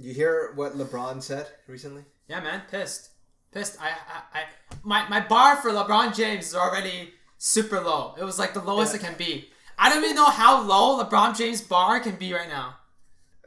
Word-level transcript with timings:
You 0.00 0.14
hear 0.14 0.52
what 0.54 0.76
LeBron 0.78 1.22
said 1.22 1.46
recently? 1.66 2.04
Yeah, 2.26 2.40
man, 2.40 2.62
pissed, 2.70 3.10
pissed. 3.52 3.76
I, 3.80 3.88
I, 3.90 4.38
I 4.40 4.42
my 4.82 5.06
my 5.08 5.20
bar 5.20 5.56
for 5.56 5.70
LeBron 5.70 6.14
James 6.16 6.46
is 6.48 6.54
already 6.54 7.12
super 7.38 7.80
low. 7.80 8.14
It 8.18 8.24
was 8.24 8.38
like 8.38 8.54
the 8.54 8.62
lowest 8.62 8.94
Yeah. 8.94 9.00
it 9.00 9.04
can 9.04 9.14
be. 9.18 9.50
I 9.78 9.88
don't 9.90 10.02
even 10.04 10.16
know 10.16 10.30
how 10.30 10.62
low 10.62 11.02
LeBron 11.04 11.36
James' 11.36 11.60
bar 11.60 12.00
can 12.00 12.16
be 12.16 12.32
right 12.32 12.48
now. 12.48 12.76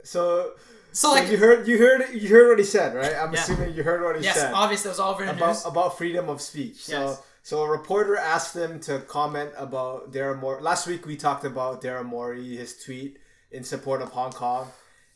So, 0.03 0.53
So 0.91 1.09
so 1.09 1.11
like, 1.13 1.29
you 1.31 1.37
heard 1.37 1.67
you 1.67 1.77
heard 1.79 2.01
you 2.13 2.29
heard 2.29 2.49
what 2.49 2.59
he 2.59 2.65
said, 2.65 2.93
right? 2.95 3.15
I'm 3.15 3.33
Yeah. 3.33 3.39
assuming 3.41 3.73
you 3.73 3.83
heard 3.83 4.03
what 4.03 4.17
he 4.17 4.23
yes, 4.23 4.35
said 4.35 4.49
Yes, 4.49 4.53
obviously 4.55 4.89
it 4.89 4.91
was 4.91 4.99
all 4.99 5.13
over 5.13 5.23
about 5.23 5.39
news. 5.47 5.65
about 5.65 5.97
freedom 5.97 6.29
of 6.29 6.39
speech. 6.41 6.83
So 6.83 6.99
Yes. 7.09 7.21
so 7.41 7.63
a 7.63 7.69
reporter 7.69 8.15
asked 8.15 8.55
him 8.55 8.79
to 8.81 8.99
comment 8.99 9.51
about 9.57 10.11
Daryl 10.11 10.39
Morey. 10.39 10.61
Last 10.61 10.85
week 10.87 11.05
we 11.07 11.15
talked 11.15 11.45
about 11.45 11.81
Daryl 11.81 12.05
Morey, 12.05 12.57
his 12.57 12.77
tweet 12.83 13.17
in 13.51 13.63
support 13.63 14.01
of 14.03 14.09
Hong 14.11 14.31
Kong. 14.31 14.71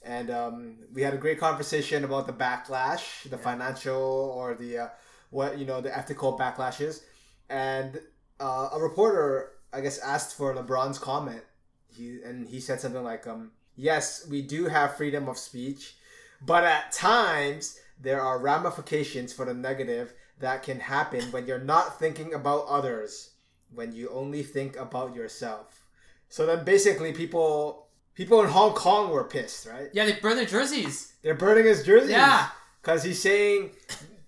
And 0.08 0.32
um, 0.32 0.76
we 0.94 1.02
had 1.02 1.14
a 1.14 1.18
great 1.18 1.38
conversation 1.38 2.06
about 2.06 2.28
the 2.28 2.34
backlash, 2.34 3.30
the 3.30 3.38
financial 3.38 4.34
or 4.36 4.56
the 4.56 4.78
uh, 4.78 4.88
what 5.32 5.58
you 5.60 5.66
know 5.66 5.82
the 5.82 5.96
ethical 5.96 6.40
backlashes. 6.40 7.02
And 7.50 8.00
uh, 8.40 8.70
a 8.74 8.80
reporter, 8.80 9.52
I 9.74 9.82
guess, 9.82 10.00
asked 10.00 10.38
for 10.38 10.56
LeBron's 10.56 10.98
comment. 10.98 11.44
He 11.90 12.20
and 12.24 12.48
he 12.48 12.62
said 12.62 12.80
something 12.80 13.04
like, 13.04 13.28
um, 13.28 13.52
"Yes, 13.76 14.26
we 14.30 14.42
do 14.42 14.68
have 14.68 14.96
freedom 14.96 15.28
of 15.28 15.38
speech, 15.38 15.98
but 16.42 16.64
at 16.64 16.94
times 16.94 17.78
there 18.00 18.22
are 18.22 18.40
ramifications 18.40 19.34
for 19.34 19.44
the 19.44 19.54
negative 19.54 20.14
that 20.40 20.64
can 20.64 20.80
happen 20.80 21.24
when 21.32 21.48
you're 21.48 21.60
not 21.60 22.00
thinking 22.00 22.34
about 22.34 22.66
others, 22.70 23.32
when 23.76 23.92
you 23.92 24.10
only 24.10 24.42
think 24.42 24.78
about 24.78 25.14
yourself." 25.14 25.84
So 26.30 26.46
then, 26.46 26.64
basically, 26.64 27.12
people 27.12 27.87
people 28.18 28.42
in 28.42 28.50
Hong 28.50 28.74
Kong 28.74 29.12
were 29.12 29.24
pissed, 29.24 29.66
right? 29.68 29.90
yeah, 29.94 30.06
they 30.06 30.14
burned 30.14 30.40
their 30.40 30.46
jerseys. 30.46 31.14
They're 31.22 31.36
burning 31.36 31.66
his 31.66 31.84
jerseys. 31.86 32.10
Yeah. 32.12 32.48
because 32.82 33.04
he's 33.04 33.22
saying 33.22 33.72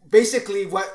basically 0.09 0.65
what 0.65 0.87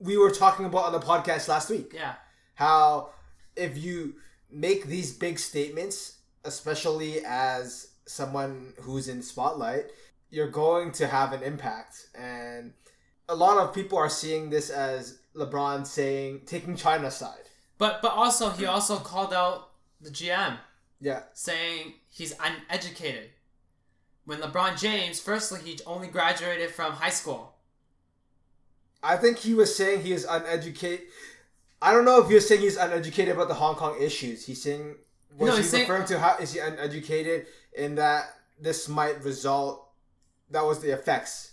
we 0.00 0.16
were 0.16 0.30
talking 0.30 0.64
about 0.66 0.84
on 0.86 0.92
the 0.92 1.00
podcast 1.00 1.48
last 1.48 1.70
week 1.70 1.92
Yeah, 1.94 2.14
how 2.54 3.10
if 3.56 3.76
you 3.76 4.14
make 4.50 4.84
these 4.86 5.12
big 5.12 5.38
statements, 5.38 6.18
especially 6.44 7.22
as 7.26 7.88
someone 8.06 8.72
who's 8.80 9.08
in 9.08 9.20
spotlight, 9.22 9.86
you're 10.30 10.50
going 10.50 10.92
to 10.92 11.06
have 11.06 11.32
an 11.32 11.42
impact. 11.42 12.06
And 12.14 12.72
a 13.28 13.34
lot 13.34 13.58
of 13.58 13.74
people 13.74 13.98
are 13.98 14.08
seeing 14.08 14.48
this 14.50 14.70
as 14.70 15.18
LeBron 15.34 15.86
saying 15.86 16.42
taking 16.46 16.76
China's 16.76 17.16
side. 17.16 17.46
but 17.78 18.00
but 18.02 18.12
also 18.12 18.50
he 18.50 18.64
also 18.66 18.96
called 18.98 19.32
out 19.34 19.70
the 20.00 20.10
GM 20.10 20.56
Yeah. 21.00 21.22
saying 21.34 21.94
he's 22.18 22.34
uneducated. 22.40 23.30
When 24.26 24.40
LeBron 24.40 24.78
James, 24.78 25.20
firstly, 25.20 25.60
he 25.64 25.78
only 25.86 26.08
graduated 26.08 26.70
from 26.70 26.92
high 26.92 27.08
school. 27.10 27.54
I 29.02 29.16
think 29.16 29.38
he 29.38 29.54
was 29.54 29.74
saying 29.74 30.02
he 30.02 30.12
is 30.12 30.26
uneducated. 30.28 31.06
I 31.80 31.92
don't 31.92 32.04
know 32.04 32.20
if 32.20 32.28
he 32.28 32.34
was 32.34 32.46
saying 32.48 32.60
he's 32.60 32.76
uneducated 32.76 33.34
about 33.34 33.48
the 33.48 33.54
Hong 33.54 33.76
Kong 33.76 33.96
issues. 34.00 34.44
He's 34.44 34.60
saying 34.60 34.96
was 35.38 35.50
No, 35.50 35.56
he 35.56 35.62
saying- 35.62 35.88
referring 35.88 36.06
to 36.08 36.18
how 36.18 36.36
is 36.38 36.52
he 36.52 36.58
uneducated 36.58 37.46
in 37.72 37.94
that 37.94 38.34
this 38.60 38.88
might 38.88 39.22
result 39.22 39.88
that 40.50 40.64
was 40.64 40.80
the 40.80 40.90
effects 40.90 41.52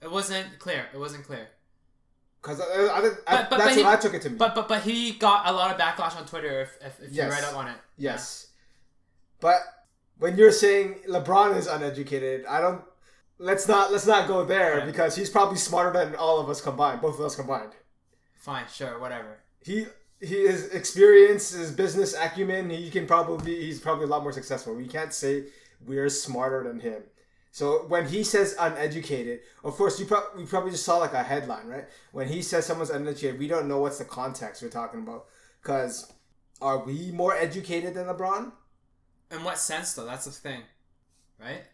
It 0.00 0.10
wasn't 0.10 0.58
clear. 0.58 0.86
It 0.94 0.98
wasn't 0.98 1.24
clear. 1.26 1.48
because 2.40 2.60
I, 2.60 2.64
I, 2.64 2.98
I, 2.98 3.00
But- 3.00 3.20
but- 3.26 3.50
that's 3.50 3.50
but 3.50 3.74
he- 3.76 3.82
what 3.84 3.98
I 3.98 4.00
took 4.00 4.14
it 4.14 4.22
to 4.22 4.30
mean. 4.30 4.38
But 4.38 4.54
but 4.54 4.68
but 4.68 4.82
he 4.82 5.12
got 5.12 5.46
a 5.46 5.52
lot 5.52 5.70
of 5.72 5.78
backlash 5.78 6.16
on 6.16 6.24
Twitter 6.26 6.62
if 6.62 6.78
if, 6.80 7.00
if 7.02 7.12
Yes. 7.12 7.26
you 7.26 7.30
read 7.32 7.44
up 7.44 7.56
on 7.56 7.68
it. 7.68 7.76
yes, 7.98 8.47
but 9.40 9.60
when 10.18 10.36
you're 10.36 10.52
saying 10.52 10.96
LeBron 11.08 11.56
is 11.56 11.66
uneducated, 11.66 12.44
I 12.46 12.60
don't. 12.60 12.82
Let's 13.38 13.68
not 13.68 13.92
let's 13.92 14.06
not 14.06 14.26
go 14.26 14.44
there 14.44 14.84
because 14.84 15.14
he's 15.14 15.30
probably 15.30 15.58
smarter 15.58 15.92
than 15.92 16.16
all 16.16 16.40
of 16.40 16.48
us 16.48 16.60
combined, 16.60 17.00
both 17.00 17.18
of 17.18 17.24
us 17.24 17.36
combined. 17.36 17.70
Fine, 18.34 18.64
sure, 18.72 18.98
whatever. 18.98 19.38
he 19.62 19.86
he 20.20 20.46
his 20.46 20.68
experience, 20.70 21.50
his 21.50 21.70
business 21.70 22.14
acumen, 22.14 22.70
he 22.70 22.90
can 22.90 23.06
probably 23.06 23.54
he's 23.54 23.80
probably 23.80 24.04
a 24.04 24.08
lot 24.08 24.22
more 24.22 24.32
successful. 24.32 24.74
We 24.74 24.88
can't 24.88 25.12
say 25.12 25.44
we're 25.86 26.08
smarter 26.08 26.64
than 26.64 26.80
him. 26.80 27.02
So 27.52 27.84
when 27.88 28.08
he 28.08 28.24
says 28.24 28.56
uneducated, 28.58 29.40
of 29.64 29.74
course 29.74 29.98
you 30.00 30.06
pro- 30.06 30.30
we 30.36 30.44
probably 30.44 30.72
just 30.72 30.84
saw 30.84 30.98
like 30.98 31.12
a 31.12 31.22
headline, 31.22 31.66
right? 31.66 31.84
When 32.12 32.28
he 32.28 32.42
says 32.42 32.66
someone's 32.66 32.90
uneducated, 32.90 33.38
we 33.38 33.48
don't 33.48 33.68
know 33.68 33.78
what's 33.78 33.98
the 33.98 34.04
context 34.04 34.62
we're 34.62 34.68
talking 34.68 35.00
about. 35.00 35.26
Because 35.62 36.12
are 36.60 36.84
we 36.84 37.10
more 37.12 37.34
educated 37.34 37.94
than 37.94 38.06
LeBron? 38.06 38.52
In 39.30 39.44
what 39.44 39.58
sense 39.58 39.94
though? 39.94 40.04
That's 40.06 40.24
the 40.24 40.30
thing, 40.30 40.62
right? 41.40 41.64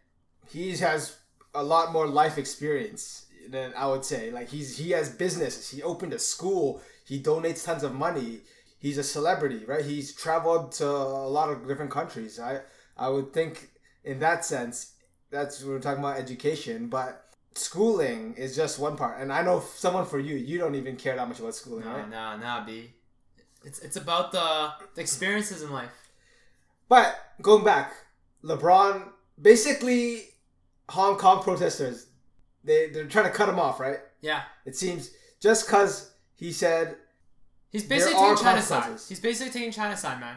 He 0.48 0.76
has 0.78 1.16
a 1.54 1.62
lot 1.62 1.92
more 1.92 2.06
life 2.06 2.36
experience 2.38 3.26
than 3.48 3.72
I 3.76 3.86
would 3.86 4.04
say. 4.04 4.30
Like 4.30 4.48
he's 4.48 4.76
he 4.78 4.90
has 4.90 5.08
businesses. 5.10 5.70
He 5.70 5.82
opened 5.82 6.12
a 6.12 6.18
school. 6.18 6.82
He 7.04 7.22
donates 7.22 7.64
tons 7.64 7.82
of 7.82 7.94
money. 7.94 8.40
He's 8.78 8.98
a 8.98 9.02
celebrity, 9.04 9.64
right? 9.66 9.84
He's 9.84 10.12
traveled 10.14 10.72
to 10.72 10.86
a 10.86 11.28
lot 11.28 11.48
of 11.50 11.66
different 11.68 11.90
countries. 11.90 12.40
I 12.40 12.60
I 12.96 13.08
would 13.08 13.32
think 13.32 13.70
in 14.04 14.18
that 14.18 14.44
sense 14.44 14.92
that's 15.30 15.62
what 15.62 15.70
we're 15.70 15.80
talking 15.80 16.00
about 16.00 16.18
education, 16.18 16.88
but 16.88 17.24
schooling 17.54 18.34
is 18.34 18.54
just 18.54 18.78
one 18.78 18.96
part. 18.96 19.20
And 19.20 19.32
I 19.32 19.42
know 19.42 19.60
someone 19.60 20.06
for 20.06 20.18
you, 20.18 20.36
you 20.36 20.58
don't 20.58 20.74
even 20.74 20.96
care 20.96 21.16
that 21.16 21.26
much 21.28 21.40
about 21.40 21.54
schooling, 21.54 21.84
No, 21.84 21.92
right? 21.92 22.08
no, 22.10 22.36
no, 22.36 22.62
B. 22.66 22.92
It's 23.64 23.78
it's 23.78 23.96
about 23.96 24.32
the, 24.32 24.72
the 24.94 25.00
experiences 25.00 25.62
in 25.62 25.70
life. 25.72 25.90
But 26.88 27.16
going 27.42 27.64
back, 27.64 27.92
LeBron 28.42 29.08
basically 29.40 30.22
Hong 30.90 31.16
Kong 31.16 31.42
protesters 31.42 32.06
they 32.62 32.88
they're 32.90 33.06
trying 33.06 33.24
to 33.26 33.30
cut 33.30 33.48
him 33.48 33.58
off, 33.58 33.80
right? 33.80 33.98
Yeah, 34.20 34.42
It 34.64 34.74
seems 34.76 35.10
just 35.40 35.66
because 35.66 36.10
he 36.36 36.50
said 36.52 36.96
he's 37.70 37.84
basically 37.84 38.14
taking 38.14 38.36
China's 38.36 38.64
side. 38.66 38.98
He's 39.08 39.20
basically 39.20 39.52
taking 39.52 39.70
China's 39.70 40.00
side, 40.00 40.18
man. 40.20 40.36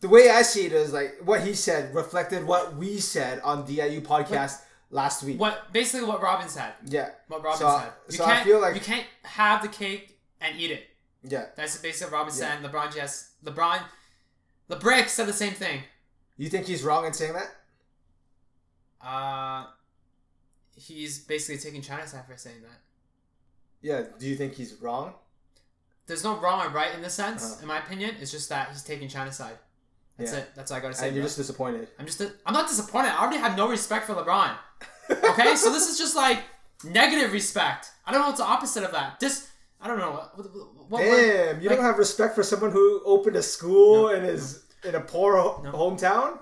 the 0.00 0.08
way 0.08 0.30
I 0.30 0.42
see 0.42 0.66
it 0.66 0.72
is 0.72 0.92
like 0.92 1.16
what 1.24 1.40
he 1.42 1.54
said 1.54 1.94
reflected 1.94 2.44
what 2.46 2.76
we 2.76 2.98
said 3.00 3.40
on 3.40 3.64
DIU 3.66 4.00
podcast 4.02 4.60
last 4.90 5.22
week. 5.24 5.40
What 5.40 5.72
basically 5.72 6.06
what 6.06 6.22
Robin 6.22 6.48
said. 6.48 6.74
Yeah, 6.86 7.10
What 7.28 7.42
Robin 7.42 7.58
So- 7.58 7.78
said. 7.80 7.92
You 8.10 8.16
so 8.18 8.24
I 8.24 8.26
can't 8.34 8.44
feel 8.46 8.60
like- 8.60 8.74
you 8.76 8.80
can't 8.80 9.06
have 9.24 9.62
the 9.62 9.68
cake 9.68 10.18
and 10.40 10.56
eat 10.60 10.70
it. 10.70 10.84
yeah. 11.22 11.46
That's 11.56 11.78
basically 11.78 12.12
what 12.12 12.18
Robin 12.20 12.32
said. 12.32 12.48
Yeah. 12.48 12.56
And 12.56 12.66
LeBron 12.66 12.94
just 12.94 13.42
LeBron, 13.44 13.80
the 14.68 14.76
brick 14.76 15.08
said 15.08 15.26
the 15.26 15.32
same 15.32 15.52
thing. 15.52 15.82
You 16.36 16.48
think 16.48 16.66
he's 16.66 16.82
wrong 16.82 17.04
in 17.06 17.12
saying 17.12 17.34
that? 17.34 17.48
Uh, 19.00 19.66
he's 20.76 21.18
basically 21.20 21.58
taking 21.58 21.82
China's 21.82 22.10
side 22.10 22.26
for 22.26 22.36
saying 22.36 22.62
that. 22.62 22.80
Yeah. 23.82 24.02
Do 24.18 24.26
you 24.26 24.34
think 24.36 24.54
he's 24.54 24.74
wrong? 24.80 25.14
There's 26.06 26.24
no 26.24 26.38
wrong 26.38 26.64
or 26.66 26.70
right 26.70 26.94
in 26.94 27.02
this 27.02 27.14
sense, 27.14 27.44
Uh-huh. 27.44 27.62
in 27.62 27.68
my 27.68 27.78
opinion. 27.78 28.16
It's 28.20 28.30
just 28.30 28.48
that 28.48 28.70
he's 28.70 28.82
taking 28.82 29.08
China's 29.08 29.36
side. 29.36 29.58
That's 30.18 30.32
Yeah. 30.32 30.38
it. 30.40 30.54
That's 30.54 30.70
all 30.70 30.78
I 30.78 30.80
gotta 30.80 30.94
say. 30.94 31.08
And 31.08 31.16
you're 31.16 31.22
bro. 31.22 31.28
just 31.28 31.36
disappointed. 31.38 31.88
I'm 31.98 32.06
just. 32.06 32.20
I'm 32.46 32.52
not 32.54 32.68
disappointed. 32.68 33.08
I 33.08 33.20
already 33.20 33.38
have 33.38 33.56
no 33.56 33.68
respect 33.68 34.06
for 34.06 34.14
LeBron. 34.14 34.56
Okay, 35.10 35.54
so 35.56 35.70
this 35.70 35.86
is 35.86 35.98
just 35.98 36.16
like 36.16 36.38
negative 36.82 37.30
respect. 37.30 37.90
I 38.06 38.10
don't 38.10 38.22
know 38.22 38.28
what's 38.28 38.38
the 38.40 38.46
opposite 38.46 38.84
of 38.84 38.92
that. 38.92 39.20
This. 39.20 39.50
I 39.84 39.88
don't 39.88 39.98
know 39.98 40.12
what. 40.12 40.36
What, 40.88 41.02
word- 41.02 41.04
Damn, 41.04 41.60
you 41.60 41.68
like- 41.68 41.76
don't 41.78 41.84
have 41.84 41.98
respect 41.98 42.34
for 42.34 42.42
someone 42.42 42.70
who 42.72 43.02
opened 43.04 43.36
a 43.36 43.42
school 43.42 44.04
No, 44.04 44.08
and 44.08 44.26
is 44.26 44.64
in 44.82 44.94
a 44.94 45.00
poor 45.00 45.36
ho- 45.36 45.60
No. 45.62 45.72
hometown. 45.72 46.38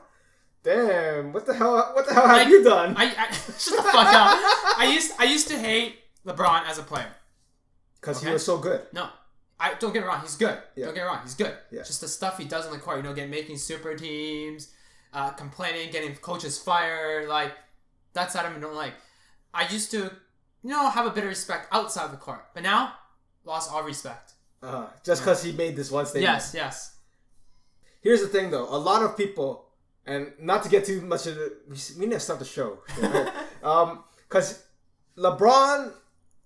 Damn, 0.62 1.32
what 1.32 1.44
the 1.44 1.54
hell? 1.54 1.74
What 1.94 2.06
the 2.06 2.14
hell 2.14 2.28
have 2.28 2.48
you 2.48 2.62
done? 2.62 2.94
I, 2.96 3.06
I 3.06 3.32
shut 3.58 3.76
the 3.76 3.82
fuck 3.82 4.06
up. 4.06 4.78
I 4.78 4.88
used. 4.94 5.10
I 5.18 5.24
used 5.24 5.48
to 5.48 5.58
hate 5.58 5.96
LeBron 6.24 6.66
as 6.68 6.78
a 6.78 6.82
player. 6.84 7.12
Because 8.00 8.18
Okay. 8.18 8.28
he 8.28 8.32
was 8.32 8.44
so 8.44 8.58
good. 8.58 8.82
No, 8.92 9.08
I 9.58 9.74
don't 9.74 9.92
get 9.92 10.02
me 10.02 10.06
wrong. 10.08 10.20
He's 10.22 10.36
good. 10.36 10.56
Yeah. 10.76 10.86
Don't 10.86 10.94
get 10.94 11.02
me 11.02 11.06
wrong. 11.08 11.20
He's 11.24 11.34
good. 11.34 11.54
Yeah. 11.72 11.82
Just 11.82 12.00
the 12.00 12.06
stuff 12.08 12.38
he 12.38 12.44
does 12.44 12.64
on 12.66 12.72
the 12.72 12.78
court. 12.78 12.98
You 12.98 13.02
know, 13.02 13.12
getting 13.12 13.30
making 13.30 13.58
super 13.58 13.96
teams, 13.96 14.68
uh, 15.12 15.30
complaining, 15.30 15.90
getting 15.90 16.14
coaches 16.16 16.58
fired. 16.60 17.28
Like 17.28 17.52
that 18.12 18.30
side 18.30 18.46
of 18.46 18.56
I 18.56 18.60
don't 18.60 18.74
like. 18.74 18.94
I 19.52 19.66
used 19.68 19.90
to, 19.90 19.98
you 20.62 20.70
know, 20.70 20.88
have 20.90 21.06
a 21.06 21.10
bit 21.10 21.24
of 21.24 21.28
respect 21.28 21.66
outside 21.72 22.12
the 22.12 22.16
court, 22.16 22.44
but 22.54 22.62
now 22.62 22.92
lost 23.44 23.72
all 23.72 23.82
respect. 23.82 24.32
Uh, 24.62 24.86
just 25.04 25.22
because 25.22 25.42
he 25.42 25.52
made 25.52 25.74
this 25.74 25.90
one 25.90 26.06
statement. 26.06 26.32
Yes, 26.32 26.54
yes. 26.54 26.96
Here's 28.00 28.20
the 28.20 28.28
thing, 28.28 28.50
though. 28.50 28.68
A 28.68 28.78
lot 28.78 29.02
of 29.02 29.16
people, 29.16 29.66
and 30.06 30.32
not 30.40 30.62
to 30.62 30.68
get 30.68 30.84
too 30.84 31.00
much 31.00 31.26
of 31.26 31.34
the, 31.34 31.56
we 31.98 32.06
need 32.06 32.12
to 32.12 32.20
start 32.20 32.38
the 32.38 32.44
show. 32.44 32.78
um, 33.62 34.04
because 34.28 34.62
LeBron 35.16 35.92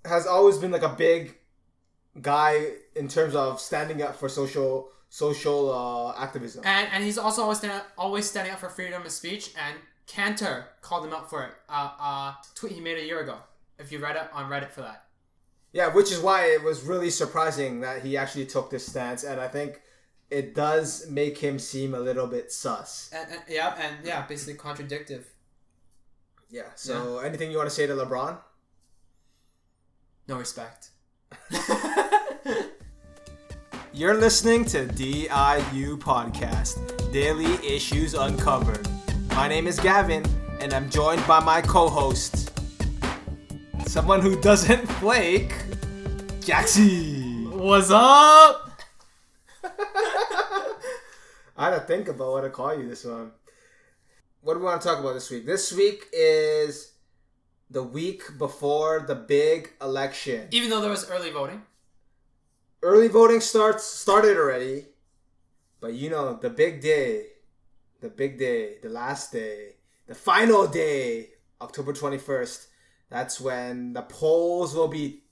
has 0.04 0.26
always 0.26 0.58
been 0.58 0.70
like 0.70 0.82
a 0.82 0.88
big 0.88 1.36
guy 2.20 2.72
in 2.94 3.08
terms 3.08 3.34
of 3.34 3.60
standing 3.60 4.02
up 4.02 4.16
for 4.16 4.28
social 4.28 4.88
social 5.08 5.72
uh, 5.72 6.20
activism. 6.20 6.62
And 6.64 6.88
and 6.92 7.04
he's 7.04 7.18
also 7.18 7.42
always 7.42 7.58
standing 7.58 7.78
up, 7.78 7.86
always 7.96 8.28
standing 8.28 8.52
up 8.52 8.58
for 8.58 8.68
freedom 8.68 9.02
of 9.02 9.12
speech. 9.12 9.52
And 9.56 9.76
Kanter 10.08 10.64
called 10.80 11.06
him 11.06 11.12
out 11.12 11.30
for 11.30 11.44
it. 11.44 11.52
Uh, 11.68 11.90
uh, 11.98 12.34
tweet 12.54 12.72
he 12.72 12.80
made 12.80 12.98
a 12.98 13.04
year 13.04 13.20
ago. 13.20 13.36
If 13.78 13.92
you 13.92 13.98
read 13.98 14.16
it 14.16 14.28
on 14.32 14.50
Reddit 14.50 14.70
for 14.70 14.80
that. 14.82 15.05
Yeah, 15.72 15.92
which 15.92 16.10
is 16.10 16.20
why 16.20 16.46
it 16.46 16.62
was 16.62 16.82
really 16.82 17.10
surprising 17.10 17.80
that 17.80 18.02
he 18.02 18.16
actually 18.16 18.46
took 18.46 18.70
this 18.70 18.86
stance, 18.86 19.24
and 19.24 19.40
I 19.40 19.48
think 19.48 19.82
it 20.30 20.54
does 20.54 21.08
make 21.10 21.38
him 21.38 21.58
seem 21.58 21.94
a 21.94 22.00
little 22.00 22.26
bit 22.26 22.50
sus. 22.50 23.10
And, 23.12 23.30
and 23.30 23.40
yeah, 23.48 23.74
and 23.78 23.96
yeah, 24.04 24.26
basically 24.26 24.54
contradictive. 24.54 25.26
Yeah. 26.48 26.70
So 26.74 27.18
anything 27.18 27.50
you 27.50 27.58
want 27.58 27.68
to 27.68 27.74
say 27.74 27.86
to 27.86 27.92
LeBron? 27.94 28.38
No 30.28 30.38
respect. 30.38 30.90
You're 33.92 34.14
listening 34.14 34.64
to 34.66 34.86
DIU 34.86 35.96
Podcast, 35.96 37.12
Daily 37.12 37.54
Issues 37.66 38.14
Uncovered. 38.14 38.86
My 39.30 39.48
name 39.48 39.66
is 39.66 39.80
Gavin, 39.80 40.24
and 40.60 40.74
I'm 40.74 40.90
joined 40.90 41.26
by 41.26 41.40
my 41.40 41.62
co 41.62 41.88
host, 41.88 42.45
someone 43.86 44.20
who 44.20 44.40
doesn't 44.40 44.86
flake, 45.00 45.52
Jaxie. 46.40 47.50
What's 47.50 47.90
up? 47.90 48.82
I 51.56 51.70
had 51.70 51.70
to 51.70 51.80
think 51.80 52.08
about 52.08 52.32
what 52.32 52.40
to 52.42 52.50
call 52.50 52.78
you 52.78 52.88
this 52.88 53.04
one. 53.04 53.30
What 54.42 54.54
do 54.54 54.60
we 54.60 54.66
want 54.66 54.82
to 54.82 54.88
talk 54.88 54.98
about 55.00 55.14
this 55.14 55.30
week? 55.30 55.46
This 55.46 55.72
week 55.72 56.06
is 56.12 56.92
the 57.70 57.82
week 57.82 58.22
before 58.38 59.04
the 59.06 59.14
big 59.14 59.70
election. 59.80 60.48
Even 60.50 60.70
though 60.70 60.80
there 60.80 60.90
was 60.90 61.08
early 61.10 61.30
voting. 61.30 61.62
Early 62.82 63.08
voting 63.08 63.40
starts 63.40 63.84
started 63.84 64.36
already, 64.36 64.86
but 65.80 65.94
you 65.94 66.10
know 66.10 66.34
the 66.34 66.50
big 66.50 66.80
day, 66.80 67.26
the 68.00 68.08
big 68.08 68.38
day, 68.38 68.76
the 68.82 68.88
last 68.88 69.32
day, 69.32 69.76
the 70.06 70.14
final 70.14 70.66
day, 70.68 71.30
October 71.60 71.92
twenty 71.92 72.18
first. 72.18 72.68
That's 73.10 73.40
when 73.40 73.92
the 73.92 74.02
polls 74.02 74.74
will 74.74 74.88
be 74.88 75.22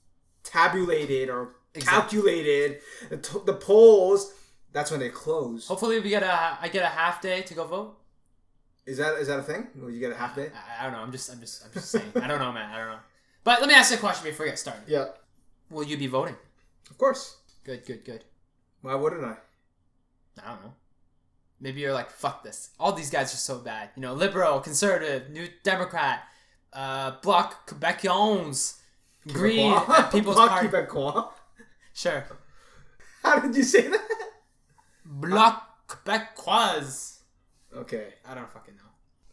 tabulated 0.43 1.29
or 1.29 1.55
Exactly. 1.73 2.19
calculated. 2.21 2.79
The, 3.09 3.17
t- 3.17 3.39
the 3.45 3.53
polls. 3.53 4.33
That's 4.71 4.91
when 4.91 4.99
they 5.01 5.09
close. 5.09 5.67
Hopefully 5.67 5.99
we 5.99 6.09
get 6.09 6.23
a 6.23 6.57
I 6.61 6.69
get 6.69 6.83
a 6.83 6.87
half 6.87 7.21
day 7.21 7.41
to 7.43 7.53
go 7.53 7.65
vote. 7.65 7.97
Is 8.85 8.97
that 8.97 9.15
is 9.19 9.27
that 9.27 9.39
a 9.39 9.43
thing? 9.43 9.67
Will 9.75 9.89
you 9.91 9.99
get 9.99 10.11
a 10.11 10.15
half 10.15 10.35
day? 10.35 10.51
I, 10.53 10.81
I 10.81 10.83
don't 10.83 10.93
know. 10.93 10.99
I'm 10.99 11.11
just 11.11 11.29
I'm 11.31 11.39
just 11.39 11.65
I'm 11.65 11.71
just 11.73 11.89
saying. 11.91 12.11
I 12.15 12.27
don't 12.27 12.39
know, 12.39 12.51
man. 12.51 12.69
I 12.73 12.77
don't 12.77 12.89
know. 12.91 12.99
But 13.43 13.59
let 13.59 13.67
me 13.67 13.73
ask 13.75 13.91
you 13.91 13.97
a 13.97 13.99
question 13.99 14.23
before 14.29 14.45
we 14.45 14.51
get 14.51 14.59
started. 14.59 14.83
Yeah, 14.87 15.05
Will 15.69 15.83
you 15.83 15.97
be 15.97 16.07
voting? 16.07 16.35
of 16.89 16.97
course. 16.97 17.37
Good, 17.63 17.85
good, 17.85 18.05
good. 18.05 18.23
Why 18.81 18.95
wouldn't 18.95 19.23
I? 19.23 19.35
I 20.43 20.49
don't 20.51 20.63
know. 20.63 20.73
Maybe 21.59 21.81
you're 21.81 21.93
like, 21.93 22.09
fuck 22.11 22.43
this. 22.43 22.69
All 22.79 22.91
these 22.91 23.09
guys 23.09 23.33
are 23.33 23.37
so 23.37 23.59
bad. 23.59 23.89
You 23.95 24.01
know, 24.01 24.13
liberal, 24.13 24.59
conservative, 24.59 25.29
new 25.29 25.47
Democrat, 25.63 26.23
uh, 26.75 27.13
Bloc 27.21 27.67
Quebecians, 27.67 28.77
Green, 29.27 29.73
and 29.73 30.11
People's 30.11 30.35
Bloc 30.35 30.49
Party. 30.49 30.67
Quebecois? 30.67 31.29
Sure. 31.93 32.25
How 33.23 33.39
did 33.39 33.55
you 33.55 33.63
say 33.63 33.87
that? 33.87 34.01
Bloc 35.05 35.87
Quebecois. 35.87 37.19
Okay. 37.75 38.13
I 38.27 38.35
don't 38.35 38.51
fucking 38.51 38.75
know. 38.75 38.81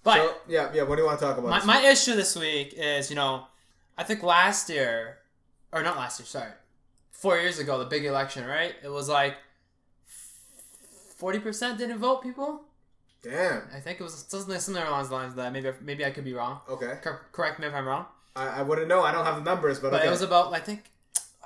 But 0.03 0.15
so 0.17 0.35
yeah, 0.49 0.71
yeah. 0.75 0.83
What 0.83 0.97
do 0.97 1.03
you 1.03 1.07
want 1.07 1.19
to 1.21 1.25
talk 1.27 1.39
about? 1.39 1.51
my, 1.51 1.81
my 1.81 1.87
issue 1.89 2.15
this 2.15 2.37
week 2.37 2.75
is, 2.77 3.11
you 3.11 3.17
know, 3.17 3.47
I 3.99 4.05
think 4.05 4.23
last 4.23 4.69
year, 4.71 5.19
or 5.73 5.83
not 5.83 5.97
last 5.97 6.19
year, 6.19 6.27
sorry, 6.27 6.53
four 7.11 7.39
years 7.39 7.59
ago, 7.59 7.79
the 7.79 7.85
big 7.85 8.05
election, 8.05 8.47
right? 8.47 8.75
It 8.83 8.89
was 8.89 9.09
like 9.09 9.37
40% 11.21 11.79
didn't 11.79 11.99
vote, 11.99 12.23
people. 12.23 12.63
Damn. 13.23 13.63
I 13.75 13.79
think 13.81 14.01
it 14.01 14.03
was 14.03 14.25
something 14.29 14.59
similar 14.59 14.85
along 14.87 15.09
the 15.09 15.15
lines 15.15 15.31
of 15.33 15.37
that. 15.37 15.53
Maybe 15.53 15.71
maybe 15.81 16.05
I 16.05 16.11
could 16.11 16.25
be 16.25 16.35
wrong. 16.35 16.61
Okay. 16.69 16.99
Cor- 17.03 17.27
correct 17.33 17.61
me 17.61 17.67
if 17.67 17.75
I'm 17.75 17.87
wrong. 17.87 18.07
I, 18.35 18.49
I 18.49 18.63
wouldn't 18.63 18.89
know. 18.89 19.03
I 19.03 19.13
don't 19.13 19.25
have 19.25 19.37
the 19.37 19.43
numbers, 19.43 19.79
but, 19.79 19.91
But 19.91 20.01
okay. 20.01 20.09
it 20.09 20.11
was 20.11 20.23
about 20.23 20.53
I 20.53 20.59
think 20.59 20.91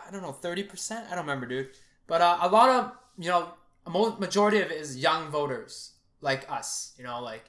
I 0.07 0.11
don't 0.11 0.23
know 0.23 0.33
thirty 0.33 0.63
percent. 0.63 1.07
I 1.11 1.15
don't 1.15 1.25
remember, 1.27 1.47
dude. 1.47 1.69
But 2.07 2.21
uh, 2.23 2.39
a 2.41 2.49
lot 2.49 2.71
of 2.71 2.93
you 3.19 3.29
know 3.29 3.51
a 3.87 3.91
mo- 3.91 4.17
majority 4.19 4.61
of 4.61 4.71
it 4.71 4.81
is 4.81 4.97
young 4.97 5.29
voters 5.31 5.93
like 6.21 6.51
us. 6.51 6.95
You 6.97 7.05
know, 7.05 7.21
like 7.21 7.45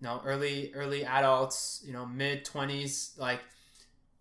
you 0.00 0.06
know 0.06 0.20
early 0.24 0.72
early 0.74 1.04
adults. 1.04 1.82
You 1.86 1.92
know 1.94 2.04
mid 2.04 2.44
twenties. 2.44 3.12
Like 3.16 3.40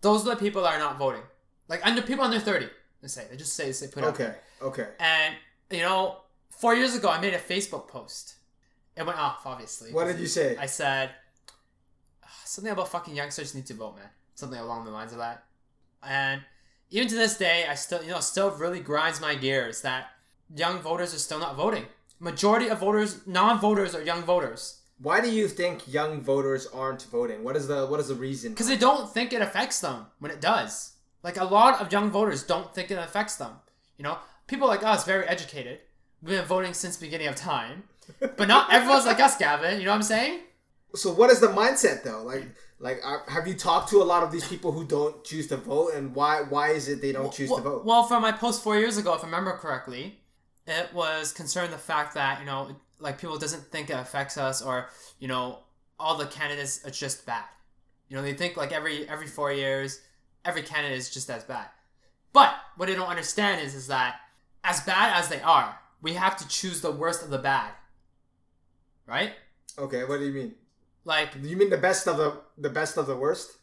those 0.01 0.25
are 0.25 0.30
the 0.36 0.36
people 0.38 0.62
that 0.63 0.74
are 0.74 0.80
not 0.80 0.98
voting. 0.98 1.24
Like 1.68 1.86
under 1.86 2.01
people 2.01 2.24
under 2.24 2.39
thirty. 2.39 2.69
Let's 3.01 3.13
say 3.13 3.25
they 3.30 3.36
just 3.36 3.53
say 3.53 3.71
say 3.74 3.88
put 3.88 4.03
up. 4.03 4.13
okay. 4.13 4.36
Okay. 4.62 4.88
And 5.00 5.36
you 5.71 5.80
know, 5.81 6.18
four 6.51 6.75
years 6.75 6.95
ago 6.95 7.09
I 7.09 7.19
made 7.19 7.33
a 7.33 7.39
Facebook 7.39 7.88
post. 7.89 8.36
It 9.01 9.07
went 9.07 9.19
off, 9.19 9.42
obviously. 9.45 9.92
What 9.92 10.06
did 10.06 10.19
you 10.19 10.27
say? 10.27 10.56
I 10.57 10.68
said 10.68 11.09
"Ah, 12.24 12.42
something 12.45 12.71
about 12.71 12.88
fucking 12.89 13.15
youngsters 13.15 13.56
need 13.56 13.65
to 13.65 13.74
vote, 13.74 13.95
man. 13.98 14.09
Something 14.36 14.59
along 14.59 14.86
the 14.86 14.92
lines 14.92 15.12
of 15.12 15.18
that. 15.18 15.44
And 16.03 16.42
even 16.92 17.07
to 17.07 17.15
this 17.15 17.36
day, 17.38 17.65
I 17.68 17.75
still, 17.75 18.03
you 18.03 18.12
know, 18.12 18.19
still 18.19 18.51
really 18.51 18.80
grinds 18.80 19.19
my 19.19 19.33
gears 19.36 19.81
that 19.81 20.09
young 20.56 20.80
voters 20.80 21.13
are 21.15 21.19
still 21.19 21.39
not 21.39 21.56
voting. 21.56 21.86
Majority 22.19 22.68
of 22.69 22.80
voters, 22.80 23.25
non-voters, 23.25 23.95
are 23.95 24.03
young 24.03 24.21
voters 24.21 24.81
Why 25.00 25.19
do 25.21 25.31
you 25.31 25.48
think 25.48 25.92
young 25.92 26.21
voters 26.21 26.68
aren't 26.68 27.01
voting? 27.03 27.44
What 27.44 27.56
is 27.56 27.68
the 27.68 27.88
what 27.88 28.00
is 28.00 28.09
the 28.09 28.15
reason? 28.15 28.51
because 28.53 28.68
they 28.68 28.77
don't 28.77 29.09
think 29.12 29.33
it 29.33 29.42
affects 29.42 29.80
them 29.81 30.06
when 30.19 30.31
it 30.31 30.39
does. 30.39 30.94
Like 31.24 31.38
a 31.38 31.45
lot 31.45 31.81
of 31.81 31.92
young 31.92 32.12
voters 32.12 32.44
don't 32.44 32.74
think 32.75 32.92
it 32.92 33.00
affects 33.00 33.36
them. 33.38 33.53
You 33.98 34.03
know, 34.03 34.19
people 34.45 34.68
like 34.68 34.83
us, 34.83 35.06
very 35.06 35.25
educated, 35.27 35.80
we've 36.21 36.38
been 36.38 36.45
voting 36.45 36.75
since 36.75 36.98
the 36.98 37.06
beginning 37.07 37.27
of 37.27 37.36
time. 37.36 37.83
But 38.19 38.48
not 38.48 38.74
everyone's 38.74 39.06
like 39.06 39.19
us, 39.19 39.38
Gavin. 39.38 39.80
You 39.80 39.86
know 39.86 39.92
what 39.92 39.98
I'm 39.98 40.04
saying? 40.04 40.40
So 40.96 41.13
what 41.13 41.30
is 41.30 41.40
the 41.40 41.48
mindset 41.48 42.04
though? 42.04 42.24
Like 42.24 42.46
like 42.81 43.00
uh, 43.06 43.19
have 43.28 43.48
you 43.48 43.54
talked 43.54 43.90
to 43.92 44.02
a 44.02 44.04
lot 44.04 44.24
of 44.24 44.31
these 44.31 44.48
people 44.48 44.72
who 44.72 44.84
don't 44.86 45.24
choose 45.24 45.48
to 45.48 45.58
vote, 45.58 45.94
and 45.94 46.13
why 46.16 46.42
why 46.42 46.69
is 46.69 46.90
it 46.90 47.02
they 47.02 47.12
don't 47.12 47.31
choose 47.31 47.50
well, 47.50 47.60
to 47.60 47.63
vote? 47.63 47.86
Well, 47.86 48.04
from 48.04 48.24
my 48.24 48.31
post 48.31 48.63
four 48.63 48.78
years 48.78 48.98
ago, 48.98 49.13
if 49.13 49.22
I 49.22 49.25
remember 49.25 49.52
correctly, 49.54 50.19
it 50.66 50.92
was 50.94 51.31
concerned 51.31 51.72
the 51.72 51.78
fact 51.78 52.16
that 52.16 52.40
you 52.40 52.46
know, 52.46 52.75
like 53.00 53.19
people 53.19 53.38
doesn't 53.38 53.63
think 53.72 53.90
it 53.90 53.94
affects 53.94 54.38
us, 54.38 54.62
or 54.62 54.90
you 55.19 55.28
know, 55.28 55.60
all 56.00 56.18
the 56.18 56.25
candidates 56.25 56.84
are 56.86 56.92
just 56.92 57.25
bad. 57.25 57.46
You 58.10 58.18
know, 58.18 58.24
they 58.24 58.34
think 58.34 58.58
like 58.58 58.72
every 58.72 59.08
every 59.08 59.28
four 59.28 59.54
years, 59.54 60.02
every 60.44 60.63
candidate 60.63 60.98
is 60.98 61.10
just 61.10 61.30
as 61.30 61.44
bad. 61.44 61.68
But 62.34 62.54
what 62.78 62.88
they 62.88 62.96
don't 62.96 63.08
understand 63.08 63.62
is 63.62 63.75
is 63.75 63.88
that 63.88 64.16
as 64.63 64.81
bad 64.81 65.18
as 65.18 65.30
they 65.30 65.42
are, 65.42 65.78
we 66.02 66.13
have 66.13 66.36
to 66.38 66.48
choose 66.48 66.81
the 66.81 66.92
worst 66.92 67.24
of 67.24 67.30
the 67.30 67.38
bad. 67.38 67.72
Right? 69.07 69.33
okay, 69.77 70.03
what 70.03 70.19
do 70.19 70.25
you 70.25 70.33
mean? 70.33 70.53
Like, 71.06 71.30
You 71.42 71.57
mean 71.57 71.69
the 71.69 71.77
best 71.77 72.07
of 72.07 72.18
the 72.18 72.42
the 72.57 72.69
best 72.69 72.98
of 72.98 73.07
the 73.07 73.15
worst? 73.15 73.57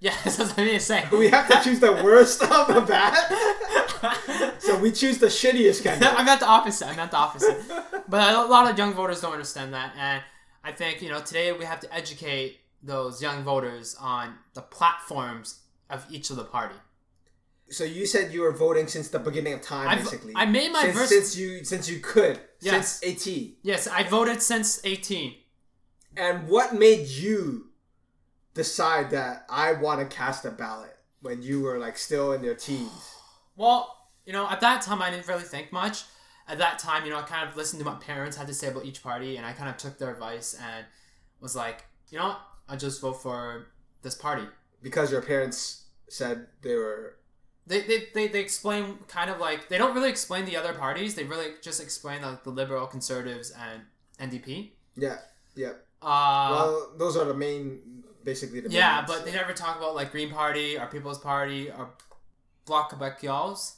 yeah, 0.00 0.14
that's 0.24 0.38
what 0.38 0.58
I 0.58 0.64
mean 0.64 0.74
to 0.74 0.80
say. 0.80 1.06
We 1.12 1.28
have 1.28 1.46
to 1.48 1.60
choose 1.62 1.78
the 1.80 1.92
worst 1.92 2.42
of 2.42 2.66
the 2.74 2.80
bad. 2.82 3.16
So 4.60 4.78
we 4.78 4.92
choose 4.92 5.18
the 5.18 5.26
shittiest 5.26 5.82
candidate. 5.82 6.24
meant 6.24 6.40
the 6.40 6.46
opposite. 6.46 6.86
I 6.88 6.94
meant 6.96 7.10
the 7.10 7.16
opposite. 7.16 7.58
But 8.08 8.34
a 8.34 8.44
lot 8.46 8.70
of 8.70 8.78
young 8.78 8.94
voters 8.94 9.20
don't 9.20 9.32
understand 9.32 9.74
that, 9.74 9.92
and 9.98 10.22
I 10.64 10.72
think 10.72 11.02
you 11.02 11.08
know 11.10 11.20
today 11.20 11.52
we 11.52 11.64
have 11.64 11.80
to 11.80 11.94
educate 11.94 12.60
those 12.82 13.20
young 13.20 13.42
voters 13.42 13.96
on 14.00 14.34
the 14.54 14.62
platforms 14.62 15.60
of 15.90 16.06
each 16.10 16.30
of 16.30 16.36
the 16.36 16.44
party. 16.44 16.76
So 17.70 17.84
you 17.84 18.04
said 18.06 18.32
you 18.32 18.40
were 18.42 18.52
voting 18.52 18.88
since 18.88 19.08
the 19.08 19.18
beginning 19.20 19.52
of 19.52 19.62
time, 19.62 19.88
I've- 19.88 20.02
basically. 20.02 20.32
I 20.36 20.44
made 20.46 20.72
my 20.72 20.82
since, 20.82 20.96
vers- 20.98 21.08
since 21.08 21.36
you 21.36 21.64
since 21.64 21.88
you 21.88 22.00
could 22.00 22.40
Yes. 22.60 22.98
since 23.00 23.02
eighteen. 23.04 23.56
Yes, 23.62 23.86
I 23.86 24.02
voted 24.02 24.42
since 24.42 24.80
eighteen. 24.84 25.36
And 26.16 26.48
what 26.48 26.74
made 26.74 27.06
you 27.06 27.70
decide 28.54 29.10
that 29.10 29.46
I 29.48 29.72
want 29.74 30.00
to 30.00 30.16
cast 30.16 30.44
a 30.44 30.50
ballot 30.50 30.96
when 31.22 31.42
you 31.42 31.60
were 31.60 31.78
like 31.78 31.96
still 31.96 32.32
in 32.32 32.42
your 32.42 32.54
teens? 32.56 33.14
Well, 33.56 33.96
you 34.26 34.32
know, 34.32 34.48
at 34.48 34.60
that 34.60 34.82
time 34.82 35.00
I 35.00 35.10
didn't 35.10 35.28
really 35.28 35.42
think 35.44 35.72
much. 35.72 36.02
At 36.48 36.58
that 36.58 36.80
time, 36.80 37.04
you 37.04 37.10
know, 37.10 37.18
I 37.18 37.22
kind 37.22 37.48
of 37.48 37.56
listened 37.56 37.78
to 37.80 37.86
what 37.88 37.98
my 38.00 38.04
parents 38.04 38.36
had 38.36 38.48
to 38.48 38.54
say 38.54 38.66
about 38.68 38.84
each 38.84 39.02
party, 39.04 39.36
and 39.36 39.46
I 39.46 39.52
kind 39.52 39.68
of 39.70 39.76
took 39.76 39.98
their 39.98 40.10
advice 40.10 40.54
and 40.60 40.84
was 41.40 41.54
like, 41.54 41.84
you 42.08 42.18
know, 42.18 42.28
what? 42.28 42.40
I'll 42.68 42.76
just 42.76 43.00
vote 43.00 43.22
for 43.22 43.68
this 44.02 44.16
party. 44.16 44.44
Because 44.82 45.12
your 45.12 45.22
parents 45.22 45.84
said 46.08 46.48
they 46.62 46.74
were 46.74 47.18
they, 47.66 47.82
they, 47.82 48.08
they, 48.14 48.28
they 48.28 48.40
explain 48.40 48.98
kind 49.06 49.30
of 49.30 49.38
like 49.38 49.68
they 49.68 49.78
don't 49.78 49.94
really 49.94 50.10
explain 50.10 50.44
the 50.44 50.56
other 50.56 50.72
parties. 50.72 51.14
They 51.14 51.24
really 51.24 51.52
just 51.62 51.80
explain 51.82 52.22
like 52.22 52.44
the 52.44 52.50
liberal 52.50 52.86
conservatives 52.86 53.52
and 53.52 53.82
ndp 54.20 54.70
yeah 54.96 55.16
yeah. 55.56 55.68
uh 56.02 56.48
well, 56.52 56.92
those 56.98 57.16
are 57.16 57.24
the 57.24 57.34
main 57.34 57.80
basically 58.22 58.60
the 58.60 58.68
main 58.68 58.76
yeah 58.76 59.04
but 59.06 59.24
they 59.24 59.32
never 59.32 59.52
talk 59.52 59.78
about 59.78 59.94
like 59.94 60.12
green 60.12 60.30
party 60.30 60.78
or 60.78 60.86
people's 60.86 61.18
party 61.18 61.70
or 61.70 61.90
bloc 62.66 62.92
quebecials 62.92 63.76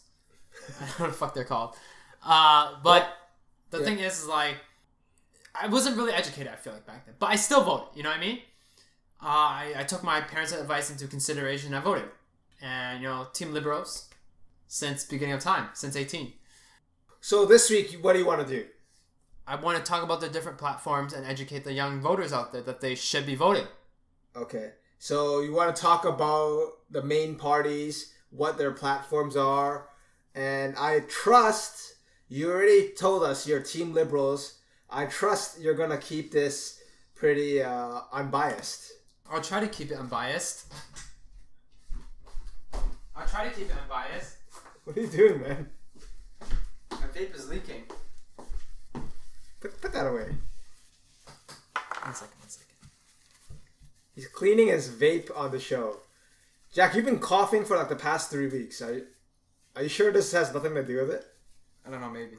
i 0.80 0.86
don't 0.86 0.98
know 0.98 1.04
what 1.04 1.06
the 1.08 1.12
fuck 1.12 1.34
they're 1.34 1.44
called. 1.44 1.76
Uh 2.24 2.74
but 2.82 3.08
the 3.70 3.78
yeah. 3.78 3.84
thing 3.84 3.98
is, 4.00 4.20
is 4.20 4.26
like 4.26 4.56
i 5.54 5.68
wasn't 5.68 5.96
really 5.96 6.12
educated 6.12 6.52
i 6.52 6.56
feel 6.56 6.72
like 6.72 6.86
back 6.86 7.06
then. 7.06 7.14
But 7.18 7.30
i 7.30 7.36
still 7.36 7.62
voted 7.62 7.88
you 7.94 8.02
know 8.02 8.10
what 8.10 8.18
i 8.18 8.20
mean? 8.20 8.40
Uh, 9.22 9.26
I, 9.28 9.74
I 9.76 9.84
took 9.84 10.02
my 10.02 10.20
parents' 10.20 10.50
advice 10.50 10.90
into 10.90 11.06
consideration. 11.06 11.68
And 11.68 11.76
I 11.76 11.80
voted, 11.80 12.08
and 12.62 13.02
you 13.02 13.08
know, 13.08 13.26
Team 13.32 13.52
Liberals, 13.52 14.08
since 14.68 15.04
beginning 15.04 15.34
of 15.34 15.40
time, 15.40 15.68
since 15.74 15.96
eighteen. 15.96 16.32
So 17.20 17.44
this 17.44 17.70
week, 17.70 17.98
what 18.00 18.14
do 18.14 18.18
you 18.18 18.26
want 18.26 18.46
to 18.46 18.46
do? 18.46 18.66
I 19.46 19.56
want 19.56 19.76
to 19.78 19.84
talk 19.84 20.02
about 20.02 20.20
the 20.20 20.28
different 20.28 20.58
platforms 20.58 21.12
and 21.12 21.26
educate 21.26 21.64
the 21.64 21.72
young 21.72 22.00
voters 22.00 22.32
out 22.32 22.52
there 22.52 22.62
that 22.62 22.80
they 22.80 22.94
should 22.94 23.26
be 23.26 23.34
voting. 23.34 23.66
Okay. 24.36 24.72
So 24.98 25.40
you 25.40 25.52
want 25.52 25.74
to 25.74 25.82
talk 25.82 26.04
about 26.04 26.74
the 26.90 27.02
main 27.02 27.34
parties, 27.34 28.12
what 28.30 28.56
their 28.56 28.70
platforms 28.70 29.36
are, 29.36 29.88
and 30.34 30.76
I 30.76 31.00
trust 31.00 31.96
you 32.28 32.50
already 32.50 32.88
told 32.88 33.24
us 33.24 33.46
you're 33.46 33.60
team 33.60 33.92
liberals. 33.92 34.60
I 34.88 35.06
trust 35.06 35.60
you're 35.60 35.74
gonna 35.74 35.98
keep 35.98 36.32
this 36.32 36.80
pretty 37.14 37.62
uh, 37.62 38.00
unbiased. 38.12 38.92
I'll 39.30 39.42
try 39.42 39.60
to 39.60 39.68
keep 39.68 39.90
it 39.90 39.98
unbiased. 39.98 40.72
I'll 43.32 43.40
try 43.40 43.48
to 43.48 43.56
keep 43.58 43.70
it 43.70 43.76
unbiased. 43.82 44.36
What 44.84 44.96
are 44.96 45.00
you 45.00 45.06
doing, 45.06 45.40
man? 45.40 45.70
My 46.90 47.06
vape 47.14 47.34
is 47.34 47.48
leaking. 47.48 47.84
Put, 49.60 49.80
put 49.80 49.92
that 49.92 50.06
away. 50.06 50.34
One 52.02 52.14
second, 52.14 52.38
one 52.40 52.48
second. 52.48 52.74
He's 54.14 54.26
cleaning 54.26 54.68
his 54.68 54.90
vape 54.90 55.30
on 55.34 55.50
the 55.50 55.60
show. 55.60 55.98
Jack, 56.74 56.94
you've 56.94 57.06
been 57.06 57.20
coughing 57.20 57.64
for 57.64 57.76
like 57.76 57.88
the 57.88 57.96
past 57.96 58.30
three 58.30 58.48
weeks. 58.48 58.82
Are 58.82 58.92
you, 58.92 59.06
are 59.76 59.84
you 59.84 59.88
sure 59.88 60.12
this 60.12 60.32
has 60.32 60.52
nothing 60.52 60.74
to 60.74 60.84
do 60.84 60.96
with 60.96 61.10
it? 61.10 61.24
I 61.86 61.90
don't 61.90 62.02
know, 62.02 62.10
maybe. 62.10 62.36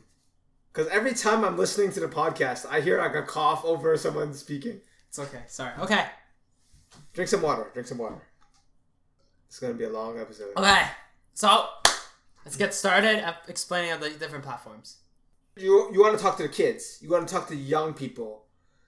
Because 0.72 0.90
every 0.90 1.14
time 1.14 1.44
I'm 1.44 1.58
listening 1.58 1.92
to 1.94 2.02
the 2.02 2.08
podcast, 2.08 2.68
I 2.70 2.82
hear 2.82 3.00
like 3.00 3.16
a 3.16 3.24
cough 3.24 3.66
over 3.66 3.98
someone 3.98 4.34
speaking. 4.34 4.82
It's 5.08 5.18
okay. 5.18 5.42
Sorry. 5.48 5.72
Okay. 5.80 6.06
Drink 7.14 7.30
some 7.30 7.42
water. 7.42 7.72
Drink 7.74 7.88
some 7.88 7.98
water. 7.98 8.22
It's 9.54 9.60
gonna 9.60 9.76
be 9.76 9.84
a 9.84 9.90
long 9.92 10.20
episode. 10.20 10.48
Okay. 10.58 10.82
So 11.36 11.68
let's 12.44 12.58
get 12.58 12.74
started 12.74 13.24
at 13.24 13.44
explaining 13.48 14.00
the 14.00 14.10
different 14.10 14.44
platforms. 14.44 14.98
You 15.56 15.92
you 15.94 16.02
want 16.02 16.18
to 16.18 16.24
talk 16.24 16.38
to 16.38 16.44
the 16.44 16.50
kids. 16.50 16.98
You 17.04 17.10
want 17.12 17.28
to 17.28 17.32
talk 17.32 17.50
to 17.50 17.56
young 17.56 17.94
people. 17.94 18.46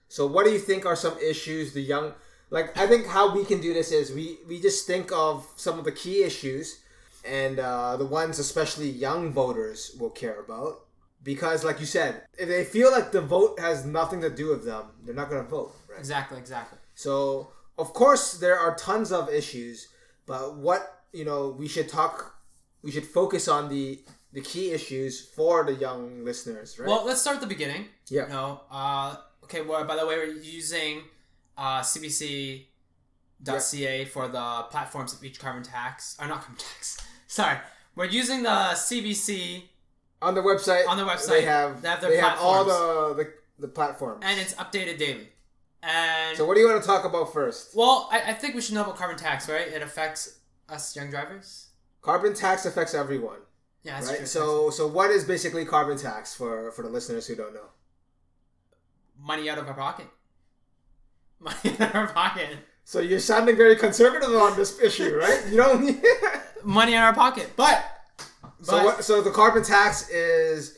So 0.08 0.26
what 0.26 0.44
do 0.44 0.50
you 0.50 0.58
think 0.58 0.84
are 0.84 0.96
some 0.96 1.16
issues 1.20 1.72
the 1.72 1.80
young 1.80 2.14
like? 2.50 2.76
I 2.76 2.88
think 2.88 3.06
how 3.06 3.32
we 3.32 3.44
can 3.44 3.60
do 3.60 3.72
this 3.72 3.92
is 3.92 4.10
we 4.10 4.38
we 4.48 4.60
just 4.60 4.88
think 4.88 5.12
of 5.12 5.46
some 5.54 5.78
of 5.78 5.84
the 5.84 5.92
key 5.92 6.24
issues 6.24 6.80
and 7.24 7.60
uh, 7.60 7.96
the 7.96 8.06
ones 8.20 8.40
especially 8.40 8.90
young 8.90 9.32
voters 9.32 9.94
will 10.00 10.10
care 10.10 10.40
about 10.40 10.80
because 11.22 11.62
like 11.62 11.78
you 11.78 11.86
said 11.86 12.22
if 12.38 12.48
they 12.48 12.64
feel 12.64 12.90
like 12.90 13.12
the 13.12 13.20
vote 13.20 13.60
has 13.60 13.84
nothing 13.84 14.20
to 14.20 14.30
do 14.30 14.48
with 14.48 14.64
them 14.64 14.86
they're 15.04 15.14
not 15.14 15.30
going 15.30 15.42
to 15.44 15.48
vote 15.48 15.72
right 15.88 15.98
Exactly. 15.98 16.38
Exactly. 16.38 16.78
so 16.94 17.48
of 17.78 17.92
course 17.92 18.34
there 18.38 18.58
are 18.58 18.76
tons 18.76 19.10
of 19.10 19.28
issues 19.28 19.88
but 20.26 20.56
what 20.56 21.02
you 21.12 21.24
know 21.24 21.50
we 21.58 21.68
should 21.68 21.88
talk 21.88 22.34
we 22.82 22.90
should 22.90 23.06
focus 23.06 23.46
on 23.48 23.68
the 23.68 24.00
the 24.32 24.40
key 24.42 24.72
issues 24.72 25.20
for 25.20 25.64
the 25.64 25.72
young 25.74 26.24
listeners 26.24 26.78
right 26.78 26.88
Well, 26.88 27.04
let's 27.06 27.20
start 27.22 27.36
at 27.36 27.40
the 27.40 27.46
beginning. 27.46 27.86
Yeah. 28.10 28.26
No. 28.28 28.60
Uh, 28.70 29.16
okay. 29.44 29.62
Well, 29.62 29.82
by 29.84 29.96
the 29.96 30.06
way, 30.06 30.16
we're 30.16 30.26
using 30.26 31.04
uh, 31.56 31.80
CBC.ca 31.80 32.66
for 34.06 34.28
the 34.28 34.66
platforms 34.70 35.14
of 35.14 35.24
each 35.24 35.38
carbon 35.40 35.62
tax. 35.62 36.16
Or 36.20 36.26
not 36.28 36.40
carbon 36.42 36.58
tax. 36.58 36.98
Sorry. 37.26 37.56
We're 37.94 38.04
using 38.06 38.42
the 38.42 38.74
CBC 38.74 39.62
on 40.20 40.34
the 40.34 40.42
website 40.42 40.86
On 40.86 40.98
the 40.98 41.04
website, 41.04 41.28
they 41.28 41.42
have 41.42 41.82
they 41.82 41.88
have 41.88 42.00
their 42.00 42.10
they 42.10 42.16
have 42.18 42.38
all 42.38 42.64
the, 42.64 43.14
the 43.14 43.32
the 43.58 43.68
platforms 43.68 44.22
and 44.22 44.38
it's 44.38 44.52
updated 44.54 44.98
daily. 44.98 45.28
And 45.88 46.36
so 46.36 46.44
what 46.44 46.54
do 46.54 46.60
you 46.60 46.68
want 46.68 46.82
to 46.82 46.86
talk 46.86 47.04
about 47.04 47.32
first 47.32 47.76
well, 47.76 48.08
I, 48.10 48.18
I 48.30 48.32
think 48.34 48.54
we 48.56 48.60
should 48.60 48.74
know 48.74 48.82
about 48.82 48.96
carbon 48.96 49.16
tax, 49.16 49.48
right? 49.48 49.68
It 49.68 49.82
affects 49.82 50.40
us 50.68 50.96
young 50.96 51.10
drivers. 51.10 51.68
carbon 52.02 52.34
tax 52.34 52.66
affects 52.66 52.92
everyone 52.94 53.38
Yeah, 53.84 53.94
that's 53.94 54.08
right 54.08 54.18
true. 54.18 54.26
so 54.26 54.70
so 54.70 54.86
what 54.88 55.10
is 55.10 55.22
basically 55.24 55.64
carbon 55.64 55.96
tax 55.96 56.34
for 56.34 56.72
for 56.72 56.82
the 56.82 56.88
listeners 56.88 57.26
who 57.28 57.36
don't 57.36 57.54
know 57.54 57.68
money 59.18 59.48
out 59.48 59.58
of 59.58 59.66
our 59.68 59.74
pocket. 59.74 60.06
Money 61.40 61.76
out 61.78 61.90
of 61.90 61.94
our 61.94 62.06
pocket. 62.08 62.48
so 62.84 62.98
you're 63.00 63.20
sounding 63.20 63.56
very 63.56 63.76
conservative 63.76 64.30
on 64.30 64.56
this 64.56 64.80
issue 64.80 65.14
right 65.16 65.44
you 65.50 65.56
don't 65.56 65.84
need 65.84 66.02
Money 66.64 66.94
in 66.94 66.98
our 67.00 67.14
pocket. 67.14 67.52
But, 67.56 67.84
so 68.62 68.82
what 68.84 69.04
so 69.04 69.22
the 69.22 69.30
carbon 69.30 69.62
tax 69.62 70.08
is 70.08 70.75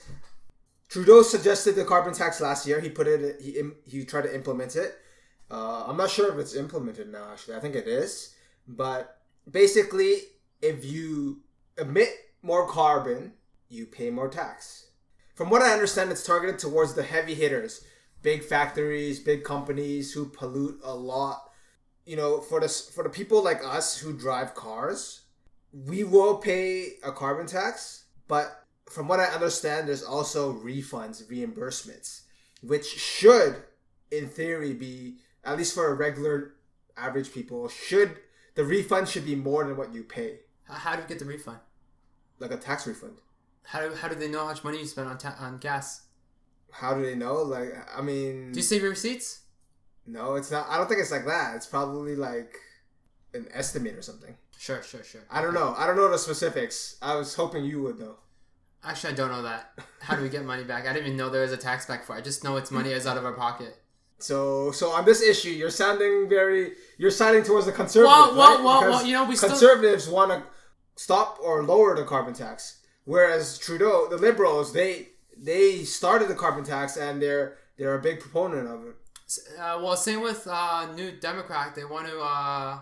Trudeau 0.88 1.22
suggested 1.22 1.74
the 1.74 1.84
carbon 1.84 2.14
tax 2.14 2.40
last 2.40 2.66
year. 2.66 2.80
He 2.80 2.88
put 2.88 3.06
it 3.06 3.40
he 3.40 3.62
he 3.84 4.04
tried 4.04 4.22
to 4.22 4.34
implement 4.34 4.74
it. 4.74 4.96
Uh, 5.50 5.84
I'm 5.86 5.96
not 5.96 6.10
sure 6.10 6.32
if 6.32 6.38
it's 6.38 6.54
implemented 6.54 7.10
now 7.12 7.30
actually. 7.32 7.56
I 7.56 7.60
think 7.60 7.74
it 7.74 7.86
is. 7.86 8.34
But 8.66 9.18
basically 9.50 10.14
if 10.62 10.84
you 10.84 11.42
emit 11.76 12.10
more 12.42 12.66
carbon 12.66 13.34
you 13.68 13.86
pay 13.86 14.10
more 14.10 14.28
tax. 14.28 14.86
From 15.34 15.50
what 15.50 15.62
I 15.62 15.72
understand 15.72 16.10
it's 16.10 16.24
targeted 16.24 16.58
towards 16.58 16.94
the 16.94 17.02
heavy 17.02 17.34
hitters 17.34 17.84
big 18.22 18.42
factories 18.42 19.20
big 19.20 19.44
companies 19.44 20.12
who 20.12 20.26
pollute 20.26 20.80
a 20.82 20.94
lot. 20.94 21.50
You 22.06 22.16
know 22.16 22.40
for 22.40 22.60
the 22.60 22.68
for 22.68 23.04
the 23.04 23.10
people 23.10 23.44
like 23.44 23.62
us 23.62 23.98
who 23.98 24.14
drive 24.14 24.54
cars 24.54 25.22
we 25.70 26.02
will 26.02 26.38
pay 26.38 26.94
a 27.04 27.12
carbon 27.12 27.46
tax 27.46 28.04
but 28.26 28.57
from 28.90 29.08
what 29.08 29.20
I 29.20 29.24
understand 29.26 29.88
there's 29.88 30.02
also 30.02 30.52
refunds 30.54 31.22
reimbursements 31.30 32.22
which 32.62 32.86
should 32.86 33.56
in 34.10 34.28
theory 34.28 34.72
be 34.74 35.16
at 35.44 35.56
least 35.56 35.74
for 35.74 35.88
a 35.88 35.94
regular 35.94 36.54
average 36.96 37.32
people 37.32 37.68
should 37.68 38.16
the 38.54 38.64
refund 38.64 39.08
should 39.08 39.24
be 39.24 39.36
more 39.36 39.64
than 39.64 39.76
what 39.76 39.92
you 39.94 40.02
pay 40.02 40.40
How- 40.64 40.96
do 40.96 41.02
you 41.02 41.08
get 41.08 41.18
the 41.18 41.24
refund? 41.24 41.58
like 42.40 42.50
a 42.50 42.56
tax 42.56 42.86
refund 42.86 43.18
How 43.62 43.80
do, 43.88 43.94
how 43.94 44.08
do 44.08 44.14
they 44.14 44.28
know 44.28 44.40
how 44.40 44.46
much 44.46 44.64
money 44.64 44.78
you 44.78 44.86
spent 44.86 45.08
on 45.08 45.18
ta- 45.18 45.36
on 45.38 45.58
gas? 45.58 46.02
how 46.70 46.94
do 46.94 47.02
they 47.04 47.14
know 47.14 47.36
like 47.42 47.72
i 47.96 48.00
mean 48.02 48.52
Do 48.52 48.58
you 48.58 48.62
save 48.62 48.82
your 48.82 48.90
receipts? 48.90 49.40
no 50.06 50.34
it's 50.34 50.50
not 50.50 50.66
i 50.68 50.76
don't 50.78 50.88
think 50.88 51.00
it's 51.00 51.10
like 51.12 51.26
that 51.26 51.54
it's 51.56 51.66
probably 51.66 52.16
like 52.16 52.56
an 53.34 53.46
estimate 53.52 53.94
or 53.94 54.02
something 54.02 54.34
Sure, 54.58 54.82
sure, 54.82 55.04
sure. 55.04 55.20
i 55.30 55.40
don't 55.40 55.54
know 55.54 55.74
i 55.78 55.86
don't 55.86 55.96
know 55.96 56.10
the 56.10 56.18
specifics 56.18 56.96
i 57.02 57.14
was 57.14 57.34
hoping 57.34 57.64
you 57.64 57.80
would 57.82 57.98
know 58.00 58.16
Actually, 58.84 59.12
I 59.12 59.16
don't 59.16 59.30
know 59.30 59.42
that. 59.42 59.72
How 60.00 60.14
do 60.16 60.22
we 60.22 60.28
get 60.28 60.44
money 60.44 60.64
back? 60.64 60.86
I 60.86 60.92
didn't 60.92 61.06
even 61.06 61.16
know 61.16 61.28
there 61.30 61.42
was 61.42 61.52
a 61.52 61.56
tax 61.56 61.86
back 61.86 62.04
for. 62.04 62.14
it. 62.14 62.18
I 62.18 62.22
just 62.22 62.44
know 62.44 62.56
it's 62.56 62.70
money 62.70 62.90
is 62.92 63.06
out 63.06 63.16
of 63.16 63.24
our 63.24 63.32
pocket. 63.32 63.76
so 64.18 64.72
so 64.72 64.90
on 64.90 65.04
this 65.04 65.22
issue 65.22 65.50
you're 65.60 65.70
sounding 65.70 66.28
very 66.28 66.72
you're 66.96 67.10
siding 67.22 67.44
towards 67.44 67.66
the 67.66 67.72
conservatives 67.72 68.16
Well, 68.18 68.34
well, 68.36 68.56
right? 68.56 68.64
well, 68.64 68.80
well, 68.90 69.06
you 69.06 69.12
know, 69.12 69.24
we 69.24 69.36
still- 69.36 69.50
conservatives 69.50 70.08
want 70.08 70.30
to 70.32 70.42
stop 70.96 71.38
or 71.40 71.62
lower 71.62 71.94
the 71.94 72.04
carbon 72.04 72.34
tax 72.34 72.56
whereas 73.04 73.44
trudeau 73.58 74.08
the 74.10 74.16
liberals 74.28 74.72
they 74.72 74.90
they 75.36 75.84
started 75.84 76.26
the 76.28 76.34
carbon 76.44 76.64
tax 76.64 76.96
and 76.96 77.22
they're 77.22 77.58
they're 77.76 77.94
a 77.94 78.02
big 78.08 78.18
proponent 78.24 78.66
of 78.74 78.80
it 78.90 78.96
Uh, 79.64 79.78
well, 79.82 79.96
same 79.96 80.20
with 80.30 80.42
uh, 80.60 80.80
New 80.98 81.10
Democrat. 81.28 81.68
They 81.78 81.84
want 81.94 82.06
to, 82.10 82.16
uh, 82.18 82.78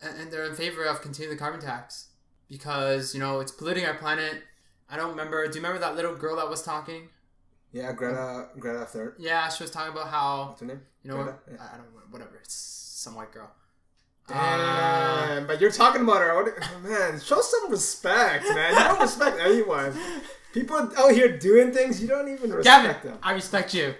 and 0.00 0.26
they're 0.32 0.48
in 0.52 0.56
favor 0.64 0.82
of 0.92 0.96
continuing 1.06 1.36
the 1.36 1.42
carbon 1.44 1.60
tax 1.60 2.08
because 2.48 3.14
you 3.14 3.20
know 3.22 3.32
it's 3.42 3.52
polluting 3.58 3.84
our 3.86 3.94
planet. 4.04 4.36
I 4.90 4.96
don't 4.96 5.10
remember. 5.10 5.46
Do 5.46 5.58
you 5.58 5.62
remember 5.62 5.78
that 5.80 5.96
little 5.96 6.14
girl 6.16 6.36
that 6.36 6.48
was 6.48 6.62
talking? 6.62 7.08
yeah 7.72 7.92
greta 7.92 8.48
greta 8.58 8.84
third 8.84 9.14
Yeah, 9.18 9.48
she 9.48 9.62
was 9.62 9.70
talking 9.70 9.92
about 9.92 10.08
how 10.08 10.48
what's 10.48 10.60
her 10.60 10.66
name 10.66 10.80
you 11.02 11.10
know 11.10 11.22
Greta? 11.22 11.38
Yeah. 11.50 11.56
I 11.72 11.76
don't 11.76 11.94
know 11.94 12.00
whatever. 12.10 12.38
It's 12.42 12.54
some 12.54 13.14
white 13.14 13.32
girl. 13.32 13.50
Uh, 14.28 15.26
Damn, 15.26 15.46
but 15.46 15.60
you're 15.60 15.70
talking 15.70 16.02
about 16.02 16.20
her. 16.20 16.34
What- 16.34 16.54
oh, 16.60 16.80
man, 16.82 17.20
show 17.20 17.40
some 17.40 17.70
respect, 17.70 18.44
man. 18.44 18.74
You 18.74 18.78
don't 18.80 19.00
respect 19.00 19.38
anyone. 19.40 19.94
People 20.52 20.76
out 20.96 21.12
here 21.12 21.38
doing 21.38 21.72
things 21.72 22.00
you 22.02 22.08
don't 22.08 22.28
even 22.28 22.52
respect 22.52 22.84
Gavin, 22.84 23.10
them. 23.12 23.18
I 23.22 23.32
respect 23.32 23.72
you. 23.74 23.94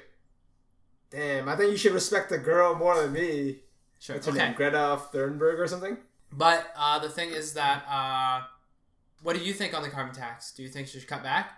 Damn, 1.10 1.48
I 1.48 1.56
think 1.56 1.72
you 1.72 1.76
should 1.76 1.92
respect 1.94 2.28
the 2.28 2.38
girl 2.38 2.74
more 2.74 3.00
than 3.00 3.12
me. 3.12 3.60
Sure. 3.98 4.16
What's 4.16 4.26
her 4.26 4.32
okay. 4.32 4.46
name? 4.46 4.54
Greta 4.54 5.00
Thunberg 5.12 5.58
or 5.58 5.66
something? 5.66 5.96
But 6.32 6.72
uh, 6.76 6.98
the 7.00 7.08
thing 7.08 7.30
is 7.30 7.54
that, 7.54 7.84
uh, 7.88 8.42
what 9.22 9.36
do 9.36 9.42
you 9.42 9.52
think 9.52 9.74
on 9.74 9.82
the 9.82 9.88
carbon 9.88 10.14
tax? 10.14 10.52
Do 10.52 10.62
you 10.62 10.68
think 10.68 10.88
she 10.88 10.98
should 10.98 11.08
cut 11.08 11.22
back, 11.22 11.52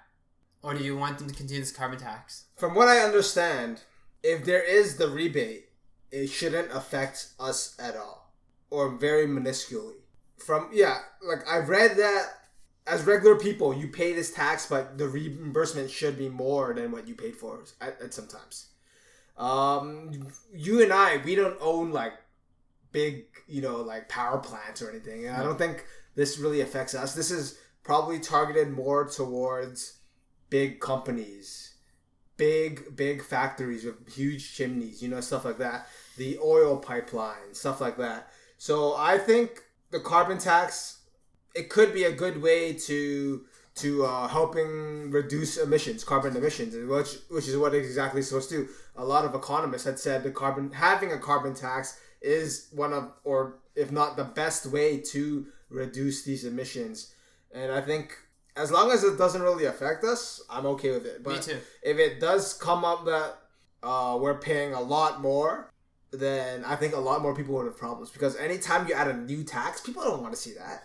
or 0.63 0.75
do 0.75 0.85
you 0.85 0.97
want 0.97 1.19
them 1.19 1.29
to 1.29 1.35
continue 1.35 1.61
this 1.61 1.73
carbon 1.73 1.99
tax? 1.99 2.45
From 2.57 2.75
what 2.75 2.89
I 2.89 2.99
understand, 2.99 3.83
if 4.23 4.45
there 4.45 4.63
is 4.63 4.97
the 4.97 5.09
rebate, 5.09 5.69
it 6.11 6.29
shouldn't 6.29 6.71
affect 6.73 7.29
us 7.41 7.77
at 7.79 7.97
all, 7.97 8.33
or 8.71 8.91
very 8.91 9.27
minusculely. 9.27 9.95
From 10.39 10.71
yeah, 10.73 10.99
like 11.23 11.49
I've 11.49 11.69
read 11.69 11.97
that 11.97 12.27
as 12.87 13.05
regular 13.05 13.37
people, 13.37 13.75
you 13.75 13.89
pay 13.89 14.13
this 14.13 14.33
tax, 14.33 14.67
but 14.67 14.99
the 14.99 15.09
reimbursement 15.09 15.91
should 15.91 16.19
be 16.19 16.29
more 16.29 16.75
than 16.75 16.91
what 16.91 17.07
you 17.07 17.15
paid 17.15 17.37
for 17.37 17.61
at, 17.81 18.01
at 18.01 18.13
sometimes. 18.13 18.67
Um, 19.39 20.29
you 20.53 20.83
and 20.83 20.93
I, 20.93 21.19
we 21.25 21.35
don't 21.35 21.57
own 21.61 21.93
like 21.93 22.15
big, 22.91 23.25
you 23.49 23.63
know, 23.63 23.77
like 23.77 24.09
power 24.09 24.39
plants 24.39 24.83
or 24.83 24.91
anything. 24.91 25.29
I 25.29 25.43
don't 25.43 25.59
think 25.59 25.85
this 26.15 26.39
really 26.39 26.61
affects 26.61 26.95
us. 26.95 27.15
This 27.15 27.31
is 27.31 27.59
probably 27.83 28.19
targeted 28.19 28.71
more 28.71 29.09
towards 29.09 29.99
big 30.51 30.81
companies, 30.81 31.75
big, 32.37 32.97
big 32.97 33.23
factories 33.23 33.85
with 33.85 34.15
huge 34.15 34.55
chimneys, 34.55 35.03
you 35.03 35.09
know, 35.09 35.21
stuff 35.21 35.45
like 35.45 35.59
that. 35.59 35.87
The 36.17 36.39
oil 36.39 36.77
pipeline, 36.77 37.53
stuff 37.53 37.81
like 37.81 37.97
that. 37.97 38.31
So 38.59 38.95
I 38.97 39.19
think 39.19 39.63
the 39.91 40.01
carbon 40.01 40.39
tax, 40.39 41.01
it 41.55 41.69
could 41.69 41.93
be 41.93 42.05
a 42.05 42.13
good 42.13 42.43
way 42.43 42.75
to 42.75 43.45
to 43.75 44.05
uh, 44.05 44.29
helping 44.29 45.11
reduce 45.11 45.57
emissions, 45.57 46.05
carbon 46.05 46.37
emissions, 46.37 46.75
which 46.89 47.17
which 47.31 47.49
is 47.49 47.57
what 47.57 47.75
it's 47.75 47.87
exactly 47.87 48.21
supposed 48.23 48.51
to. 48.51 48.67
do. 48.67 48.69
A 48.97 49.05
lot 49.05 49.25
of 49.25 49.35
economists 49.35 49.85
had 49.85 49.99
said 49.99 50.23
the 50.23 50.31
carbon 50.31 50.71
having 50.73 51.13
a 51.13 51.19
carbon 51.19 51.55
tax 51.55 51.99
is 52.21 52.69
one 52.73 52.93
of, 52.93 53.11
or 53.25 53.59
if 53.75 53.91
not 53.91 54.17
the 54.17 54.25
best 54.25 54.67
way 54.67 54.99
to 54.99 55.47
reduce 55.73 56.23
these 56.23 56.45
emissions. 56.45 57.15
And 57.53 57.73
I 57.73 57.81
think 57.81 58.17
as 58.57 58.71
long 58.71 58.91
as 58.91 59.05
it 59.05 59.19
doesn't 59.19 59.43
really 59.43 59.65
affect 59.65 60.05
us, 60.05 60.43
I'm 60.51 60.67
okay 60.67 60.91
with 60.93 61.07
it. 61.07 61.23
But 61.23 61.37
Me 61.37 61.43
too. 61.43 61.59
if 61.83 61.99
it 61.99 62.21
does 62.21 62.55
come 62.55 62.85
up 62.85 63.05
that 63.07 63.39
uh, 63.83 64.19
we're 64.21 64.39
paying 64.39 64.75
a 64.75 64.81
lot 64.81 65.21
more, 65.21 65.71
then 66.13 66.65
I 66.65 66.77
think 66.77 66.95
a 66.95 67.01
lot 67.01 67.23
more 67.23 67.35
people 67.35 67.55
would 67.55 67.67
have 67.67 67.77
problems 67.79 68.11
because 68.11 68.37
anytime 68.37 68.87
you 68.87 68.95
add 68.95 69.09
a 69.09 69.17
new 69.17 69.43
tax, 69.45 69.81
people 69.81 70.03
don't 70.03 70.23
want 70.23 70.35
to 70.35 70.41
see 70.41 70.53
that. 70.55 70.85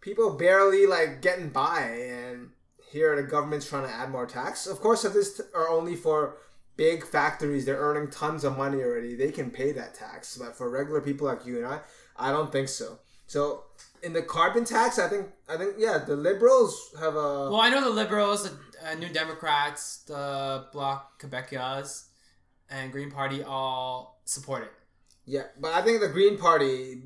People 0.00 0.34
barely 0.34 0.86
like 0.86 1.20
getting 1.20 1.48
by, 1.50 1.80
and 1.80 2.50
here 2.90 3.14
the 3.14 3.22
government's 3.22 3.68
trying 3.68 3.86
to 3.86 3.92
add 3.92 4.10
more 4.10 4.26
tax. 4.26 4.66
Of 4.66 4.80
course, 4.80 5.04
if 5.04 5.12
this 5.12 5.40
are 5.54 5.68
only 5.68 5.94
for 5.94 6.36
big 6.76 7.04
factories, 7.06 7.64
they're 7.64 7.78
earning 7.78 8.10
tons 8.10 8.44
of 8.44 8.56
money 8.56 8.78
already. 8.82 9.14
They 9.14 9.30
can 9.30 9.50
pay 9.50 9.72
that 9.72 9.94
tax, 9.94 10.36
but 10.36 10.56
for 10.56 10.70
regular 10.70 11.00
people 11.00 11.26
like 11.26 11.46
you 11.46 11.58
and 11.58 11.66
I, 11.66 11.80
I 12.16 12.30
don't 12.32 12.50
think 12.50 12.68
so. 12.68 12.98
So 13.26 13.64
in 14.02 14.12
the 14.12 14.22
carbon 14.22 14.64
tax, 14.64 14.98
I 14.98 15.08
think 15.08 15.28
I 15.48 15.56
think 15.56 15.76
yeah, 15.78 15.98
the 15.98 16.16
liberals 16.16 16.94
have 16.98 17.14
a 17.14 17.50
Well, 17.50 17.60
I 17.60 17.70
know 17.70 17.82
the 17.82 17.90
Liberals, 17.90 18.48
the 18.48 18.56
uh, 18.86 18.94
New 18.94 19.08
Democrats, 19.08 19.98
the 20.06 20.66
Bloc 20.72 21.20
Québécois, 21.20 22.04
and 22.68 22.90
Green 22.90 23.10
Party 23.10 23.42
all 23.42 24.20
support 24.24 24.64
it. 24.64 24.72
Yeah, 25.24 25.44
but 25.60 25.72
I 25.72 25.82
think 25.82 26.00
the 26.00 26.08
Green 26.08 26.36
Party, 26.36 27.02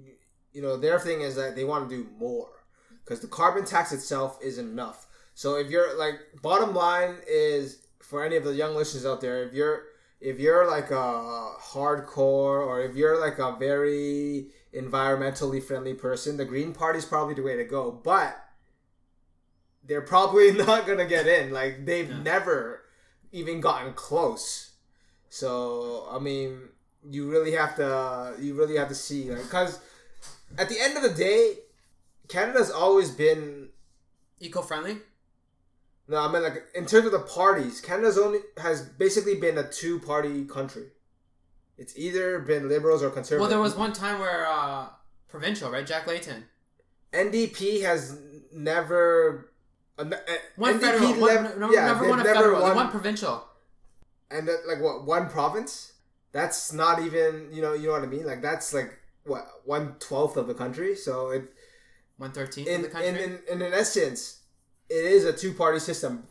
you 0.53 0.63
know, 0.63 0.77
their 0.77 0.99
thing 0.99 1.21
is 1.21 1.35
that 1.37 1.55
they 1.55 1.65
want 1.65 1.89
to 1.89 1.95
do 1.95 2.09
more 2.19 2.49
because 3.05 3.21
the 3.21 3.27
carbon 3.27 3.65
tax 3.65 3.93
itself 3.93 4.39
isn't 4.43 4.69
enough. 4.69 5.07
So 5.35 5.57
if 5.57 5.71
you're 5.71 5.97
like, 5.99 6.15
bottom 6.41 6.75
line 6.75 7.17
is 7.29 7.87
for 8.01 8.25
any 8.25 8.37
of 8.37 8.45
the 8.45 8.55
young 8.55 8.75
listeners 8.75 9.05
out 9.05 9.21
there, 9.21 9.45
if 9.45 9.53
you're 9.53 9.83
if 10.21 10.39
you're 10.39 10.67
like 10.67 10.91
a 10.91 11.53
hardcore 11.61 12.65
or 12.67 12.81
if 12.81 12.97
you're 12.97 13.21
like 13.21 13.39
a 13.39 13.55
very 13.59 14.47
environmentally 14.77 15.63
friendly 15.63 15.95
person, 15.95 16.37
the 16.37 16.45
Green 16.45 16.73
Party 16.75 16.99
is 16.99 17.05
probably 17.05 17.35
the 17.35 17.43
way 17.43 17.57
to 17.57 17.65
go. 17.65 17.91
But 17.91 18.37
they're 19.85 20.01
probably 20.03 20.53
not 20.67 20.87
gonna 20.87 21.07
get 21.07 21.27
in. 21.27 21.53
Like 21.53 21.85
they've 21.87 22.09
Yeah. 22.11 22.23
never 22.23 22.83
even 23.33 23.61
gotten 23.61 23.93
close. 23.95 24.73
So 25.29 26.07
I 26.11 26.19
mean, 26.19 26.69
you 27.09 27.31
really 27.31 27.53
have 27.53 27.77
to 27.77 28.35
you 28.41 28.55
really 28.55 28.77
have 28.77 28.89
to 28.89 28.95
see 28.95 29.29
because 29.31 29.81
at 30.59 30.69
the 30.69 30.79
end 30.81 30.97
of 30.97 31.03
the 31.03 31.11
day, 31.15 31.59
Canada's 32.29 32.71
always 32.71 33.11
been 33.11 33.71
Eco-friendly. 34.41 34.99
no. 36.09 36.19
I 36.19 36.31
mean 36.33 36.43
like 36.43 36.65
in 36.75 36.85
terms 36.87 37.07
of 37.07 37.13
the 37.13 37.21
parties, 37.21 37.81
Canada's 37.81 38.19
only 38.19 38.41
has 38.59 38.83
basically 38.83 39.37
been 39.37 39.57
a 39.59 39.69
two 39.69 39.99
party 40.01 40.45
country. 40.45 40.89
It's 41.79 41.97
either 41.97 42.39
been 42.41 42.69
liberals 42.69 43.03
or 43.03 43.11
conservatives. 43.11 43.41
Well, 43.41 43.51
there 43.51 43.61
was 43.61 43.75
one 43.77 43.93
time 43.93 44.19
where 44.19 44.47
uh, 44.47 44.87
provincial, 45.29 45.71
right? 45.71 45.87
Jack 45.87 46.07
Layton. 46.07 46.45
NDP 47.13 47.83
has 47.83 48.19
never. 48.53 49.51
Uh, 49.99 50.03
uh, 50.13 50.17
One 50.57 50.79
NDP 50.79 50.81
federal. 50.81 51.21
One, 51.21 51.61
no, 51.61 51.71
yeah, 51.73 51.87
never 51.87 52.09
won 52.09 52.21
a 52.21 52.25
never 52.25 52.35
federal. 52.35 52.63
Won- 52.63 52.77
won 52.77 52.91
provincial. 52.91 53.45
and 54.31 54.47
that, 54.49 54.63
like 54.67 54.81
what 54.81 55.05
one 55.07 55.29
province 55.31 55.93
that's 56.33 56.73
not 56.73 57.01
even 57.01 57.49
you 57.53 57.63
know 57.63 57.73
you 57.73 57.87
know 57.87 57.93
what 57.93 58.03
i 58.03 58.07
mean 58.07 58.27
like 58.27 58.43
that's 58.43 58.75
like 58.75 58.93
what 59.25 59.47
one 59.65 59.95
twelfth 60.01 60.37
of 60.37 60.47
the 60.49 60.53
country 60.55 60.95
so 60.97 61.31
it 61.31 61.45
One 62.19 62.33
thirteenth 62.33 62.69
in 62.69 62.77
of 62.77 62.83
the 62.83 62.89
country. 62.89 63.09
in, 63.09 63.17
in 63.17 63.39
in 63.53 63.63
an 63.63 63.73
essence 63.73 64.41
it 64.91 65.05
is 65.17 65.25
a 65.25 65.33
two 65.33 65.53
party 65.55 65.79
system 65.79 66.27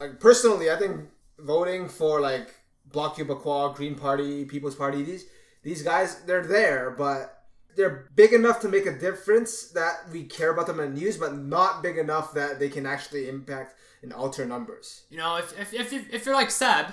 like 0.00 0.18
personally 0.20 0.70
i 0.70 0.76
think 0.76 1.08
voting 1.38 1.88
for 1.88 2.20
like 2.20 2.48
bloc 2.96 3.16
quebecois 3.16 3.74
green 3.78 3.94
party 3.94 4.44
people's 4.44 4.78
party 4.82 5.02
these 5.10 5.24
these 5.62 5.82
guys 5.90 6.08
they're 6.26 6.46
there 6.58 6.82
but 7.04 7.20
they're 7.76 7.96
big 8.16 8.32
enough 8.32 8.58
to 8.60 8.68
make 8.68 8.86
a 8.86 8.98
difference 9.06 9.52
that 9.78 9.94
we 10.12 10.24
care 10.24 10.50
about 10.54 10.66
them 10.66 10.80
in 10.80 10.94
the 10.94 11.00
news 11.00 11.16
but 11.24 11.36
not 11.56 11.82
big 11.82 11.98
enough 11.98 12.32
that 12.32 12.58
they 12.58 12.70
can 12.76 12.86
actually 12.94 13.28
impact 13.28 13.74
and 14.02 14.12
alter 14.12 14.44
numbers 14.46 15.02
you 15.10 15.18
know, 15.18 15.36
if 15.36 15.48
if 15.58 15.74
if, 15.74 15.92
you, 15.92 16.04
if 16.12 16.24
you're 16.24 16.34
like 16.34 16.50
Seb, 16.50 16.86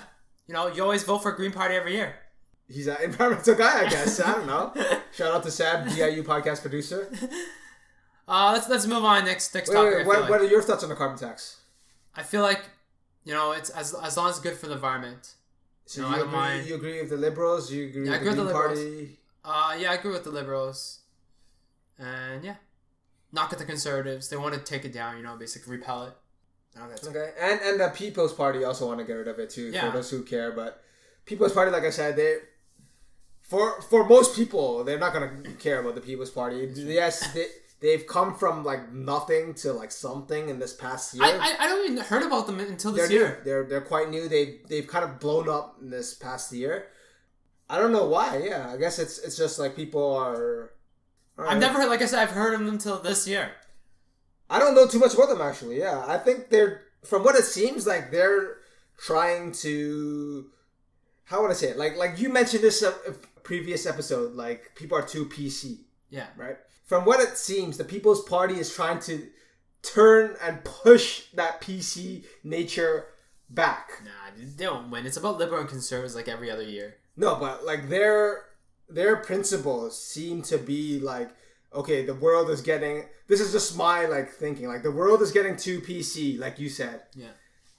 you 0.46 0.54
know, 0.54 0.66
you 0.74 0.82
always 0.82 1.04
vote 1.04 1.18
for 1.18 1.32
Green 1.32 1.52
Party 1.52 1.74
every 1.74 1.94
year. 1.94 2.16
He's 2.68 2.86
an 2.86 2.96
environmental 3.02 3.54
guy, 3.54 3.86
I 3.86 3.88
guess. 3.88 4.20
I 4.20 4.32
don't 4.32 4.46
know. 4.46 4.72
Shout 5.12 5.32
out 5.34 5.42
to 5.44 5.50
Sab, 5.50 5.88
DIU 5.88 6.22
podcast 6.22 6.60
producer. 6.60 7.10
Uh, 8.26 8.52
let's 8.54 8.70
let's 8.70 8.86
move 8.86 9.04
on 9.04 9.22
next 9.26 9.54
next 9.54 9.68
Wait, 9.68 9.74
topic. 9.74 9.94
wait, 9.98 10.06
what, 10.06 10.20
like. 10.22 10.30
what 10.30 10.40
are 10.40 10.46
your 10.46 10.62
thoughts 10.62 10.82
on 10.82 10.88
the 10.88 10.94
carbon 10.94 11.18
tax? 11.18 11.60
I 12.14 12.22
feel 12.22 12.40
like, 12.40 12.62
you 13.22 13.34
know, 13.34 13.52
it's 13.52 13.68
as 13.68 13.92
as 13.92 14.16
long 14.16 14.30
as 14.30 14.36
it's 14.36 14.42
good 14.42 14.56
for 14.56 14.66
the 14.66 14.72
environment. 14.80 15.34
So 15.86 16.02
No, 16.02 16.08
you 16.08 16.14
I 16.14 16.18
agree, 16.20 16.32
mind. 16.32 16.66
you 16.66 16.74
agree 16.76 17.00
with 17.00 17.10
the 17.10 17.16
liberals? 17.16 17.70
You 17.70 17.88
agree 17.88 18.06
Yeah, 18.06 18.14
I 18.14 18.18
with 18.18 18.24
the 18.24 18.30
agree 18.30 18.34
Green 18.34 18.46
with 18.46 18.76
the 18.76 18.84
Party? 18.84 19.18
Uh, 19.44 19.76
yeah, 19.78 19.90
I 19.90 19.94
agree 19.94 20.12
with 20.12 20.24
the 20.24 20.30
liberals, 20.30 21.00
and 21.98 22.42
yeah, 22.42 22.56
knock 23.32 23.52
at 23.52 23.58
the 23.58 23.64
conservatives. 23.66 24.28
They 24.30 24.36
want 24.38 24.54
to 24.54 24.60
take 24.60 24.84
it 24.86 24.92
down. 24.92 25.16
You 25.18 25.22
know, 25.22 25.36
basically 25.36 25.76
repel 25.76 26.04
it. 26.04 26.14
Oh, 26.80 26.88
that's 26.88 27.06
Okay, 27.06 27.32
and 27.38 27.60
and 27.60 27.78
the 27.80 27.88
People's 27.90 28.32
Party 28.32 28.64
also 28.64 28.86
want 28.86 28.98
to 29.00 29.04
get 29.04 29.12
rid 29.12 29.28
of 29.28 29.38
it 29.38 29.50
too. 29.50 29.70
Yeah. 29.70 29.90
For 29.90 29.96
those 29.96 30.10
who 30.10 30.22
care, 30.22 30.52
but 30.52 30.82
People's 31.26 31.52
Party, 31.52 31.70
like 31.70 31.84
I 31.84 31.90
said, 31.90 32.16
they 32.16 32.38
for 33.42 33.80
for 33.82 34.04
most 34.08 34.34
people, 34.34 34.82
they're 34.84 34.98
not 34.98 35.12
gonna 35.12 35.42
care 35.58 35.80
about 35.80 35.94
the 35.94 36.00
People's 36.00 36.30
Party. 36.30 36.70
Yes, 36.74 37.32
they 37.34 37.46
they've 37.84 38.06
come 38.06 38.34
from 38.34 38.64
like 38.64 38.90
nothing 38.92 39.52
to 39.62 39.72
like 39.80 39.92
something 39.92 40.48
in 40.48 40.58
this 40.58 40.72
past 40.84 41.14
year. 41.14 41.22
I, 41.24 41.32
I 41.48 41.50
I 41.64 41.68
don't 41.68 41.84
even 41.90 42.02
heard 42.12 42.22
about 42.30 42.46
them 42.48 42.58
until 42.58 42.92
they're 42.92 43.04
this 43.04 43.10
new. 43.10 43.18
year. 43.18 43.42
They're 43.44 43.64
they're 43.68 43.88
quite 43.94 44.08
new. 44.14 44.24
They 44.34 44.60
they've 44.70 44.86
kind 44.94 45.04
of 45.04 45.20
blown 45.20 45.48
up 45.48 45.76
in 45.82 45.90
this 45.90 46.14
past 46.14 46.50
year. 46.52 46.74
I 47.68 47.78
don't 47.78 47.92
know 47.92 48.06
why. 48.06 48.28
Yeah, 48.50 48.62
I 48.72 48.76
guess 48.82 48.98
it's 48.98 49.18
it's 49.26 49.36
just 49.36 49.58
like 49.58 49.76
people 49.76 50.06
are. 50.16 50.72
are- 51.38 51.46
I've 51.50 51.58
never 51.66 51.78
heard, 51.80 51.88
like 51.90 52.02
I 52.02 52.06
said, 52.06 52.20
I've 52.20 52.30
heard 52.42 52.54
of 52.54 52.60
them 52.60 52.68
until 52.68 52.98
this 53.00 53.26
year. 53.28 53.52
I 54.50 54.58
don't 54.58 54.74
know 54.74 54.86
too 54.86 54.98
much 54.98 55.14
about 55.14 55.28
them 55.28 55.40
actually. 55.40 55.78
Yeah, 55.78 56.04
I 56.06 56.18
think 56.18 56.48
they're 56.50 56.82
from 57.04 57.22
what 57.24 57.34
it 57.36 57.44
seems 57.44 57.86
like 57.86 58.10
they're 58.10 58.58
trying 58.98 59.52
to. 59.64 60.50
How 61.24 61.40
would 61.42 61.50
I 61.50 61.54
say 61.54 61.68
it? 61.68 61.78
Like 61.78 61.96
like 61.96 62.18
you 62.20 62.28
mentioned 62.30 62.62
this 62.62 62.82
uh, 62.82 62.92
previous 63.42 63.86
episode. 63.86 64.34
Like 64.34 64.72
people 64.74 64.96
are 64.98 65.06
too 65.14 65.24
PC, 65.26 65.78
Yeah. 66.10 66.26
right? 66.36 66.56
From 66.84 67.04
what 67.04 67.20
it 67.20 67.36
seems, 67.38 67.76
the 67.76 67.84
People's 67.84 68.22
Party 68.24 68.54
is 68.54 68.72
trying 68.72 69.00
to 69.00 69.26
turn 69.82 70.36
and 70.42 70.64
push 70.64 71.24
that 71.34 71.60
PC 71.60 72.24
nature 72.42 73.06
back. 73.48 74.02
Nah, 74.04 74.10
they 74.36 74.64
don't 74.64 74.90
win. 74.90 75.06
It's 75.06 75.16
about 75.16 75.38
liberal 75.38 75.60
and 75.60 75.68
conservatives 75.68 76.14
like 76.14 76.28
every 76.28 76.50
other 76.50 76.62
year. 76.62 76.96
No, 77.16 77.36
but 77.36 77.64
like 77.64 77.88
their 77.88 78.44
their 78.88 79.16
principles 79.16 80.00
seem 80.02 80.42
to 80.42 80.58
be 80.58 81.00
like 81.00 81.30
okay, 81.74 82.04
the 82.04 82.14
world 82.14 82.50
is 82.50 82.60
getting 82.60 83.04
this 83.26 83.40
is 83.40 83.52
just 83.52 83.76
my 83.76 84.06
like 84.06 84.30
thinking. 84.30 84.68
Like 84.68 84.82
the 84.82 84.90
world 84.90 85.22
is 85.22 85.32
getting 85.32 85.56
too 85.56 85.80
PC, 85.80 86.38
like 86.38 86.58
you 86.58 86.68
said. 86.68 87.02
Yeah. 87.14 87.28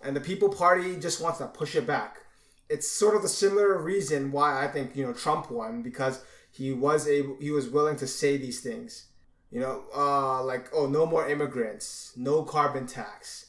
And 0.02 0.16
the 0.16 0.22
People 0.22 0.50
Party 0.50 1.00
just 1.00 1.22
wants 1.22 1.40
to 1.40 1.48
push 1.48 1.76
it 1.76 1.88
back. 1.88 2.18
It's 2.70 2.90
sort 2.90 3.16
of 3.16 3.22
the 3.22 3.28
similar 3.28 3.78
reason 3.82 4.32
why 4.32 4.64
I 4.64 4.68
think, 4.68 4.96
you 4.96 5.06
know, 5.06 5.14
Trump 5.14 5.52
won 5.52 5.82
because 5.82 6.24
he 6.56 6.72
was 6.72 7.08
able 7.08 7.36
he 7.40 7.52
was 7.52 7.68
willing 7.70 7.98
to 7.98 8.08
say 8.08 8.38
these 8.38 8.60
things. 8.62 9.06
You 9.52 9.60
know, 9.62 9.84
uh 9.96 10.44
like 10.44 10.70
oh 10.74 10.86
no 10.88 11.06
more 11.06 11.28
immigrants, 11.30 12.12
no 12.18 12.44
carbon 12.44 12.88
tax, 12.88 13.48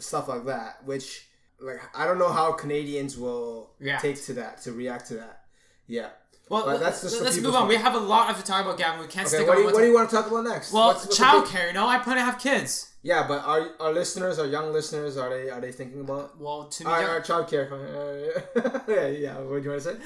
stuff 0.00 0.28
like 0.28 0.44
that, 0.46 0.84
which 0.84 1.26
like 1.60 1.80
I 1.94 2.04
don't 2.06 2.18
know 2.18 2.28
how 2.32 2.52
Canadians 2.52 3.16
will 3.16 3.70
React. 3.78 4.02
take 4.02 4.24
to 4.26 4.32
that, 4.34 4.60
to 4.62 4.72
react 4.72 5.06
to 5.08 5.14
that. 5.14 5.42
Yeah. 5.86 6.08
Well, 6.48 6.64
But 6.64 6.78
that's 6.80 7.02
just 7.02 7.20
let's 7.22 7.40
move 7.40 7.54
on. 7.56 7.66
We 7.68 7.74
have 7.76 7.94
a 7.94 7.98
lot 7.98 8.30
of 8.30 8.36
to 8.36 8.42
talk 8.44 8.64
about, 8.64 8.78
Gavin. 8.78 9.00
We 9.00 9.06
can't 9.08 9.26
Okay, 9.26 9.36
stick 9.36 9.48
what 9.48 9.56
on 9.56 9.62
do, 9.62 9.68
you, 9.68 9.74
what 9.74 9.80
do 9.80 9.86
you 9.88 9.94
want 9.94 10.08
to 10.10 10.14
talk 10.16 10.26
about 10.30 10.44
next? 10.44 10.72
Well, 10.72 10.88
What's- 10.88 11.06
what's 11.06 11.18
the 11.18 11.24
big- 11.24 11.32
childcare. 11.44 11.66
You 11.68 11.72
know, 11.72 11.88
I 11.88 11.98
plan 11.98 12.16
to 12.16 12.22
have 12.22 12.38
kids. 12.38 12.92
Yeah, 13.06 13.22
but 13.30 13.40
our 13.44 13.60
our 13.78 13.92
listeners, 13.92 14.38
our 14.42 14.46
young 14.56 14.72
listeners, 14.72 15.16
are 15.16 15.30
they 15.30 15.48
are 15.54 15.60
they 15.60 15.70
thinking 15.80 16.00
about 16.00 16.40
Well, 16.40 16.64
to 16.76 16.84
me, 16.84 16.90
our, 16.90 17.00
young, 17.02 17.10
our 17.10 17.20
childcare? 17.20 17.66
Uh, 17.70 18.80
yeah, 18.96 19.06
yeah. 19.06 19.34
What 19.38 19.58
do 19.58 19.62
you 19.64 19.70
want 19.70 19.82
to 19.82 19.88
say? 19.92 19.96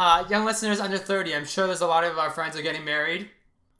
uh, 0.00 0.24
young 0.28 0.44
listeners 0.44 0.78
under 0.80 0.98
30, 0.98 1.34
I'm 1.34 1.44
sure 1.46 1.66
there's 1.66 1.80
a 1.80 1.86
lot 1.86 2.04
of 2.04 2.18
our 2.18 2.30
friends 2.30 2.54
are 2.56 2.62
getting 2.62 2.84
married 2.84 3.30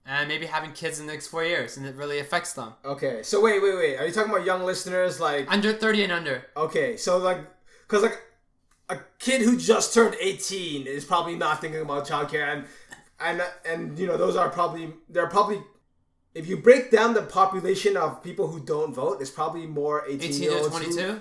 and 0.07 0.27
maybe 0.29 0.47
having 0.47 0.73
kids 0.73 0.99
in 1.01 1.07
the 1.07 1.13
next 1.13 1.29
four 1.29 1.45
years, 1.45 1.77
and 1.77 1.85
it 1.87 1.95
really 1.97 2.19
affects 2.19 2.53
them. 2.55 2.73
Okay, 2.85 3.23
so 3.23 3.41
wait, 3.43 3.63
wait, 3.63 3.77
wait. 3.77 3.97
Are 3.99 4.07
you 4.07 4.13
talking 4.13 4.33
about 4.33 4.45
young 4.47 4.63
listeners? 4.65 5.21
Like, 5.21 5.45
Under 5.53 5.73
30 5.73 6.05
and 6.05 6.13
under. 6.13 6.37
okay, 6.57 6.97
so 6.97 7.19
like, 7.19 7.41
cause 7.89 8.03
like 8.03 8.19
a 8.89 8.99
kid 9.19 9.43
who 9.43 9.57
just 9.59 9.93
turned 9.95 10.17
eighteen 10.29 10.87
is 10.87 11.05
probably 11.05 11.37
not 11.37 11.61
thinking 11.61 11.83
about 11.83 12.07
childcare, 12.09 12.49
and 12.55 12.65
and 13.21 13.43
and 13.65 13.99
you 13.99 14.07
know 14.07 14.17
those 14.17 14.35
are 14.37 14.49
probably 14.49 14.95
they're 15.11 15.29
probably. 15.29 15.61
If 16.35 16.47
you 16.49 16.57
break 16.57 16.91
down 16.91 17.13
the 17.15 17.23
population 17.23 17.97
of 17.97 18.23
people 18.23 18.47
who 18.49 18.61
don't 18.61 18.95
vote, 18.95 19.21
it's 19.21 19.31
probably 19.31 19.67
more 19.67 20.05
18, 20.09 20.31
18 20.31 20.43
year 20.43 20.51
to 20.53 20.59
olds 20.61 20.69
22? 20.69 21.21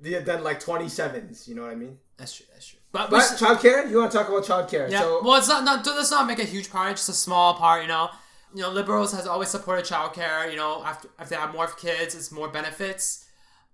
than 0.00 0.42
like 0.44 0.62
27s. 0.62 1.46
You 1.48 1.54
know 1.56 1.62
what 1.62 1.72
I 1.72 1.74
mean? 1.76 1.98
That's 2.16 2.34
true. 2.36 2.46
That's 2.52 2.66
true. 2.66 2.78
But, 2.90 3.10
But 3.10 3.20
s- 3.20 3.40
childcare, 3.40 3.88
you 3.90 3.98
want 3.98 4.10
to 4.12 4.18
talk 4.18 4.28
about 4.28 4.44
childcare? 4.44 4.90
yeah. 4.90 5.00
So 5.02 5.22
well, 5.22 5.36
it's 5.36 5.48
not, 5.48 5.62
not. 5.64 5.86
Let's 5.86 6.10
not 6.10 6.26
make 6.26 6.38
a 6.40 6.44
huge 6.44 6.70
part. 6.70 6.96
Just 6.96 7.08
a 7.08 7.12
small 7.12 7.54
part. 7.54 7.82
You 7.82 7.88
know. 7.88 8.08
You 8.54 8.62
know, 8.62 8.70
liberals 8.70 9.12
has 9.12 9.26
always 9.26 9.50
supported 9.50 9.84
childcare. 9.84 10.50
You 10.50 10.56
know, 10.56 10.82
after 10.84 11.08
if 11.20 11.28
they 11.28 11.36
have 11.36 11.52
more 11.52 11.66
kids, 11.68 12.14
it's 12.14 12.32
more 12.32 12.48
benefits. 12.48 13.26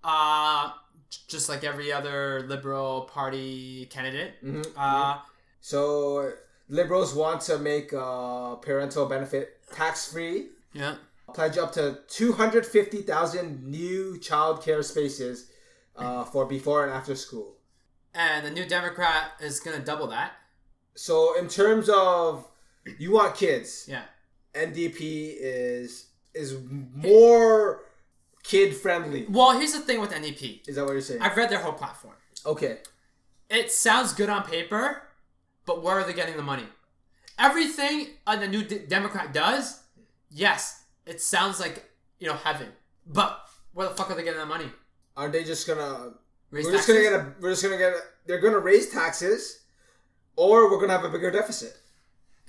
Uh, 0.03 0.71
just 1.29 1.49
like 1.49 1.63
every 1.65 1.93
other 1.93 2.45
liberal 2.49 3.03
party 3.03 3.87
candidate. 3.87 4.33
Mhm, 4.45 4.67
Uh, 4.77 5.19
So 5.61 6.33
liberals 6.69 7.15
want 7.15 7.41
to 7.43 7.59
make 7.59 7.93
uh, 7.95 8.57
parental 8.57 9.07
benefit 9.07 9.61
tax 9.73 10.13
free. 10.13 10.49
Yeah. 10.75 10.97
Pledge 11.33 11.57
up 11.59 11.73
to 11.73 12.01
two 12.09 12.33
hundred 12.33 12.67
fifty 12.67 13.01
thousand 13.03 13.63
new 13.65 14.19
child 14.19 14.63
care 14.63 14.83
spaces 14.83 15.51
uh, 15.97 16.25
for 16.25 16.45
before 16.47 16.85
and 16.85 16.93
after 16.93 17.15
school. 17.15 17.57
And 18.15 18.45
the 18.47 18.51
new 18.51 18.67
Democrat 18.67 19.33
is 19.41 19.59
gonna 19.61 19.81
double 19.81 20.07
that. 20.09 20.33
So 20.95 21.37
in 21.39 21.49
terms 21.49 21.89
of 21.89 22.47
you 22.99 23.13
want 23.13 23.35
kids, 23.37 23.87
Yeah. 23.89 24.03
NDP 24.55 25.35
is 25.41 26.07
is 26.35 26.57
more 26.95 27.85
kid 28.43 28.77
friendly. 28.77 29.27
Well, 29.29 29.59
here's 29.59 29.73
the 29.73 29.81
thing 29.81 30.01
with 30.01 30.13
NDP. 30.13 30.69
Is 30.69 30.77
that 30.77 30.85
what 30.85 30.93
you're 30.93 31.01
saying? 31.01 31.23
I've 31.23 31.37
read 31.37 31.49
their 31.51 31.61
whole 31.61 31.73
platform. 31.73 32.15
okay. 32.45 32.79
It 33.51 33.71
sounds 33.73 34.13
good 34.15 34.29
on 34.29 34.43
paper, 34.45 35.03
but 35.67 35.83
where 35.83 35.97
are 35.99 36.05
they 36.05 36.13
getting 36.13 36.37
the 36.37 36.43
money? 36.43 36.67
Everything 37.39 38.09
uh, 38.27 38.37
the 38.37 38.47
new 38.49 38.63
D- 38.65 38.81
Democrat 38.89 39.33
does, 39.33 39.81
yes, 40.35 40.83
it 41.07 41.21
sounds 41.21 41.61
like 41.61 41.89
you 42.19 42.27
know 42.29 42.35
heaven. 42.35 42.69
But 43.07 43.41
where 43.73 43.89
the 43.89 43.95
fuck 43.95 44.11
are 44.11 44.15
they 44.15 44.25
getting 44.25 44.41
that 44.41 44.47
money? 44.49 44.67
Are 45.17 45.29
they 45.29 45.45
just 45.45 45.67
gonna? 45.67 46.11
Raise 46.51 46.67
we're 46.67 46.73
just 46.73 46.89
gonna 46.89 47.01
get 47.01 47.13
a. 47.13 47.33
We're 47.41 47.51
just 47.51 47.63
gonna 47.63 47.79
get. 47.79 47.93
A, 47.93 48.01
they're 48.27 48.41
gonna 48.41 48.59
raise 48.59 48.91
taxes, 48.91 49.61
or 50.37 50.71
we're 50.71 50.81
gonna 50.81 50.93
have 50.93 51.05
a 51.05 51.09
bigger 51.11 51.31
deficit. 51.31 51.77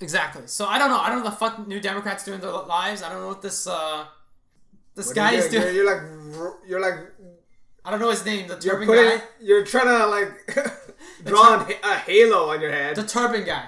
exactly. 0.00 0.42
So 0.46 0.66
I 0.66 0.78
don't 0.78 0.90
know. 0.90 0.98
I 0.98 1.08
don't 1.08 1.18
know 1.24 1.30
the 1.30 1.36
fuck 1.36 1.66
new 1.66 1.80
Democrats 1.80 2.24
doing 2.24 2.40
their 2.40 2.50
lives. 2.50 3.02
I 3.02 3.08
don't 3.10 3.20
know 3.22 3.28
what 3.28 3.42
this 3.42 3.66
uh 3.66 4.04
this 4.94 5.08
What 5.08 5.16
guy 5.16 5.32
is 5.32 5.48
doing. 5.48 5.62
You're, 5.74 5.84
you're 5.84 5.86
like. 5.86 6.60
You're 6.68 6.80
like. 6.80 6.98
I 7.84 7.90
don't 7.92 8.00
know 8.00 8.10
his 8.10 8.24
name. 8.24 8.48
The 8.48 8.54
You're 8.62 8.74
turban 8.74 8.86
putting. 8.88 9.18
guy. 9.18 9.24
You're 9.40 9.64
trying 9.64 9.86
to 9.86 10.06
like 10.06 10.74
draw 11.24 11.60
an- 11.64 11.72
a 11.84 11.94
halo 11.98 12.50
on 12.50 12.60
your 12.60 12.72
head. 12.72 12.96
The 12.96 13.04
turban 13.06 13.44
guy. 13.44 13.66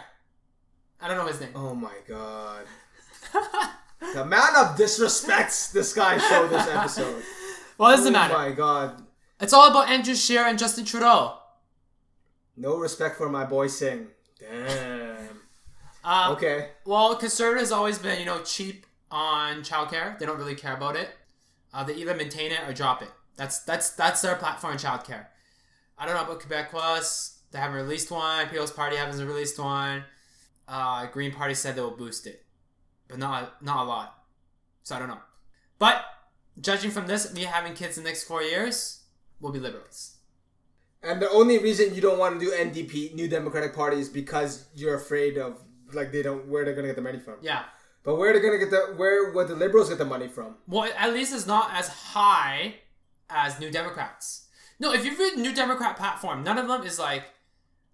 I 1.00 1.07
don't 1.09 1.16
know 1.18 1.26
his 1.26 1.40
name. 1.40 1.50
Oh 1.54 1.74
my 1.74 1.94
god. 2.09 2.66
The 4.00 4.22
amount 4.22 4.56
of 4.56 4.76
disrespects 4.76 5.72
this 5.72 5.92
guy 5.92 6.18
showed 6.18 6.48
this 6.50 6.66
episode. 6.68 7.22
well, 7.78 7.90
it 7.92 7.96
doesn't 7.96 8.12
matter. 8.12 8.34
oh 8.34 8.38
matter. 8.38 8.50
my 8.50 8.56
god. 8.56 9.02
It's 9.40 9.52
all 9.52 9.70
about 9.70 9.88
Andrew 9.88 10.14
Scheer 10.14 10.44
and 10.44 10.58
Justin 10.58 10.84
Trudeau. 10.84 11.34
No 12.56 12.76
respect 12.76 13.16
for 13.16 13.28
my 13.28 13.44
boy 13.44 13.66
Singh. 13.68 14.08
Damn. 14.38 15.28
Um, 16.04 16.32
Okay. 16.32 16.70
Well, 16.84 17.16
conservatives 17.16 17.70
always 17.72 17.98
been, 17.98 18.18
you 18.18 18.24
know, 18.26 18.40
cheap 18.42 18.87
on 19.11 19.62
childcare. 19.62 20.18
They 20.18 20.26
don't 20.26 20.38
really 20.38 20.54
care 20.54 20.74
about 20.74 20.96
it. 20.96 21.11
Uh, 21.72 21.84
they 21.84 21.94
either 21.94 22.14
maintain 22.14 22.50
it 22.50 22.61
or 22.66 22.72
drop 22.72 23.02
it. 23.02 23.11
That's 23.37 23.61
that's 23.61 23.90
that's 23.90 24.22
their 24.22 24.34
platform 24.37 24.72
in 24.72 24.78
childcare. 24.78 25.26
I 25.98 26.06
don't 26.06 26.14
know 26.14 26.22
about 26.22 26.40
Quebecois. 26.40 27.37
They 27.52 27.58
haven't 27.58 27.76
released 27.76 28.11
one. 28.11 28.48
People's 28.48 28.72
Party 28.72 28.96
hasn't 28.96 29.28
released 29.28 29.58
one. 29.58 30.04
Uh, 30.66 31.06
Green 31.06 31.32
Party 31.32 31.54
said 31.54 31.76
they 31.76 31.80
will 31.80 31.90
boost 31.96 32.26
it, 32.26 32.44
but 33.09 33.18
not 33.18 33.62
not 33.62 33.85
a 33.85 33.88
lot. 33.88 34.25
So 34.83 34.97
I 34.97 34.99
don't 34.99 35.09
know. 35.09 35.21
But 35.79 36.05
judging 36.61 36.90
from 36.90 37.07
this, 37.07 37.33
me 37.35 37.42
having 37.42 37.75
kids 37.75 37.99
in 37.99 38.05
the 38.05 38.11
next 38.11 38.25
four 38.25 38.42
years, 38.42 39.03
we'll 39.40 39.53
be 39.53 39.59
liberals. 39.59 40.16
And 41.03 41.23
the 41.23 41.31
only 41.31 41.59
reason 41.59 41.94
you 41.94 42.01
don't 42.01 42.18
want 42.18 42.40
to 42.40 42.44
do 42.44 42.53
NDP, 42.53 43.14
New 43.14 43.29
Democratic 43.29 43.75
Party, 43.75 43.99
is 43.99 44.09
because 44.09 44.66
you're 44.75 44.97
afraid 44.97 45.38
of 45.38 45.62
like 45.92 46.12
they 46.12 46.23
don't 46.23 46.47
where 46.49 46.64
they're 46.64 46.75
gonna 46.75 46.88
get 46.88 46.97
the 46.97 47.03
money 47.03 47.21
from. 47.21 47.37
Yeah. 47.40 47.64
But 48.03 48.16
where 48.16 48.33
they're 48.33 48.42
gonna 48.42 48.59
get 48.59 48.71
the 48.71 48.94
where 48.97 49.33
would 49.33 49.49
the 49.49 49.55
liberals 49.55 49.88
get 49.88 49.99
the 49.99 50.05
money 50.05 50.29
from? 50.29 50.57
Well, 50.66 50.90
at 50.97 51.12
least 51.12 51.33
it's 51.35 51.47
not 51.47 51.71
as 51.73 51.88
high 51.88 52.77
as 53.31 53.61
New 53.61 53.71
Democrats. 53.71 54.47
No, 54.81 54.92
if 54.92 55.05
you 55.05 55.16
read 55.16 55.37
New 55.37 55.55
Democrat 55.55 55.97
platform, 55.97 56.42
none 56.42 56.59
of 56.59 56.68
them 56.68 56.83
is 56.83 56.99
like 56.99 57.25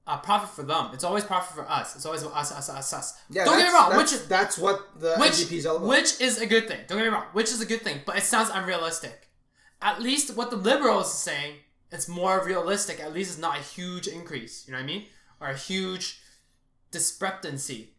a 0.06 0.18
profit 0.18 0.50
for 0.50 0.62
them. 0.62 0.90
It's 0.92 1.04
always 1.04 1.24
profit 1.24 1.56
for 1.56 1.70
us. 1.70 1.96
It's 1.96 2.04
always 2.04 2.22
us, 2.24 2.52
us, 2.52 2.68
us, 2.68 2.92
us. 2.92 3.20
Yeah, 3.30 3.44
Don't 3.44 3.58
get 3.58 3.68
me 3.68 3.72
wrong. 3.72 3.90
That's, 3.90 4.12
Which 4.12 4.28
that's 4.28 4.58
what 4.58 5.00
the 5.00 5.16
which 5.16 5.32
NDP 5.32 5.52
is 5.52 5.66
all 5.66 5.76
about. 5.76 5.88
which 5.88 6.20
is 6.20 6.40
a 6.40 6.46
good 6.46 6.68
thing. 6.68 6.80
Don't 6.86 6.98
get 6.98 7.04
me 7.04 7.10
wrong. 7.10 7.24
Which 7.32 7.50
is 7.50 7.60
a 7.60 7.66
good 7.66 7.80
thing, 7.82 8.00
but 8.04 8.16
it 8.18 8.22
sounds 8.22 8.50
unrealistic. 8.52 9.28
At 9.80 10.02
least 10.02 10.36
what 10.36 10.50
the 10.50 10.56
liberals 10.56 11.06
are 11.06 11.16
saying, 11.30 11.54
it's 11.90 12.08
more 12.08 12.44
realistic. 12.44 13.00
At 13.00 13.12
least 13.14 13.30
it's 13.32 13.40
not 13.40 13.58
a 13.58 13.62
huge 13.62 14.06
increase. 14.06 14.64
You 14.66 14.72
know 14.72 14.78
what 14.78 14.84
I 14.84 14.86
mean? 14.86 15.06
Or 15.40 15.48
a 15.48 15.56
huge 15.56 16.20
discrepancy. 16.90 17.94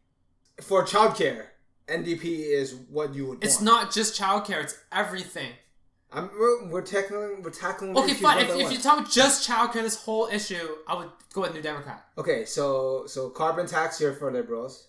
For 0.61 0.83
childcare, 0.83 1.47
NDP 1.87 2.23
is 2.23 2.75
what 2.89 3.13
you 3.13 3.27
would. 3.27 3.43
It's 3.43 3.55
want. 3.55 3.65
not 3.65 3.91
just 3.93 4.19
childcare. 4.19 4.63
It's 4.63 4.77
everything. 4.91 5.51
I'm, 6.15 6.30
we're, 6.39 6.67
we're 6.67 6.82
tackling. 6.82 7.43
We're 7.43 7.49
tackling. 7.51 7.95
Okay, 7.97 8.13
fine. 8.13 8.39
If, 8.45 8.56
if 8.56 8.71
you 8.71 8.80
talk 8.80 9.10
just 9.12 9.47
childcare, 9.47 9.82
this 9.84 10.01
whole 10.04 10.28
issue, 10.28 10.67
I 10.88 10.95
would 10.95 11.10
go 11.34 11.41
with 11.41 11.54
New 11.54 11.62
Democrat. 11.62 12.06
Okay, 12.17 12.45
so 12.45 13.06
so 13.08 13.30
carbon 13.30 13.67
tax 13.67 13.99
you're 13.99 14.13
for 14.13 14.32
liberals. 14.32 14.88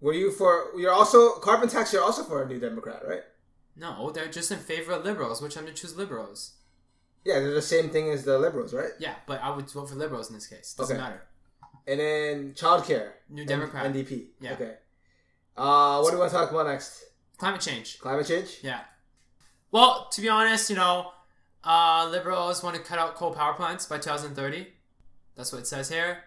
Were 0.00 0.12
you 0.12 0.32
for? 0.32 0.72
You're 0.76 0.92
also 0.92 1.34
carbon 1.38 1.68
tax. 1.68 1.92
You're 1.92 2.02
also 2.02 2.24
for 2.24 2.42
a 2.42 2.48
New 2.48 2.58
Democrat, 2.58 3.02
right? 3.06 3.22
No, 3.76 4.10
they're 4.10 4.28
just 4.28 4.50
in 4.50 4.58
favor 4.58 4.92
of 4.92 5.04
liberals, 5.04 5.40
which 5.40 5.56
I'm 5.56 5.64
gonna 5.64 5.74
choose 5.76 5.96
liberals. 5.96 6.52
Yeah, 7.24 7.38
they're 7.38 7.54
the 7.54 7.62
same 7.62 7.88
thing 7.88 8.10
as 8.10 8.24
the 8.24 8.36
liberals, 8.38 8.74
right? 8.74 8.90
Yeah, 8.98 9.14
but 9.26 9.40
I 9.42 9.54
would 9.54 9.70
vote 9.70 9.88
for 9.90 9.94
liberals 9.94 10.28
in 10.28 10.34
this 10.34 10.48
case. 10.48 10.74
Doesn't 10.74 10.96
Okay. 10.96 11.02
matter. 11.02 11.22
And 11.86 12.00
then 12.00 12.52
childcare. 12.54 13.12
New 13.28 13.44
Democrat. 13.44 13.86
NDP. 13.86 14.26
Yeah. 14.40 14.52
Okay. 14.54 14.74
Uh, 15.56 16.00
what 16.00 16.10
do 16.10 16.16
we 16.16 16.20
want 16.20 16.32
to 16.32 16.36
talk 16.36 16.50
about 16.50 16.66
next? 16.66 17.04
Climate 17.38 17.60
change. 17.60 17.98
Climate 18.00 18.26
change. 18.26 18.58
Yeah. 18.62 18.80
Well, 19.72 20.08
to 20.12 20.20
be 20.20 20.28
honest, 20.28 20.70
you 20.70 20.76
know, 20.76 21.12
uh, 21.64 22.08
liberals 22.10 22.62
want 22.62 22.76
to 22.76 22.82
cut 22.82 22.98
out 22.98 23.16
coal 23.16 23.32
power 23.34 23.54
plants 23.54 23.86
by 23.86 23.98
2030. 23.98 24.68
That's 25.34 25.50
what 25.52 25.60
it 25.62 25.66
says 25.66 25.88
here. 25.88 26.18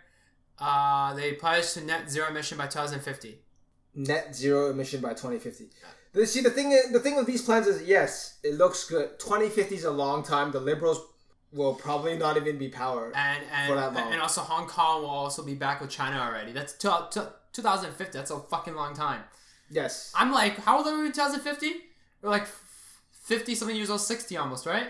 Uh, 0.60 1.13
they 1.13 1.34
pledge 1.34 1.73
to 1.73 1.81
net 1.84 2.10
zero 2.10 2.27
emission 2.29 2.58
by 2.58 2.65
2050. 2.65 3.39
Net 3.95 4.36
zero 4.36 4.69
emission 4.71 4.99
by 5.01 5.10
2050. 5.10 5.69
The- 6.13 6.25
See, 6.25 6.41
the 6.41 6.49
thing, 6.49 6.69
the 6.91 6.99
thing 6.99 7.15
with 7.17 7.27
these 7.27 7.41
plans 7.41 7.67
is, 7.67 7.84
yes, 7.84 8.39
it 8.43 8.55
looks 8.55 8.86
good. 8.89 9.19
2050 9.19 9.75
is 9.75 9.84
a 9.84 9.91
long 9.91 10.23
time. 10.23 10.51
The 10.51 10.60
liberals 10.60 10.99
will 11.51 11.75
probably 11.75 12.17
not 12.17 12.36
even 12.38 12.58
be 12.58 12.69
power. 12.69 13.12
And 13.15 13.43
and, 13.53 13.69
For 13.69 13.75
that 13.75 13.93
long. 13.93 14.12
and 14.13 14.21
also 14.21 14.41
Hong 14.41 14.67
Kong 14.67 15.01
will 15.01 15.10
also 15.10 15.43
be 15.43 15.53
back 15.53 15.81
with 15.81 15.89
China 15.89 16.17
already. 16.19 16.51
That's 16.51 16.73
two, 16.73 16.91
two, 17.12 17.27
2050. 17.53 18.17
That's 18.17 18.31
a 18.31 18.39
fucking 18.39 18.75
long 18.75 18.93
time. 18.95 19.21
Yes. 19.69 20.12
I'm 20.15 20.31
like, 20.31 20.58
how 20.60 20.77
old 20.77 20.88
are 20.88 20.97
we 20.99 21.05
in 21.08 21.12
2050? 21.12 21.71
We're 22.21 22.29
like 22.29 22.45
50 23.25 23.55
something 23.55 23.75
years 23.75 23.89
old, 23.89 24.01
60 24.01 24.38
almost, 24.38 24.65
right? 24.65 24.88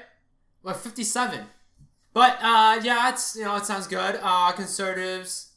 Like 0.63 0.75
57. 0.77 1.39
But 2.13 2.37
uh, 2.41 2.79
yeah, 2.83 3.09
it's 3.09 3.35
you 3.35 3.43
know 3.43 3.55
it 3.55 3.65
sounds 3.65 3.87
good. 3.87 4.19
Uh, 4.21 4.51
conservatives, 4.51 5.51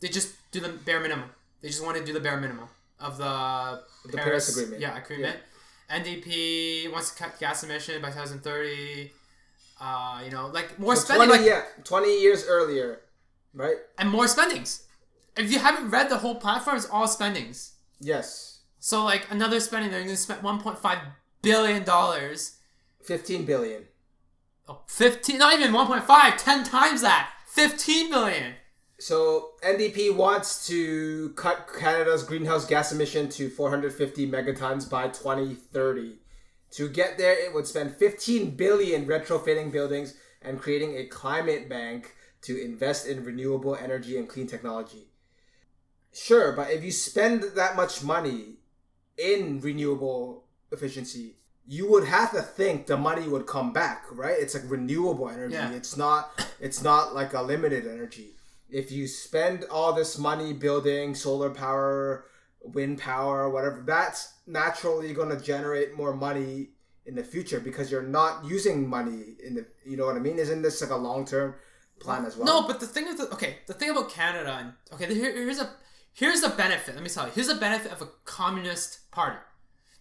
they 0.00 0.08
just 0.08 0.34
do 0.50 0.60
the 0.60 0.68
bare 0.68 1.00
minimum. 1.00 1.30
They 1.60 1.68
just 1.68 1.84
want 1.84 1.96
to 1.96 2.04
do 2.04 2.12
the 2.12 2.20
bare 2.20 2.38
minimum 2.40 2.68
of 2.98 3.16
the, 3.18 3.82
The 4.10 4.16
Paris 4.16 4.54
Agreement. 4.54 4.80
Yeah, 4.80 4.96
agreement. 4.96 5.36
NDP 5.90 6.92
wants 6.92 7.10
to 7.10 7.22
cut 7.22 7.38
gas 7.40 7.64
emission 7.64 8.00
by 8.00 8.08
2030. 8.08 9.10
Uh, 9.80 10.20
you 10.24 10.30
know, 10.30 10.46
like 10.48 10.78
more 10.78 10.94
So 10.94 11.04
spending, 11.04 11.28
20, 11.28 11.42
like, 11.42 11.50
yeah, 11.50 11.62
20 11.84 12.20
years 12.20 12.44
earlier, 12.46 13.00
right? 13.54 13.76
and 13.98 14.10
more 14.10 14.28
spendings. 14.28 14.84
If 15.36 15.50
you 15.50 15.58
haven't 15.58 15.90
read 15.90 16.10
the 16.10 16.18
whole 16.18 16.34
platform, 16.34 16.76
it's 16.76 16.88
all 16.90 17.08
spendings. 17.08 17.72
Yes. 18.00 18.58
So 18.78 19.04
like 19.04 19.26
another 19.30 19.58
spending, 19.60 19.90
they're 19.90 20.00
going 20.00 20.10
to 20.14 20.16
spend 20.20 20.42
1.5 20.42 21.00
billion 21.42 21.84
dollars 21.84 22.58
15 23.02 23.44
billion. 23.44 23.84
Oh, 24.68 24.82
15, 24.86 25.38
not 25.38 25.58
even 25.58 25.72
1.5, 25.72 26.36
10 26.36 26.64
times 26.64 27.02
that. 27.02 27.30
15 27.46 28.10
million. 28.10 28.54
So 28.98 29.52
NDP 29.64 30.14
wants 30.14 30.66
to 30.68 31.30
cut 31.30 31.68
Canada's 31.76 32.22
greenhouse 32.22 32.66
gas 32.66 32.92
emission 32.92 33.28
to 33.30 33.48
450 33.48 34.30
megatons 34.30 34.88
by 34.88 35.08
2030. 35.08 36.18
To 36.72 36.88
get 36.88 37.18
there, 37.18 37.32
it 37.32 37.52
would 37.52 37.66
spend 37.66 37.96
15 37.96 38.50
billion 38.56 39.06
retrofitting 39.06 39.72
buildings 39.72 40.14
and 40.42 40.60
creating 40.60 40.96
a 40.96 41.06
climate 41.06 41.68
bank 41.68 42.14
to 42.42 42.62
invest 42.62 43.06
in 43.06 43.24
renewable 43.24 43.74
energy 43.74 44.16
and 44.16 44.28
clean 44.28 44.46
technology. 44.46 45.08
Sure, 46.12 46.52
but 46.52 46.70
if 46.70 46.84
you 46.84 46.92
spend 46.92 47.42
that 47.56 47.76
much 47.76 48.04
money 48.04 48.58
in 49.16 49.60
renewable 49.60 50.44
efficiency, 50.72 51.36
you 51.66 51.90
would 51.90 52.06
have 52.06 52.32
to 52.32 52.42
think 52.42 52.86
the 52.86 52.96
money 52.96 53.28
would 53.28 53.46
come 53.46 53.72
back, 53.72 54.04
right? 54.10 54.36
It's 54.38 54.54
like 54.54 54.64
renewable 54.66 55.28
energy. 55.28 55.54
Yeah. 55.54 55.72
It's 55.72 55.96
not 55.96 56.46
it's 56.60 56.82
not 56.82 57.14
like 57.14 57.32
a 57.34 57.42
limited 57.42 57.86
energy. 57.86 58.30
If 58.68 58.90
you 58.92 59.06
spend 59.06 59.64
all 59.70 59.92
this 59.92 60.18
money 60.18 60.52
building 60.52 61.14
solar 61.14 61.50
power, 61.50 62.24
wind 62.62 62.98
power, 62.98 63.48
whatever, 63.50 63.82
that's 63.86 64.34
naturally 64.46 65.12
going 65.12 65.36
to 65.36 65.42
generate 65.42 65.96
more 65.96 66.14
money 66.14 66.70
in 67.06 67.14
the 67.14 67.24
future 67.24 67.60
because 67.60 67.90
you're 67.90 68.02
not 68.02 68.44
using 68.44 68.88
money 68.88 69.34
in 69.44 69.54
the 69.54 69.66
you 69.84 69.96
know 69.96 70.06
what 70.06 70.16
I 70.16 70.20
mean? 70.20 70.38
Isn't 70.38 70.62
this 70.62 70.80
like 70.80 70.90
a 70.90 70.96
long-term 70.96 71.54
plan 72.00 72.24
as 72.24 72.36
well? 72.36 72.46
No, 72.46 72.66
but 72.66 72.80
the 72.80 72.86
thing 72.86 73.06
is, 73.06 73.20
okay, 73.20 73.58
the 73.66 73.74
thing 73.74 73.90
about 73.90 74.10
Canada, 74.10 74.56
and 74.60 74.72
okay, 74.92 75.12
here, 75.14 75.32
here's 75.32 75.60
a 75.60 75.70
here's 76.12 76.42
a 76.42 76.50
benefit. 76.50 76.94
Let 76.94 77.04
me 77.04 77.10
tell 77.10 77.26
you, 77.26 77.32
here's 77.32 77.48
a 77.48 77.54
benefit 77.54 77.92
of 77.92 78.02
a 78.02 78.08
communist 78.24 79.10
party. 79.10 79.38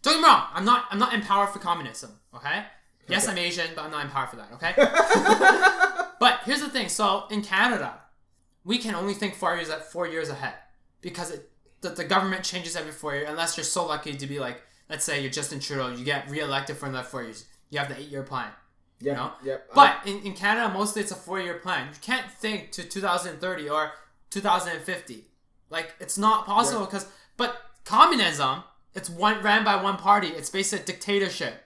Don't 0.02 0.16
get 0.16 0.22
me 0.22 0.28
wrong, 0.28 0.48
I'm 0.54 0.66
not 0.66 0.86
I'm 0.90 1.00
not 1.00 1.14
in 1.14 1.22
power 1.22 1.48
for 1.48 1.60
communism. 1.60 2.12
Okay, 2.36 2.64
yes, 3.08 3.24
Okay. 3.28 3.32
I'm 3.32 3.38
Asian, 3.38 3.68
but 3.76 3.86
I'm 3.86 3.92
not 3.92 4.06
empowered 4.06 4.30
for 4.30 4.36
that. 4.38 4.52
Okay. 4.54 4.74
but 6.20 6.42
here's 6.46 6.62
the 6.62 6.70
thing. 6.70 6.90
So 6.90 7.26
in 7.30 7.42
Canada, 7.42 8.00
we 8.64 8.78
can 8.78 8.96
only 8.96 9.14
think 9.14 9.36
four 9.36 9.56
years 9.56 9.70
at 9.70 9.92
four 9.92 10.08
years 10.08 10.30
ahead 10.30 10.54
because 11.02 11.32
it 11.32 11.50
the, 11.82 11.90
the 11.90 12.04
government 12.04 12.44
changes 12.44 12.76
every 12.76 12.92
four 12.92 13.16
years 13.16 13.30
unless 13.30 13.58
you're 13.58 13.64
so 13.64 13.86
lucky 13.86 14.14
to 14.14 14.28
be 14.28 14.40
like, 14.40 14.62
let's 14.90 15.06
say 15.06 15.22
you're 15.22 15.32
Justin 15.32 15.60
Trudeau, 15.60 15.90
you 15.90 16.04
get 16.04 16.30
reelected 16.30 16.78
for 16.78 16.88
another 16.88 17.08
four 17.08 17.24
years. 17.24 17.46
You 17.70 17.80
have 17.80 17.90
the 17.90 17.98
eight 17.98 18.10
year 18.10 18.24
plan. 18.24 18.52
Yep, 19.02 19.16
know? 19.16 19.32
Yep. 19.44 19.70
But 19.74 19.98
in, 20.06 20.20
in 20.24 20.34
Canada, 20.34 20.74
mostly 20.74 21.02
it's 21.02 21.12
a 21.12 21.16
four 21.16 21.40
year 21.40 21.56
plan. 21.56 21.88
You 21.88 22.00
can't 22.02 22.30
think 22.30 22.72
to 22.72 22.84
2030 22.84 23.70
or 23.70 23.92
2050. 24.30 25.26
Like 25.70 25.94
it's 26.00 26.18
not 26.18 26.46
possible 26.46 26.86
because 26.86 27.08
but 27.38 27.62
communism 27.86 28.64
it's 28.94 29.10
one 29.10 29.42
ran 29.42 29.64
by 29.64 29.82
one 29.82 29.98
party. 29.98 30.28
It's 30.28 30.50
basically 30.50 30.84
a 30.84 30.86
dictatorship. 30.86 31.66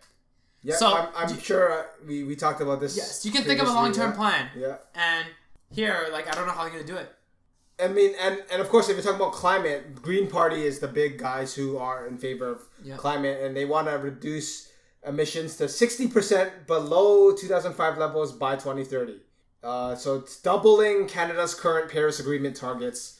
Yeah, 0.61 0.75
So, 0.75 0.93
I'm, 0.95 1.09
I'm 1.15 1.39
sure 1.39 1.87
we, 2.07 2.23
we 2.23 2.35
talked 2.35 2.61
about 2.61 2.79
this. 2.79 2.95
Yes, 2.95 3.25
you 3.25 3.31
can 3.31 3.43
think 3.43 3.61
of 3.61 3.67
a 3.67 3.73
long 3.73 3.91
term 3.91 4.11
yeah. 4.11 4.15
plan. 4.15 4.49
Yeah. 4.57 4.75
And 4.95 5.27
here, 5.71 6.07
like 6.11 6.27
I 6.27 6.31
don't 6.31 6.47
know 6.47 6.53
how 6.53 6.63
they're 6.63 6.71
gonna 6.71 6.85
do 6.85 6.95
it. 6.95 7.11
I 7.83 7.87
mean, 7.87 8.13
and, 8.21 8.41
and 8.51 8.61
of 8.61 8.69
course, 8.69 8.87
if 8.87 8.95
you're 8.95 9.03
talking 9.03 9.19
about 9.19 9.33
climate, 9.33 9.95
Green 9.95 10.29
Party 10.29 10.63
is 10.63 10.79
the 10.79 10.87
big 10.87 11.17
guys 11.17 11.53
who 11.55 11.77
are 11.77 12.07
in 12.07 12.17
favor 12.17 12.47
of 12.47 12.61
Yeah. 12.83 12.97
climate, 12.97 13.41
and 13.43 13.57
they 13.57 13.65
want 13.65 13.87
to 13.87 13.97
reduce 13.97 14.69
emissions 15.05 15.57
to 15.57 15.65
60% 15.65 16.65
below 16.67 17.35
2005 17.35 17.97
levels 17.97 18.31
by 18.31 18.55
2030. 18.55 19.19
Uh, 19.63 19.95
so 19.95 20.15
it's 20.15 20.39
doubling 20.41 21.07
Canada's 21.07 21.55
current 21.55 21.91
Paris 21.91 22.19
Agreement 22.19 22.55
targets. 22.55 23.19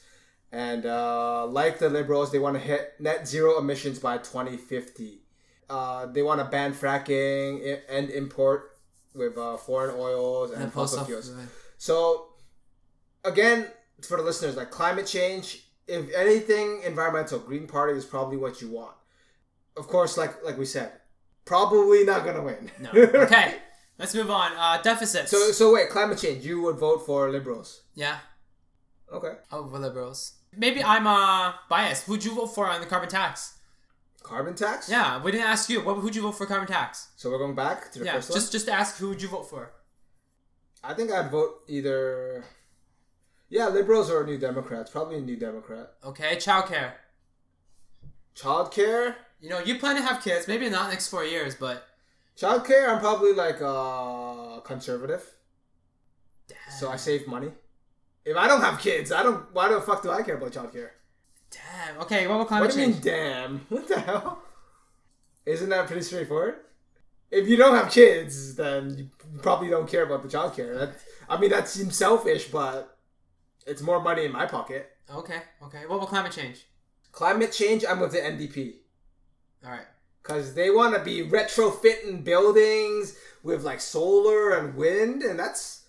And 0.54 0.86
uh, 0.86 1.46
like 1.46 1.80
the 1.80 1.88
Liberals, 1.88 2.30
they 2.30 2.38
want 2.38 2.54
to 2.56 2.62
hit 2.62 2.94
net 3.00 3.26
zero 3.26 3.58
emissions 3.58 3.98
by 3.98 4.18
2050. 4.18 5.20
Uh, 5.68 6.06
they 6.06 6.22
want 6.22 6.38
to 6.40 6.44
ban 6.44 6.72
fracking 6.72 7.80
and 7.88 8.08
import 8.10 8.78
with 9.14 9.36
uh, 9.36 9.56
foreign 9.56 9.96
oils 9.98 10.52
and 10.52 10.62
And 10.62 10.72
fossil 10.72 11.04
fuels. 11.04 11.32
So, 11.76 12.28
again, 13.24 13.66
for 14.06 14.16
the 14.16 14.22
listeners, 14.22 14.54
like 14.56 14.70
climate 14.70 15.06
change, 15.06 15.66
if 15.88 16.12
anything, 16.14 16.82
environmental, 16.84 17.40
Green 17.40 17.66
Party 17.66 17.98
is 17.98 18.04
probably 18.04 18.36
what 18.36 18.60
you 18.62 18.70
want. 18.70 18.94
Of 19.76 19.88
course, 19.88 20.16
like 20.16 20.44
like 20.44 20.56
we 20.56 20.66
said, 20.66 20.92
probably 21.44 22.04
not 22.04 22.24
gonna 22.24 22.42
win. 22.42 22.70
No. 22.78 22.90
Okay, 23.26 23.56
let's 23.98 24.14
move 24.14 24.30
on. 24.30 24.52
Uh, 24.56 24.80
deficits. 24.82 25.32
so 25.32 25.50
so 25.50 25.74
wait, 25.74 25.90
climate 25.90 26.18
change. 26.18 26.46
You 26.46 26.62
would 26.62 26.76
vote 26.76 27.04
for 27.04 27.28
liberals. 27.28 27.82
yeah, 27.96 28.18
Okay. 29.12 29.32
oh, 29.50 29.68
for 29.68 29.80
liberals. 29.80 30.33
Maybe 30.56 30.82
I'm 30.82 31.06
uh 31.06 31.52
biased. 31.68 32.04
Who'd 32.04 32.24
you 32.24 32.34
vote 32.34 32.48
for 32.48 32.68
on 32.68 32.80
the 32.80 32.86
carbon 32.86 33.08
tax? 33.08 33.54
Carbon 34.22 34.54
tax. 34.54 34.88
Yeah, 34.88 35.22
we 35.22 35.32
didn't 35.32 35.46
ask 35.46 35.68
you. 35.68 35.82
What? 35.82 35.96
Who'd 35.96 36.16
you 36.16 36.22
vote 36.22 36.32
for 36.32 36.46
carbon 36.46 36.66
tax? 36.68 37.08
So 37.16 37.30
we're 37.30 37.38
going 37.38 37.54
back 37.54 37.92
to 37.92 37.98
the 37.98 38.04
Yeah, 38.06 38.14
first 38.14 38.32
just 38.32 38.52
just 38.52 38.66
to 38.66 38.72
ask 38.72 38.96
who 38.96 39.08
would 39.10 39.20
you 39.22 39.28
vote 39.28 39.48
for? 39.50 39.70
I 40.82 40.94
think 40.94 41.10
I'd 41.10 41.30
vote 41.30 41.62
either. 41.68 42.44
Yeah, 43.48 43.68
liberals 43.68 44.10
or 44.10 44.24
New 44.24 44.38
Democrats. 44.38 44.90
Probably 44.90 45.18
a 45.18 45.20
New 45.20 45.36
Democrat. 45.36 45.92
Okay, 46.04 46.36
childcare. 46.36 46.92
Childcare. 48.34 49.14
You 49.40 49.50
know, 49.50 49.60
you 49.60 49.78
plan 49.78 49.96
to 49.96 50.02
have 50.02 50.22
kids. 50.22 50.48
Maybe 50.48 50.68
not 50.70 50.90
next 50.90 51.08
four 51.08 51.24
years, 51.24 51.54
but 51.54 51.86
Childcare. 52.36 52.88
I'm 52.88 52.98
probably 52.98 53.32
like 53.32 53.60
uh 53.62 54.60
conservative. 54.60 55.22
So 56.78 56.90
I 56.90 56.96
save 56.96 57.26
money. 57.26 57.50
If 58.24 58.36
I 58.36 58.48
don't 58.48 58.60
have 58.62 58.78
kids, 58.80 59.12
I 59.12 59.22
don't. 59.22 59.52
Why 59.52 59.68
the 59.68 59.80
fuck 59.80 60.02
do 60.02 60.10
I 60.10 60.22
care 60.22 60.36
about 60.36 60.52
childcare? 60.52 60.90
damn. 61.50 62.00
Okay, 62.02 62.26
what 62.26 62.34
about 62.36 62.48
climate 62.48 62.66
What 62.68 62.74
do 62.74 62.80
you 62.80 62.86
mean, 62.86 62.94
change? 62.94 63.04
damn? 63.04 63.58
What 63.68 63.86
the 63.88 64.00
hell? 64.00 64.42
Isn't 65.46 65.68
that 65.68 65.86
pretty 65.86 66.02
straightforward? 66.02 66.56
If 67.30 67.48
you 67.48 67.56
don't 67.56 67.74
have 67.76 67.90
kids, 67.92 68.54
then 68.56 68.94
you 68.96 69.10
probably 69.42 69.68
don't 69.68 69.88
care 69.88 70.04
about 70.04 70.22
the 70.22 70.28
childcare. 70.28 70.78
That 70.78 70.94
I 71.28 71.38
mean, 71.38 71.50
that 71.50 71.68
seems 71.68 71.96
selfish, 71.96 72.48
but 72.50 72.96
it's 73.66 73.82
more 73.82 74.00
money 74.00 74.24
in 74.24 74.32
my 74.32 74.46
pocket. 74.46 74.90
Okay, 75.10 75.42
okay. 75.62 75.82
What 75.86 75.96
about 75.96 76.08
climate 76.08 76.32
change? 76.32 76.66
Climate 77.12 77.52
change, 77.52 77.84
I'm 77.88 78.00
with 78.00 78.12
the 78.12 78.18
NDP 78.18 78.74
All 79.64 79.70
right. 79.70 79.86
because 80.22 80.54
they 80.54 80.70
want 80.70 80.94
to 80.96 81.00
be 81.04 81.22
retrofitting 81.28 82.24
buildings 82.24 83.16
with 83.44 83.62
like 83.62 83.80
solar 83.80 84.50
and 84.58 84.74
wind, 84.74 85.22
and 85.22 85.38
that's 85.38 85.83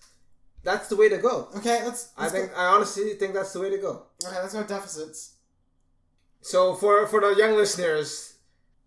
that's 0.66 0.88
the 0.88 0.96
way 0.96 1.08
to 1.08 1.16
go. 1.16 1.48
Okay, 1.56 1.82
let's. 1.84 2.12
I 2.18 2.22
let's 2.22 2.32
think 2.34 2.50
I 2.56 2.66
honestly 2.66 3.14
think 3.14 3.32
that's 3.34 3.52
the 3.52 3.60
way 3.60 3.70
to 3.70 3.78
go. 3.78 4.02
Go. 4.20 4.28
Okay, 4.28 4.40
let's 4.40 4.52
go 4.52 4.64
deficits. 4.64 5.36
So 6.42 6.74
for 6.74 7.06
for 7.06 7.20
the 7.20 7.34
young 7.38 7.54
listeners, 7.54 8.34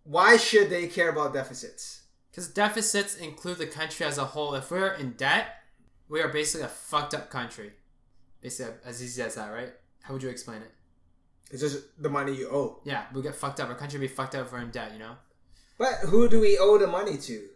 why 0.04 0.36
should 0.36 0.68
they 0.68 0.86
care 0.86 1.08
about 1.08 1.32
deficits? 1.32 2.02
Because 2.30 2.48
deficits 2.48 3.16
include 3.16 3.58
the 3.58 3.66
country 3.66 4.04
as 4.04 4.18
a 4.18 4.26
whole. 4.26 4.54
If 4.54 4.70
we're 4.70 4.92
in 4.92 5.12
debt, 5.12 5.46
we 6.08 6.20
are 6.20 6.28
basically 6.28 6.66
a 6.66 6.68
fucked 6.68 7.14
up 7.14 7.30
country. 7.30 7.72
Basically, 8.42 8.74
as 8.84 9.02
easy 9.02 9.22
as 9.22 9.34
that, 9.36 9.48
right? 9.50 9.72
How 10.02 10.12
would 10.12 10.22
you 10.22 10.28
explain 10.28 10.62
it? 10.62 10.70
It's 11.50 11.62
just 11.62 11.82
the 12.00 12.08
money 12.08 12.36
you 12.36 12.48
owe. 12.50 12.80
Yeah, 12.84 13.04
we 13.12 13.22
get 13.22 13.34
fucked 13.34 13.58
up. 13.58 13.68
Our 13.68 13.74
country 13.74 13.98
would 13.98 14.08
be 14.08 14.14
fucked 14.14 14.34
up 14.34 14.46
if 14.46 14.52
we're 14.52 14.60
in 14.60 14.70
debt, 14.70 14.92
you 14.92 14.98
know? 14.98 15.16
But 15.78 15.94
who 16.06 16.28
do 16.28 16.40
we 16.40 16.58
owe 16.58 16.78
the 16.78 16.86
money 16.86 17.16
to? 17.16 17.48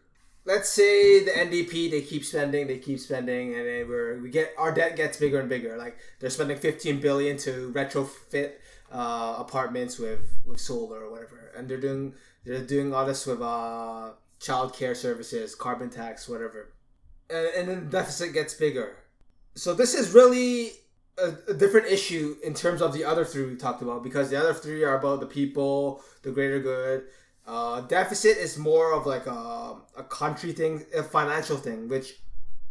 Let's 0.46 0.68
say 0.68 1.24
the 1.24 1.30
NDP 1.30 1.90
they 1.90 2.02
keep 2.02 2.24
spending, 2.24 2.66
they 2.66 2.78
keep 2.78 2.98
spending, 3.00 3.54
and 3.54 3.66
then 3.66 3.88
we're, 3.88 4.20
we 4.20 4.28
get 4.30 4.52
our 4.58 4.72
debt 4.72 4.94
gets 4.94 5.16
bigger 5.16 5.40
and 5.40 5.48
bigger. 5.48 5.76
Like 5.76 5.96
they're 6.20 6.30
spending 6.30 6.58
fifteen 6.58 7.00
billion 7.00 7.38
to 7.38 7.72
retrofit 7.72 8.52
uh, 8.92 9.36
apartments 9.38 9.98
with 9.98 10.20
with 10.44 10.60
solar 10.60 11.04
or 11.04 11.10
whatever, 11.10 11.52
and 11.56 11.68
they're 11.68 11.80
doing 11.80 12.14
they're 12.44 12.64
doing 12.64 12.92
all 12.92 13.06
this 13.06 13.26
with 13.26 13.40
uh, 13.40 14.10
child 14.38 14.74
care 14.74 14.94
services, 14.94 15.54
carbon 15.54 15.88
tax, 15.88 16.28
whatever, 16.28 16.72
and, 17.30 17.46
and 17.56 17.68
then 17.68 17.84
the 17.84 17.90
deficit 17.90 18.34
gets 18.34 18.52
bigger. 18.54 18.96
So 19.54 19.72
this 19.72 19.94
is 19.94 20.12
really 20.12 20.72
a, 21.18 21.32
a 21.48 21.54
different 21.54 21.86
issue 21.86 22.36
in 22.44 22.54
terms 22.54 22.82
of 22.82 22.92
the 22.92 23.04
other 23.04 23.24
three 23.24 23.46
we 23.46 23.56
talked 23.56 23.82
about 23.82 24.02
because 24.02 24.30
the 24.30 24.38
other 24.38 24.54
three 24.54 24.84
are 24.84 24.98
about 24.98 25.20
the 25.20 25.26
people, 25.26 26.02
the 26.22 26.30
greater 26.30 26.60
good. 26.60 27.04
Uh, 27.46 27.82
deficit 27.82 28.38
is 28.38 28.56
more 28.56 28.92
of 28.94 29.06
like 29.06 29.26
a, 29.26 29.76
a 29.96 30.02
country 30.04 30.52
thing, 30.52 30.84
a 30.96 31.02
financial 31.02 31.56
thing, 31.56 31.88
which 31.88 32.14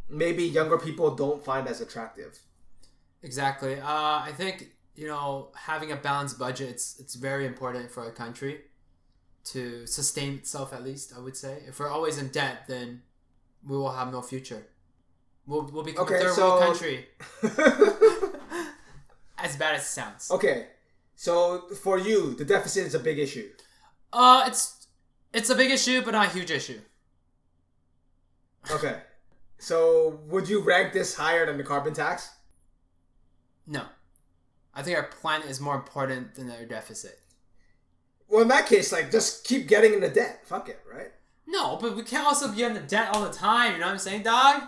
maybe 0.09 0.43
younger 0.43 0.77
people 0.77 1.13
don't 1.15 1.43
find 1.43 1.67
as 1.67 1.79
attractive. 1.81 2.39
Exactly. 3.21 3.79
Uh, 3.79 3.85
I 3.87 4.31
think, 4.35 4.69
you 4.95 5.07
know, 5.07 5.49
having 5.55 5.91
a 5.91 5.95
balanced 5.95 6.39
budget, 6.39 6.69
it's, 6.69 6.99
it's 6.99 7.15
very 7.15 7.45
important 7.45 7.91
for 7.91 8.07
a 8.07 8.11
country 8.11 8.61
to 9.45 9.85
sustain 9.85 10.33
itself, 10.35 10.73
at 10.73 10.83
least, 10.83 11.13
I 11.15 11.19
would 11.19 11.37
say. 11.37 11.63
If 11.67 11.79
we're 11.79 11.89
always 11.89 12.17
in 12.17 12.29
debt, 12.29 12.63
then 12.67 13.03
we 13.67 13.77
will 13.77 13.91
have 13.91 14.11
no 14.11 14.21
future. 14.21 14.65
We'll, 15.45 15.69
we'll 15.71 15.83
become 15.83 16.05
Okay, 16.05 16.15
a 16.15 16.19
third 16.19 16.33
so- 16.33 16.49
world 16.49 16.63
country. 16.63 17.05
As 19.37 19.57
bad 19.57 19.75
as 19.75 19.81
it 19.81 19.87
sounds. 19.87 20.31
okay, 20.31 20.67
so 21.15 21.67
for 21.83 21.97
you, 21.99 22.33
the 22.35 22.45
deficit 22.45 22.85
is 22.87 22.95
a 22.95 22.99
big 22.99 23.19
issue. 23.19 23.49
Uh, 24.13 24.43
it's 24.47 24.87
it's 25.33 25.49
a 25.49 25.55
big 25.55 25.71
issue, 25.71 26.01
but 26.03 26.11
not 26.11 26.27
a 26.27 26.29
huge 26.29 26.51
issue. 26.51 26.79
Okay, 28.71 29.01
so 29.57 30.21
would 30.27 30.47
you 30.47 30.61
rank 30.61 30.93
this 30.93 31.15
higher 31.15 31.45
than 31.45 31.57
the 31.57 31.63
carbon 31.63 31.93
tax? 31.93 32.29
No. 33.67 33.83
I 34.75 34.81
think 34.81 34.97
our 34.97 35.03
planet 35.03 35.49
is 35.49 35.59
more 35.59 35.75
important 35.75 36.35
than 36.35 36.49
our 36.49 36.65
deficit. 36.65 37.19
Well, 38.27 38.41
in 38.41 38.47
that 38.47 38.67
case, 38.67 38.91
like 38.91 39.11
just 39.11 39.45
keep 39.45 39.67
getting 39.67 39.93
into 39.93 40.09
debt. 40.09 40.41
Fuck 40.45 40.69
it, 40.69 40.79
right? 40.91 41.11
No, 41.45 41.77
but 41.79 41.95
we 41.95 42.03
can't 42.03 42.25
also 42.25 42.51
be 42.51 42.63
in 42.63 42.73
the 42.73 42.79
debt 42.79 43.09
all 43.13 43.23
the 43.23 43.33
time. 43.33 43.73
You 43.73 43.79
know 43.79 43.85
what 43.87 43.93
I'm 43.93 43.99
saying, 43.99 44.23
dog? 44.23 44.63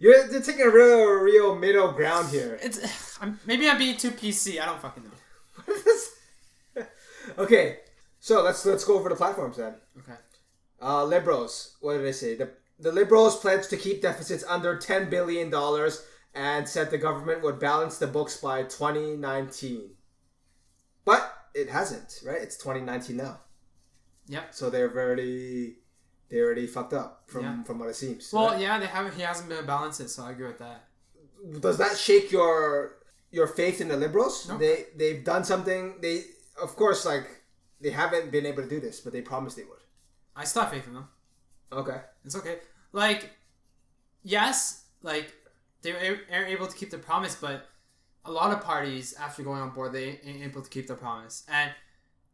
You're, 0.00 0.30
you're 0.30 0.42
taking 0.42 0.62
a 0.62 0.70
real, 0.70 1.12
real 1.12 1.54
middle 1.54 1.92
ground 1.92 2.28
here. 2.30 2.58
It's 2.62 3.18
I'm, 3.20 3.38
maybe 3.46 3.68
I'm 3.68 3.78
being 3.78 3.96
too 3.96 4.10
PC. 4.10 4.60
I 4.60 4.66
don't 4.66 4.80
fucking 4.80 5.04
know. 5.04 6.84
okay, 7.38 7.78
so 8.22 8.40
let's 8.40 8.64
let's 8.64 8.84
go 8.84 8.94
over 8.96 9.08
the 9.08 9.16
platforms 9.16 9.56
then. 9.56 9.74
Okay. 9.98 10.18
Uh, 10.80 11.04
liberals, 11.04 11.76
what 11.80 11.94
did 11.94 12.04
they 12.04 12.12
say? 12.12 12.36
The 12.36 12.50
the 12.78 12.92
liberals 12.92 13.36
pledged 13.38 13.68
to 13.70 13.76
keep 13.76 14.00
deficits 14.00 14.44
under 14.48 14.78
ten 14.78 15.10
billion 15.10 15.50
dollars 15.50 16.06
and 16.34 16.68
said 16.68 16.90
the 16.90 16.98
government 16.98 17.42
would 17.42 17.58
balance 17.58 17.98
the 17.98 18.06
books 18.06 18.36
by 18.36 18.62
2019. 18.62 19.90
But 21.04 21.32
it 21.54 21.68
hasn't, 21.68 22.20
right? 22.24 22.40
It's 22.40 22.56
2019 22.56 23.16
now, 23.16 23.40
Yep. 24.28 24.54
so 24.54 24.70
they're 24.70 24.88
already 24.96 25.78
they 26.30 26.38
already 26.40 26.66
fucked 26.68 26.92
up 26.94 27.24
from 27.26 27.42
Yeah. 27.44 27.62
from 27.64 27.80
what 27.80 27.88
it 27.88 27.96
seems. 27.96 28.32
Well, 28.32 28.50
right? 28.50 28.60
yeah, 28.60 28.78
they 28.78 28.86
haven't. 28.86 29.14
He 29.14 29.22
hasn't 29.22 29.48
been 29.48 29.58
able 29.58 29.64
to 29.64 29.66
balance 29.66 29.98
it, 29.98 30.08
so 30.10 30.22
I 30.22 30.30
agree 30.30 30.46
with 30.46 30.58
that. 30.60 30.88
does 31.60 31.76
that 31.78 31.98
shake 31.98 32.30
your 32.30 32.98
your 33.32 33.48
faith 33.48 33.80
in 33.80 33.88
the 33.88 33.96
liberals? 33.96 34.48
No. 34.48 34.58
They 34.58 34.86
they've 34.96 35.24
done 35.24 35.42
something. 35.44 36.00
They 36.00 36.24
of 36.62 36.76
course 36.76 37.04
like 37.04 37.41
they 37.82 37.90
haven't 37.90 38.30
been 38.30 38.46
able 38.46 38.62
to 38.62 38.68
do 38.68 38.80
this, 38.80 39.00
but 39.00 39.12
they 39.12 39.20
promised 39.20 39.56
they 39.56 39.64
would. 39.64 39.80
I 40.34 40.44
still 40.44 40.62
have 40.62 40.72
faith 40.72 40.86
in 40.86 40.94
them. 40.94 41.08
Okay. 41.72 42.00
It's 42.24 42.36
okay. 42.36 42.58
Like, 42.92 43.30
yes, 44.22 44.84
like 45.02 45.34
they 45.82 45.92
are 45.92 46.44
able 46.46 46.66
to 46.66 46.76
keep 46.76 46.90
their 46.90 47.00
promise, 47.00 47.34
but 47.34 47.68
a 48.24 48.30
lot 48.30 48.52
of 48.52 48.62
parties 48.62 49.14
after 49.14 49.42
going 49.42 49.60
on 49.60 49.70
board 49.70 49.92
they 49.92 50.20
ain't 50.24 50.42
able 50.42 50.62
to 50.62 50.70
keep 50.70 50.86
their 50.86 50.96
promise. 50.96 51.44
And 51.48 51.72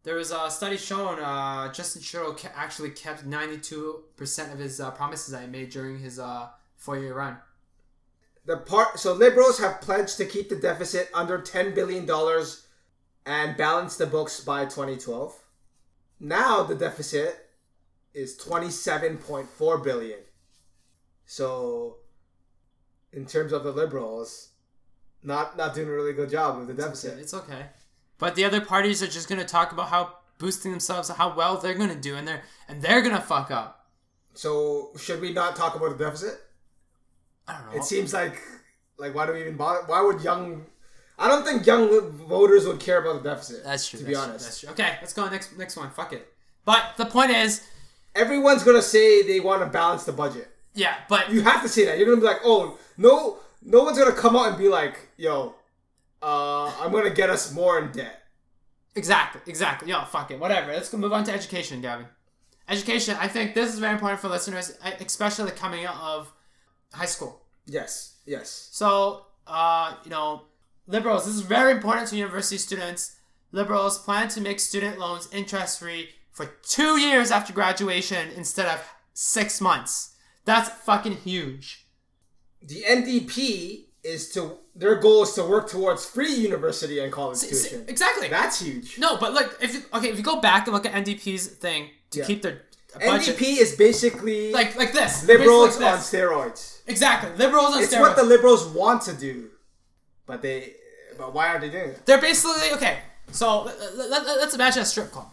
there 0.02 0.16
was 0.16 0.30
a 0.30 0.50
study 0.50 0.76
showing 0.76 1.18
uh, 1.18 1.72
Justin 1.72 2.02
Trudeau 2.02 2.36
actually 2.54 2.90
kept 2.90 3.24
ninety 3.24 3.58
two 3.58 4.04
percent 4.16 4.52
of 4.52 4.58
his 4.58 4.80
uh, 4.80 4.90
promises 4.90 5.32
that 5.32 5.42
he 5.42 5.48
made 5.48 5.70
during 5.70 5.98
his 5.98 6.18
uh, 6.18 6.48
four 6.76 6.98
year 6.98 7.14
run. 7.14 7.38
The 8.44 8.58
part 8.58 8.98
so 8.98 9.12
liberals 9.12 9.58
have 9.58 9.80
pledged 9.80 10.16
to 10.18 10.24
keep 10.24 10.48
the 10.48 10.56
deficit 10.56 11.10
under 11.14 11.40
ten 11.40 11.74
billion 11.74 12.06
dollars 12.06 12.66
and 13.28 13.58
balance 13.58 13.96
the 13.96 14.06
books 14.06 14.40
by 14.40 14.64
2012. 14.64 15.38
Now 16.18 16.62
the 16.62 16.74
deficit 16.74 17.50
is 18.14 18.38
27.4 18.38 19.84
billion. 19.84 20.20
So 21.26 21.96
in 23.12 23.26
terms 23.26 23.52
of 23.52 23.64
the 23.64 23.70
liberals, 23.70 24.52
not 25.22 25.58
not 25.58 25.74
doing 25.74 25.88
a 25.88 25.92
really 25.92 26.14
good 26.14 26.30
job 26.30 26.58
with 26.58 26.68
the 26.68 26.82
deficit. 26.82 27.18
It's 27.18 27.34
okay. 27.34 27.66
But 28.16 28.34
the 28.34 28.46
other 28.46 28.62
parties 28.62 29.02
are 29.02 29.06
just 29.06 29.28
gonna 29.28 29.44
talk 29.44 29.72
about 29.72 29.90
how 29.90 30.14
boosting 30.38 30.70
themselves, 30.70 31.10
how 31.10 31.36
well 31.36 31.58
they're 31.58 31.74
gonna 31.74 31.94
do, 31.94 32.16
and 32.16 32.26
they're 32.26 32.44
and 32.66 32.80
they're 32.80 33.02
gonna 33.02 33.20
fuck 33.20 33.50
up. 33.50 33.90
So 34.32 34.92
should 34.98 35.20
we 35.20 35.34
not 35.34 35.54
talk 35.54 35.74
about 35.74 35.98
the 35.98 36.02
deficit? 36.02 36.40
I 37.46 37.58
don't 37.58 37.66
know. 37.66 37.78
It 37.78 37.84
seems 37.84 38.14
like 38.14 38.40
like 38.96 39.14
why 39.14 39.26
do 39.26 39.34
we 39.34 39.42
even 39.42 39.58
bother? 39.58 39.82
Why 39.86 40.00
would 40.00 40.22
young? 40.22 40.64
I 41.18 41.28
don't 41.28 41.44
think 41.44 41.66
young 41.66 42.10
voters 42.12 42.66
would 42.66 42.78
care 42.80 43.00
about 43.00 43.22
the 43.22 43.30
deficit. 43.30 43.64
that's 43.64 43.88
true. 43.88 43.98
To 43.98 44.04
that's 44.04 44.08
be 44.08 44.14
true, 44.14 44.22
honest, 44.30 44.44
that's 44.44 44.60
true. 44.60 44.68
Okay, 44.70 44.96
let's 45.00 45.12
go 45.12 45.28
next 45.28 45.56
next 45.58 45.76
one. 45.76 45.90
Fuck 45.90 46.12
it. 46.12 46.32
But 46.64 46.94
the 46.96 47.06
point 47.06 47.30
is, 47.30 47.62
everyone's 48.14 48.62
gonna 48.62 48.82
say 48.82 49.22
they 49.22 49.40
want 49.40 49.62
to 49.62 49.66
balance 49.68 50.04
the 50.04 50.12
budget. 50.12 50.48
yeah. 50.74 50.94
But 51.08 51.30
You 51.32 51.40
have 51.42 51.62
to 51.62 51.68
say 51.68 51.84
that. 51.86 51.98
You're 51.98 52.06
gonna 52.08 52.20
be 52.20 52.26
like, 52.26 52.40
oh 52.44 52.78
no, 52.96 53.38
no 53.62 53.82
one's 53.84 53.98
gonna 53.98 54.12
come 54.12 54.36
out 54.36 54.48
and 54.48 54.58
be 54.58 54.68
like, 54.68 55.08
yo, 55.16 55.54
uh, 56.22 56.66
I'm 56.80 56.92
gonna 56.92 57.10
get 57.10 57.30
us 57.30 57.52
more 57.52 57.78
in 57.80 57.90
debt. 57.92 58.22
Exactly, 58.94 59.40
exactly. 59.46 59.88
Yo, 59.90 60.04
fuck 60.04 60.30
it, 60.30 60.38
whatever. 60.38 60.72
Let's 60.72 60.88
go 60.90 60.98
move 60.98 61.12
on 61.12 61.24
to 61.24 61.32
education, 61.32 61.80
Gavin. 61.80 62.06
Education. 62.68 63.16
I 63.20 63.28
think 63.28 63.54
this 63.54 63.72
is 63.72 63.78
very 63.78 63.92
important 63.94 64.20
for 64.20 64.28
listeners, 64.28 64.76
especially 65.00 65.50
coming 65.52 65.84
out 65.86 65.96
of 66.00 66.32
high 66.92 67.06
school. 67.06 67.42
Yes, 67.66 68.16
yes. 68.26 68.68
So, 68.72 69.26
uh, 69.46 69.94
you 70.04 70.10
know, 70.10 70.42
liberals. 70.88 71.26
This 71.26 71.34
is 71.36 71.42
very 71.42 71.70
important 71.72 72.08
to 72.08 72.16
university 72.16 72.58
students. 72.58 73.16
Liberals 73.52 73.98
plan 73.98 74.28
to 74.30 74.40
make 74.40 74.58
student 74.60 74.98
loans 74.98 75.28
interest 75.32 75.78
free 75.78 76.08
for 76.32 76.46
two 76.62 76.98
years 76.98 77.30
after 77.30 77.52
graduation 77.52 78.30
instead 78.36 78.66
of 78.66 78.80
six 79.14 79.60
months. 79.60 80.16
That's 80.44 80.68
fucking 80.70 81.18
huge. 81.18 81.86
The 82.62 82.82
NDP 82.82 83.84
is 84.02 84.30
to 84.32 84.58
their 84.74 84.94
goal 84.96 85.24
is 85.24 85.32
to 85.34 85.42
work 85.44 85.68
towards 85.68 86.04
free 86.06 86.32
university 86.32 87.00
and 87.00 87.12
college 87.12 87.38
See- 87.38 87.52
see- 87.54 87.68
tuition. 87.70 87.84
exactly. 87.88 88.28
That's 88.28 88.60
huge. 88.60 88.98
No, 88.98 89.16
but 89.16 89.32
look, 89.34 89.58
if 89.60 89.74
you, 89.74 89.82
okay, 89.94 90.08
if 90.10 90.16
you 90.16 90.22
go 90.22 90.40
back 90.40 90.66
and 90.66 90.74
look 90.74 90.86
at 90.86 90.92
NDP's 90.92 91.46
thing 91.48 91.90
to 92.10 92.20
Yeah. 92.20 92.24
keep 92.26 92.42
their 92.42 92.62
NDP 93.00 93.58
is 93.60 93.74
basically 93.76 94.52
like 94.52 94.74
like 94.76 94.92
this, 94.92 95.24
liberals 95.26 95.78
like 95.78 95.94
on 95.94 95.98
steroids. 95.98 96.78
Exactly, 96.86 97.30
liberals 97.36 97.74
on 97.74 97.82
It's 97.82 97.92
steroids. 97.92 98.00
what 98.00 98.16
the 98.16 98.22
liberals 98.24 98.66
want 98.68 99.02
to 99.02 99.12
do, 99.12 99.50
but 100.28 100.42
they. 100.42 100.74
But 101.16 101.34
why 101.34 101.48
are 101.48 101.58
they 101.58 101.70
doing 101.70 101.90
it? 101.90 102.06
They're 102.06 102.20
basically 102.20 102.70
okay. 102.74 102.98
So 103.32 103.64
let, 103.96 104.10
let, 104.10 104.26
us 104.26 104.54
imagine 104.54 104.82
a 104.82 104.84
strip 104.84 105.10
club. 105.10 105.28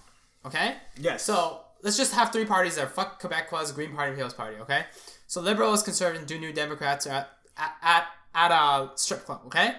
Okay. 0.46 0.76
Yes. 0.98 1.24
So 1.24 1.60
let's 1.84 1.98
just 1.98 2.14
have 2.14 2.32
three 2.32 2.46
parties 2.46 2.76
there. 2.76 2.88
Fuck 2.88 3.20
Quebec 3.20 3.50
Plus, 3.50 3.72
Green 3.72 3.94
Party, 3.94 4.16
People's 4.16 4.34
Party. 4.34 4.58
Okay. 4.58 4.86
So 5.28 5.42
liberals, 5.42 5.84
conservatives, 5.84 6.26
do 6.26 6.40
new 6.40 6.52
Democrats 6.52 7.06
are 7.06 7.28
at 7.58 7.76
at 7.84 8.08
at, 8.34 8.52
a 8.52 8.90
strip 8.96 9.26
club. 9.26 9.42
Okay. 9.48 9.74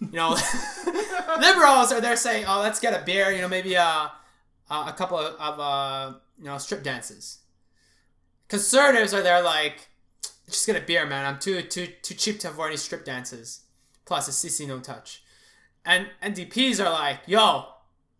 You 0.00 0.08
know, 0.12 0.30
liberals 1.40 1.92
are 1.92 2.00
there 2.00 2.16
saying, 2.16 2.44
"Oh, 2.48 2.60
let's 2.60 2.80
get 2.80 3.00
a 3.00 3.04
beer." 3.04 3.30
You 3.30 3.40
know, 3.40 3.48
maybe 3.48 3.74
a 3.74 4.12
a, 4.70 4.92
couple 4.96 5.18
of, 5.18 5.34
of 5.40 5.60
uh 5.60 6.18
you 6.38 6.44
know 6.44 6.58
strip 6.58 6.82
dances. 6.82 7.38
Conservatives 8.48 9.12
are 9.12 9.22
there 9.22 9.42
like, 9.42 9.88
just 10.46 10.66
get 10.66 10.76
a 10.76 10.80
beer, 10.80 11.06
man. 11.06 11.24
I'm 11.24 11.38
too 11.38 11.62
too 11.62 11.86
too 12.02 12.14
cheap 12.14 12.40
to 12.40 12.50
afford 12.50 12.68
any 12.68 12.76
strip 12.76 13.04
dances. 13.04 13.62
Plus, 14.06 14.28
a 14.28 14.30
CC 14.30 14.66
no 14.66 14.78
touch. 14.78 15.22
And 15.84 16.08
NDPs 16.22 16.84
are 16.84 16.90
like, 16.90 17.18
yo, 17.26 17.66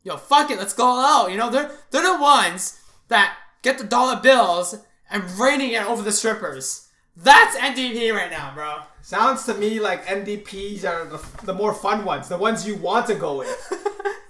yo, 0.03 0.16
fuck 0.16 0.51
it, 0.51 0.59
let's 0.59 0.75
go 0.75 0.85
all 0.85 1.25
out. 1.25 1.31
You 1.31 1.38
know, 1.38 1.51
they're 1.51 1.70
they're 1.90 2.03
the 2.03 2.20
ones 2.20 2.81
that 3.09 3.37
get 3.62 3.79
the 3.79 3.85
dollar 3.85 4.20
bills 4.20 4.77
and 5.11 5.25
raining 5.38 5.72
it 5.72 5.85
over 5.85 6.03
the 6.03 6.12
strippers. 6.12 6.88
That's 7.16 7.57
NDP 7.57 8.12
right 8.12 8.31
now, 8.31 8.53
bro. 8.55 8.81
Sounds 9.01 9.44
to 9.46 9.55
me 9.55 9.81
like 9.81 10.05
NDPs 10.07 10.85
are 10.85 11.07
the, 11.07 11.46
the 11.46 11.55
more 11.55 11.72
fun 11.72 12.05
ones, 12.05 12.29
the 12.29 12.37
ones 12.37 12.66
you 12.66 12.77
want 12.77 13.07
to 13.07 13.14
go 13.14 13.38
with. 13.38 13.72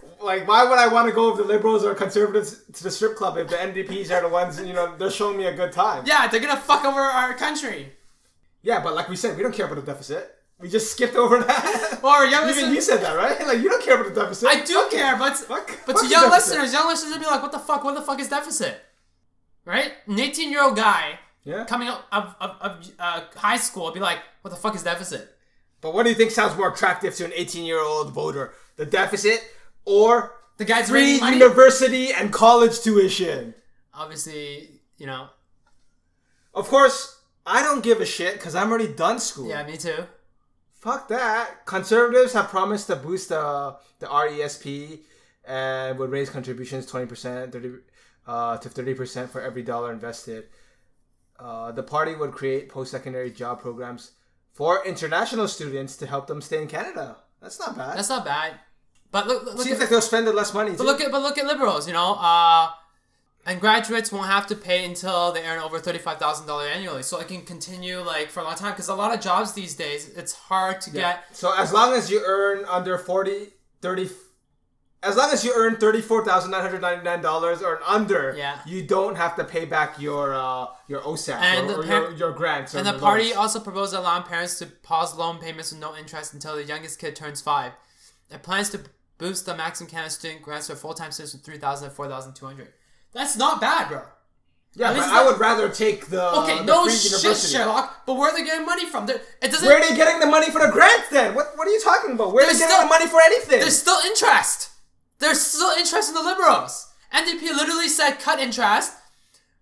like, 0.23 0.47
why 0.47 0.65
would 0.65 0.79
I 0.79 0.87
want 0.87 1.09
to 1.09 1.15
go 1.15 1.31
with 1.31 1.39
the 1.39 1.45
liberals 1.45 1.85
or 1.85 1.95
conservatives 1.95 2.63
to 2.73 2.83
the 2.85 2.91
strip 2.91 3.17
club 3.17 3.39
if 3.39 3.49
the 3.49 3.57
NDPs 3.57 4.11
are 4.11 4.21
the 4.21 4.29
ones, 4.29 4.61
you 4.61 4.73
know, 4.73 4.95
they're 4.97 5.11
showing 5.11 5.37
me 5.37 5.47
a 5.47 5.57
good 5.57 5.73
time? 5.73 6.05
Yeah, 6.07 6.29
they're 6.29 6.41
gonna 6.41 6.61
fuck 6.61 6.85
over 6.85 7.01
our 7.01 7.35
country. 7.35 7.93
Yeah, 8.63 8.83
but 8.83 8.95
like 8.95 9.09
we 9.09 9.17
said, 9.17 9.37
we 9.37 9.43
don't 9.43 9.55
care 9.55 9.67
about 9.67 9.85
the 9.85 9.93
deficit. 9.93 10.36
We 10.61 10.69
just 10.69 10.91
skipped 10.93 11.17
over 11.17 11.41
that. 11.41 12.01
Or 12.03 12.25
young 12.25 12.45
Even 12.45 12.55
listeners, 12.55 12.75
you 12.75 12.81
said 12.81 13.01
that, 13.03 13.17
right? 13.17 13.39
Like, 13.47 13.59
you 13.59 13.69
don't 13.69 13.83
care 13.85 14.01
about 14.01 14.15
the 14.15 14.21
deficit. 14.23 14.49
I 14.49 14.65
do 14.65 14.89
care, 14.91 15.17
but 15.17 15.37
Fuck, 15.37 15.67
but 15.87 15.93
fuck 15.95 15.97
to 16.03 16.03
the 16.07 16.11
young 16.11 16.31
deficit. 16.31 16.53
listeners, 16.53 16.73
young 16.73 16.87
listeners 16.87 17.13
would 17.13 17.21
be 17.21 17.27
like, 17.27 17.43
what 17.43 17.53
the 17.53 17.59
fuck? 17.59 17.83
What 17.85 17.95
the 17.95 18.01
fuck 18.03 18.21
is 18.21 18.29
deficit? 18.29 18.81
Right? 19.65 19.93
An 20.07 20.19
18 20.19 20.51
year 20.51 20.63
old 20.63 20.77
guy 20.77 21.19
Yeah. 21.45 21.65
coming 21.65 21.89
out 21.89 22.05
of, 22.13 22.35
of, 22.41 22.51
of 22.61 22.91
uh, 22.99 23.21
high 23.37 23.57
school 23.57 23.85
will 23.87 23.93
be 23.93 24.01
like, 24.01 24.19
what 24.43 24.51
the 24.51 24.57
fuck 24.57 24.75
is 24.77 24.83
deficit? 24.85 25.37
But 25.81 25.93
what 25.95 26.05
do 26.05 26.09
you 26.11 26.15
think 26.15 26.31
sounds 26.31 26.57
more 26.57 26.71
attractive 26.73 27.15
to 27.17 27.25
an 27.25 27.33
18 27.35 27.65
year 27.67 27.81
old 27.81 28.13
voter? 28.13 28.53
The 28.77 28.87
deficit 28.87 29.41
or 29.85 30.33
The 30.59 30.65
guy's 30.65 30.89
free 30.89 31.01
raising 31.01 31.21
money. 31.25 31.37
university 31.39 32.13
and 32.13 32.33
college 32.33 32.81
tuition? 32.81 33.55
Obviously, 33.93 34.81
you 34.97 35.07
know. 35.07 35.29
Of 36.55 36.69
course, 36.69 37.21
I 37.45 37.63
don't 37.63 37.83
give 37.83 38.01
a 38.01 38.07
shit 38.07 38.35
because 38.35 38.55
I'm 38.55 38.71
already 38.71 38.89
done 38.89 39.19
school. 39.19 39.49
Yeah, 39.49 39.67
me 39.67 39.77
too. 39.77 40.07
Fuck 40.87 41.09
that. 41.09 41.67
Conservatives 41.67 42.33
have 42.35 42.49
promised 42.49 42.87
to 42.87 42.95
boost 42.95 43.31
the 43.31 43.75
the 43.99 44.07
RESP 44.07 45.01
and 45.45 45.99
would 45.99 46.13
raise 46.13 46.31
contributions 46.31 46.87
20%, 46.87 47.51
30, 47.51 47.71
uh, 48.29 48.57
to 48.59 48.69
30% 48.69 49.29
for 49.29 49.41
every 49.43 49.63
dollar 49.63 49.91
invested. 49.91 50.45
Uh, 51.41 51.73
the 51.73 51.83
party 51.83 52.15
would 52.15 52.31
create 52.31 52.69
post 52.69 52.93
secondary 52.93 53.33
job 53.33 53.61
programs 53.61 54.13
for 54.53 54.87
international 54.87 55.49
students 55.49 55.97
to 55.97 56.07
help 56.07 56.29
them 56.29 56.41
stay 56.41 56.63
in 56.63 56.69
Canada. 56.69 57.17
That's 57.43 57.59
not 57.59 57.77
bad. 57.77 57.99
That's 57.99 58.09
not 58.09 58.25
bad. 58.25 58.53
But 59.11 59.27
look, 59.27 59.45
look, 59.45 59.59
Seems 59.59 59.79
at, 59.79 59.81
like 59.81 59.89
they'll 59.89 60.01
spend 60.01 60.29
less 60.29 60.55
money. 60.55 60.71
but 60.71 60.79
too. 60.79 60.85
look 60.85 61.01
at 61.01 61.11
but 61.11 61.21
look 61.21 61.37
at 61.37 61.47
liberals. 61.47 61.89
You 61.89 61.95
know, 61.95 62.15
uh, 62.15 62.71
and 63.47 63.61
graduates 63.61 64.11
won't 64.13 64.27
have 64.27 64.47
to 64.49 64.57
pay 64.57 64.85
until 64.85 65.31
they 65.33 65.45
earn 65.47 65.61
over 65.61 65.79
thirty 65.79 65.99
five 65.99 66.19
thousand 66.19 66.47
dollars 66.47 66.69
annually, 66.75 67.03
so 67.03 67.19
it 67.21 67.29
can 67.29 67.43
continue 67.43 68.01
like 68.01 68.29
for 68.29 68.41
a 68.41 68.45
long 68.45 68.57
time. 68.57 68.73
Because 68.73 68.89
a 68.89 68.95
lot 68.95 69.15
of 69.15 69.21
jobs 69.21 69.53
these 69.53 69.75
days, 69.75 70.09
it's 70.17 70.33
hard 70.35 70.81
to 70.83 70.91
Yeah. 70.91 71.01
get. 71.13 71.37
So 71.37 71.53
as 71.57 71.73
long 71.73 71.93
as 71.95 72.11
you 72.11 72.23
earn 72.27 72.65
under 72.67 72.99
40, 72.99 73.53
30, 73.83 74.11
as 75.03 75.15
long 75.17 75.31
as 75.33 75.45
you 75.45 75.53
earn 75.55 75.77
$34,999 75.77 77.63
or 77.63 77.81
under, 77.87 78.35
Yeah. 78.37 78.59
you 78.67 78.83
don't 78.83 79.17
have 79.17 79.37
to 79.37 79.45
pay 79.45 79.65
back 79.65 79.99
your 80.01 80.35
uh, 80.35 80.67
your 80.89 81.01
OSAP 81.03 81.37
And 81.41 81.71
or, 81.71 81.73
the 81.75 81.79
or 81.81 81.83
par- 81.85 82.01
your, 82.03 82.13
your 82.13 82.33
grants. 82.33 82.75
or 82.75 82.79
And 82.79 82.87
the 82.87 82.93
your 82.93 83.01
party 83.01 83.25
loans. 83.27 83.37
also 83.37 83.61
proposed 83.61 83.95
allowing 83.95 84.25
parents 84.25 84.59
to 84.59 84.67
pause 84.67 85.15
loan 85.17 85.39
payments 85.39 85.71
with 85.73 85.81
no 85.81 85.95
interest 85.97 86.35
until 86.35 86.57
the 86.57 86.65
youngest 86.65 86.99
kid 86.99 87.15
turns 87.17 87.41
five. 87.41 87.73
It 88.31 88.43
plans 88.43 88.71
to 88.71 88.81
boost 89.19 89.47
the 89.47 89.55
maximum 89.57 89.89
Canada 89.91 90.11
student 90.11 90.43
grants 90.43 90.67
for 90.69 90.75
full 90.75 90.95
time 90.95 91.13
students 91.13 91.33
from 91.33 91.43
three 91.43 91.59
thousand 91.59 91.89
to 91.91 91.95
four 91.95 92.09
thousand 92.09 92.35
two 92.35 92.47
hundred. 92.47 92.73
That's 93.13 93.37
not 93.37 93.61
bad, 93.61 93.89
bro. 93.89 94.03
Yeah, 94.75 94.93
but 94.93 95.05
I 95.05 95.25
would 95.25 95.41
rather 95.41 95.71
take 95.71 96.07
the 96.09 96.23
Okay, 96.43 96.59
the 96.59 96.65
no 96.65 96.87
shit, 96.87 97.11
university. 97.11 97.55
Sherlock. 97.57 98.05
But 98.05 98.15
where 98.15 98.31
are 98.31 98.37
they 98.37 98.45
getting 98.45 98.67
money 98.67 98.85
from? 98.85 99.07
They're, 99.07 99.21
it 99.41 99.51
doesn't. 99.51 99.67
Where 99.67 99.79
are 99.79 99.89
they 99.89 99.97
getting 99.97 100.21
the 100.21 100.27
money 100.27 100.51
for 100.51 100.61
the 100.61 100.71
grants 100.71 101.09
then? 101.11 101.35
What 101.35 101.53
what 101.57 101.67
are 101.67 101.71
you 101.71 101.81
talking 101.81 102.13
about? 102.13 102.35
Where 102.35 102.45
are 102.45 102.53
they 102.53 102.59
getting 102.59 102.69
still- 102.69 102.83
the 102.83 102.89
money 102.89 103.07
for 103.07 103.21
anything? 103.23 103.61
There's 103.61 103.79
still 103.79 103.99
interest. 104.05 104.71
There's 105.19 105.41
still 105.41 105.71
interest 105.79 106.11
in 106.11 106.15
the 106.15 106.23
liberals. 106.23 106.93
NDP 107.15 107.41
literally 107.57 107.89
said 107.89 108.19
cut 108.21 108.39
interest, 108.39 108.93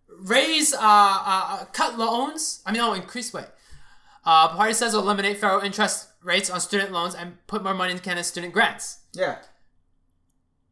raise, 0.08 0.74
uh, 0.74 0.78
uh, 0.80 1.64
cut 1.66 1.96
loans. 1.96 2.60
I 2.66 2.72
mean, 2.72 2.80
no, 2.80 2.92
increase 2.94 3.32
wait. 3.32 3.44
Uh, 4.24 4.48
party 4.48 4.72
says 4.72 4.94
eliminate 4.94 5.38
federal 5.38 5.60
interest 5.60 6.08
rates 6.24 6.50
on 6.50 6.58
student 6.58 6.90
loans 6.90 7.14
and 7.14 7.36
put 7.46 7.62
more 7.62 7.74
money 7.74 7.92
into 7.92 8.02
Canada's 8.02 8.26
student 8.26 8.52
grants. 8.52 8.98
Yeah, 9.12 9.36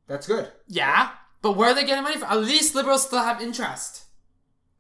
that's 0.09 0.27
good. 0.27 0.51
Yeah, 0.67 1.11
but 1.43 1.57
where 1.57 1.71
are 1.71 1.75
they 1.75 1.85
getting 1.85 2.05
money 2.05 2.17
from? 2.17 2.31
At 2.31 2.41
least 2.41 2.75
liberals 2.75 3.07
still 3.07 3.23
have 3.23 3.43
interest. 3.43 4.05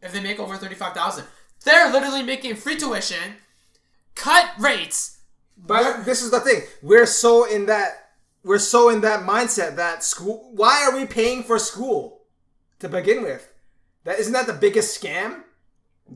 If 0.00 0.12
they 0.12 0.20
make 0.20 0.40
over 0.40 0.56
thirty-five 0.56 0.94
thousand, 0.94 1.26
they're 1.64 1.92
literally 1.92 2.22
making 2.22 2.56
free 2.56 2.76
tuition, 2.76 3.36
cut 4.14 4.50
rates. 4.58 5.18
But 5.56 6.04
this 6.04 6.22
is 6.22 6.30
the 6.30 6.40
thing. 6.40 6.62
We're 6.82 7.06
so 7.06 7.44
in 7.44 7.66
that 7.66 8.10
we're 8.42 8.58
so 8.58 8.88
in 8.88 9.02
that 9.02 9.20
mindset 9.20 9.76
that 9.76 10.02
school 10.02 10.50
why 10.54 10.82
are 10.84 10.96
we 10.96 11.06
paying 11.06 11.44
for 11.44 11.58
school 11.58 12.22
to 12.80 12.88
begin 12.88 13.22
with? 13.22 13.48
That 14.04 14.18
isn't 14.18 14.32
that 14.32 14.46
the 14.46 14.52
biggest 14.52 15.00
scam? 15.00 15.42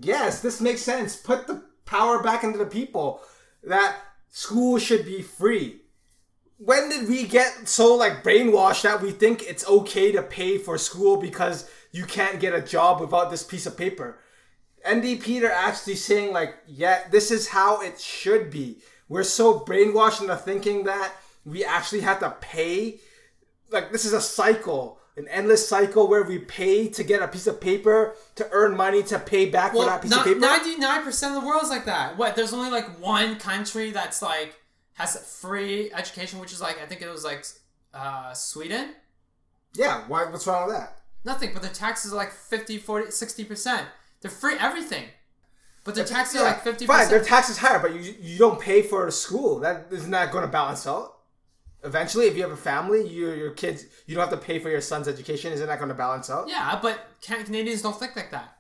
Yes, 0.01 0.41
this 0.41 0.61
makes 0.61 0.83
sense. 0.83 1.15
Put 1.15 1.47
the 1.47 1.63
power 1.85 2.23
back 2.23 2.43
into 2.43 2.59
the 2.59 2.67
people 2.67 3.21
that 3.63 3.97
school 4.31 4.79
should 4.79 5.05
be 5.05 5.23
free. 5.23 5.83
When 6.59 6.89
did 6.89 7.09
we 7.09 7.25
get 7.25 7.69
so 7.69 7.95
like 7.95 8.25
brainwashed 8.25 8.83
that 8.83 9.03
we 9.03 9.11
think 9.11 9.43
it's 9.43 9.67
okay 9.67 10.13
to 10.13 10.23
pay 10.23 10.59
for 10.59 10.79
school 10.79 11.19
because 11.19 11.71
you 11.93 12.05
can't 12.05 12.41
get 12.41 12.55
a 12.55 12.63
job 12.63 13.01
without 13.01 13.31
this 13.31 13.45
piece 13.45 13.67
of 13.67 13.77
paper? 13.77 14.19
NDP 14.87 15.43
are 15.43 15.53
actually 15.53 15.97
saying 15.97 16.33
like, 16.33 16.55
yeah, 16.67 17.09
this 17.11 17.31
is 17.31 17.49
how 17.49 17.83
it 17.83 18.01
should 18.01 18.51
be. 18.51 18.79
We're 19.09 19.25
so 19.25 19.61
brainwashed 19.61 20.23
into 20.23 20.37
thinking 20.37 20.85
that 20.85 21.13
we 21.45 21.65
actually 21.65 22.01
have 22.01 22.21
to 22.21 22.31
pay. 22.41 23.01
Like 23.71 23.93
this 23.93 24.05
is 24.05 24.13
a 24.13 24.21
cycle, 24.21 24.99
an 25.17 25.29
endless 25.29 25.69
cycle 25.69 26.09
where 26.09 26.23
we 26.23 26.39
pay 26.39 26.89
to 26.89 27.03
get 27.03 27.21
a 27.21 27.29
piece 27.29 27.47
of 27.47 27.61
paper 27.61 28.15
to 28.37 28.49
earn 28.51 28.77
money 28.77 29.03
to 29.05 29.19
pay 29.19 29.51
back 29.51 29.73
for 29.73 29.85
that 29.85 30.03
piece 30.03 30.17
of 30.17 30.25
paper. 30.25 30.41
ninety-nine 30.41 31.03
percent 31.03 31.35
of 31.35 31.43
the 31.43 31.47
world's 31.47 31.69
like 31.69 31.85
that. 31.85 32.17
What? 32.17 32.35
There's 32.35 32.53
only 32.53 32.71
like 32.71 33.01
one 33.01 33.37
country 33.39 33.91
that's 33.91 34.23
like 34.23 34.55
has 34.97 35.17
free 35.41 35.91
education, 35.93 36.39
which 36.41 36.53
is 36.53 36.61
like 36.61 36.81
I 36.83 36.87
think 36.87 37.01
it 37.03 37.09
was 37.09 37.25
like 37.25 37.45
Uh, 37.95 38.35
Sweden? 38.35 38.91
Yeah, 39.75 40.03
why? 40.09 40.25
What's 40.25 40.47
wrong 40.47 40.67
with 40.67 40.77
that? 40.77 40.99
Nothing, 41.25 41.51
but 41.55 41.63
their 41.63 41.73
taxes 41.73 42.13
are 42.13 42.17
like 42.17 42.31
50, 42.33 42.79
40, 42.79 43.07
60%. 43.09 43.87
They're 44.21 44.31
free 44.31 44.57
everything. 44.59 45.07
But 45.85 45.95
their 45.95 46.05
taxes 46.05 46.41
are 46.41 46.45
like 46.45 46.63
50%. 46.65 46.87
Fine, 46.87 47.09
their 47.09 47.23
tax 47.23 47.49
is 47.49 47.59
higher, 47.59 47.79
but 47.79 47.95
you 47.95 48.15
you 48.21 48.39
don't 48.39 48.61
pay 48.61 48.83
for 48.83 49.11
school. 49.11 49.61
That 49.61 49.87
isn't 49.91 50.11
that 50.11 50.33
going 50.33 50.43
to 50.45 50.51
balance 50.51 50.87
out? 50.87 51.13
Eventually, 51.85 52.27
if 52.27 52.35
you 52.37 52.43
have 52.43 52.51
a 52.51 52.57
family, 52.57 53.07
you 53.07 53.31
your 53.33 53.53
kids 53.53 53.85
you 54.07 54.15
don't 54.15 54.29
have 54.29 54.39
to 54.41 54.45
pay 54.45 54.59
for 54.59 54.69
your 54.69 54.81
son's 54.81 55.07
education. 55.09 55.53
Isn't 55.53 55.67
that 55.69 55.79
going 55.79 55.91
to 55.91 55.95
balance 55.95 56.29
out? 56.31 56.49
yeah, 56.49 56.79
but 56.83 56.99
Can- 57.21 57.45
Canadians 57.45 57.83
don't 57.83 57.99
think 57.99 58.17
like 58.17 58.31
that. 58.33 58.57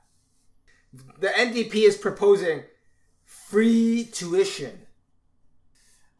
The 1.18 1.28
NDP 1.28 1.74
is 1.91 1.97
proposing 1.97 2.62
free 3.24 4.05
tuition. 4.12 4.86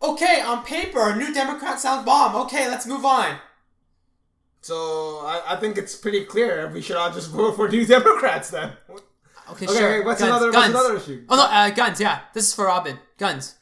Okay, 0.03 0.41
on 0.43 0.63
paper, 0.65 1.11
a 1.11 1.17
New 1.17 1.33
Democrat 1.33 1.81
sounds 1.81 2.05
bomb. 2.05 2.35
Okay, 2.47 2.69
let's 2.69 2.87
move 2.87 3.05
on. 3.05 3.39
So 4.61 5.21
I, 5.25 5.55
I 5.55 5.57
think 5.57 5.79
it's 5.79 5.95
pretty 5.95 6.25
clear 6.25 6.69
we 6.73 6.83
should 6.83 6.97
all 6.97 7.13
just 7.13 7.31
vote 7.31 7.57
for 7.57 7.69
New 7.69 7.87
Democrats 7.87 8.51
then. 8.51 8.73
Okay, 8.91 9.65
Okay, 9.65 9.67
sure. 9.67 10.05
what's 10.05 10.21
guns, 10.21 10.31
another 10.31 10.51
guns. 10.53 10.75
what's 10.75 10.87
another 10.89 10.97
issue? 11.03 11.25
Oh 11.29 11.37
no, 11.37 11.43
uh, 11.45 11.71
guns. 11.71 12.01
Yeah, 12.01 12.21
this 12.35 12.49
is 12.49 12.55
for 12.55 12.65
Robin. 12.67 12.99
Guns. 13.17 13.55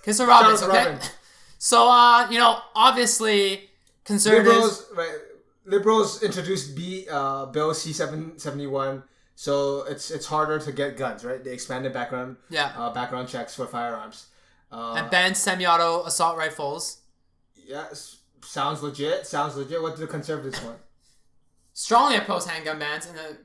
Okay, 0.00 0.12
so 0.12 0.26
Robins. 0.26 0.60
Shout 0.60 0.70
out 0.70 0.76
Okay. 0.76 0.90
Robin. 0.92 1.08
So 1.60 1.90
uh, 1.90 2.30
you 2.30 2.38
know, 2.38 2.60
obviously, 2.76 3.68
conservatives. 4.04 4.54
Liberals, 4.54 4.86
right? 4.96 5.18
Liberals 5.64 6.22
introduced 6.22 6.76
B 6.76 7.08
uh, 7.10 7.46
Bill 7.46 7.74
C 7.74 7.92
seven 7.92 8.38
seventy 8.38 8.68
one, 8.68 9.02
so 9.34 9.82
it's 9.88 10.12
it's 10.12 10.26
harder 10.26 10.60
to 10.60 10.70
get 10.70 10.96
guns, 10.96 11.24
right? 11.24 11.42
They 11.42 11.52
expanded 11.52 11.92
background 11.92 12.36
Yeah. 12.48 12.70
uh, 12.76 12.92
background 12.94 13.28
checks 13.28 13.56
for 13.56 13.66
firearms. 13.66 14.26
Uh, 14.70 14.94
and 14.98 15.10
banned 15.10 15.36
semi-auto 15.36 16.04
assault 16.04 16.36
rifles. 16.36 16.98
yeah, 17.56 17.86
sounds 18.42 18.82
legit. 18.82 19.26
Sounds 19.26 19.56
legit. 19.56 19.80
What 19.80 19.94
do 19.96 20.00
the 20.02 20.06
conservatives 20.06 20.62
want? 20.62 20.78
Strongly 21.72 22.16
oppose 22.16 22.46
handgun 22.46 22.78
bans 22.78 23.06
and 23.06 23.16
the 23.16 23.38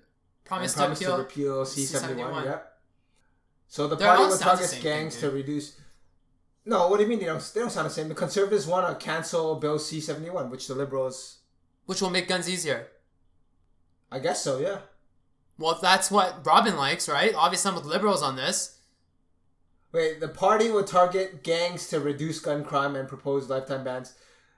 promise, 0.44 0.74
And 0.74 0.80
promise 0.82 1.00
to 1.00 1.06
to 1.06 1.12
appeal. 1.14 1.18
repeal 1.20 1.66
C 1.66 1.86
seventy 1.86 2.22
one. 2.24 2.44
C71. 2.44 2.46
Yep. 2.46 2.70
So 3.68 3.88
the 3.88 3.96
They're 3.96 4.08
party 4.08 4.24
will 4.26 4.38
target 4.38 4.80
gangs 4.82 5.16
thing, 5.16 5.30
to 5.30 5.36
reduce. 5.36 5.80
No, 6.66 6.88
what 6.88 6.98
do 6.98 7.04
you 7.04 7.10
mean? 7.10 7.20
They 7.20 7.26
don't, 7.26 7.52
they 7.54 7.60
don't 7.62 7.70
sound 7.70 7.86
the 7.90 7.94
same. 7.94 8.08
The 8.10 8.16
conservatives 8.16 8.66
want 8.68 8.88
to 9.00 9.06
cancel 9.06 9.56
Bill 9.56 9.80
C 9.80 10.00
seventy 10.02 10.30
one, 10.30 10.50
which 10.50 10.68
the 10.68 10.76
liberals, 10.76 11.40
which 11.86 12.02
will 12.02 12.10
make 12.10 12.28
guns 12.28 12.50
easier. 12.50 12.88
I 14.12 14.20
guess 14.20 14.44
so. 14.44 14.60
Yeah. 14.60 14.80
Well, 15.58 15.78
that's 15.82 16.10
what 16.12 16.46
Robin 16.46 16.76
likes, 16.76 17.08
right? 17.08 17.34
Obviously, 17.36 17.70
I'm 17.70 17.76
with 17.76 17.86
liberals 17.86 18.22
on 18.24 18.36
this. 18.36 18.80
Wait, 19.94 20.20
the 20.20 20.28
party 20.28 20.70
will 20.72 20.84
target 20.84 21.44
gangs 21.44 21.88
to 21.90 22.00
reduce 22.00 22.40
gun 22.40 22.64
crime 22.66 22.96
and 22.96 23.08
propose 23.08 23.48
lifetime 23.50 23.84
bans 23.84 24.16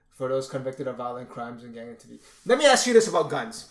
for 0.10 0.30
those 0.30 0.48
convicted 0.50 0.88
of 0.88 0.96
violent 0.96 1.30
crimes 1.30 1.64
and 1.64 1.74
gang 1.74 1.90
activity. 1.90 2.22
Let 2.46 2.58
me 2.58 2.66
ask 2.66 2.88
you 2.88 2.94
this 2.94 3.08
about 3.08 3.30
guns. 3.30 3.70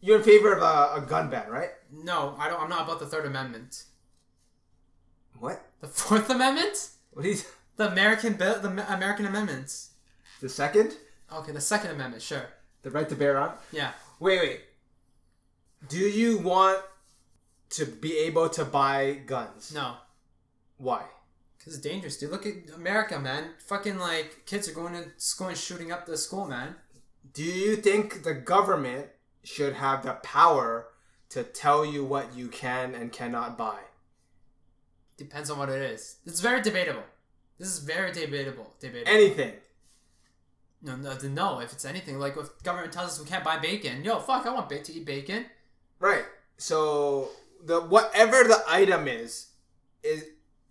You're 0.00 0.18
in 0.18 0.24
favor 0.24 0.52
of 0.52 0.60
a, 0.62 1.00
a 1.02 1.06
gun 1.08 1.30
ban, 1.30 1.48
right? 1.48 1.70
No, 1.92 2.34
I 2.38 2.48
don't. 2.48 2.60
I'm 2.60 2.68
not 2.68 2.82
about 2.82 2.98
the 3.00 3.06
Third 3.06 3.24
Amendment. 3.24 3.84
What? 5.38 5.64
The 5.80 5.86
Fourth 5.86 6.28
Amendment, 6.28 6.90
What 7.12 7.24
is 7.24 7.46
the 7.76 7.90
American 7.90 8.34
bill, 8.34 8.60
the 8.60 8.68
American 8.92 9.26
amendments. 9.26 9.90
the 10.40 10.48
second? 10.48 10.96
Okay, 11.32 11.52
the 11.52 11.60
Second 11.60 11.92
Amendment, 11.92 12.22
sure. 12.22 12.46
The 12.82 12.90
right 12.90 13.08
to 13.08 13.14
bear 13.16 13.38
arms? 13.38 13.60
Yeah. 13.72 13.92
Wait, 14.20 14.40
wait. 14.40 14.60
Do 15.88 15.98
you 15.98 16.38
want 16.38 16.80
to 17.70 17.86
be 17.86 18.18
able 18.18 18.48
to 18.50 18.64
buy 18.64 19.20
guns? 19.26 19.72
No, 19.74 19.94
Why? 20.84 21.04
because 21.64 21.78
it's 21.78 21.82
dangerous, 21.82 22.18
dude. 22.18 22.30
Look 22.30 22.44
at 22.44 22.74
America, 22.74 23.18
man. 23.18 23.44
Fucking 23.58 23.98
like 23.98 24.44
kids 24.44 24.68
are 24.68 24.74
going 24.74 24.92
to 24.92 25.06
school 25.16 25.48
and 25.48 25.56
shooting 25.56 25.90
up 25.90 26.04
the 26.04 26.18
school, 26.18 26.46
man. 26.46 26.74
Do 27.32 27.42
you 27.42 27.76
think 27.76 28.22
the 28.22 28.34
government 28.34 29.06
should 29.44 29.72
have 29.72 30.02
the 30.04 30.12
power 30.14 30.88
to 31.30 31.42
tell 31.42 31.86
you 31.86 32.04
what 32.04 32.36
you 32.36 32.48
can 32.48 32.94
and 32.94 33.10
cannot 33.10 33.56
buy? 33.56 33.78
Depends 35.16 35.48
on 35.48 35.58
what 35.58 35.70
it 35.70 35.80
is. 35.80 36.16
It's 36.26 36.40
very 36.40 36.60
debatable. 36.60 37.04
This 37.58 37.68
is 37.68 37.78
very 37.78 38.12
debatable. 38.12 38.70
Debatable. 38.78 39.10
Anything. 39.10 39.52
no, 40.82 40.96
no, 40.96 41.16
no. 41.28 41.60
If 41.60 41.72
it's 41.72 41.86
anything 41.86 42.18
like 42.18 42.36
if 42.36 42.62
government 42.62 42.92
tells 42.92 43.12
us 43.12 43.20
we 43.20 43.26
can't 43.26 43.44
buy 43.44 43.58
bacon, 43.58 44.04
yo, 44.04 44.18
fuck, 44.18 44.44
I 44.44 44.52
want 44.52 44.68
to 44.68 44.92
eat 44.92 45.06
bacon. 45.06 45.46
Right. 45.98 46.24
So 46.58 47.30
the 47.64 47.80
whatever 47.80 48.44
the 48.44 48.62
item 48.68 49.08
is, 49.08 49.46
is 50.02 50.24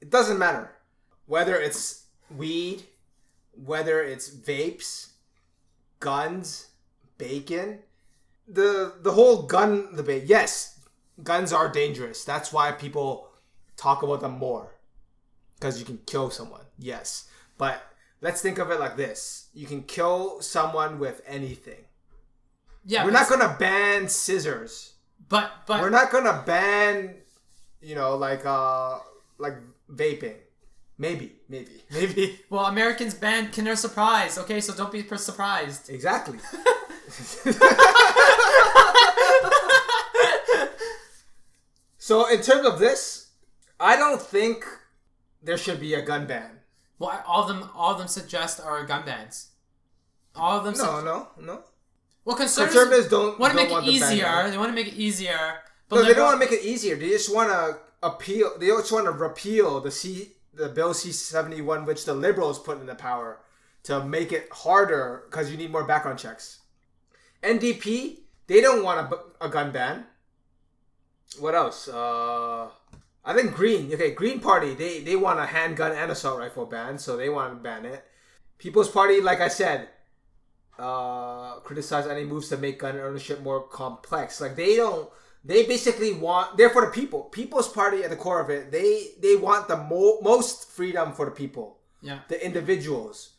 it 0.04 0.10
doesn't 0.10 0.38
matter 0.38 0.70
whether 1.28 1.56
it's 1.56 2.08
weed, 2.30 2.84
whether 3.56 4.04
it's 4.04 4.30
vapes, 4.30 5.12
guns, 6.02 6.68
bacon. 7.18 7.80
The 8.46 8.96
the 9.02 9.14
whole 9.14 9.44
gun 9.44 9.96
debate. 9.96 10.24
Yes, 10.26 10.78
guns 11.24 11.54
are 11.54 11.70
dangerous. 11.70 12.26
That's 12.26 12.52
why 12.52 12.74
people 12.74 13.30
talk 13.78 14.04
about 14.04 14.20
them 14.20 14.38
more 14.38 14.76
because 15.56 15.80
you 15.80 15.86
can 15.86 16.00
kill 16.06 16.30
someone. 16.30 16.66
Yes, 16.78 17.30
but 17.58 17.82
let's 18.20 18.42
think 18.42 18.58
of 18.58 18.70
it 18.72 18.82
like 18.82 18.98
this: 18.98 19.48
you 19.54 19.66
can 19.66 19.84
kill 19.84 20.42
someone 20.42 21.00
with 21.00 21.22
anything. 21.26 21.86
Yeah, 22.86 23.06
We're 23.06 23.12
not 23.12 23.30
gonna 23.30 23.56
ban 23.58 24.10
scissors 24.10 24.96
But 25.30 25.50
but 25.66 25.80
we're 25.80 25.90
not 25.90 26.12
gonna 26.12 26.44
ban 26.46 27.16
you 27.82 27.96
know 27.96 28.18
like 28.18 28.46
uh 28.46 29.00
like 29.38 29.56
vaping 29.94 30.38
maybe 30.98 31.36
maybe 31.50 31.72
maybe 31.92 32.40
well, 32.50 32.66
Americans 32.66 33.14
banned 33.14 33.52
Kinder 33.54 33.76
Surprise. 33.76 34.38
Okay, 34.38 34.62
so 34.62 34.74
don't 34.74 34.92
be 34.92 35.06
surprised. 35.18 35.90
exactly 35.90 36.40
so 41.98 42.28
in 42.30 42.42
terms 42.42 42.66
of 42.66 42.80
this 42.80 43.30
i 43.80 43.96
don't 43.96 44.22
think 44.22 44.66
there 45.42 45.58
should 45.58 45.80
be 45.80 45.94
a 45.94 46.02
gun 46.02 46.26
ban 46.26 46.60
Well, 47.00 47.24
all 47.28 47.42
of 47.44 47.48
them 47.50 47.70
all 47.76 47.92
of 47.94 47.98
them 48.00 48.08
suggest 48.08 48.60
are 48.62 48.84
gun 48.86 49.04
bans. 49.06 49.50
All 50.36 50.58
of 50.58 50.64
them. 50.64 50.74
no 50.78 50.84
su- 50.84 51.06
no 51.06 51.28
no 51.42 51.64
well, 52.26 52.38
conservatives, 52.38 52.76
conservatives 52.76 53.10
don't 53.10 53.38
want 53.38 53.52
to 53.52 53.58
make 53.58 53.70
it 53.70 53.84
easier. 53.84 54.50
They 54.50 54.58
want 54.58 54.70
to 54.70 54.76
make 54.76 54.88
it 54.88 54.94
easier. 54.96 55.60
But 55.90 55.96
no 55.98 56.04
they 56.06 56.14
don't 56.14 56.26
want 56.26 56.42
to 56.42 56.46
make 56.46 56.54
it 56.58 56.64
easier 56.66 56.96
they 56.96 57.10
just 57.10 57.34
want 57.36 57.50
to 57.50 57.78
appeal 58.04 58.52
they 58.60 58.70
also 58.70 58.96
want 58.96 59.08
to 59.08 59.12
repeal 59.12 59.80
the 59.80 59.90
c 59.92 60.34
the 60.54 60.70
bill 60.70 60.94
c71 60.94 61.86
which 61.86 62.06
the 62.06 62.14
liberals 62.14 62.60
put 62.60 62.80
in 62.80 62.86
the 62.86 62.96
power 62.96 63.40
to 63.84 64.04
make 64.04 64.32
it 64.32 64.48
harder 64.52 65.24
because 65.30 65.52
you 65.52 65.58
need 65.58 65.72
more 65.72 65.84
background 65.84 66.20
checks. 66.20 66.60
Ndp 67.42 68.20
they 68.48 68.62
don't 68.62 68.84
want 68.84 69.12
a, 69.12 69.46
a 69.46 69.50
gun 69.50 69.72
ban. 69.72 70.06
What 71.40 71.56
else? 71.56 71.88
Uh 71.88 72.70
i 73.26 73.34
think 73.34 73.56
green 73.56 73.92
okay 73.94 74.12
green 74.12 74.42
party 74.42 74.74
they 74.74 75.00
they 75.00 75.16
want 75.16 75.40
a 75.40 75.46
handgun 75.46 75.94
and 75.94 76.12
assault 76.12 76.38
rifle 76.38 76.66
ban 76.66 76.98
so 76.98 77.16
they 77.16 77.30
want 77.30 77.54
to 77.54 77.56
ban 77.56 77.86
it. 77.86 78.04
People's 78.58 78.90
party 78.90 79.22
like 79.22 79.40
i 79.42 79.48
said 79.48 79.90
uh 80.78 81.60
criticize 81.60 82.08
any 82.08 82.26
moves 82.26 82.50
to 82.50 82.58
make 82.58 82.80
gun 82.80 83.00
ownership 83.00 83.42
more 83.42 83.64
complex. 83.64 84.42
Like 84.42 84.56
they 84.56 84.76
don't 84.76 85.10
they 85.44 85.66
basically 85.66 86.14
want 86.14 86.58
they're 86.58 86.70
for 86.70 86.86
the 86.86 86.92
people. 86.92 87.24
People's 87.24 87.68
party 87.70 88.04
at 88.04 88.10
the 88.10 88.16
core 88.16 88.40
of 88.42 88.50
it 88.50 88.72
they 88.72 89.10
they 89.22 89.36
want 89.36 89.68
the 89.68 89.78
mo- 89.78 90.20
most 90.22 90.70
freedom 90.72 91.14
for 91.14 91.26
the 91.26 91.32
people. 91.32 91.78
Yeah. 92.02 92.20
the 92.28 92.44
individuals. 92.46 93.34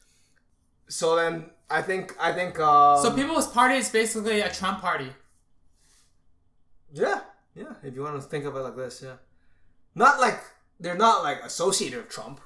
So 0.89 1.17
then 1.17 1.51
i 1.71 1.81
think 1.83 2.15
i 2.21 2.31
think 2.33 2.59
um, 2.61 3.03
So 3.03 3.15
People's 3.15 3.49
Party 3.49 3.77
is 3.77 3.89
basically 3.91 4.41
a 4.41 4.51
Trump 4.53 4.81
party. 4.81 5.11
yeah 6.93 7.21
yeah 7.55 7.75
if 7.83 7.95
you 7.95 8.03
want 8.03 8.17
to 8.21 8.23
think 8.23 8.45
of 8.45 8.55
it 8.57 8.61
like 8.61 8.77
this 8.77 9.03
yeah. 9.03 9.17
Not 9.95 10.21
like 10.21 10.41
they're 10.81 10.97
not 10.99 11.23
like 11.23 11.39
associated 11.45 11.99
with 12.03 12.09
trump. 12.11 12.41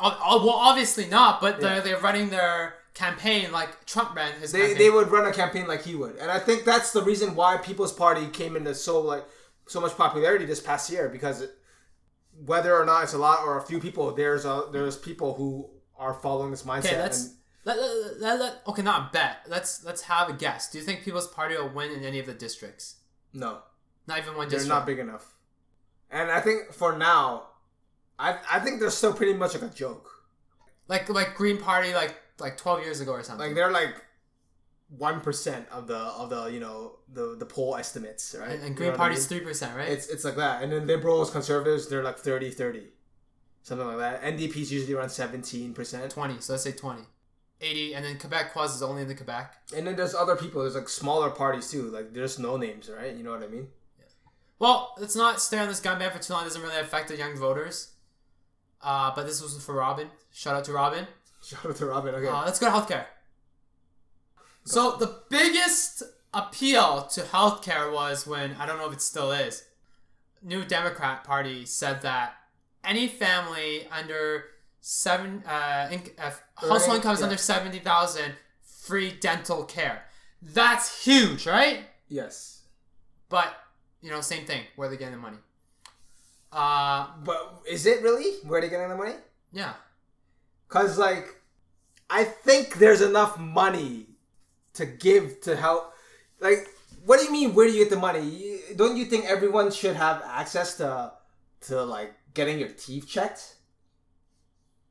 Oh, 0.00 0.16
oh, 0.24 0.46
well, 0.46 0.54
obviously 0.54 1.06
not, 1.06 1.40
but 1.40 1.60
they're 1.60 1.80
they're 1.82 1.98
running 2.00 2.30
their 2.30 2.74
campaign 2.98 3.52
like 3.52 3.70
Trump 3.86 4.14
ran 4.16 4.32
his 4.40 4.50
they, 4.52 4.58
campaign. 4.60 4.78
they 4.78 4.90
would 4.90 5.08
run 5.08 5.26
a 5.26 5.32
campaign 5.32 5.66
like 5.72 5.82
he 5.84 5.94
would 5.94 6.16
and 6.16 6.30
i 6.30 6.38
think 6.46 6.64
that's 6.64 6.90
the 6.92 7.02
reason 7.02 7.34
why 7.36 7.56
people's 7.68 7.92
party 7.92 8.26
came 8.40 8.56
into 8.56 8.74
so 8.74 9.00
like 9.00 9.24
so 9.68 9.80
much 9.80 9.94
popularity 9.96 10.44
this 10.44 10.60
past 10.60 10.90
year 10.90 11.08
because 11.08 11.42
it, 11.42 11.50
whether 12.44 12.72
or 12.76 12.84
not 12.84 13.04
it's 13.04 13.12
a 13.14 13.18
lot 13.18 13.38
or 13.46 13.56
a 13.58 13.62
few 13.62 13.78
people 13.78 14.04
there's 14.14 14.44
a 14.44 14.56
there's 14.72 14.96
people 14.96 15.34
who 15.34 15.68
are 15.96 16.14
following 16.14 16.50
this 16.50 16.64
mindset 16.64 16.86
okay, 16.86 16.98
let's 17.06 17.24
and 17.26 17.34
let, 17.64 17.76
let, 17.78 18.20
let, 18.20 18.40
let- 18.40 18.56
okay, 18.68 18.82
not 18.82 19.12
bet. 19.12 19.38
Let's 19.46 19.84
let's 19.84 20.02
have 20.02 20.30
a 20.30 20.32
guess. 20.32 20.70
Do 20.70 20.78
you 20.78 20.84
think 20.84 21.02
People's 21.04 21.26
Party 21.28 21.54
will 21.56 21.68
win 21.68 21.90
in 21.90 22.02
any 22.02 22.18
of 22.18 22.24
the 22.26 22.32
districts? 22.32 22.96
no 23.34 23.58
Not 24.06 24.18
even 24.18 24.36
one 24.36 24.48
they're 24.48 24.58
district. 24.60 24.68
not 24.78 24.86
big 24.86 24.98
enough 24.98 25.34
and 26.10 26.30
i 26.30 26.40
think 26.40 26.72
for 26.72 26.96
now 26.96 27.48
i 28.18 28.38
i 28.50 28.58
think 28.60 28.80
they're 28.80 28.90
still 29.02 29.12
pretty 29.12 29.34
much 29.34 29.52
like 29.54 29.70
a 29.70 29.74
joke 29.74 30.08
like 30.88 31.08
like 31.10 31.34
Green 31.34 31.58
Party 31.58 31.92
like 32.02 32.14
like 32.38 32.56
twelve 32.56 32.82
years 32.82 33.00
ago 33.00 33.12
or 33.12 33.22
something. 33.22 33.46
like 33.46 33.54
they're 33.54 33.70
like 33.70 34.04
one 34.96 35.20
percent 35.20 35.66
of 35.70 35.86
the 35.86 35.96
of 35.96 36.30
the 36.30 36.46
you 36.46 36.60
know 36.60 36.92
the 37.12 37.36
the 37.38 37.44
poll 37.46 37.76
estimates 37.76 38.34
right 38.38 38.50
and, 38.50 38.60
and 38.62 38.68
You 38.70 38.74
Green 38.74 38.86
know 38.88 38.92
what 38.92 38.94
I 39.00 39.04
Party's 39.04 39.30
mean? 39.30 39.40
three 39.40 39.46
percent, 39.48 39.76
right? 39.76 39.88
It's 39.88 40.08
it's 40.08 40.24
like 40.24 40.36
that. 40.36 40.62
And 40.62 40.72
then 40.72 40.86
liberals, 40.86 41.30
conservatives, 41.30 41.88
they're 41.88 42.02
like 42.04 42.18
30 42.18 42.50
30. 42.50 42.82
Something 43.62 43.86
like 43.86 43.98
that. 43.98 44.22
NDP's 44.22 44.72
usually 44.72 44.94
around 44.94 45.08
17%. 45.08 46.08
twenty. 46.10 46.40
So 46.40 46.52
let's 46.54 46.62
say 46.62 46.72
twenty. 46.72 47.02
80, 47.60 47.94
and 47.96 48.04
then 48.04 48.16
Quebecois 48.18 48.66
is 48.76 48.82
only 48.84 49.02
in 49.02 49.08
the 49.08 49.16
Quebec. 49.16 49.52
And 49.76 49.84
then 49.84 49.96
there's 49.96 50.14
other 50.14 50.36
people. 50.36 50.62
There's 50.62 50.76
like 50.76 50.88
smaller 50.88 51.28
parties 51.28 51.68
too. 51.70 51.90
Like 51.90 52.14
there's 52.14 52.38
no 52.38 52.56
names, 52.56 52.88
right? 52.88 53.14
You 53.14 53.24
know 53.24 53.32
what 53.32 53.42
I 53.42 53.48
mean? 53.48 53.66
Yeah. 53.98 54.04
Well, 54.60 54.94
let's 54.96 55.16
not 55.16 55.40
stay 55.40 55.58
on 55.58 55.66
this 55.66 55.80
gun 55.80 55.98
ban 55.98 56.12
for 56.12 56.20
too 56.20 56.32
long. 56.32 56.42
It 56.42 56.46
doesn't 56.46 56.62
really 56.62 56.78
affect 56.78 57.08
the 57.08 57.16
young 57.16 57.36
voters. 57.36 57.94
Uh, 58.80 59.12
but 59.14 59.26
this 59.26 59.42
was 59.42 59.60
for 59.62 59.74
Robin. 59.74 60.08
Shout 60.32 60.54
out 60.54 60.64
to 60.66 60.72
Robin. 60.72 61.08
Shout 61.42 61.66
out 61.66 61.76
to 61.76 61.86
Robin. 61.86 62.14
Okay. 62.14 62.26
Uh, 62.26 62.44
let's 62.44 62.58
go 62.58 62.66
to 62.66 62.72
healthcare. 62.72 63.04
So 64.64 64.96
the 64.96 65.20
biggest 65.30 66.02
appeal 66.34 67.02
to 67.12 67.22
healthcare 67.22 67.92
was 67.92 68.26
when 68.26 68.52
I 68.58 68.66
don't 68.66 68.78
know 68.78 68.86
if 68.88 68.92
it 68.92 69.00
still 69.02 69.32
is. 69.32 69.64
New 70.42 70.64
Democrat 70.64 71.24
Party 71.24 71.64
said 71.64 72.02
that 72.02 72.34
any 72.84 73.08
family 73.08 73.86
under 73.90 74.44
seven 74.80 75.42
uh, 75.46 75.88
in, 75.90 76.02
uh 76.18 76.30
household 76.56 76.88
Right, 76.88 76.96
income 76.96 77.14
is 77.14 77.20
yeah. 77.20 77.26
under 77.26 77.36
seventy 77.38 77.78
thousand, 77.78 78.32
free 78.62 79.12
dental 79.12 79.64
care. 79.64 80.04
That's 80.42 81.04
huge, 81.04 81.46
right? 81.46 81.80
yes. 82.08 82.62
But 83.28 83.54
you 84.00 84.10
know, 84.10 84.20
same 84.20 84.44
thing. 84.46 84.62
Where 84.76 84.88
they 84.88 84.96
getting 84.96 85.14
the 85.14 85.20
money? 85.20 85.38
Uh, 86.52 87.08
But 87.24 87.62
is 87.68 87.84
it 87.86 88.02
really? 88.02 88.36
Where 88.46 88.58
are 88.58 88.62
they 88.62 88.68
getting 88.68 88.88
the 88.90 88.96
money? 88.96 89.14
yeah. 89.52 89.74
Cause 90.68 90.98
like, 90.98 91.36
I 92.10 92.24
think 92.24 92.74
there's 92.74 93.00
enough 93.00 93.38
money 93.38 94.06
to 94.74 94.86
give 94.86 95.40
to 95.42 95.56
help. 95.56 95.92
Like, 96.40 96.68
what 97.04 97.18
do 97.18 97.24
you 97.24 97.32
mean? 97.32 97.54
Where 97.54 97.66
do 97.66 97.72
you 97.72 97.84
get 97.84 97.90
the 97.90 97.98
money? 97.98 98.60
Don't 98.76 98.96
you 98.96 99.04
think 99.06 99.24
everyone 99.24 99.70
should 99.70 99.96
have 99.96 100.22
access 100.24 100.76
to 100.76 101.12
to 101.62 101.82
like 101.82 102.14
getting 102.34 102.58
your 102.58 102.68
teeth 102.68 103.08
checked? 103.08 103.56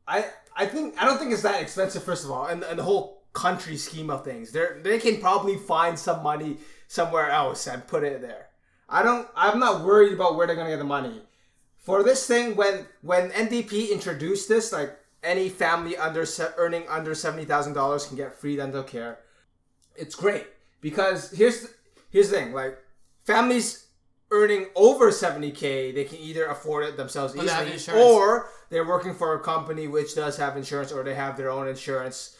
I 0.07 0.25
I 0.55 0.65
think 0.65 0.95
I 1.01 1.05
don't 1.05 1.19
think 1.19 1.31
it's 1.31 1.43
that 1.43 1.61
expensive. 1.61 2.03
First 2.03 2.25
of 2.25 2.31
all, 2.31 2.47
and, 2.47 2.63
and 2.63 2.79
the 2.79 2.83
whole 2.83 3.23
country 3.33 3.77
scheme 3.77 4.09
of 4.09 4.23
things, 4.23 4.51
they 4.51 4.65
they 4.81 4.99
can 4.99 5.21
probably 5.21 5.57
find 5.57 5.97
some 5.97 6.23
money 6.23 6.57
somewhere 6.87 7.29
else 7.29 7.67
and 7.67 7.85
put 7.85 8.03
it 8.03 8.21
there. 8.21 8.47
I 8.89 9.03
don't. 9.03 9.27
I'm 9.35 9.59
not 9.59 9.83
worried 9.83 10.13
about 10.13 10.35
where 10.35 10.47
they're 10.47 10.55
gonna 10.55 10.69
get 10.69 10.79
the 10.79 10.85
money 10.85 11.21
for 11.77 12.03
this 12.03 12.25
thing. 12.25 12.55
When 12.55 12.85
when 13.01 13.29
NDP 13.31 13.91
introduced 13.91 14.49
this, 14.49 14.71
like 14.71 14.97
any 15.23 15.49
family 15.49 15.97
under 15.97 16.25
se- 16.25 16.51
earning 16.57 16.83
under 16.89 17.13
seventy 17.15 17.45
thousand 17.45 17.73
dollars 17.73 18.05
can 18.05 18.15
get 18.17 18.33
free 18.33 18.55
dental 18.55 18.83
care. 18.83 19.19
It's 19.95 20.15
great 20.15 20.45
because 20.81 21.31
here's 21.31 21.61
the, 21.61 21.69
here's 22.11 22.29
the 22.29 22.37
thing: 22.37 22.53
like 22.53 22.77
families 23.25 23.87
earning 24.31 24.67
over 24.75 25.11
seventy 25.11 25.51
k, 25.51 25.91
they 25.91 26.03
can 26.03 26.19
either 26.19 26.45
afford 26.45 26.85
it 26.85 26.97
themselves 26.97 27.33
Or 27.33 27.37
they 27.39 27.45
easily, 27.45 27.73
insurance. 27.73 28.03
or 28.05 28.49
they're 28.69 28.85
working 28.87 29.13
for 29.15 29.33
a 29.35 29.39
company 29.39 29.87
which 29.87 30.15
does 30.15 30.37
have 30.37 30.57
insurance, 30.57 30.91
or 30.91 31.03
they 31.03 31.15
have 31.15 31.37
their 31.37 31.49
own 31.49 31.67
insurance. 31.67 32.35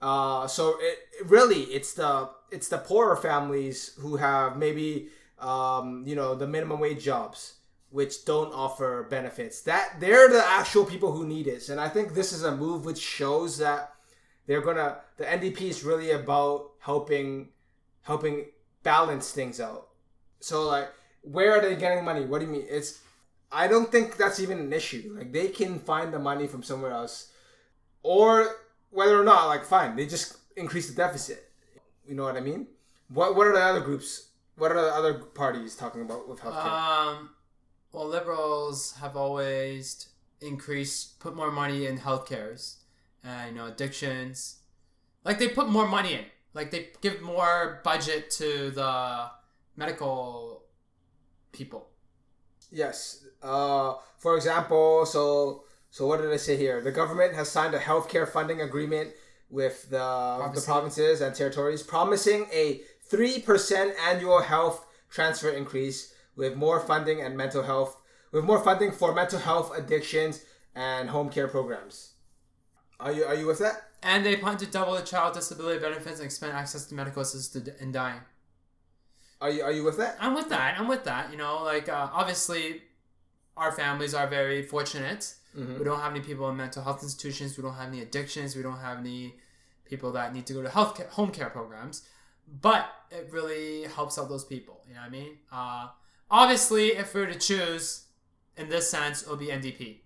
Uh, 0.00 0.46
so 0.46 0.76
it 0.80 0.98
it 1.20 1.26
really 1.28 1.62
it's 1.64 1.92
the 1.94 2.28
it's 2.50 2.68
the 2.68 2.78
poorer 2.78 3.16
families 3.16 3.94
who 4.00 4.16
have 4.16 4.56
maybe 4.56 5.08
um, 5.38 6.04
you 6.06 6.14
know 6.16 6.34
the 6.34 6.46
minimum 6.46 6.80
wage 6.80 7.04
jobs 7.04 7.54
which 7.92 8.24
don't 8.24 8.52
offer 8.52 9.06
benefits. 9.08 9.60
That 9.62 10.00
they're 10.00 10.28
the 10.28 10.42
actual 10.44 10.84
people 10.84 11.12
who 11.12 11.26
need 11.26 11.46
it. 11.46 11.68
And 11.68 11.78
i 11.78 11.88
think 11.88 12.14
this 12.14 12.32
is 12.32 12.42
a 12.42 12.56
move 12.56 12.84
which 12.84 12.98
shows 12.98 13.58
that 13.58 13.92
they're 14.46 14.62
gonna 14.62 14.98
the 15.18 15.24
ndp 15.24 15.60
is 15.60 15.84
really 15.84 16.10
about 16.10 16.70
helping 16.80 17.50
helping 18.02 18.46
balance 18.82 19.30
things 19.30 19.60
out. 19.60 19.88
So 20.40 20.66
like 20.66 20.90
where 21.22 21.52
are 21.52 21.60
they 21.60 21.76
getting 21.76 22.04
money? 22.04 22.24
What 22.24 22.40
do 22.40 22.46
you 22.46 22.52
mean? 22.52 22.66
It's 22.68 23.00
i 23.52 23.68
don't 23.68 23.92
think 23.92 24.16
that's 24.16 24.40
even 24.40 24.58
an 24.58 24.72
issue. 24.72 25.14
Like 25.16 25.32
they 25.32 25.48
can 25.48 25.78
find 25.78 26.12
the 26.12 26.18
money 26.18 26.46
from 26.46 26.62
somewhere 26.62 26.92
else. 26.92 27.30
Or 28.02 28.56
whether 28.90 29.20
or 29.20 29.24
not 29.24 29.46
like 29.46 29.64
fine 29.64 29.96
they 29.96 30.06
just 30.06 30.38
increase 30.56 30.88
the 30.88 30.96
deficit. 30.96 31.50
You 32.08 32.14
know 32.14 32.24
what 32.24 32.36
i 32.36 32.40
mean? 32.40 32.66
What 33.08 33.36
what 33.36 33.46
are 33.46 33.52
the 33.52 33.60
other 33.60 33.80
groups 33.80 34.28
what 34.56 34.70
are 34.70 34.80
the 34.80 34.94
other 34.94 35.14
parties 35.14 35.74
talking 35.76 36.02
about 36.02 36.28
with 36.28 36.40
healthcare? 36.40 37.18
Um, 37.18 37.30
well, 37.92 38.06
liberals 38.06 38.94
have 39.00 39.16
always 39.16 40.08
increased, 40.40 41.20
put 41.20 41.36
more 41.36 41.50
money 41.50 41.86
in 41.86 41.98
healthcares, 41.98 42.76
and 43.22 43.54
you 43.54 43.62
know, 43.62 43.66
addictions. 43.68 44.58
Like 45.24 45.38
they 45.38 45.48
put 45.48 45.68
more 45.68 45.86
money 45.86 46.14
in. 46.14 46.24
Like 46.54 46.70
they 46.70 46.88
give 47.00 47.20
more 47.22 47.80
budget 47.84 48.30
to 48.32 48.70
the 48.70 49.30
medical 49.76 50.64
people. 51.52 51.88
Yes. 52.70 53.24
Uh, 53.42 53.94
for 54.18 54.36
example, 54.36 55.06
so 55.06 55.64
so 55.90 56.06
what 56.06 56.20
did 56.20 56.32
I 56.32 56.36
say 56.38 56.56
here? 56.56 56.80
The 56.80 56.92
government 56.92 57.34
has 57.34 57.50
signed 57.50 57.74
a 57.74 57.78
healthcare 57.78 58.26
funding 58.28 58.60
agreement 58.62 59.10
with 59.50 59.90
the 59.90 59.98
the 59.98 60.36
Provinces. 60.38 60.64
provinces 60.64 61.20
and 61.20 61.34
territories, 61.34 61.82
promising 61.82 62.46
a 62.52 62.80
three 63.04 63.38
percent 63.40 63.94
annual 64.00 64.40
health 64.40 64.86
transfer 65.10 65.50
increase 65.50 66.14
with 66.36 66.54
more 66.56 66.80
funding 66.80 67.20
and 67.20 67.36
mental 67.36 67.62
health, 67.62 67.96
with 68.32 68.44
more 68.44 68.62
funding 68.62 68.92
for 68.92 69.14
mental 69.14 69.38
health 69.38 69.76
addictions 69.76 70.44
and 70.74 71.10
home 71.10 71.28
care 71.28 71.48
programs. 71.48 72.12
Are 73.00 73.12
you 73.12 73.24
are 73.24 73.34
you 73.34 73.46
with 73.46 73.58
that? 73.58 73.88
And 74.02 74.24
they 74.24 74.36
plan 74.36 74.56
to 74.58 74.66
double 74.66 74.94
the 74.94 75.02
child 75.02 75.34
disability 75.34 75.78
benefits 75.80 76.18
and 76.18 76.24
expand 76.24 76.52
access 76.54 76.86
to 76.86 76.94
medical 76.94 77.22
assisted 77.22 77.74
in 77.80 77.92
dying. 77.92 78.20
Are 79.40 79.50
you 79.50 79.62
are 79.62 79.72
you 79.72 79.84
with 79.84 79.98
that? 79.98 80.16
I'm 80.20 80.34
with 80.34 80.48
that. 80.50 80.78
I'm 80.78 80.88
with 80.88 81.04
that. 81.04 81.30
You 81.32 81.36
know, 81.38 81.62
like 81.64 81.88
uh, 81.88 82.08
obviously, 82.12 82.82
our 83.56 83.72
families 83.72 84.14
are 84.14 84.26
very 84.28 84.62
fortunate. 84.62 85.34
Mhm. 85.56 85.78
We 85.78 85.84
don't 85.84 86.00
have 86.00 86.12
any 86.12 86.20
people 86.24 86.48
in 86.48 86.56
mental 86.56 86.82
health 86.82 87.02
institutions. 87.02 87.56
We 87.56 87.62
don't 87.62 87.74
have 87.74 87.88
any 87.88 88.00
addictions. 88.00 88.56
We 88.56 88.62
don't 88.62 88.78
have 88.78 88.98
any 88.98 89.34
people 89.84 90.12
that 90.12 90.32
need 90.32 90.46
to 90.46 90.52
go 90.54 90.62
to 90.62 90.70
health 90.70 90.96
care, 90.96 91.08
home 91.08 91.30
care 91.30 91.50
programs. 91.50 92.08
But 92.48 92.86
it 93.10 93.28
really 93.30 93.82
helps 93.82 94.18
out 94.18 94.28
those 94.28 94.44
people. 94.44 94.80
You 94.88 94.94
know 94.94 95.00
what 95.00 95.06
I 95.06 95.10
mean? 95.10 95.38
Uh, 95.50 95.88
obviously, 96.32 96.88
if 96.96 97.14
we 97.14 97.20
were 97.20 97.26
to 97.28 97.38
choose, 97.38 98.06
in 98.56 98.68
this 98.68 98.90
sense, 98.90 99.22
it 99.22 99.28
would 99.30 99.38
be 99.38 99.46
NDP. 99.46 99.98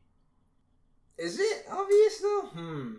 Is 1.17 1.41
it 1.41 1.65
obvious 1.71 2.19
though? 2.21 2.43
Hmm. 2.53 2.93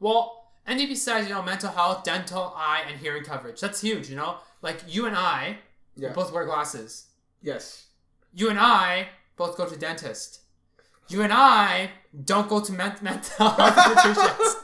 Well, 0.00 0.50
NDP 0.66 0.96
says 0.96 1.28
you 1.28 1.34
know 1.34 1.42
mental 1.42 1.70
health, 1.70 2.02
dental, 2.02 2.52
eye, 2.56 2.82
and 2.88 2.98
hearing 2.98 3.22
coverage. 3.22 3.60
That's 3.60 3.80
huge. 3.80 4.10
You 4.10 4.16
know, 4.16 4.38
like 4.62 4.82
you 4.88 5.06
and 5.06 5.14
I 5.16 5.58
Yeah. 5.94 6.12
both 6.12 6.32
wear 6.32 6.44
glasses. 6.44 7.06
Yes. 7.42 7.86
You 8.34 8.50
and 8.50 8.58
I 8.58 9.08
both 9.36 9.56
go 9.56 9.66
to 9.68 9.76
dentist. 9.76 10.40
You 11.08 11.22
and 11.22 11.32
I 11.32 11.90
don't 12.24 12.48
go 12.48 12.60
to 12.60 12.72
men- 12.72 12.96
mental 13.02 13.48
health 13.50 13.78
institutions. 13.96 14.56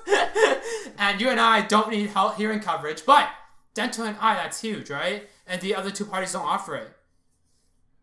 and 0.99 1.21
you 1.21 1.29
and 1.29 1.39
I 1.39 1.61
don't 1.61 1.91
need 1.91 2.09
health 2.11 2.37
hearing 2.37 2.59
coverage, 2.59 3.07
but 3.07 3.29
dental 3.75 4.05
and 4.05 4.17
eye, 4.21 4.35
that's 4.35 4.61
huge, 4.61 4.91
right? 4.91 5.29
And 5.47 5.61
the 5.61 5.77
other 5.77 5.93
two 5.93 6.05
parties 6.05 6.33
don't 6.33 6.45
offer 6.45 6.75
it. 6.75 6.93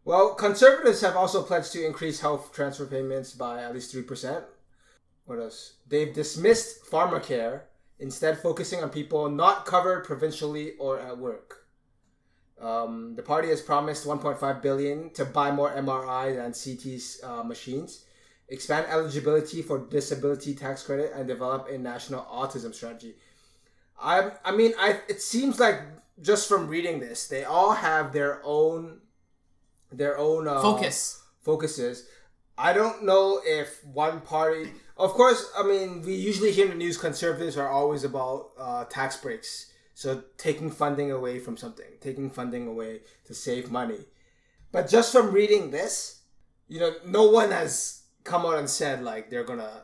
Well, 0.10 0.34
conservatives 0.34 1.02
have 1.02 1.16
also 1.16 1.44
pledged 1.44 1.72
to 1.74 1.86
increase 1.86 2.20
health 2.20 2.52
transfer 2.52 2.88
payments 2.88 3.34
by 3.34 3.62
at 3.62 3.76
least 3.76 3.94
3%. 3.94 4.44
What 5.26 5.38
else? 5.38 5.74
They've 5.88 6.12
dismissed 6.12 6.84
pharmacare, 6.84 7.62
instead 8.00 8.40
focusing 8.40 8.82
on 8.82 8.90
people 8.90 9.30
not 9.30 9.68
covered 9.68 10.06
provincially 10.06 10.72
or 10.80 11.00
at 11.00 11.16
work. 11.16 11.68
Um, 12.60 13.14
the 13.18 13.22
party 13.22 13.50
has 13.50 13.62
promised 13.62 14.08
1.5 14.08 14.64
billion 14.64 15.12
to 15.12 15.26
buy 15.26 15.52
more 15.52 15.70
MRI 15.70 16.44
and 16.44 16.56
CT 16.58 17.30
uh, 17.32 17.44
machines, 17.44 18.06
expand 18.48 18.88
eligibility 18.90 19.62
for 19.62 19.78
disability 19.78 20.56
tax 20.56 20.82
credit, 20.82 21.12
and 21.14 21.28
develop 21.28 21.68
a 21.70 21.78
national 21.78 22.24
autism 22.24 22.74
strategy. 22.74 23.14
I, 24.02 24.32
I 24.44 24.56
mean, 24.56 24.74
I. 24.80 25.02
It 25.08 25.22
seems 25.22 25.60
like 25.60 25.82
just 26.20 26.50
from 26.50 26.68
reading 26.68 27.00
this, 27.00 27.28
they 27.28 27.44
all 27.44 27.74
have 27.74 28.12
their 28.12 28.42
own 28.44 28.99
their 29.92 30.18
own 30.18 30.48
uh, 30.48 30.62
Focus. 30.62 31.24
focuses. 31.42 32.08
I 32.58 32.74
don't 32.74 33.04
know 33.04 33.42
if 33.44 33.84
one 33.86 34.22
party. 34.22 34.72
Of 34.98 35.12
course, 35.12 35.50
I 35.58 35.64
mean 35.64 36.02
we 36.02 36.16
usually 36.16 36.52
hear 36.52 36.66
in 36.66 36.72
the 36.72 36.78
news 36.78 36.98
conservatives 36.98 37.58
are 37.58 37.70
always 37.70 38.04
about 38.04 38.52
uh, 38.60 38.86
tax 38.86 39.18
breaks, 39.18 39.72
so 39.94 40.24
taking 40.38 40.70
funding 40.70 41.12
away 41.12 41.40
from 41.40 41.56
something, 41.58 41.86
taking 42.02 42.30
funding 42.30 42.68
away 42.68 43.02
to 43.26 43.34
save 43.34 43.72
money. 43.72 44.00
But 44.72 44.90
just 44.90 45.12
from 45.12 45.32
reading 45.32 45.72
this, 45.72 46.22
you 46.68 46.80
know, 46.80 46.94
no 47.06 47.30
one 47.30 47.52
has 47.52 48.04
come 48.24 48.46
out 48.46 48.60
and 48.60 48.70
said 48.70 49.02
like 49.04 49.30
they're 49.30 49.46
gonna 49.46 49.84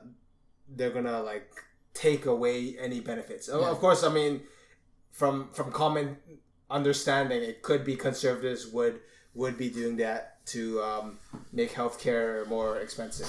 they're 0.67 0.91
gonna 0.91 1.21
like 1.21 1.49
take 1.93 2.25
away 2.25 2.75
any 2.79 2.99
benefits. 2.99 3.47
Yeah. 3.47 3.69
Of 3.69 3.79
course, 3.79 4.03
I 4.03 4.09
mean 4.13 4.41
from 5.11 5.49
from 5.53 5.71
common 5.71 6.17
understanding, 6.69 7.41
it 7.41 7.61
could 7.61 7.85
be 7.85 7.95
conservatives 7.95 8.67
would 8.67 8.99
would 9.35 9.57
be 9.57 9.69
doing 9.69 9.97
that 9.97 10.45
to 10.47 10.81
um, 10.81 11.19
make 11.51 11.71
healthcare 11.73 12.47
more 12.47 12.79
expensive. 12.79 13.27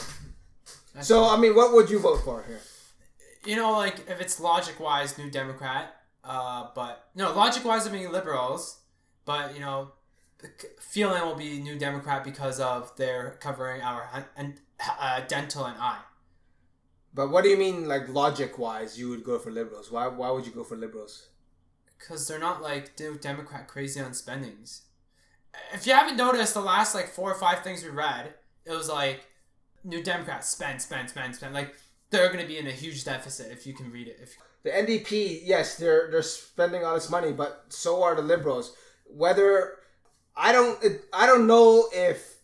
So, 1.03 1.25
I 1.25 1.37
mean, 1.37 1.55
what 1.55 1.73
would 1.75 1.91
you 1.91 1.99
vote 1.99 2.23
for 2.25 2.43
here? 2.47 2.61
You 3.45 3.57
know, 3.57 3.73
like 3.73 4.09
if 4.09 4.21
it's 4.21 4.41
logic 4.41 4.81
wise, 4.81 5.19
New 5.19 5.31
Democrat. 5.31 5.95
Uh, 6.25 6.69
but 6.75 7.09
no, 7.15 7.33
logic 7.35 7.65
wise, 7.65 7.87
I 7.87 7.93
mean 7.93 8.11
liberals. 8.11 8.81
But 9.25 9.55
you 9.55 9.61
know, 9.61 9.93
feeling 10.81 11.23
will 11.23 11.35
be 11.35 11.61
New 11.61 11.79
Democrat 11.79 12.25
because 12.25 12.61
of 12.61 12.97
their 12.97 13.37
covering 13.41 13.83
our 13.83 14.27
and 14.37 14.61
uh, 14.81 15.21
dental 15.29 15.65
and 15.65 15.77
eye. 15.79 16.01
But 17.15 17.31
what 17.31 17.45
do 17.45 17.51
you 17.51 17.57
mean, 17.57 17.87
like 17.87 18.09
logic 18.09 18.59
wise, 18.59 18.99
you 18.99 19.09
would 19.11 19.23
go 19.23 19.39
for 19.39 19.51
liberals? 19.51 19.91
Why 19.93 20.07
why 20.09 20.31
would 20.31 20.47
you 20.47 20.53
go 20.53 20.65
for 20.65 20.77
liberals? 20.77 21.29
because 21.99 22.27
they're 22.27 22.39
not 22.39 22.63
like 22.63 22.97
dude, 22.97 23.21
Democrat 23.21 23.69
crazy 23.69 24.01
on 24.01 24.15
spendings. 24.15 24.83
If 25.73 25.87
you 25.87 25.93
haven't 25.95 26.17
noticed, 26.17 26.55
the 26.55 26.61
last 26.61 26.95
like 26.95 27.09
four 27.09 27.31
or 27.31 27.35
five 27.35 27.63
things 27.63 27.83
we 27.83 27.91
read, 27.91 28.35
it 28.65 28.73
was 28.73 28.89
like 28.89 29.27
New 29.85 30.03
Democrats 30.03 30.49
spend, 30.49 30.83
spend, 30.83 31.11
spend, 31.11 31.35
spend. 31.35 31.55
Like 31.55 31.75
they're 32.11 32.29
going 32.29 32.41
to 32.41 32.47
be 32.47 32.59
in 32.59 32.67
a 32.67 32.73
huge 32.73 33.05
deficit 33.05 33.53
if 33.53 33.67
you 33.67 33.75
can 33.75 33.91
read 33.91 34.09
it. 34.09 34.19
If 34.23 34.37
The 34.63 34.71
NDP, 34.71 35.43
yes, 35.45 35.77
they're 35.77 36.11
they're 36.11 36.23
spending 36.23 36.85
all 36.85 36.95
this 36.95 37.11
money, 37.11 37.33
but 37.33 37.65
so 37.69 38.03
are 38.03 38.15
the 38.15 38.23
liberals. 38.23 38.75
Whether 39.07 39.75
I 40.37 40.53
don't 40.53 40.79
I 41.13 41.27
don't 41.27 41.47
know 41.47 41.87
if, 41.93 42.37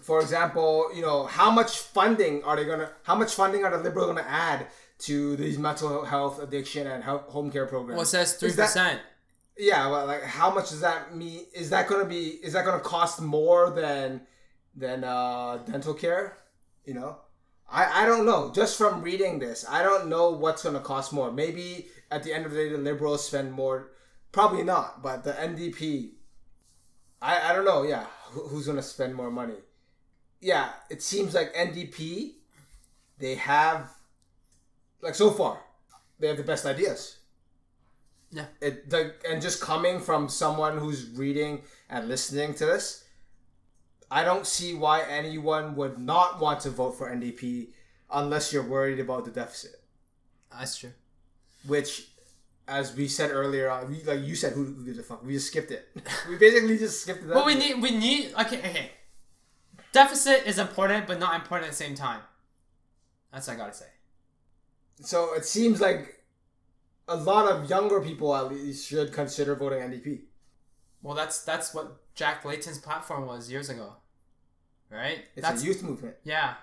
for 0.00 0.20
example, 0.20 0.90
you 0.94 1.02
know 1.02 1.24
how 1.24 1.50
much 1.50 1.78
funding 1.78 2.42
are 2.44 2.56
they 2.56 2.64
gonna 2.64 2.90
how 3.04 3.14
much 3.14 3.34
funding 3.34 3.64
are 3.64 3.70
the 3.70 3.82
liberals 3.82 4.08
gonna 4.08 4.28
add 4.28 4.66
to 5.00 5.36
these 5.36 5.58
mental 5.58 6.04
health 6.04 6.40
addiction 6.40 6.86
and 6.86 7.02
health, 7.02 7.22
home 7.28 7.50
care 7.50 7.66
programs? 7.66 7.96
well, 7.96 8.02
it 8.02 8.06
says 8.06 8.34
three 8.34 8.52
percent. 8.52 9.00
Yeah, 9.58 9.88
well, 9.88 10.06
like 10.06 10.22
how 10.22 10.52
much 10.52 10.70
does 10.70 10.80
that 10.80 11.14
mean? 11.14 11.44
Is 11.54 11.70
that 11.70 11.86
gonna 11.88 12.06
be? 12.06 12.28
Is 12.42 12.54
that 12.54 12.64
gonna 12.64 12.80
cost 12.80 13.20
more 13.20 13.70
than 13.70 14.22
than 14.74 15.04
uh, 15.04 15.58
dental 15.58 15.94
care? 15.94 16.38
You 16.84 16.94
know, 16.94 17.18
I 17.70 18.02
I 18.02 18.06
don't 18.06 18.24
know. 18.24 18.50
Just 18.54 18.78
from 18.78 19.02
reading 19.02 19.38
this, 19.38 19.64
I 19.68 19.82
don't 19.82 20.08
know 20.08 20.30
what's 20.30 20.62
gonna 20.62 20.80
cost 20.80 21.12
more. 21.12 21.30
Maybe 21.30 21.88
at 22.10 22.22
the 22.22 22.32
end 22.32 22.46
of 22.46 22.52
the 22.52 22.58
day, 22.58 22.68
the 22.70 22.78
liberals 22.78 23.26
spend 23.26 23.52
more. 23.52 23.92
Probably 24.32 24.62
not, 24.64 25.02
but 25.02 25.24
the 25.24 25.38
NDP. 25.38 26.12
I 27.20 27.50
I 27.50 27.52
don't 27.54 27.64
know. 27.66 27.82
Yeah, 27.82 28.06
Who, 28.30 28.48
who's 28.48 28.66
gonna 28.66 28.82
spend 28.82 29.14
more 29.14 29.30
money? 29.30 29.58
Yeah, 30.40 30.70
it 30.90 31.02
seems 31.02 31.34
like 31.34 31.54
NDP. 31.54 32.36
They 33.18 33.36
have, 33.36 33.88
like 35.00 35.14
so 35.14 35.30
far, 35.30 35.60
they 36.18 36.28
have 36.28 36.36
the 36.36 36.42
best 36.42 36.66
ideas 36.66 37.18
Yeah. 38.34 38.46
it 38.62 38.88
the, 38.88 39.14
and 39.28 39.42
just 39.42 39.60
coming 39.60 40.00
from 40.00 40.28
someone 40.28 40.78
who's 40.78 41.10
reading 41.10 41.62
and 41.90 42.08
listening 42.08 42.54
to 42.54 42.64
this 42.64 43.04
i 44.10 44.24
don't 44.24 44.46
see 44.46 44.72
why 44.74 45.02
anyone 45.02 45.76
would 45.76 45.98
not 45.98 46.40
want 46.40 46.60
to 46.60 46.70
vote 46.70 46.92
for 46.92 47.10
ndp 47.10 47.68
unless 48.10 48.50
you're 48.52 48.62
worried 48.76 49.00
about 49.00 49.26
the 49.26 49.30
deficit 49.30 49.76
That's 50.50 50.78
true. 50.78 50.92
which 51.66 52.08
as 52.66 52.94
we 52.96 53.06
said 53.08 53.30
earlier 53.32 53.68
on 53.68 53.90
we, 53.90 54.02
like 54.04 54.20
you 54.22 54.34
said 54.34 54.54
who, 54.54 54.64
who 54.64 54.84
gives 54.86 54.98
a 54.98 55.02
fuck 55.02 55.22
we 55.24 55.34
just 55.34 55.48
skipped 55.48 55.70
it 55.70 55.88
we 56.28 56.36
basically 56.38 56.78
just 56.78 57.02
skipped 57.02 57.22
it 57.24 57.28
Well, 57.28 57.44
we 57.44 57.54
need 57.54 57.82
we 57.82 57.90
need 57.90 58.32
okay 58.40 58.58
okay. 58.58 58.90
Deficit 59.92 60.46
is 60.46 60.58
important, 60.58 61.06
but 61.06 61.18
not 61.18 61.34
important 61.34 61.66
at 61.66 61.72
the 61.72 61.76
same 61.84 61.94
time. 61.94 62.20
That's 63.30 63.46
what 63.46 63.54
I 63.54 63.56
gotta 63.58 63.74
say. 63.74 63.90
so 65.02 65.34
it 65.34 65.44
seems 65.44 65.82
like 65.82 66.21
a 67.08 67.16
lot 67.16 67.50
of 67.50 67.68
younger 67.68 68.00
people 68.00 68.34
at 68.34 68.50
least 68.50 68.88
should 68.88 69.12
consider 69.12 69.54
voting 69.54 69.80
ndp 69.80 70.20
Well, 71.02 71.14
that's 71.14 71.44
that's 71.44 71.74
what 71.74 71.96
Jack 72.14 72.44
Layton's 72.44 72.78
platform 72.78 73.26
was 73.26 73.50
years 73.50 73.68
ago, 73.70 73.94
right? 74.90 75.24
it's 75.34 75.46
that's 75.46 75.62
a 75.62 75.66
youth 75.66 75.82
movement 75.82 76.16
yeah. 76.24 76.54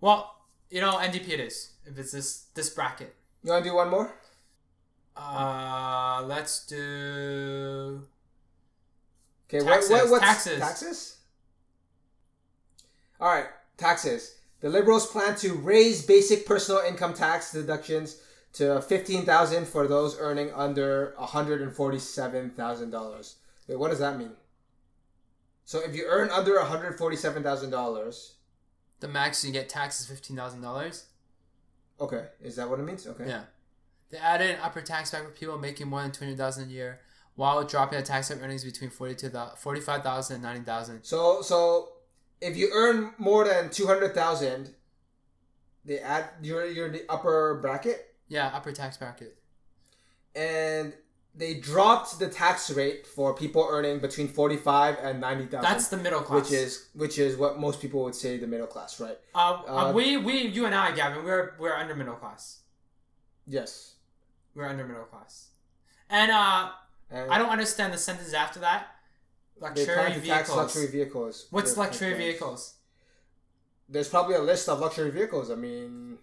Well, 0.00 0.34
you 0.70 0.80
know, 0.80 0.92
NDP 0.98 1.28
it 1.30 1.40
is 1.40 1.72
if 1.84 1.98
it's 1.98 2.12
this 2.12 2.46
this 2.54 2.70
bracket. 2.70 3.14
you 3.42 3.50
want 3.50 3.64
to 3.64 3.70
do 3.70 3.76
one 3.76 3.90
more 3.90 4.14
Uh, 5.16 6.22
let's 6.26 6.66
do 6.66 8.02
Okay, 9.48 9.64
Taxes, 9.64 9.90
what, 9.90 10.02
what, 10.04 10.10
what's 10.12 10.24
taxes. 10.24 10.58
Taxes. 10.58 11.16
All 13.20 13.28
right, 13.32 13.46
taxes. 13.76 14.36
The 14.60 14.68
Liberals 14.70 15.06
plan 15.06 15.36
to 15.36 15.52
raise 15.54 16.04
basic 16.04 16.46
personal 16.46 16.80
income 16.80 17.12
tax 17.14 17.52
deductions 17.52 18.20
to 18.54 18.80
fifteen 18.82 19.24
thousand 19.24 19.66
for 19.66 19.86
those 19.86 20.18
earning 20.18 20.52
under 20.52 21.14
one 21.16 21.28
hundred 21.28 21.60
and 21.62 21.72
forty-seven 21.72 22.50
thousand 22.50 22.90
dollars. 22.90 23.36
Wait, 23.68 23.78
what 23.78 23.90
does 23.90 23.98
that 24.00 24.18
mean? 24.18 24.32
So 25.64 25.80
if 25.80 25.94
you 25.96 26.04
earn 26.08 26.30
under 26.30 26.56
one 26.56 26.66
hundred 26.66 26.98
forty-seven 26.98 27.42
thousand 27.42 27.70
dollars, 27.70 28.34
the 29.00 29.08
max 29.08 29.44
you 29.44 29.52
get 29.52 29.68
taxed 29.68 30.00
is 30.00 30.06
fifteen 30.06 30.36
thousand 30.36 30.62
dollars. 30.62 31.06
okay, 32.00 32.26
is 32.42 32.56
that 32.56 32.68
what 32.68 32.78
it 32.80 32.82
means? 32.82 33.06
Okay. 33.06 33.26
Yeah. 33.28 33.42
They 34.10 34.18
added 34.18 34.50
an 34.50 34.58
upper 34.62 34.80
tax 34.82 35.10
bracket 35.10 35.30
for 35.30 35.36
people 35.36 35.58
making 35.58 35.88
more 35.88 36.02
than 36.02 36.12
twenty 36.12 36.36
thousand 36.36 36.68
a 36.68 36.72
year, 36.72 37.00
while 37.34 37.64
dropping 37.64 37.98
the 37.98 38.04
tax 38.04 38.30
on 38.30 38.38
earnings 38.40 38.64
between 38.64 38.90
forty 38.90 39.14
two 39.14 39.30
forty-five 39.58 40.02
thousand 40.02 40.36
and 40.36 40.44
ninety 40.44 40.64
thousand. 40.64 41.02
So 41.02 41.42
so 41.42 41.88
if 42.40 42.56
you 42.56 42.70
earn 42.72 43.14
more 43.18 43.44
than 43.44 43.70
two 43.70 43.86
hundred 43.86 44.14
thousand, 44.14 44.74
they 45.84 45.98
add 45.98 46.26
you're 46.42 46.66
you're 46.66 46.86
in 46.86 46.92
the 46.92 47.04
upper 47.08 47.58
bracket. 47.60 48.13
Yeah, 48.28 48.50
upper 48.54 48.72
tax 48.72 48.96
bracket. 48.96 49.36
and 50.34 50.92
they 51.36 51.54
dropped 51.54 52.18
the 52.20 52.28
tax 52.28 52.70
rate 52.70 53.06
for 53.08 53.34
people 53.34 53.66
earning 53.68 53.98
between 53.98 54.28
45 54.28 54.98
and 55.02 55.20
90,000 55.20 55.62
That's 55.62 55.88
the 55.88 55.96
middle 55.96 56.20
class. 56.20 56.44
which 56.44 56.52
is 56.52 56.88
which 56.94 57.18
is 57.18 57.36
what 57.36 57.58
most 57.58 57.80
people 57.80 58.04
would 58.04 58.14
say 58.14 58.38
the 58.38 58.46
middle 58.46 58.66
class 58.68 59.00
right 59.00 59.18
uh, 59.34 59.62
uh, 59.66 59.88
uh, 59.88 59.92
we 59.92 60.16
we 60.16 60.46
you 60.46 60.64
and 60.66 60.74
I, 60.74 60.92
Gavin, 60.94 61.24
we're 61.24 61.54
we're 61.58 61.74
under 61.74 61.94
middle 61.94 62.14
class. 62.14 62.60
yes 63.46 63.94
We're 64.54 64.68
under 64.68 64.84
middle 64.86 65.04
class, 65.04 65.48
and 66.08 66.30
uh, 66.30 66.70
and 67.10 67.30
I 67.32 67.38
don't 67.38 67.50
understand 67.50 67.92
the 67.92 67.98
sentence 67.98 68.32
after 68.32 68.60
that. 68.60 68.86
Luxury 69.60 70.18
vehicles. 70.20 70.56
luxury 70.56 70.86
vehicles 70.88 71.46
What's 71.50 71.76
luxury 71.76 72.14
vehicles? 72.14 72.74
there's 73.88 74.08
probably 74.08 74.34
a 74.34 74.40
list 74.40 74.68
of 74.68 74.80
luxury 74.80 75.10
vehicles 75.10 75.50
i 75.50 75.54
mean 75.54 76.18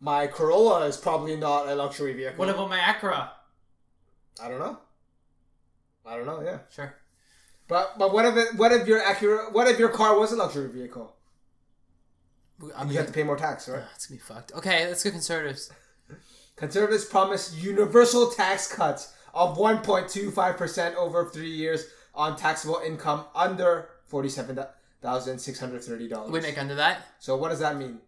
my 0.00 0.26
corolla 0.26 0.86
is 0.86 0.96
probably 0.96 1.36
not 1.36 1.68
a 1.68 1.74
luxury 1.74 2.14
vehicle 2.14 2.38
What 2.38 2.48
about 2.48 2.68
my 2.68 2.78
Acura? 2.78 3.30
i 4.42 4.48
don't 4.48 4.58
know 4.58 4.78
i 6.04 6.16
don't 6.16 6.26
know 6.26 6.42
yeah 6.42 6.58
Sure. 6.70 6.94
but 7.68 7.96
but 7.98 8.12
what 8.12 8.24
if 8.26 8.36
it 8.36 8.54
what 8.58 8.72
if 8.72 8.86
your 8.86 9.00
Acura 9.00 9.52
what 9.52 9.68
if 9.68 9.78
your 9.78 9.88
car 9.90 10.18
was 10.18 10.32
a 10.32 10.36
luxury 10.36 10.68
vehicle 10.68 11.12
I'm 12.74 12.90
you 12.90 12.96
have 12.96 13.06
to 13.06 13.12
pay 13.12 13.22
more 13.22 13.36
tax 13.36 13.68
right 13.68 13.82
ah, 13.84 13.90
It's 13.94 14.06
gonna 14.06 14.16
be 14.18 14.22
fucked. 14.22 14.50
Okay, 14.54 14.86
let's 14.86 15.04
go 15.04 15.10
conservatives. 15.10 15.70
Conservatives 16.56 17.04
promise 17.04 17.54
universal 17.54 18.30
tax 18.30 18.66
cuts 18.72 19.12
of 19.34 19.58
1.25% 19.58 20.94
over 20.94 21.28
three 21.28 21.50
years 21.50 21.84
on 22.14 22.34
taxable 22.34 22.80
income 22.82 23.26
under 23.34 23.90
$47,630. 24.10 26.30
We 26.30 26.40
make 26.40 26.56
under 26.56 26.74
that, 26.76 27.02
so 27.18 27.36
what 27.36 27.50
does 27.50 27.58
that 27.58 27.76
mean? 27.76 28.00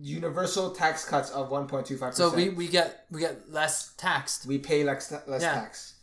Universal 0.00 0.70
tax 0.72 1.04
cuts 1.04 1.30
of 1.30 1.50
1.25%. 1.50 2.14
so 2.14 2.34
we, 2.34 2.48
we 2.48 2.66
get 2.66 3.06
we 3.10 3.20
get 3.20 3.50
less 3.50 3.92
taxed. 3.96 4.46
we 4.46 4.58
pay 4.58 4.82
less, 4.84 5.12
less 5.28 5.42
Yeah. 5.42 5.54
tax 5.54 5.94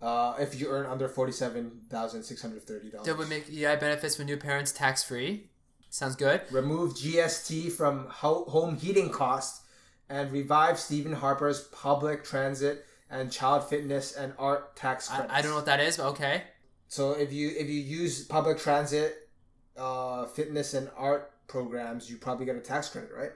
uh, 0.00 0.34
if 0.38 0.60
you 0.60 0.68
earn 0.68 0.86
under 0.86 1.08
$47,630. 1.08 3.02
Did 3.04 3.18
we 3.18 3.26
make 3.26 3.48
EI 3.50 3.76
benefits 3.76 4.16
for 4.16 4.24
new 4.24 4.36
parents 4.36 4.72
tax 4.72 5.02
free? 5.02 5.50
Sounds 5.90 6.16
good. 6.16 6.42
remove 6.50 6.94
GST 6.94 7.72
from 7.72 8.06
ho- 8.06 8.44
home 8.44 8.76
heating 8.76 9.10
costs, 9.10 9.62
and 10.08 10.30
revive 10.30 10.78
Stephen 10.78 11.12
Harper's 11.12 11.62
public 11.72 12.22
transit 12.24 12.84
and 13.10 13.32
child 13.32 13.68
fitness 13.68 14.14
and 14.14 14.32
art 14.38 14.76
tax 14.76 15.08
credits. 15.08 15.32
I, 15.32 15.38
I 15.38 15.42
don't 15.42 15.50
know 15.52 15.56
what 15.56 15.66
that 15.66 15.80
is, 15.80 15.96
but 15.96 16.06
okay. 16.10 16.42
So 16.88 17.12
if 17.12 17.32
you 17.32 17.48
if 17.56 17.68
you 17.68 17.80
use 17.80 18.24
public 18.24 18.58
transit, 18.58 19.28
uh, 19.76 20.26
fitness 20.26 20.74
and 20.74 20.90
art 20.96 21.32
programs, 21.46 22.10
you 22.10 22.16
probably 22.16 22.46
get 22.46 22.56
a 22.56 22.60
tax 22.60 22.88
credit, 22.88 23.10
right? 23.16 23.32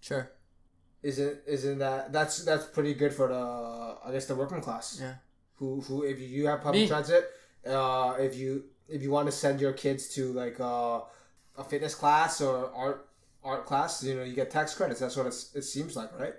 Sure. 0.00 0.30
Isn't 1.02 1.38
isn't 1.46 1.78
that 1.78 2.12
that's 2.12 2.44
that's 2.44 2.66
pretty 2.66 2.94
good 2.94 3.12
for 3.12 3.28
the 3.28 4.08
I 4.08 4.12
guess 4.12 4.26
the 4.26 4.36
working 4.36 4.60
class. 4.60 4.98
Yeah. 5.00 5.14
Who 5.56 5.80
who 5.80 6.04
if 6.04 6.20
you 6.20 6.46
have 6.46 6.60
public 6.60 6.82
Me. 6.82 6.88
transit, 6.88 7.28
uh, 7.66 8.14
if 8.18 8.36
you 8.36 8.64
if 8.88 9.02
you 9.02 9.10
want 9.10 9.26
to 9.26 9.32
send 9.32 9.60
your 9.60 9.72
kids 9.72 10.08
to 10.14 10.32
like 10.32 10.60
uh, 10.60 11.00
a 11.56 11.64
fitness 11.64 11.94
class 11.94 12.40
or 12.40 12.72
art 12.74 13.08
art 13.42 13.66
class, 13.66 14.02
you 14.04 14.14
know 14.14 14.22
you 14.22 14.34
get 14.34 14.50
tax 14.50 14.74
credits. 14.74 15.00
That's 15.00 15.16
what 15.16 15.26
it's, 15.26 15.54
it 15.54 15.62
seems 15.62 15.96
like, 15.96 16.16
right? 16.18 16.34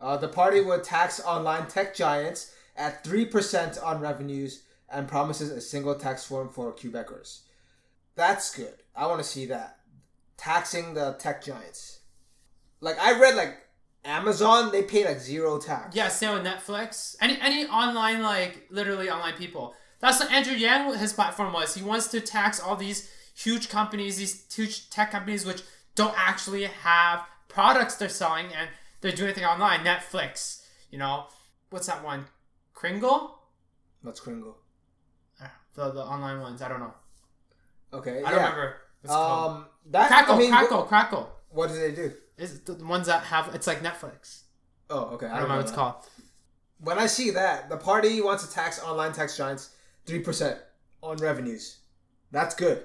Uh, 0.00 0.16
the 0.16 0.28
party 0.28 0.60
would 0.60 0.82
tax 0.82 1.20
online 1.20 1.68
tech 1.68 1.94
giants 1.94 2.52
at 2.76 3.04
three 3.04 3.24
percent 3.24 3.78
on 3.78 4.00
revenues 4.00 4.64
and 4.90 5.06
promises 5.08 5.50
a 5.50 5.60
single 5.60 5.94
tax 5.94 6.24
form 6.24 6.48
for 6.48 6.72
Quebecers. 6.72 7.42
That's 8.16 8.54
good. 8.54 8.74
I 8.94 9.06
want 9.06 9.20
to 9.22 9.28
see 9.28 9.46
that 9.46 9.78
taxing 10.36 10.94
the 10.94 11.16
tech 11.18 11.44
giants. 11.44 12.00
Like 12.80 12.98
I 12.98 13.18
read, 13.18 13.34
like 13.34 13.56
Amazon, 14.04 14.72
they 14.72 14.82
pay 14.82 15.04
like 15.04 15.20
zero 15.20 15.58
tax. 15.58 15.94
Yeah, 15.96 16.08
same 16.08 16.34
with 16.34 16.44
Netflix. 16.44 17.16
Any 17.20 17.38
any 17.40 17.66
online 17.66 18.22
like 18.22 18.66
literally 18.70 19.08
online 19.10 19.34
people. 19.34 19.74
That's 20.00 20.20
what 20.20 20.30
Andrew 20.30 20.54
Yang 20.54 20.98
his 20.98 21.12
platform 21.12 21.52
was. 21.52 21.74
He 21.74 21.82
wants 21.82 22.08
to 22.08 22.20
tax 22.20 22.60
all 22.60 22.76
these 22.76 23.10
huge 23.34 23.68
companies, 23.68 24.18
these 24.18 24.44
huge 24.54 24.90
tech 24.90 25.10
companies 25.10 25.46
which 25.46 25.62
don't 25.94 26.14
actually 26.16 26.64
have 26.64 27.22
products 27.48 27.94
they're 27.94 28.08
selling 28.08 28.46
and 28.46 28.68
they're 29.00 29.12
doing 29.12 29.28
anything 29.28 29.44
online. 29.44 29.80
Netflix, 29.80 30.62
you 30.90 30.98
know, 30.98 31.26
what's 31.70 31.86
that 31.86 32.04
one? 32.04 32.26
Kringle? 32.74 33.38
What's 34.02 34.20
Kringle? 34.20 34.58
Uh, 35.42 35.46
The 35.74 35.90
the 35.92 36.02
online 36.02 36.40
ones. 36.40 36.60
I 36.60 36.68
don't 36.68 36.80
know. 36.80 36.94
Okay, 37.94 38.18
I 38.22 38.30
don't 38.30 38.40
yeah. 38.40 38.50
remember. 38.50 38.76
What's 39.00 39.14
it 39.14 39.16
called? 39.16 39.64
That 39.90 40.08
Crackle, 40.08 40.34
I 40.34 40.38
mean, 40.38 40.50
Crackle, 40.50 40.78
What, 40.78 40.88
Crackle. 40.88 41.32
what 41.50 41.68
do 41.68 41.74
they 41.78 41.92
do? 41.92 42.12
It's 42.38 42.58
the 42.60 42.74
ones 42.74 43.06
that 43.06 43.24
have 43.24 43.54
it's 43.54 43.66
like 43.66 43.80
Netflix. 43.82 44.42
Oh, 44.90 45.10
okay. 45.14 45.26
I 45.26 45.38
don't 45.40 45.48
know 45.48 45.56
what 45.56 45.64
it's 45.64 45.72
called. 45.72 45.96
When 46.78 46.98
I 46.98 47.06
see 47.06 47.30
that, 47.30 47.68
the 47.68 47.76
party 47.76 48.20
wants 48.20 48.46
to 48.46 48.52
tax 48.52 48.82
online 48.82 49.12
tax 49.12 49.36
giants 49.36 49.70
3% 50.06 50.58
on 51.02 51.16
revenues. 51.18 51.78
That's 52.30 52.54
good. 52.54 52.84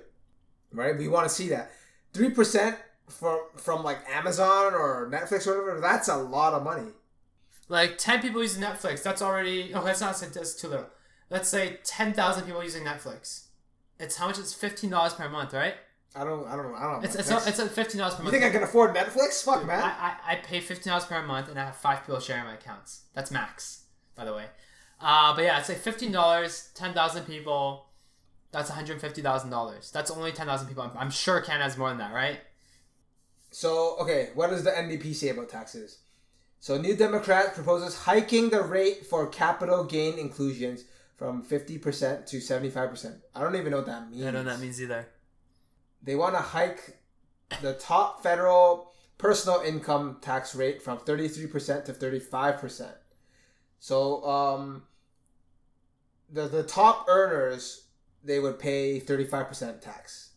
Right? 0.71 0.97
We 0.97 1.07
want 1.07 1.27
to 1.27 1.33
see 1.33 1.49
that. 1.49 1.71
3% 2.13 2.75
from 3.09 3.39
from 3.55 3.83
like 3.83 3.99
Amazon 4.09 4.73
or 4.73 5.09
Netflix 5.11 5.47
or 5.47 5.61
whatever, 5.61 5.81
that's 5.81 6.07
a 6.07 6.15
lot 6.15 6.53
of 6.53 6.63
money. 6.63 6.91
Like 7.67 7.97
ten 7.97 8.21
people 8.21 8.41
using 8.41 8.61
Netflix, 8.63 9.03
that's 9.03 9.21
already 9.21 9.73
okay. 9.73 9.85
That's 9.85 10.01
not 10.01 10.15
that's 10.33 10.55
too 10.55 10.67
little. 10.67 10.87
Let's 11.29 11.49
say 11.49 11.79
ten 11.83 12.13
thousand 12.13 12.45
people 12.45 12.63
using 12.63 12.83
Netflix. 12.83 13.47
It's 13.99 14.17
how 14.17 14.27
much? 14.27 14.39
It's 14.39 14.53
fifteen 14.53 14.89
dollars 14.89 15.13
per 15.13 15.29
month, 15.29 15.53
right? 15.53 15.75
I 16.15 16.23
don't 16.23 16.47
I 16.47 16.55
don't 16.55 16.71
know. 16.71 16.77
I 16.77 16.81
don't 16.83 17.01
know. 17.01 17.05
It's 17.05 17.15
it's, 17.15 17.31
Netflix. 17.31 17.47
it's 17.47 17.59
at 17.59 17.71
fifteen 17.71 17.99
dollars 17.99 18.15
per 18.15 18.23
month. 18.23 18.33
you 18.33 18.39
think 18.39 18.51
I 18.51 18.53
can 18.53 18.63
afford 18.63 18.95
Netflix? 18.95 19.43
Fuck, 19.43 19.63
I, 19.63 19.67
man. 19.67 19.83
I, 19.83 20.15
I 20.25 20.35
pay 20.35 20.59
fifteen 20.59 20.91
dollars 20.91 21.05
per 21.05 21.21
month 21.21 21.49
and 21.49 21.59
I 21.59 21.65
have 21.65 21.75
five 21.75 22.01
people 22.01 22.19
sharing 22.19 22.45
my 22.45 22.55
accounts. 22.55 23.03
That's 23.13 23.31
max, 23.31 23.83
by 24.15 24.25
the 24.25 24.33
way. 24.33 24.45
Uh, 24.99 25.35
but 25.35 25.43
yeah, 25.43 25.59
it's 25.59 25.69
like 25.69 25.77
fifteen 25.77 26.11
dollars, 26.11 26.69
ten 26.73 26.93
thousand 26.93 27.25
people. 27.25 27.85
That's 28.51 28.69
one 28.69 28.77
hundred 28.77 28.99
fifty 28.99 29.21
thousand 29.21 29.51
dollars. 29.51 29.91
That's 29.91 30.09
only 30.09 30.31
ten 30.31 30.47
thousand 30.47 30.67
people. 30.67 30.83
I'm, 30.83 30.91
I'm 30.97 31.11
sure 31.11 31.41
Canada 31.41 31.65
has 31.65 31.77
more 31.77 31.89
than 31.89 31.99
that, 31.99 32.13
right? 32.13 32.39
So, 33.51 33.95
okay, 33.99 34.29
what 34.35 34.49
does 34.49 34.63
the 34.63 34.71
NDP 34.71 35.15
say 35.15 35.29
about 35.29 35.49
taxes? 35.49 35.99
So, 36.59 36.77
New 36.77 36.95
Democrat 36.95 37.55
proposes 37.55 37.97
hiking 37.97 38.49
the 38.49 38.61
rate 38.61 39.05
for 39.05 39.27
capital 39.27 39.83
gain 39.83 40.19
inclusions 40.19 40.83
from 41.17 41.43
50% 41.43 42.27
to 42.27 42.37
75%. 42.37 43.15
I 43.35 43.41
don't 43.41 43.55
even 43.55 43.71
know 43.71 43.77
what 43.77 43.87
that 43.87 44.09
means. 44.09 44.21
I 44.21 44.25
don't 44.25 44.45
know 44.45 44.51
what 44.51 44.57
that 44.57 44.61
means 44.63 44.81
either. 44.81 45.07
They 46.01 46.15
want 46.15 46.35
to 46.35 46.41
hike 46.41 46.97
the 47.61 47.73
top 47.73 48.23
federal 48.23 48.93
personal 49.17 49.61
income 49.61 50.17
tax 50.21 50.55
rate 50.55 50.81
from 50.81 50.97
33% 50.99 51.85
to 51.85 51.93
35%. 51.93 52.91
So, 53.79 54.23
um, 54.25 54.83
the, 56.31 56.47
the 56.47 56.63
top 56.63 57.05
earners, 57.09 57.87
they 58.23 58.39
would 58.39 58.59
pay 58.59 58.99
35% 58.99 59.81
tax 59.81 60.31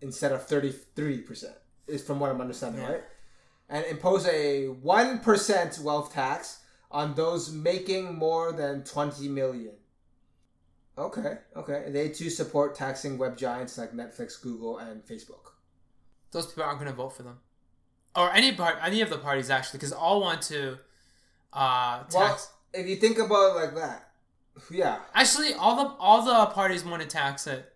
instead 0.00 0.32
of 0.32 0.46
33%, 0.46 1.44
is 1.86 2.02
from 2.02 2.20
what 2.20 2.30
I'm 2.30 2.40
understanding, 2.40 2.82
Yeah. 2.82 2.92
right? 2.92 3.02
And 3.68 3.84
impose 3.86 4.26
a 4.26 4.66
1% 4.68 5.80
wealth 5.80 6.12
tax 6.12 6.60
on 6.90 7.14
those 7.14 7.50
making 7.50 8.14
more 8.16 8.52
than 8.52 8.84
20 8.84 9.28
million. 9.28 9.72
Okay, 10.96 11.38
okay. 11.56 11.86
They 11.88 12.08
too 12.08 12.30
support 12.30 12.74
taxing 12.74 13.18
web 13.18 13.36
giants 13.36 13.76
like 13.78 13.92
Netflix, 13.92 14.40
Google, 14.40 14.78
and 14.78 15.04
Facebook. 15.04 15.52
Those 16.30 16.46
people 16.46 16.62
aren't 16.62 16.78
going 16.78 16.90
to 16.90 16.96
vote 16.96 17.10
for 17.10 17.24
them, 17.24 17.38
or 18.16 18.32
any 18.32 18.52
part, 18.52 18.76
any 18.82 19.00
of 19.00 19.10
the 19.10 19.18
parties 19.18 19.50
actually, 19.50 19.78
because 19.78 19.92
all 19.92 20.20
want 20.20 20.42
to 20.42 20.78
uh, 21.52 22.04
tax. 22.04 22.12
Well, 22.14 22.38
if 22.74 22.88
you 22.88 22.96
think 22.96 23.18
about 23.18 23.50
it 23.50 23.54
like 23.54 23.74
that, 23.74 24.10
yeah. 24.70 25.00
Actually, 25.14 25.54
all 25.54 25.76
the 25.76 25.94
all 25.98 26.22
the 26.24 26.46
parties 26.52 26.84
want 26.84 27.02
to 27.02 27.08
tax 27.08 27.46
it. 27.46 27.72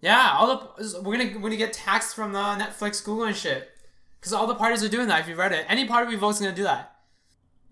Yeah, 0.00 0.34
all 0.36 0.74
the 0.76 1.00
we're 1.00 1.16
gonna 1.16 1.32
we're 1.36 1.42
gonna 1.42 1.56
get 1.56 1.72
taxed 1.72 2.14
from 2.14 2.32
the 2.32 2.38
Netflix, 2.38 3.04
Google, 3.04 3.24
and 3.24 3.36
shit. 3.36 3.70
Because 4.20 4.32
all 4.32 4.46
the 4.46 4.54
parties 4.54 4.84
are 4.84 4.88
doing 4.88 5.08
that. 5.08 5.20
If 5.20 5.28
you 5.28 5.34
read 5.34 5.52
it, 5.52 5.66
any 5.68 5.86
party 5.86 6.08
we 6.08 6.16
vote's 6.16 6.40
gonna 6.40 6.54
do 6.54 6.62
that. 6.62 6.96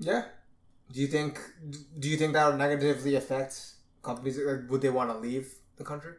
Yeah. 0.00 0.24
Do 0.92 1.00
you 1.00 1.06
think 1.06 1.38
do 1.98 2.08
you 2.08 2.16
think 2.16 2.32
that 2.32 2.48
will 2.48 2.56
negatively 2.56 3.14
affect 3.14 3.74
companies? 4.02 4.38
Like, 4.38 4.70
would 4.70 4.80
they 4.80 4.90
want 4.90 5.10
to 5.10 5.18
leave 5.18 5.52
the 5.76 5.84
country? 5.84 6.14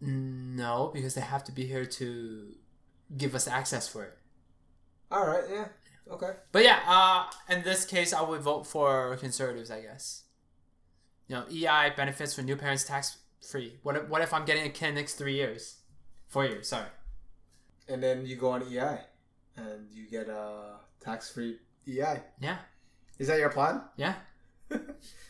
No, 0.00 0.90
because 0.92 1.14
they 1.14 1.20
have 1.20 1.44
to 1.44 1.52
be 1.52 1.64
here 1.66 1.86
to 1.86 2.54
give 3.16 3.34
us 3.34 3.46
access 3.46 3.88
for 3.88 4.04
it. 4.04 4.18
All 5.10 5.26
right. 5.26 5.44
Yeah. 5.50 5.68
Okay. 6.10 6.32
But 6.50 6.64
yeah, 6.64 6.80
uh, 6.86 7.26
in 7.48 7.62
this 7.62 7.84
case, 7.84 8.12
I 8.12 8.22
would 8.22 8.40
vote 8.40 8.66
for 8.66 9.16
conservatives. 9.16 9.70
I 9.70 9.80
guess. 9.80 10.24
You 11.28 11.36
know, 11.36 11.44
EI 11.50 11.92
benefits 11.96 12.34
for 12.34 12.42
new 12.42 12.56
parents 12.56 12.84
tax 12.84 13.18
free. 13.48 13.78
What 13.82 13.96
if, 13.96 14.08
what 14.08 14.22
if 14.22 14.34
I'm 14.34 14.44
getting 14.44 14.66
a 14.66 14.70
kid 14.70 14.94
next 14.94 15.14
three 15.14 15.34
years, 15.34 15.76
four 16.28 16.44
years? 16.44 16.68
Sorry. 16.68 16.88
And 17.88 18.02
then 18.02 18.26
you 18.26 18.36
go 18.36 18.50
on 18.50 18.62
EI, 18.62 18.98
and 19.56 19.88
you 19.92 20.08
get 20.10 20.28
a 20.28 20.76
tax 21.00 21.30
free 21.30 21.58
EI. 21.86 22.22
Yeah. 22.40 22.58
Is 23.18 23.28
that 23.28 23.38
your 23.38 23.50
plan? 23.50 23.82
Yeah. 23.96 24.14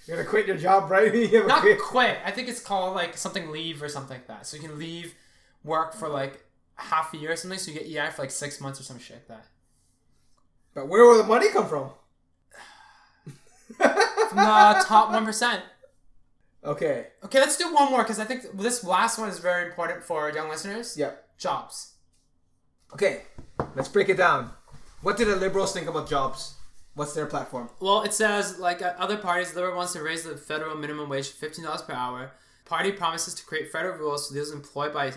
You're 0.07 0.17
gonna 0.17 0.29
quit 0.29 0.47
your 0.47 0.57
job, 0.57 0.91
right? 0.91 1.15
You 1.33 1.47
Not 1.47 1.61
quit- 1.63 1.79
quit. 1.81 2.19
I 2.25 2.31
think 2.31 2.49
it's 2.49 2.61
called 2.61 2.95
like 2.95 3.17
something 3.17 3.51
leave 3.51 3.83
or 3.83 3.89
something 3.89 4.17
like 4.17 4.27
that. 4.27 4.47
So 4.47 4.57
you 4.57 4.63
can 4.63 4.79
leave 4.79 5.15
work 5.65 5.95
for 5.95 6.09
like 6.09 6.45
half 6.75 7.15
a 7.15 7.17
year 7.17 7.33
or 7.33 7.37
something. 7.37 7.59
So 7.59 7.71
you 7.71 7.79
get 7.79 7.87
EI 7.87 8.11
for 8.11 8.23
like 8.23 8.31
six 8.31 8.61
months 8.61 8.81
or 8.81 8.83
some 8.83 8.99
shit 8.99 9.17
like 9.17 9.29
that. 9.29 9.47
But 10.75 10.89
where 10.89 11.05
will 11.07 11.19
the 11.19 11.25
money 11.25 11.51
come 11.51 11.69
from? 11.69 11.91
From 13.77 14.37
the 14.39 14.85
top 14.87 15.11
one 15.11 15.25
percent. 15.25 15.63
Okay. 16.65 17.09
Okay, 17.25 17.41
let's 17.41 17.57
do 17.57 17.75
one 17.75 17.91
more 17.91 18.05
because 18.05 18.21
I 18.21 18.25
think 18.25 18.45
this 18.57 18.85
last 18.85 19.19
one 19.19 19.29
is 19.29 19.41
very 19.41 19.67
important 19.67 20.05
for 20.05 20.31
young 20.31 20.49
listeners. 20.49 20.97
Yep. 20.97 21.37
Jobs. 21.37 21.95
Okay. 22.93 23.23
Let's 23.75 23.89
break 23.89 24.09
it 24.09 24.17
down. 24.17 24.51
What 25.01 25.17
do 25.17 25.25
the 25.25 25.35
liberals 25.35 25.73
think 25.73 25.89
about 25.89 26.09
jobs? 26.09 26.55
What's 26.95 27.14
their 27.14 27.26
platform? 27.26 27.70
Well, 27.80 28.03
it 28.03 28.12
says 28.12 28.59
like 28.59 28.82
uh, 28.82 28.95
other 28.99 29.16
parties, 29.16 29.55
Liberal 29.55 29.76
wants 29.76 29.95
to 29.95 30.03
raise 30.03 30.24
the 30.24 30.36
federal 30.36 30.76
minimum 30.76 31.09
wage 31.09 31.30
to 31.30 31.34
fifteen 31.34 31.64
dollars 31.64 31.82
per 31.82 31.95
hour. 31.95 32.32
Party 32.64 32.93
promises 32.93 33.34
to 33.34 33.45
create 33.45 33.72
federal 33.72 33.99
rules 33.99 34.28
for 34.28 34.34
those 34.34 34.53
employed 34.53 34.93
by 34.93 35.12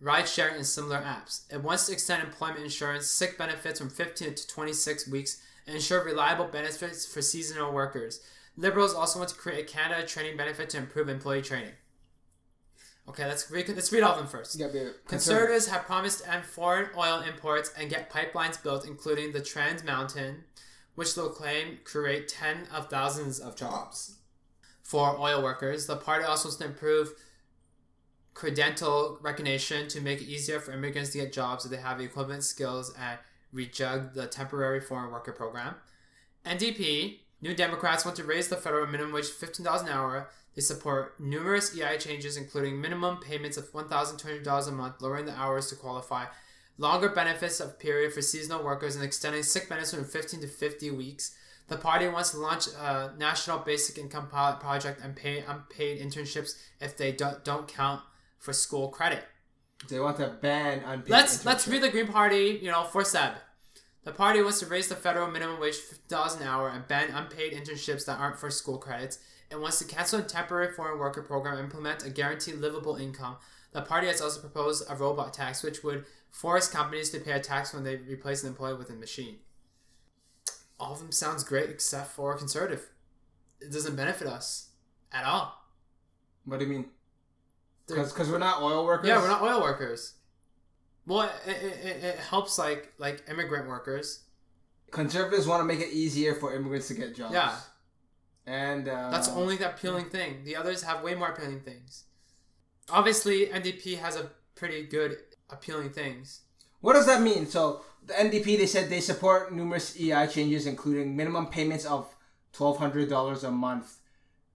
ride 0.00 0.28
sharing 0.28 0.56
and 0.56 0.66
similar 0.66 0.98
apps. 0.98 1.52
It 1.52 1.62
wants 1.62 1.86
to 1.86 1.92
extend 1.92 2.22
employment 2.22 2.62
insurance, 2.62 3.06
sick 3.08 3.36
benefits 3.36 3.80
from 3.80 3.90
fifteen 3.90 4.34
to 4.34 4.46
twenty 4.46 4.72
six 4.72 5.08
weeks, 5.08 5.42
and 5.66 5.74
ensure 5.74 6.04
reliable 6.04 6.46
benefits 6.46 7.04
for 7.06 7.22
seasonal 7.22 7.72
workers. 7.72 8.20
Liberals 8.56 8.94
also 8.94 9.18
want 9.18 9.30
to 9.30 9.36
create 9.36 9.68
a 9.68 9.70
Canada 9.70 10.06
training 10.06 10.36
benefit 10.36 10.70
to 10.70 10.78
improve 10.78 11.08
employee 11.08 11.42
training. 11.42 11.72
Okay, 13.08 13.26
let's 13.26 13.50
read, 13.50 13.68
let's 13.68 13.92
read 13.92 14.02
all 14.02 14.12
of 14.12 14.18
them 14.18 14.26
first. 14.26 14.58
Yeah. 14.58 14.68
Conservatives 15.06 15.68
have 15.68 15.82
promised 15.84 16.24
to 16.24 16.32
end 16.32 16.44
foreign 16.44 16.88
oil 16.96 17.20
imports 17.20 17.72
and 17.78 17.90
get 17.90 18.10
pipelines 18.10 18.60
built, 18.60 18.86
including 18.86 19.32
the 19.32 19.40
Trans 19.40 19.84
Mountain, 19.84 20.44
which 20.96 21.14
they'll 21.14 21.30
claim 21.30 21.78
create 21.84 22.26
ten 22.26 22.66
of 22.74 22.90
thousands 22.90 23.38
of 23.38 23.54
jobs 23.56 24.16
for 24.82 25.16
oil 25.18 25.42
workers. 25.42 25.86
The 25.86 25.96
party 25.96 26.24
also 26.24 26.48
wants 26.48 26.56
to 26.58 26.64
improve 26.64 27.14
credential 28.34 29.18
recognition 29.22 29.88
to 29.88 30.00
make 30.00 30.20
it 30.20 30.26
easier 30.26 30.60
for 30.60 30.72
immigrants 30.72 31.10
to 31.10 31.18
get 31.18 31.32
jobs 31.32 31.64
if 31.64 31.70
they 31.70 31.78
have 31.78 32.00
equivalent 32.00 32.44
skills 32.44 32.94
and 33.00 33.18
rejug 33.52 34.14
the 34.14 34.26
temporary 34.26 34.80
foreign 34.80 35.10
worker 35.10 35.32
program. 35.32 35.74
NDP, 36.44 37.20
New 37.40 37.54
Democrats 37.54 38.04
want 38.04 38.16
to 38.16 38.24
raise 38.24 38.48
the 38.48 38.56
federal 38.56 38.86
minimum 38.86 39.12
wage 39.12 39.28
to 39.28 39.46
$15 39.46 39.82
an 39.82 39.88
hour. 39.88 40.28
They 40.54 40.62
support 40.62 41.18
numerous 41.20 41.76
EI 41.78 41.98
changes, 41.98 42.36
including 42.36 42.80
minimum 42.80 43.18
payments 43.18 43.56
of 43.56 43.70
$1,200 43.72 44.68
a 44.68 44.72
month, 44.72 45.00
lowering 45.00 45.26
the 45.26 45.38
hours 45.38 45.68
to 45.68 45.76
qualify, 45.76 46.26
longer 46.78 47.08
benefits 47.08 47.60
of 47.60 47.78
period 47.78 48.12
for 48.12 48.22
seasonal 48.22 48.64
workers, 48.64 48.96
and 48.96 49.04
extending 49.04 49.42
sick 49.42 49.68
benefits 49.68 49.94
from 49.94 50.04
15 50.04 50.40
to 50.40 50.46
50 50.46 50.90
weeks. 50.90 51.36
The 51.68 51.76
party 51.76 52.06
wants 52.08 52.30
to 52.30 52.38
launch 52.38 52.68
a 52.68 53.12
national 53.18 53.58
basic 53.58 53.98
income 53.98 54.28
pilot 54.28 54.60
project 54.60 55.00
and 55.02 55.16
pay 55.16 55.40
unpaid 55.40 56.00
internships 56.00 56.56
if 56.80 56.96
they 56.96 57.12
don't, 57.12 57.44
don't 57.44 57.66
count 57.66 58.02
for 58.38 58.52
school 58.52 58.88
credit. 58.88 59.24
They 59.88 60.00
want 60.00 60.16
to 60.18 60.28
ban 60.40 60.82
unpaid. 60.84 61.10
Let's 61.10 61.44
let's 61.44 61.68
read 61.68 61.82
the 61.82 61.90
Green 61.90 62.08
Party, 62.08 62.58
you 62.62 62.70
know, 62.70 62.84
for 62.84 63.04
Seb. 63.04 63.32
The 64.04 64.12
party 64.12 64.40
wants 64.40 64.60
to 64.60 64.66
raise 64.66 64.88
the 64.88 64.94
federal 64.94 65.26
minimum 65.30 65.60
wage 65.60 65.76
to 65.76 65.82
fifty 65.82 66.08
dollars 66.08 66.34
an 66.34 66.44
hour 66.44 66.68
and 66.68 66.86
ban 66.86 67.10
unpaid 67.10 67.52
internships 67.52 68.06
that 68.06 68.18
aren't 68.18 68.38
for 68.38 68.50
school 68.50 68.78
credits. 68.78 69.18
It 69.50 69.60
wants 69.60 69.78
to 69.80 69.84
cancel 69.84 70.20
a 70.20 70.22
temporary 70.22 70.72
foreign 70.72 70.98
worker 70.98 71.22
program 71.22 71.54
and 71.54 71.64
implement 71.64 72.04
a 72.04 72.10
guaranteed 72.10 72.56
livable 72.56 72.96
income. 72.96 73.36
The 73.72 73.82
party 73.82 74.06
has 74.06 74.20
also 74.20 74.40
proposed 74.40 74.84
a 74.88 74.96
robot 74.96 75.34
tax, 75.34 75.62
which 75.62 75.84
would 75.84 76.04
force 76.36 76.68
companies 76.68 77.08
to 77.08 77.18
pay 77.18 77.32
a 77.32 77.40
tax 77.40 77.72
when 77.72 77.82
they 77.82 77.96
replace 77.96 78.42
an 78.42 78.50
employee 78.50 78.74
with 78.74 78.90
a 78.90 78.92
machine. 78.92 79.36
All 80.78 80.92
of 80.92 80.98
them 80.98 81.10
sounds 81.10 81.42
great 81.42 81.70
except 81.70 82.10
for 82.10 82.36
conservative. 82.36 82.90
It 83.58 83.72
doesn't 83.72 83.96
benefit 83.96 84.28
us 84.28 84.68
at 85.10 85.24
all. 85.24 85.54
What 86.44 86.58
do 86.58 86.66
you 86.66 86.70
mean? 86.70 86.86
Because 87.88 88.30
we're 88.30 88.36
not 88.36 88.60
oil 88.60 88.84
workers. 88.84 89.08
Yeah, 89.08 89.18
we're 89.18 89.28
not 89.28 89.40
oil 89.40 89.62
workers. 89.62 90.12
Well, 91.06 91.22
it, 91.22 91.56
it, 91.56 91.86
it, 91.86 92.04
it 92.04 92.18
helps 92.18 92.58
like 92.58 92.92
like 92.98 93.24
immigrant 93.30 93.66
workers. 93.66 94.24
Conservatives 94.90 95.46
want 95.46 95.60
to 95.60 95.64
make 95.64 95.80
it 95.80 95.92
easier 95.94 96.34
for 96.34 96.54
immigrants 96.54 96.88
to 96.88 96.94
get 96.94 97.16
jobs. 97.16 97.32
Yeah. 97.32 97.56
And 98.46 98.88
uh, 98.88 99.10
That's 99.10 99.28
only 99.28 99.56
the 99.56 99.70
appealing 99.70 100.10
thing. 100.10 100.44
The 100.44 100.56
others 100.56 100.82
have 100.82 101.02
way 101.02 101.14
more 101.14 101.30
appealing 101.30 101.60
things. 101.60 102.04
Obviously, 102.90 103.46
NDP 103.46 103.98
has 103.98 104.16
a 104.16 104.30
pretty 104.54 104.84
good 104.84 105.16
appealing 105.50 105.90
things. 105.90 106.40
What 106.80 106.94
does 106.94 107.06
that 107.06 107.22
mean? 107.22 107.46
So 107.46 107.82
the 108.04 108.14
NDP 108.14 108.58
they 108.58 108.66
said 108.66 108.88
they 108.90 109.00
support 109.00 109.52
numerous 109.54 109.98
EI 110.00 110.26
changes, 110.26 110.66
including 110.66 111.16
minimum 111.16 111.46
payments 111.46 111.84
of 111.86 112.14
twelve 112.52 112.78
hundred 112.78 113.08
dollars 113.08 113.44
a 113.44 113.50
month. 113.50 113.96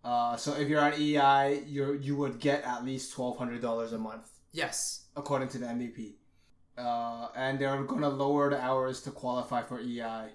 Uh, 0.04 0.36
so 0.36 0.54
if 0.56 0.68
you're 0.68 0.82
on 0.82 0.94
EI, 0.94 1.64
you 1.68 1.94
you 1.94 2.16
would 2.16 2.40
get 2.40 2.64
at 2.64 2.84
least 2.86 3.14
twelve 3.14 3.38
hundred 3.38 3.62
dollars 3.62 3.92
a 3.94 3.98
month, 3.98 4.28
Yes. 4.52 5.06
according 5.16 5.50
to 5.50 5.58
the 5.58 5.66
NDP. 5.66 6.14
uh, 6.78 7.28
and 7.36 7.60
they're 7.60 7.84
going 7.84 8.02
to 8.02 8.10
lower 8.10 8.50
the 8.50 8.60
hours 8.60 9.02
to 9.02 9.12
qualify 9.12 9.62
for 9.62 9.80
EI. 9.80 10.30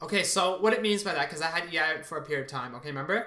Okay, 0.00 0.22
so 0.22 0.58
what 0.62 0.72
it 0.72 0.80
means 0.80 1.02
by 1.02 1.12
that, 1.12 1.28
because 1.28 1.42
I 1.42 1.48
had 1.48 1.64
EI 1.74 2.02
for 2.02 2.16
a 2.18 2.22
period 2.22 2.44
of 2.46 2.50
time. 2.50 2.74
Okay, 2.76 2.88
remember? 2.88 3.26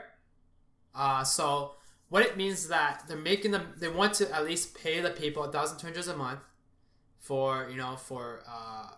Uh, 0.95 1.23
so 1.23 1.73
what 2.09 2.23
it 2.25 2.37
means 2.37 2.59
is 2.63 2.67
that 2.69 3.03
they're 3.07 3.17
making 3.17 3.51
them. 3.51 3.73
They 3.77 3.89
want 3.89 4.13
to 4.15 4.33
at 4.33 4.45
least 4.45 4.73
pay 4.75 4.99
the 5.01 5.09
people 5.11 5.43
thousand 5.51 5.77
two 5.79 5.87
hundred 5.87 6.07
a 6.07 6.15
month 6.17 6.39
for 7.23 7.67
you 7.71 7.77
know 7.77 7.95
for 7.95 8.41
uh 8.47 8.89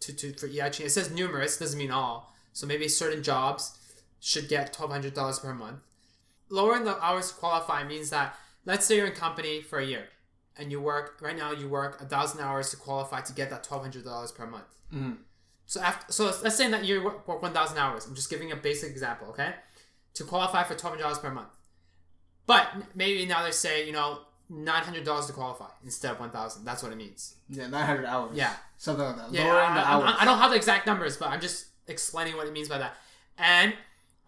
to 0.00 0.12
to 0.12 0.32
for 0.34 0.46
change. 0.48 0.80
It 0.80 0.90
says 0.90 1.10
numerous, 1.10 1.58
doesn't 1.58 1.78
mean 1.78 1.90
all. 1.90 2.32
So 2.52 2.66
maybe 2.66 2.86
certain 2.86 3.22
jobs 3.22 3.78
should 4.20 4.48
get 4.48 4.72
twelve 4.72 4.92
hundred 4.92 5.14
dollars 5.14 5.38
per 5.40 5.52
month. 5.54 5.80
Lowering 6.48 6.84
the 6.84 7.02
hours 7.02 7.30
to 7.30 7.34
qualify 7.34 7.82
means 7.82 8.10
that 8.10 8.36
let's 8.66 8.84
say 8.86 8.96
you're 8.96 9.06
in 9.06 9.12
company 9.14 9.62
for 9.62 9.78
a 9.78 9.86
year 9.86 10.04
and 10.58 10.70
you 10.70 10.80
work 10.80 11.18
right 11.22 11.36
now 11.36 11.50
you 11.50 11.66
work 11.68 12.00
a 12.00 12.04
thousand 12.04 12.40
hours 12.40 12.70
to 12.70 12.76
qualify 12.76 13.20
to 13.22 13.32
get 13.32 13.48
that 13.50 13.64
twelve 13.64 13.82
hundred 13.82 14.04
dollars 14.04 14.30
per 14.30 14.46
month. 14.46 14.70
Mhm. 14.92 15.16
So 15.66 15.80
after 15.80 16.12
so 16.12 16.24
let's 16.42 16.56
say 16.56 16.70
that 16.70 16.84
you 16.84 17.02
work, 17.02 17.26
work 17.26 17.40
one 17.42 17.54
thousand 17.54 17.78
hours. 17.78 18.06
I'm 18.06 18.14
just 18.14 18.28
giving 18.28 18.52
a 18.52 18.56
basic 18.56 18.90
example, 18.90 19.28
okay? 19.28 19.54
To 20.14 20.24
qualify 20.24 20.62
for 20.64 20.74
twelve 20.74 20.92
hundred 20.94 21.04
dollars 21.04 21.18
per 21.18 21.30
month. 21.30 21.48
But 22.46 22.68
maybe 22.94 23.24
now 23.24 23.42
they 23.44 23.52
say 23.52 23.86
you 23.86 23.92
know 23.92 24.18
nine 24.48 24.82
hundred 24.82 25.04
dollars 25.04 25.26
to 25.26 25.32
qualify 25.32 25.68
instead 25.84 26.12
of 26.12 26.20
one 26.20 26.30
thousand. 26.30 26.64
That's 26.64 26.82
what 26.82 26.92
it 26.92 26.96
means. 26.96 27.36
Yeah, 27.48 27.66
900 27.68 28.04
hours. 28.06 28.36
Yeah. 28.36 28.54
Something 28.76 29.04
like 29.04 29.16
that. 29.16 29.32
Yeah, 29.32 29.44
Lowering 29.44 29.70
I, 29.70 29.74
the 29.74 29.88
hours. 29.88 30.14
I 30.18 30.24
don't 30.24 30.38
have 30.38 30.50
the 30.50 30.56
exact 30.56 30.86
numbers, 30.86 31.16
but 31.16 31.28
I'm 31.28 31.40
just 31.40 31.66
explaining 31.86 32.36
what 32.36 32.46
it 32.46 32.52
means 32.52 32.68
by 32.68 32.78
that. 32.78 32.96
And 33.38 33.74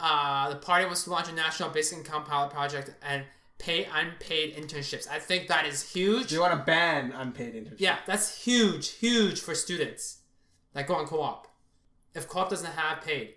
uh, 0.01 0.51
the 0.51 0.57
party 0.57 0.85
wants 0.87 1.05
to 1.05 1.11
launch 1.11 1.29
a 1.29 1.33
national 1.33 1.71
basic 1.71 1.99
income 1.99 2.25
pilot 2.25 2.51
project 2.51 2.91
and 3.03 3.25
pay 3.59 3.87
unpaid 3.95 4.57
internships. 4.57 5.09
I 5.09 5.19
think 5.19 5.49
that 5.49 5.67
is 5.67 5.91
huge. 5.93 6.31
they 6.31 6.39
want 6.39 6.53
to 6.59 6.65
ban 6.65 7.12
unpaid 7.12 7.55
internships. 7.55 7.81
Yeah, 7.81 7.99
that's 8.07 8.45
huge, 8.45 8.91
huge 8.91 9.41
for 9.41 9.55
students 9.55 10.19
that 10.73 10.87
go 10.87 10.95
on 10.95 11.07
co-op. 11.07 11.49
If 12.15 12.29
co-op 12.29 12.51
doesn't 12.51 12.73
have 12.73 13.03
paid, 13.03 13.35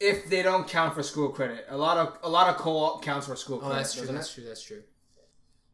If 0.00 0.28
they 0.28 0.42
don't 0.42 0.68
count 0.68 0.94
for 0.94 1.02
school 1.02 1.30
credit, 1.30 1.66
a 1.68 1.76
lot 1.76 1.96
of 1.96 2.18
a 2.22 2.28
lot 2.28 2.48
of 2.48 2.56
co-op 2.56 3.02
counts 3.02 3.26
for 3.26 3.36
school 3.36 3.56
oh, 3.56 3.60
credit. 3.60 3.76
that's 3.76 3.94
true. 3.94 4.06
That's 4.06 4.30
it? 4.30 4.34
true. 4.34 4.44
That's 4.48 4.62
true. 4.62 4.82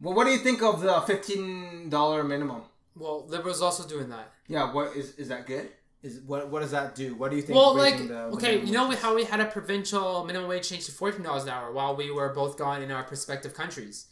Well, 0.00 0.14
what 0.14 0.24
do 0.24 0.30
you 0.30 0.38
think 0.38 0.62
of 0.62 0.80
the 0.80 1.00
fifteen 1.02 1.88
dollar 1.90 2.24
minimum? 2.24 2.62
Well, 2.96 3.26
liberals 3.28 3.62
also 3.62 3.86
doing 3.86 4.08
that. 4.10 4.32
Yeah, 4.48 4.72
what 4.72 4.96
is 4.96 5.14
is 5.16 5.28
that 5.28 5.46
good? 5.46 5.70
Is 6.02 6.20
what 6.20 6.48
what 6.48 6.60
does 6.60 6.70
that 6.70 6.94
do? 6.94 7.14
What 7.14 7.30
do 7.30 7.36
you 7.36 7.42
think? 7.42 7.56
Well, 7.56 7.74
like 7.76 7.92
raising 7.94 8.08
the- 8.08 8.14
the 8.14 8.20
okay, 8.36 8.60
you 8.60 8.72
know 8.72 8.90
how 8.92 9.14
we 9.14 9.24
had 9.24 9.40
a 9.40 9.44
provincial 9.46 10.24
minimum 10.24 10.48
wage 10.48 10.68
change 10.68 10.86
to 10.86 10.92
fourteen 10.92 11.22
dollars 11.22 11.42
an 11.44 11.50
hour 11.50 11.70
while 11.72 11.94
we 11.94 12.10
were 12.10 12.30
both 12.30 12.56
gone 12.56 12.82
in 12.82 12.90
our 12.90 13.06
respective 13.10 13.52
countries. 13.54 14.06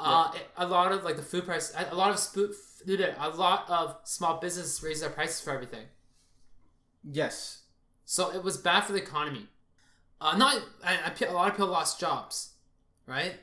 Uh, 0.00 0.30
a 0.56 0.66
lot 0.66 0.92
of 0.92 1.02
like 1.04 1.16
the 1.16 1.22
food 1.22 1.44
price, 1.44 1.72
a 1.76 1.94
lot 1.94 2.10
of 2.10 2.16
spo- 2.16 2.54
a 3.18 3.28
lot 3.36 3.68
of 3.68 3.96
small 4.04 4.38
business 4.40 4.82
raised 4.82 5.02
their 5.02 5.10
prices 5.10 5.40
for 5.40 5.50
everything. 5.52 5.86
Yes. 7.04 7.62
So 8.04 8.30
it 8.34 8.42
was 8.42 8.56
bad 8.56 8.84
for 8.84 8.92
the 8.92 9.02
economy. 9.02 9.48
Uh, 10.20 10.36
not 10.36 10.62
a 10.84 11.32
lot 11.32 11.48
of 11.48 11.54
people 11.54 11.66
lost 11.68 12.00
jobs, 12.00 12.54
right? 13.06 13.34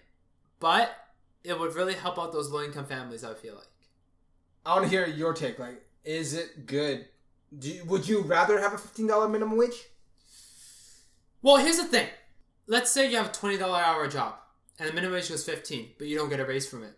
But 0.60 0.96
it 1.46 1.60
would 1.60 1.76
really 1.76 1.94
help 1.94 2.18
out 2.18 2.32
those 2.32 2.50
low 2.50 2.64
income 2.64 2.86
families. 2.86 3.24
I 3.24 3.34
feel 3.34 3.56
like. 3.56 3.68
I 4.66 4.74
want 4.74 4.86
to 4.86 4.90
hear 4.90 5.06
your 5.06 5.34
take. 5.34 5.60
Like, 5.60 5.84
is 6.04 6.34
it 6.34 6.66
good? 6.66 7.06
Do 7.58 7.70
you, 7.70 7.86
would 7.86 8.08
you 8.08 8.22
rather 8.22 8.60
have 8.60 8.74
a 8.74 8.78
fifteen 8.78 9.08
dollar 9.08 9.30
minimum 9.30 9.58
wage? 9.58 9.88
Well, 11.42 11.58
here's 11.58 11.78
the 11.78 11.86
thing. 11.86 12.08
Let's 12.68 12.92
say 12.92 13.10
you 13.10 13.18
have 13.18 13.28
a 13.28 13.34
twenty 13.34 13.58
dollar 13.58 13.80
hour 13.80 14.08
job 14.08 14.36
and 14.80 14.90
the 14.90 14.94
minimum 14.94 15.16
wage 15.16 15.30
was 15.30 15.44
fifteen, 15.44 15.90
but 15.98 16.08
you 16.08 16.18
don't 16.18 16.30
get 16.30 16.40
a 16.40 16.46
raise 16.46 16.68
from 16.68 16.84
it. 16.84 16.98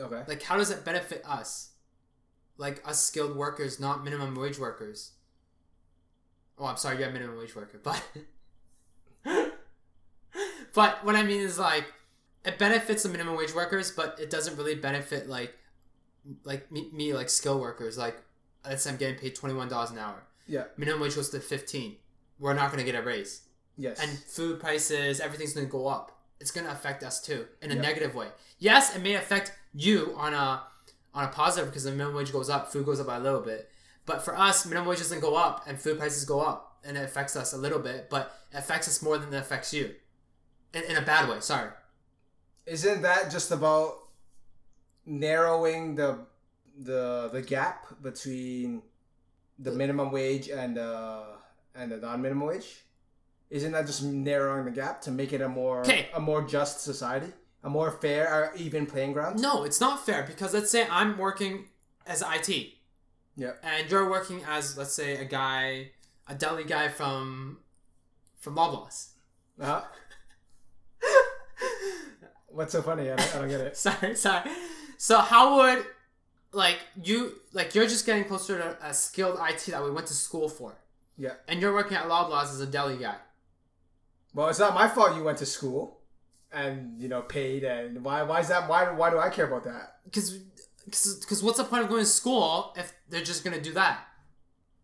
Okay. 0.00 0.22
Like, 0.26 0.42
how 0.42 0.56
does 0.56 0.70
it 0.70 0.84
benefit 0.84 1.22
us? 1.24 1.70
Like 2.56 2.86
us 2.88 3.02
skilled 3.02 3.36
workers, 3.36 3.80
not 3.80 4.04
minimum 4.04 4.34
wage 4.34 4.58
workers. 4.58 5.12
Oh, 6.58 6.66
I'm 6.66 6.76
sorry, 6.76 6.98
you're 6.98 7.08
a 7.08 7.12
minimum 7.12 7.38
wage 7.38 7.54
worker, 7.56 7.80
but 7.82 8.02
but 10.72 11.04
what 11.04 11.16
I 11.16 11.24
mean 11.24 11.40
is 11.40 11.58
like 11.58 11.84
it 12.44 12.58
benefits 12.58 13.02
the 13.02 13.08
minimum 13.08 13.36
wage 13.36 13.54
workers, 13.54 13.90
but 13.90 14.18
it 14.20 14.30
doesn't 14.30 14.56
really 14.56 14.74
benefit 14.74 15.28
like 15.28 15.54
like 16.44 16.70
me, 16.72 16.88
me 16.92 17.14
like 17.14 17.28
skill 17.30 17.60
workers. 17.60 17.98
Like 17.98 18.16
let's 18.64 18.82
say 18.82 18.90
I'm 18.90 18.96
getting 18.96 19.16
paid 19.18 19.34
twenty 19.34 19.54
one 19.54 19.68
dollars 19.68 19.90
an 19.90 19.98
hour. 19.98 20.22
Yeah. 20.46 20.64
Minimum 20.76 21.00
wage 21.02 21.14
goes 21.16 21.30
to 21.30 21.40
fifteen. 21.40 21.96
We're 22.38 22.54
not 22.54 22.70
gonna 22.70 22.84
get 22.84 22.94
a 22.94 23.02
raise 23.02 23.42
Yes. 23.76 23.98
and 24.00 24.10
food 24.18 24.60
prices, 24.60 25.20
everything's 25.20 25.52
going 25.52 25.66
to 25.66 25.72
go 25.72 25.88
up. 25.88 26.16
It's 26.38 26.52
going 26.52 26.64
to 26.66 26.72
affect 26.72 27.02
us 27.02 27.20
too 27.20 27.46
in 27.60 27.72
a 27.72 27.74
Yep. 27.74 27.82
negative 27.82 28.14
way. 28.14 28.28
Yes, 28.58 28.94
it 28.94 29.02
may 29.02 29.14
affect 29.14 29.52
you 29.72 30.14
on 30.16 30.32
a 30.32 30.62
on 31.12 31.24
a 31.24 31.28
positive 31.28 31.70
because 31.70 31.82
the 31.84 31.90
minimum 31.90 32.14
wage 32.14 32.30
goes 32.32 32.48
up, 32.50 32.70
food 32.72 32.84
goes 32.86 33.00
up 33.00 33.06
by 33.08 33.16
a 33.16 33.20
little 33.20 33.40
bit. 33.40 33.68
But 34.06 34.22
for 34.24 34.36
us, 34.36 34.64
minimum 34.66 34.88
wage 34.88 34.98
doesn't 34.98 35.20
go 35.20 35.34
up 35.34 35.64
and 35.66 35.76
food 35.80 35.98
prices 35.98 36.24
go 36.24 36.40
up, 36.40 36.78
and 36.84 36.96
it 36.96 37.04
affects 37.04 37.34
us 37.36 37.52
a 37.52 37.56
little 37.56 37.78
bit, 37.80 38.08
but 38.10 38.32
it 38.52 38.58
affects 38.58 38.86
us 38.88 39.00
more 39.02 39.16
than 39.18 39.32
it 39.32 39.38
affects 39.38 39.72
you, 39.74 39.94
in, 40.72 40.82
in 40.84 40.96
a 40.96 41.02
bad 41.02 41.28
way. 41.28 41.40
Sorry. 41.40 41.70
Isn't 42.66 43.02
that 43.02 43.30
just 43.30 43.50
about 43.50 43.98
narrowing 45.06 45.94
the 45.94 46.18
the 46.78 47.30
the 47.32 47.42
gap 47.42 47.86
between 48.02 48.82
the 49.58 49.70
minimum 49.70 50.10
wage 50.10 50.48
and 50.48 50.78
uh 50.78 51.22
and 51.74 51.92
the 51.92 51.96
non 51.98 52.22
minimum 52.22 52.48
wage? 52.48 52.84
Isn't 53.50 53.72
that 53.72 53.86
just 53.86 54.02
narrowing 54.02 54.64
the 54.64 54.70
gap 54.70 55.00
to 55.02 55.10
make 55.10 55.32
it 55.32 55.40
a 55.40 55.48
more 55.48 55.80
Okay. 55.80 56.08
a 56.14 56.20
more 56.20 56.42
just 56.42 56.80
society, 56.80 57.32
a 57.62 57.70
more 57.70 57.90
fair 57.90 58.26
or 58.32 58.54
even 58.56 58.86
playing 58.86 59.12
ground? 59.12 59.40
No, 59.40 59.62
it's 59.64 59.80
not 59.80 60.04
fair 60.04 60.22
because 60.24 60.54
let's 60.54 60.70
say 60.70 60.86
I'm 60.90 61.18
working 61.18 61.66
as 62.06 62.22
IT, 62.22 62.74
Yeah. 63.36 63.52
and 63.62 63.90
you're 63.90 64.10
working 64.10 64.42
as 64.48 64.76
let's 64.76 64.92
say 64.94 65.16
a 65.18 65.24
guy, 65.24 65.90
a 66.26 66.34
deli 66.34 66.64
guy 66.64 66.88
from 66.88 67.58
from 68.38 68.56
Loblaws. 68.56 69.08
Uh-huh. 69.60 69.82
What's 72.54 72.72
so 72.72 72.82
funny? 72.82 73.10
I 73.10 73.16
don't, 73.16 73.34
I 73.36 73.38
don't 73.40 73.48
get 73.48 73.60
it. 73.60 73.76
sorry, 73.86 74.14
sorry. 74.16 74.48
So 74.98 75.18
how 75.18 75.56
would 75.58 75.84
like 76.52 76.78
you 77.02 77.32
like 77.52 77.74
you're 77.74 77.86
just 77.88 78.06
getting 78.06 78.24
closer 78.24 78.58
to 78.58 78.76
a 78.86 78.94
skilled 78.94 79.38
IT 79.40 79.66
that 79.72 79.82
we 79.82 79.90
went 79.90 80.06
to 80.06 80.14
school 80.14 80.48
for, 80.48 80.76
Yeah. 81.16 81.34
and 81.48 81.60
you're 81.60 81.74
working 81.74 81.96
at 81.96 82.04
Loblaws 82.08 82.44
as 82.44 82.60
a 82.60 82.66
deli 82.66 82.96
guy. 82.96 83.16
Well, 84.34 84.48
it's 84.48 84.58
not 84.58 84.74
my 84.74 84.88
fault 84.88 85.16
you 85.16 85.24
went 85.24 85.38
to 85.38 85.46
school 85.46 86.00
and 86.52 87.00
you 87.02 87.08
know 87.08 87.22
paid 87.22 87.64
and 87.64 88.04
why 88.04 88.22
why 88.22 88.38
is 88.40 88.48
that 88.48 88.68
why 88.68 88.90
why 88.92 89.10
do 89.10 89.18
I 89.18 89.28
care 89.30 89.46
about 89.46 89.64
that? 89.64 89.96
Because 90.04 90.38
because 90.84 91.42
what's 91.42 91.58
the 91.58 91.64
point 91.64 91.82
of 91.82 91.88
going 91.88 92.02
to 92.04 92.08
school 92.08 92.72
if 92.76 92.92
they're 93.08 93.24
just 93.24 93.42
gonna 93.42 93.60
do 93.60 93.72
that? 93.72 94.04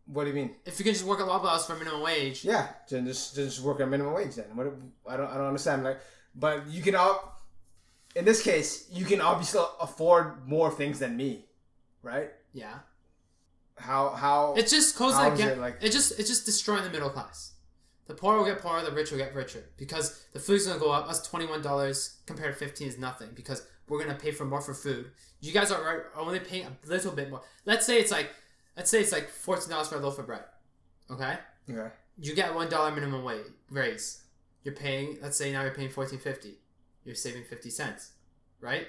What 0.06 0.24
do 0.24 0.30
you 0.30 0.34
mean? 0.34 0.56
If 0.64 0.80
you 0.80 0.84
can 0.84 0.92
just 0.94 1.04
work 1.06 1.20
at 1.20 1.26
Loblaws 1.26 1.66
for 1.66 1.76
minimum 1.76 2.02
wage, 2.02 2.44
Yeah, 2.44 2.66
then 2.88 3.06
just 3.06 3.36
just 3.36 3.60
work 3.62 3.78
at 3.80 3.88
minimum 3.88 4.12
wage 4.12 4.34
then. 4.34 4.46
What 4.56 4.66
I 5.08 5.16
don't 5.16 5.30
I 5.30 5.34
don't 5.36 5.46
understand 5.46 5.84
like 5.84 6.00
but 6.34 6.66
you 6.68 6.82
can 6.82 6.94
all 6.96 7.39
in 8.16 8.24
this 8.24 8.42
case 8.42 8.86
you 8.90 9.04
can 9.04 9.20
obviously 9.20 9.62
afford 9.80 10.46
more 10.46 10.70
things 10.70 10.98
than 10.98 11.16
me, 11.16 11.46
right? 12.02 12.30
yeah, 12.52 12.78
How 13.76 14.10
how 14.10 14.54
it 14.54 14.66
just 14.68 14.98
How 14.98 15.10
like, 15.10 15.40
it, 15.40 15.58
like- 15.58 15.78
it 15.80 15.90
just 15.92 16.18
it's 16.18 16.28
just 16.28 16.44
destroying 16.46 16.84
the 16.84 16.90
middle 16.90 17.10
class. 17.10 17.52
The 18.06 18.14
poor 18.16 18.36
will 18.36 18.44
get 18.44 18.58
poorer, 18.60 18.82
the 18.82 18.90
rich 18.90 19.12
will 19.12 19.18
get 19.18 19.34
richer 19.36 19.64
because 19.76 20.20
the 20.32 20.40
food's 20.40 20.66
gonna 20.66 20.80
go 20.80 20.90
up. 20.90 21.08
Us 21.08 21.26
twenty 21.26 21.46
one 21.46 21.62
dollars 21.62 22.16
compared 22.26 22.52
to 22.52 22.58
fifteen 22.58 22.88
is 22.88 22.98
nothing 22.98 23.28
because 23.34 23.64
we're 23.88 24.00
gonna 24.02 24.18
pay 24.18 24.32
for 24.32 24.44
more 24.44 24.60
for 24.60 24.74
food. 24.74 25.12
You 25.40 25.52
guys 25.52 25.70
are, 25.70 25.80
are 25.80 26.06
only 26.16 26.40
paying 26.40 26.66
a 26.66 26.88
little 26.88 27.12
bit 27.12 27.30
more. 27.30 27.42
Let's 27.64 27.86
say 27.86 28.00
it's 28.00 28.10
like 28.10 28.30
let's 28.76 28.90
say 28.90 29.00
it's 29.00 29.12
like 29.12 29.28
fourteen 29.28 29.70
dollars 29.70 29.88
for 29.88 29.94
a 29.94 30.00
loaf 30.00 30.18
of 30.18 30.26
bread. 30.26 30.42
Okay, 31.08 31.38
okay. 31.70 31.90
you 32.18 32.34
get 32.34 32.52
one 32.54 32.68
dollar 32.68 32.90
minimum 32.90 33.22
wage 33.22 33.46
raise. 33.70 34.24
You're 34.64 34.74
paying. 34.74 35.18
Let's 35.22 35.36
say 35.36 35.52
now 35.52 35.62
you're 35.62 35.74
paying 35.74 35.90
fourteen 35.90 36.18
fifty. 36.18 36.58
You're 37.04 37.14
saving 37.14 37.44
fifty 37.44 37.70
cents, 37.70 38.12
right? 38.60 38.86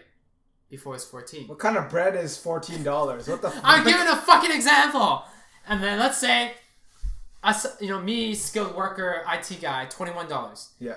Before 0.69 0.95
it's 0.95 1.05
fourteen. 1.05 1.47
What 1.47 1.59
kind 1.59 1.77
of 1.77 1.89
bread 1.89 2.15
is 2.15 2.37
fourteen 2.37 2.83
dollars? 2.83 3.27
What 3.27 3.41
the 3.41 3.49
fuck? 3.51 3.61
I'm 3.63 3.85
giving 3.85 4.07
a 4.07 4.15
fucking 4.15 4.51
example. 4.51 5.23
And 5.67 5.81
then 5.83 5.99
let's 5.99 6.17
say, 6.17 6.53
us, 7.43 7.67
you 7.79 7.89
know, 7.89 7.99
me, 8.01 8.33
skilled 8.33 8.75
worker, 8.75 9.23
IT 9.31 9.59
guy, 9.61 9.85
twenty 9.85 10.11
one 10.11 10.27
dollars. 10.27 10.71
Yeah. 10.79 10.95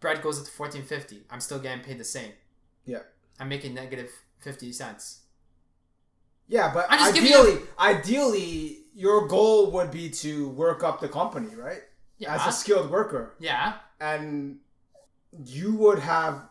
Bread 0.00 0.22
goes 0.22 0.38
up 0.38 0.44
to 0.46 0.50
fourteen 0.50 0.82
fifty. 0.82 1.22
I'm 1.30 1.40
still 1.40 1.58
getting 1.58 1.82
paid 1.84 1.98
the 1.98 2.04
same. 2.04 2.32
Yeah. 2.86 3.00
I'm 3.40 3.48
making 3.48 3.74
negative 3.74 4.10
fifty 4.40 4.72
cents. 4.72 5.20
Yeah, 6.48 6.70
but 6.74 6.86
I'm 6.90 6.98
just 6.98 7.14
giving 7.14 7.32
ideally 7.32 7.60
ideally 7.78 8.78
your 8.94 9.26
goal 9.26 9.70
would 9.70 9.90
be 9.90 10.10
to 10.10 10.48
work 10.50 10.82
up 10.84 11.00
the 11.00 11.08
company, 11.08 11.54
right? 11.54 11.80
Yeah. 12.18 12.34
As 12.34 12.46
a 12.46 12.52
skilled 12.52 12.90
worker. 12.90 13.34
yeah. 13.40 13.74
and 14.00 14.58
you 15.46 15.74
would 15.76 15.98
have 15.98 16.42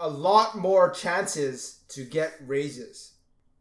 a 0.00 0.08
lot 0.08 0.56
more 0.56 0.90
chances 0.90 1.80
to 1.88 2.04
get 2.04 2.34
raises 2.46 3.12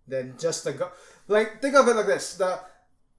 than 0.07 0.37
just 0.37 0.63
the 0.63 0.73
go- 0.73 0.91
like 1.27 1.61
think 1.61 1.75
of 1.75 1.87
it 1.87 1.95
like 1.95 2.05
this 2.05 2.35
the 2.35 2.59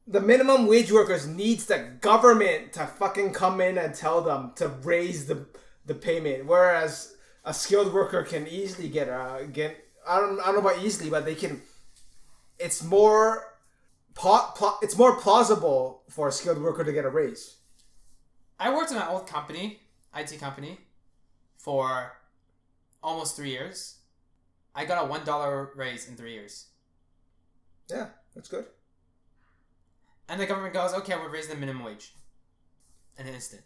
the 0.07 0.21
minimum 0.21 0.67
wage 0.67 0.91
workers 0.91 1.27
needs 1.27 1.67
the 1.67 1.79
government 2.01 2.73
to 2.73 2.87
fucking 2.87 3.33
come 3.33 3.61
in 3.61 3.77
and 3.77 3.95
tell 3.95 4.21
them 4.23 4.53
to 4.57 4.69
raise 4.83 5.27
the 5.27 5.47
the 5.87 5.95
payment 5.95 6.47
whereas 6.47 7.15
a 7.45 7.53
skilled 7.53 7.93
worker 7.93 8.23
can 8.23 8.47
easily 8.47 8.89
get 8.89 9.09
a 9.09 9.47
get 9.53 9.85
I 10.07 10.19
don't 10.21 10.41
I 10.41 10.47
don't 10.47 10.55
know 10.63 10.71
about 10.71 10.83
easily 10.83 11.11
but 11.11 11.25
they 11.25 11.35
can 11.35 11.61
it's 12.59 12.83
more 12.83 13.55
pla- 14.15 14.51
pla- 14.53 14.79
it's 14.83 14.97
more 14.97 15.17
plausible 15.17 16.03
for 16.09 16.29
a 16.29 16.33
skilled 16.33 16.61
worker 16.61 16.85
to 16.85 16.93
get 16.93 17.05
a 17.05 17.09
raise. 17.09 17.57
I 18.59 18.75
worked 18.75 18.91
in 18.91 18.97
an 18.97 19.07
old 19.09 19.27
company, 19.27 19.81
IT 20.15 20.39
company, 20.41 20.81
for 21.69 22.13
almost 23.03 23.37
three 23.37 23.51
years. 23.51 23.97
I 24.75 24.87
got 24.87 25.05
a 25.05 25.07
one 25.07 25.23
dollar 25.23 25.71
raise 25.77 26.09
in 26.09 26.17
three 26.17 26.33
years, 26.33 26.69
Yeah, 27.91 28.07
that's 28.35 28.49
good. 28.49 28.65
and 30.31 30.41
the 30.41 30.47
government 30.47 30.73
goes, 30.73 30.95
"Okay, 30.95 31.15
we're 31.15 31.29
raising 31.29 31.51
the 31.51 31.61
minimum 31.61 31.85
wage." 31.85 32.15
In 33.19 33.27
an 33.27 33.35
instant, 33.35 33.61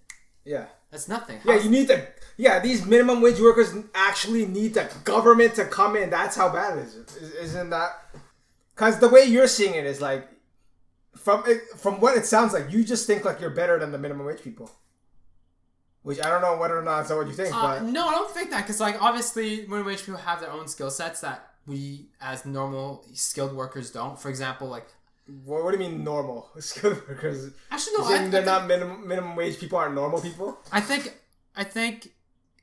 Yeah. 0.44 0.66
that's 0.90 1.06
nothing. 1.06 1.40
Yeah, 1.44 1.58
you 1.58 1.70
need 1.70 1.86
the 1.86 2.08
yeah. 2.36 2.58
These 2.58 2.84
minimum 2.86 3.20
wage 3.20 3.38
workers 3.38 3.72
actually 3.94 4.46
need 4.46 4.74
the 4.74 4.90
government 5.04 5.54
to 5.54 5.64
come 5.64 5.94
in. 5.94 6.10
That's 6.10 6.34
how 6.34 6.48
bad 6.48 6.78
it 6.78 6.86
is. 6.86 6.94
Is- 6.96 7.34
Isn't 7.50 7.70
that? 7.70 7.90
Because 8.74 8.98
the 8.98 9.08
way 9.08 9.22
you're 9.22 9.46
seeing 9.46 9.74
it 9.76 9.86
is 9.86 10.00
like, 10.00 10.28
from 11.14 11.44
it, 11.46 11.60
from 11.76 12.00
what 12.00 12.16
it 12.16 12.26
sounds 12.26 12.52
like, 12.52 12.68
you 12.72 12.82
just 12.82 13.06
think 13.06 13.24
like 13.24 13.38
you're 13.40 13.50
better 13.62 13.78
than 13.78 13.92
the 13.92 13.98
minimum 13.98 14.26
wage 14.26 14.42
people. 14.42 14.68
Which 16.02 16.18
I 16.20 16.28
don't 16.28 16.42
know 16.42 16.56
whether 16.56 16.76
or 16.78 16.82
not 16.82 16.98
that's 17.02 17.10
what 17.12 17.26
you 17.28 17.32
think, 17.32 17.54
Uh, 17.54 17.62
but 17.78 17.82
no, 17.84 18.08
I 18.08 18.12
don't 18.12 18.30
think 18.30 18.50
that 18.50 18.62
because 18.62 18.80
like 18.80 19.00
obviously 19.00 19.58
minimum 19.68 19.86
wage 19.86 20.00
people 20.04 20.18
have 20.20 20.40
their 20.40 20.50
own 20.50 20.66
skill 20.68 20.90
sets 20.90 21.20
that 21.20 21.50
we 21.66 22.06
as 22.20 22.44
normal 22.44 23.04
skilled 23.14 23.54
workers 23.54 23.90
don't. 23.92 24.18
For 24.18 24.28
example, 24.28 24.66
like 24.68 24.86
what, 25.44 25.62
what 25.62 25.70
do 25.72 25.78
you 25.82 25.88
mean 25.90 26.02
normal 26.02 26.48
skilled 26.58 26.96
workers? 27.08 27.52
actually 27.70 27.92
no, 27.98 28.04
I, 28.04 28.08
saying 28.08 28.26
I 28.26 28.30
they're 28.30 28.42
think- 28.42 28.46
not 28.46 28.66
minimum 28.66 29.06
minimum 29.06 29.36
wage 29.36 29.58
people 29.60 29.78
aren't 29.78 29.94
normal 29.94 30.20
people? 30.20 30.58
I 30.72 30.80
think 30.80 31.14
I 31.54 31.62
think 31.64 32.10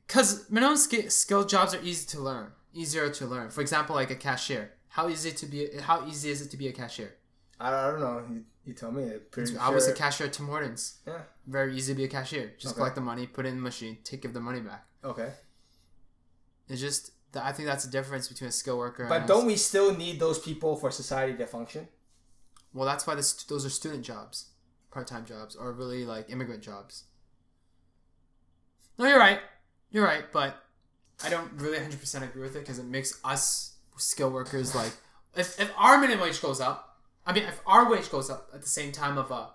because 0.05 0.49
minimum 0.49 0.75
sk- 0.75 1.09
skill 1.09 1.45
jobs 1.45 1.73
are 1.73 1.81
easy 1.81 2.05
to 2.07 2.19
learn, 2.19 2.51
easier 2.73 3.09
to 3.09 3.25
learn. 3.25 3.51
For 3.51 3.61
example, 3.61 3.95
like 3.95 4.11
a 4.11 4.15
cashier. 4.15 4.73
How 4.89 5.07
easy 5.07 5.31
to 5.31 5.45
be? 5.45 5.69
How 5.81 6.05
easy 6.07 6.29
is 6.31 6.41
it 6.41 6.49
to 6.51 6.57
be 6.57 6.67
a 6.67 6.73
cashier? 6.73 7.13
I, 7.59 7.69
I 7.73 7.91
don't 7.91 7.99
know. 7.99 8.23
You, 8.29 8.43
you 8.65 8.73
tell 8.73 8.91
me. 8.91 9.11
Pretty 9.31 9.57
I 9.57 9.69
was 9.69 9.87
a 9.87 9.93
cashier 9.93 10.27
at 10.27 10.33
Tim 10.33 10.47
Hortons. 10.47 10.99
Yeah. 11.05 11.21
Very 11.47 11.75
easy 11.75 11.93
to 11.93 11.97
be 11.97 12.03
a 12.05 12.07
cashier. 12.07 12.53
Just 12.57 12.73
Okay. 12.73 12.77
collect 12.79 12.95
the 12.95 13.01
money, 13.01 13.27
put 13.27 13.45
it 13.45 13.49
in 13.49 13.55
the 13.57 13.61
machine, 13.61 13.97
take 14.03 14.21
give 14.21 14.33
the 14.33 14.39
money 14.39 14.59
back. 14.61 14.85
Okay. 15.03 15.31
It's 16.67 16.81
just 16.81 17.11
I 17.35 17.51
think 17.51 17.67
that's 17.67 17.85
the 17.85 17.91
difference 17.91 18.27
between 18.27 18.47
a 18.49 18.51
skill 18.51 18.77
worker. 18.77 19.05
But 19.07 19.27
don't 19.27 19.45
we 19.45 19.55
still 19.55 19.95
need 19.95 20.19
those 20.19 20.39
people 20.39 20.75
for 20.75 20.89
society 20.91 21.37
to 21.37 21.45
function? 21.45 21.87
Well, 22.73 22.85
that's 22.85 23.05
why 23.05 23.15
this, 23.15 23.33
those 23.43 23.65
are 23.65 23.69
student 23.69 24.03
jobs, 24.03 24.49
part-time 24.91 25.25
jobs, 25.25 25.55
or 25.55 25.71
really 25.71 26.05
like 26.05 26.29
immigrant 26.29 26.63
jobs. 26.63 27.03
No, 28.97 29.05
you're 29.05 29.19
right. 29.19 29.39
You're 29.91 30.03
right, 30.03 30.25
but 30.31 30.55
I 31.23 31.29
don't 31.29 31.51
really 31.53 31.77
100% 31.77 32.23
agree 32.23 32.41
with 32.43 32.55
it 32.55 32.59
because 32.59 32.79
it 32.79 32.85
makes 32.85 33.19
us 33.23 33.73
skill 33.97 34.29
workers 34.29 34.73
like 34.75 34.93
if, 35.35 35.59
if 35.59 35.71
our 35.77 35.97
minimum 35.99 36.23
wage 36.25 36.41
goes 36.41 36.61
up, 36.61 36.88
I 37.29 37.33
mean 37.33 37.43
if 37.43 37.61
our 37.67 37.89
wage 37.89 38.09
goes 38.09 38.31
up 38.31 38.49
at 38.55 38.61
the 38.63 38.67
same 38.67 38.91
time 38.91 39.19
of 39.19 39.29
a 39.29 39.49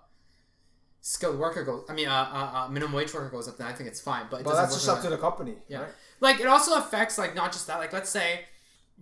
skilled 1.00 1.40
worker 1.40 1.64
goes, 1.64 1.84
I 1.88 1.92
mean 1.92 2.06
a, 2.06 2.68
minimum 2.70 2.94
wage 2.94 3.12
worker 3.12 3.28
goes 3.28 3.48
up, 3.48 3.58
then 3.58 3.66
I 3.66 3.72
think 3.72 3.88
it's 3.88 4.00
fine. 4.00 4.26
But 4.30 4.40
it 4.40 4.44
doesn't 4.44 4.62
that's 4.62 4.74
just 4.74 4.88
up 4.88 5.02
to 5.02 5.10
the 5.10 5.18
company. 5.18 5.56
Yeah. 5.66 5.80
Right? 5.80 5.88
Like 6.20 6.40
it 6.40 6.46
also 6.46 6.78
affects 6.78 7.18
like 7.18 7.34
not 7.34 7.50
just 7.50 7.66
that. 7.66 7.78
Like 7.78 7.92
let's 7.92 8.10
say 8.10 8.42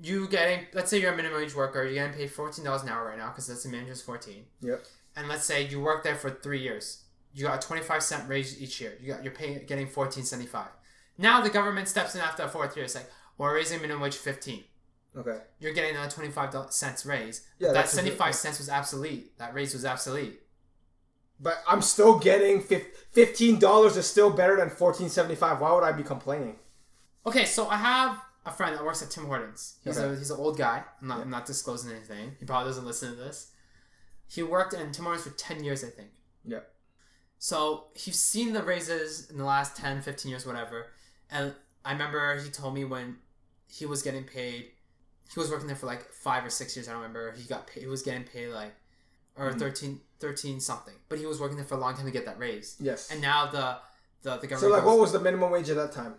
you 0.02 0.26
getting 0.26 0.64
let's 0.72 0.90
say 0.90 0.98
you're 0.98 1.12
a 1.12 1.16
minimum 1.16 1.38
wage 1.38 1.54
worker, 1.54 1.84
you're 1.84 1.92
getting 1.92 2.14
paid 2.14 2.30
fourteen 2.30 2.64
dollars 2.64 2.82
an 2.82 2.88
hour 2.88 3.08
right 3.08 3.18
now 3.18 3.28
because 3.28 3.46
that's 3.46 3.62
the 3.62 3.68
manager's 3.68 4.00
fourteen. 4.00 4.44
Yep. 4.62 4.82
And 5.16 5.28
let's 5.28 5.44
say 5.44 5.66
you 5.66 5.82
work 5.82 6.02
there 6.02 6.14
for 6.14 6.30
three 6.30 6.62
years, 6.62 7.04
you 7.34 7.44
got 7.44 7.62
a 7.62 7.66
twenty 7.66 7.82
five 7.82 8.02
cent 8.02 8.26
raise 8.26 8.60
each 8.60 8.80
year. 8.80 8.96
You 9.02 9.12
got 9.12 9.22
you're 9.22 9.34
paying 9.34 9.66
getting 9.66 9.86
fourteen 9.86 10.24
seventy 10.24 10.48
five. 10.48 10.70
Now 11.18 11.42
the 11.42 11.50
government 11.50 11.88
steps 11.88 12.14
in 12.14 12.22
after 12.22 12.42
a 12.44 12.48
fourth 12.48 12.74
year, 12.74 12.86
it's 12.86 12.94
like 12.94 13.10
we're 13.36 13.54
raising 13.54 13.82
minimum 13.82 14.02
wage 14.02 14.16
fifteen. 14.16 14.64
Okay. 15.16 15.38
You're 15.60 15.74
getting 15.74 15.96
a 15.96 16.08
twenty 16.08 16.30
five 16.30 16.54
cents 16.70 17.04
raise. 17.04 17.46
Yeah, 17.58 17.72
that 17.72 17.88
seventy 17.88 18.14
five 18.14 18.34
cents 18.34 18.58
was 18.58 18.70
obsolete. 18.70 19.36
That 19.38 19.54
raise 19.54 19.74
was 19.74 19.84
obsolete. 19.84 20.40
But 21.38 21.62
I'm 21.68 21.82
still 21.82 22.18
getting 22.18 22.60
fifteen 22.60 23.58
dollars 23.58 23.96
is 23.96 24.06
still 24.06 24.30
better 24.30 24.56
than 24.56 24.70
fourteen 24.70 25.08
seventy 25.08 25.34
five. 25.34 25.60
Why 25.60 25.72
would 25.72 25.84
I 25.84 25.92
be 25.92 26.02
complaining? 26.02 26.56
Okay, 27.26 27.44
so 27.44 27.68
I 27.68 27.76
have 27.76 28.20
a 28.46 28.50
friend 28.50 28.74
that 28.74 28.84
works 28.84 29.02
at 29.02 29.10
Tim 29.10 29.26
Hortons. 29.26 29.76
He's 29.84 29.98
a 29.98 30.16
he's 30.16 30.30
an 30.30 30.38
old 30.38 30.56
guy. 30.56 30.82
I'm 31.00 31.08
not 31.08 31.20
I'm 31.20 31.30
not 31.30 31.46
disclosing 31.46 31.90
anything. 31.92 32.32
He 32.38 32.46
probably 32.46 32.70
doesn't 32.70 32.86
listen 32.86 33.10
to 33.10 33.16
this. 33.16 33.52
He 34.26 34.42
worked 34.42 34.72
in 34.72 34.92
Tim 34.92 35.04
Hortons 35.04 35.26
for 35.26 35.36
ten 35.36 35.62
years, 35.62 35.84
I 35.84 35.88
think. 35.88 36.08
Yeah. 36.44 36.60
So 37.38 37.86
he's 37.94 38.20
seen 38.20 38.52
the 38.52 38.62
raises 38.62 39.28
in 39.28 39.36
the 39.36 39.44
last 39.44 39.76
10, 39.76 40.02
15 40.02 40.30
years, 40.30 40.46
whatever. 40.46 40.92
And 41.28 41.52
I 41.84 41.90
remember 41.90 42.40
he 42.40 42.48
told 42.50 42.72
me 42.72 42.84
when 42.84 43.16
he 43.66 43.84
was 43.84 44.00
getting 44.00 44.22
paid, 44.22 44.70
he 45.32 45.40
was 45.40 45.50
working 45.50 45.66
there 45.66 45.76
for 45.76 45.86
like 45.86 46.12
five 46.12 46.44
or 46.44 46.50
six 46.50 46.76
years. 46.76 46.88
I 46.88 46.92
don't 46.92 47.00
remember. 47.02 47.32
He 47.32 47.44
got 47.44 47.66
paid, 47.66 47.80
he 47.80 47.86
was 47.86 48.02
getting 48.02 48.24
paid 48.24 48.48
like, 48.48 48.74
or 49.36 49.50
Mhm. 49.50 49.58
13, 49.58 50.00
13 50.20 50.60
something. 50.60 50.94
But 51.08 51.18
he 51.18 51.26
was 51.26 51.40
working 51.40 51.56
there 51.56 51.66
for 51.66 51.74
a 51.76 51.78
long 51.80 51.94
time 51.96 52.04
to 52.06 52.10
get 52.12 52.26
that 52.26 52.38
raise. 52.38 52.76
Yes. 52.80 53.10
And 53.10 53.20
now 53.20 53.46
the 53.46 53.78
the, 54.22 54.36
the 54.36 54.46
government. 54.46 54.60
so 54.60 54.68
like, 54.68 54.82
goes, 54.82 54.86
what 54.90 54.98
was 55.00 55.12
the 55.12 55.20
minimum 55.20 55.50
wage 55.50 55.68
at 55.70 55.76
that 55.76 55.92
time? 55.92 56.14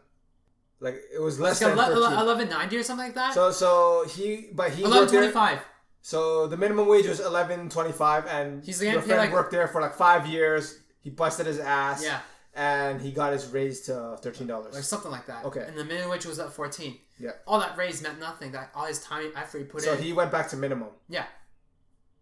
Like 0.80 0.96
it 1.14 1.20
was 1.22 1.40
less 1.40 1.62
like 1.62 1.70
than 1.76 1.80
ele- 1.80 1.86
ele- 1.92 2.02
thirteen. 2.10 2.18
1190 2.18 2.78
or 2.78 2.84
something 2.84 3.06
like 3.06 3.16
that? 3.16 3.34
So 3.34 3.52
so 3.52 4.06
he 4.10 4.50
but 4.54 4.72
he 4.72 4.84
1125. 4.84 5.60
So 6.02 6.48
the 6.48 6.58
minimum 6.58 6.88
wage 6.88 7.08
was 7.08 7.22
eleven 7.22 7.70
twenty 7.70 7.94
five, 7.94 8.26
and 8.28 8.62
He's 8.66 8.82
your 8.82 9.02
friend 9.02 9.20
like- 9.20 9.32
worked 9.32 9.52
there 9.52 9.68
for 9.70 9.80
like 9.80 9.96
five 9.96 10.28
years. 10.28 10.80
He 11.00 11.10
busted 11.10 11.46
his 11.46 11.60
ass. 11.60 12.04
Yeah. 12.04 12.20
And 12.56 13.02
he 13.02 13.12
got 13.12 13.34
his 13.34 13.48
raise 13.48 13.82
to 13.88 14.18
thirteen 14.22 14.46
dollars. 14.48 14.78
or 14.78 14.84
something 14.84 15.10
like 15.12 15.26
that. 15.26 15.44
Okay. 15.46 15.66
And 15.68 15.76
the 15.76 15.84
minimum 15.84 16.12
wage 16.12 16.26
was 16.26 16.38
at 16.38 16.54
14. 16.54 16.96
Yeah. 17.20 17.32
All 17.48 17.60
that 17.60 17.76
raise 17.78 18.02
meant 18.04 18.20
nothing. 18.20 18.52
That 18.52 18.70
all 18.76 18.86
his 18.86 19.00
time 19.04 19.32
effort 19.36 19.58
he 19.60 19.64
put 19.64 19.82
So 19.82 19.92
in. 19.94 19.98
So 19.98 20.04
he 20.04 20.14
went 20.14 20.32
back 20.32 20.50
to 20.50 20.58
minimum. 20.58 20.90
yeah. 21.10 21.26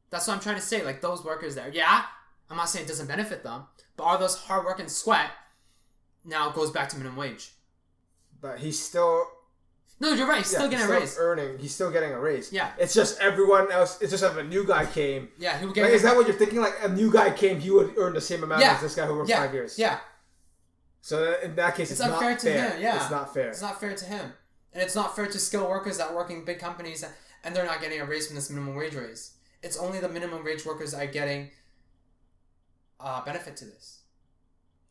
That's 0.10 0.28
what 0.28 0.34
I'm 0.36 0.40
trying 0.42 0.56
to 0.56 0.62
say. 0.62 0.84
Like 0.86 1.02
those 1.02 1.24
workers 1.24 1.56
there. 1.56 1.70
Yeah. 1.74 2.04
I'm 2.50 2.58
not 2.58 2.70
saying 2.70 2.86
it 2.86 2.88
doesn't 2.90 3.08
benefit 3.08 3.44
them, 3.44 3.64
but 3.96 4.04
all 4.04 4.18
those 4.18 4.36
hard 4.38 4.66
work 4.66 4.80
and 4.80 4.92
sweat 4.92 5.32
now 6.26 6.50
goes 6.52 6.70
back 6.72 6.90
to 6.90 6.98
minimum 6.98 7.18
wage. 7.18 7.52
But 8.42 8.60
he's 8.60 8.78
still 8.82 9.26
No, 10.02 10.14
you're 10.14 10.28
right. 10.28 10.40
He's 10.40 10.48
still 10.48 10.64
yeah, 10.64 10.72
getting 10.72 10.88
he's 10.88 10.96
a 10.96 11.00
raise. 11.00 11.18
earning. 11.18 11.60
He's 11.60 11.74
still 11.74 11.92
getting 11.92 12.12
a 12.12 12.20
raise. 12.20 12.52
Yeah. 12.52 12.72
It's 12.78 12.94
just 12.94 13.20
everyone 13.22 13.72
else. 13.72 14.02
It's 14.02 14.12
just 14.12 14.24
if 14.24 14.36
a 14.36 14.44
new 14.44 14.66
guy 14.66 14.86
came. 14.86 15.30
yeah, 15.38 15.58
he 15.60 15.66
would 15.66 15.78
Like, 15.78 15.86
get. 15.88 15.94
is 15.94 16.04
that 16.04 16.16
what 16.16 16.28
you're 16.28 16.36
thinking? 16.38 16.60
Like 16.60 16.76
a 16.84 16.90
new 16.90 17.12
guy 17.12 17.32
came, 17.32 17.60
he 17.62 17.70
would 17.72 17.94
earn 17.98 18.14
the 18.14 18.22
same 18.22 18.44
amount 18.44 18.62
Yeah. 18.62 18.74
as 18.76 18.82
this 18.82 18.96
guy 18.96 19.06
who 19.06 19.16
worked 19.16 19.30
yeah, 19.30 19.40
five 19.40 19.54
years. 19.54 19.78
Yeah. 19.80 20.00
So 21.02 21.36
in 21.44 21.56
that 21.56 21.76
case, 21.76 21.92
It's 21.92 22.00
it's, 22.00 22.10
not 22.10 22.14
unfair 22.22 22.36
to 22.38 22.42
fair. 22.46 22.70
him, 22.72 22.82
yeah. 22.82 22.96
It's 23.02 23.12
not 23.12 23.34
fair. 23.34 23.50
It's 23.50 23.62
not 23.62 23.80
fair 23.80 23.96
to 23.96 24.06
him, 24.06 24.34
and 24.74 24.84
it's 24.84 24.96
not 24.96 25.16
fair 25.16 25.28
to 25.28 25.40
skilled 25.40 25.70
workers 25.70 25.98
that 25.98 26.14
work 26.14 26.30
in 26.30 26.46
big 26.46 26.60
companies 26.60 27.04
and 27.44 27.56
they're 27.56 27.66
not 27.66 27.82
getting 27.82 28.00
a 28.00 28.06
raise 28.06 28.28
from 28.28 28.36
this 28.36 28.50
minimum 28.50 28.76
wage 28.76 28.96
raise. 28.96 29.34
It's 29.64 29.78
only 29.78 30.00
the 30.00 30.10
minimum 30.10 30.44
wage 30.44 30.66
workers 30.66 30.92
that 30.92 31.04
are 31.04 31.12
getting 31.12 31.50
uh, 33.00 33.24
benefit 33.24 33.58
to 33.58 33.66
this. 33.66 34.00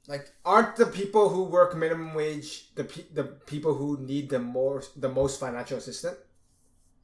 Like 0.08 0.30
Aren't 0.44 0.76
the 0.76 0.86
people 0.86 1.28
who 1.28 1.44
work 1.44 1.76
minimum 1.76 2.14
wage 2.14 2.74
the 2.74 2.84
pe- 2.84 3.12
the 3.12 3.24
people 3.24 3.74
who 3.74 3.98
need 4.00 4.30
the 4.30 4.38
more 4.38 4.82
the 4.96 5.08
most 5.08 5.38
financial 5.38 5.78
assistance? 5.78 6.16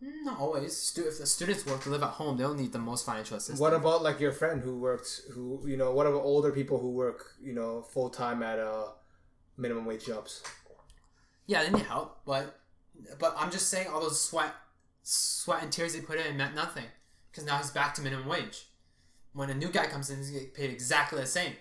Not 0.00 0.38
always. 0.38 0.76
Stu- 0.76 1.08
if 1.08 1.18
the 1.18 1.26
students 1.26 1.64
work 1.66 1.82
to 1.82 1.90
live 1.90 2.02
at 2.02 2.10
home, 2.10 2.36
they 2.36 2.42
don't 2.44 2.58
need 2.58 2.72
the 2.72 2.78
most 2.78 3.06
financial 3.06 3.36
assistance. 3.36 3.60
What 3.60 3.74
about 3.74 4.02
like 4.02 4.20
your 4.20 4.32
friend 4.32 4.62
who 4.62 4.78
works 4.78 5.22
who 5.32 5.62
you 5.66 5.76
know? 5.76 5.92
What 5.92 6.06
about 6.06 6.22
older 6.22 6.52
people 6.52 6.78
who 6.78 6.90
work 6.90 7.32
you 7.42 7.54
know 7.54 7.82
full 7.82 8.10
time 8.10 8.42
at 8.42 8.58
uh 8.58 8.88
minimum 9.56 9.84
wage 9.86 10.06
jobs? 10.06 10.42
Yeah, 11.46 11.64
they 11.64 11.70
need 11.70 11.86
help, 11.86 12.20
but 12.24 12.60
but 13.18 13.34
I'm 13.38 13.50
just 13.50 13.68
saying 13.68 13.88
all 13.88 14.00
those 14.00 14.20
sweat 14.20 14.54
sweat 15.02 15.62
and 15.62 15.72
tears 15.72 15.94
they 15.94 16.00
put 16.00 16.18
in 16.18 16.36
meant 16.36 16.54
nothing 16.54 16.86
because 17.30 17.46
now 17.46 17.56
he's 17.58 17.70
back 17.70 17.94
to 17.94 18.02
minimum 18.02 18.26
wage. 18.26 18.66
When 19.32 19.50
a 19.50 19.54
new 19.54 19.68
guy 19.68 19.86
comes 19.86 20.10
in, 20.10 20.18
he's 20.18 20.30
getting 20.30 20.48
paid 20.48 20.70
exactly 20.70 21.20
the 21.20 21.26
same. 21.26 21.52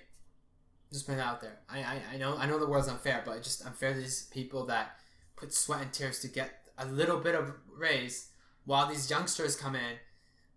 Just 0.92 1.06
putting 1.06 1.20
it 1.20 1.24
out 1.24 1.42
there. 1.42 1.60
I, 1.70 1.80
I, 1.80 2.02
I 2.14 2.18
know 2.18 2.38
I 2.38 2.46
know 2.48 2.60
the 2.60 2.68
world's 2.68 2.88
unfair, 2.88 3.22
but 3.26 3.38
it's 3.38 3.48
just 3.48 3.66
unfair 3.66 3.94
to 3.94 4.00
these 4.00 4.28
people 4.32 4.66
that 4.68 4.98
put 5.36 5.54
sweat 5.54 5.82
and 5.82 5.94
tears 5.94 6.20
to 6.20 6.28
get 6.28 6.65
a 6.78 6.86
little 6.86 7.20
bit 7.20 7.36
of 7.36 7.54
raise, 7.76 8.30
while 8.66 8.88
these 8.88 9.10
youngsters 9.10 9.56
come 9.56 9.76
in 9.76 9.98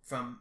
from 0.02 0.40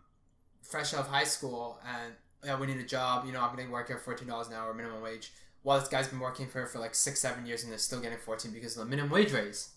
fresh 0.61 0.93
out 0.93 1.01
of 1.01 1.07
high 1.07 1.23
school 1.23 1.79
and 1.85 2.13
yeah, 2.43 2.59
we 2.59 2.67
need 2.67 2.77
a 2.77 2.83
job. 2.83 3.25
You 3.25 3.33
know, 3.33 3.41
I'm 3.41 3.55
gonna 3.55 3.69
work 3.69 3.87
here 3.87 3.97
fourteen 3.97 4.27
dollars 4.27 4.47
an 4.47 4.53
hour 4.53 4.73
minimum 4.73 5.01
wage. 5.01 5.31
While 5.63 5.79
this 5.79 5.89
guy's 5.89 6.07
been 6.07 6.19
working 6.19 6.47
for 6.47 6.65
for 6.65 6.79
like 6.79 6.95
six, 6.95 7.19
seven 7.19 7.45
years 7.45 7.63
and 7.63 7.71
they're 7.71 7.79
still 7.79 7.99
getting 7.99 8.19
fourteen 8.19 8.51
because 8.51 8.77
of 8.77 8.83
the 8.83 8.89
minimum 8.89 9.11
wage 9.11 9.31
raise. 9.33 9.71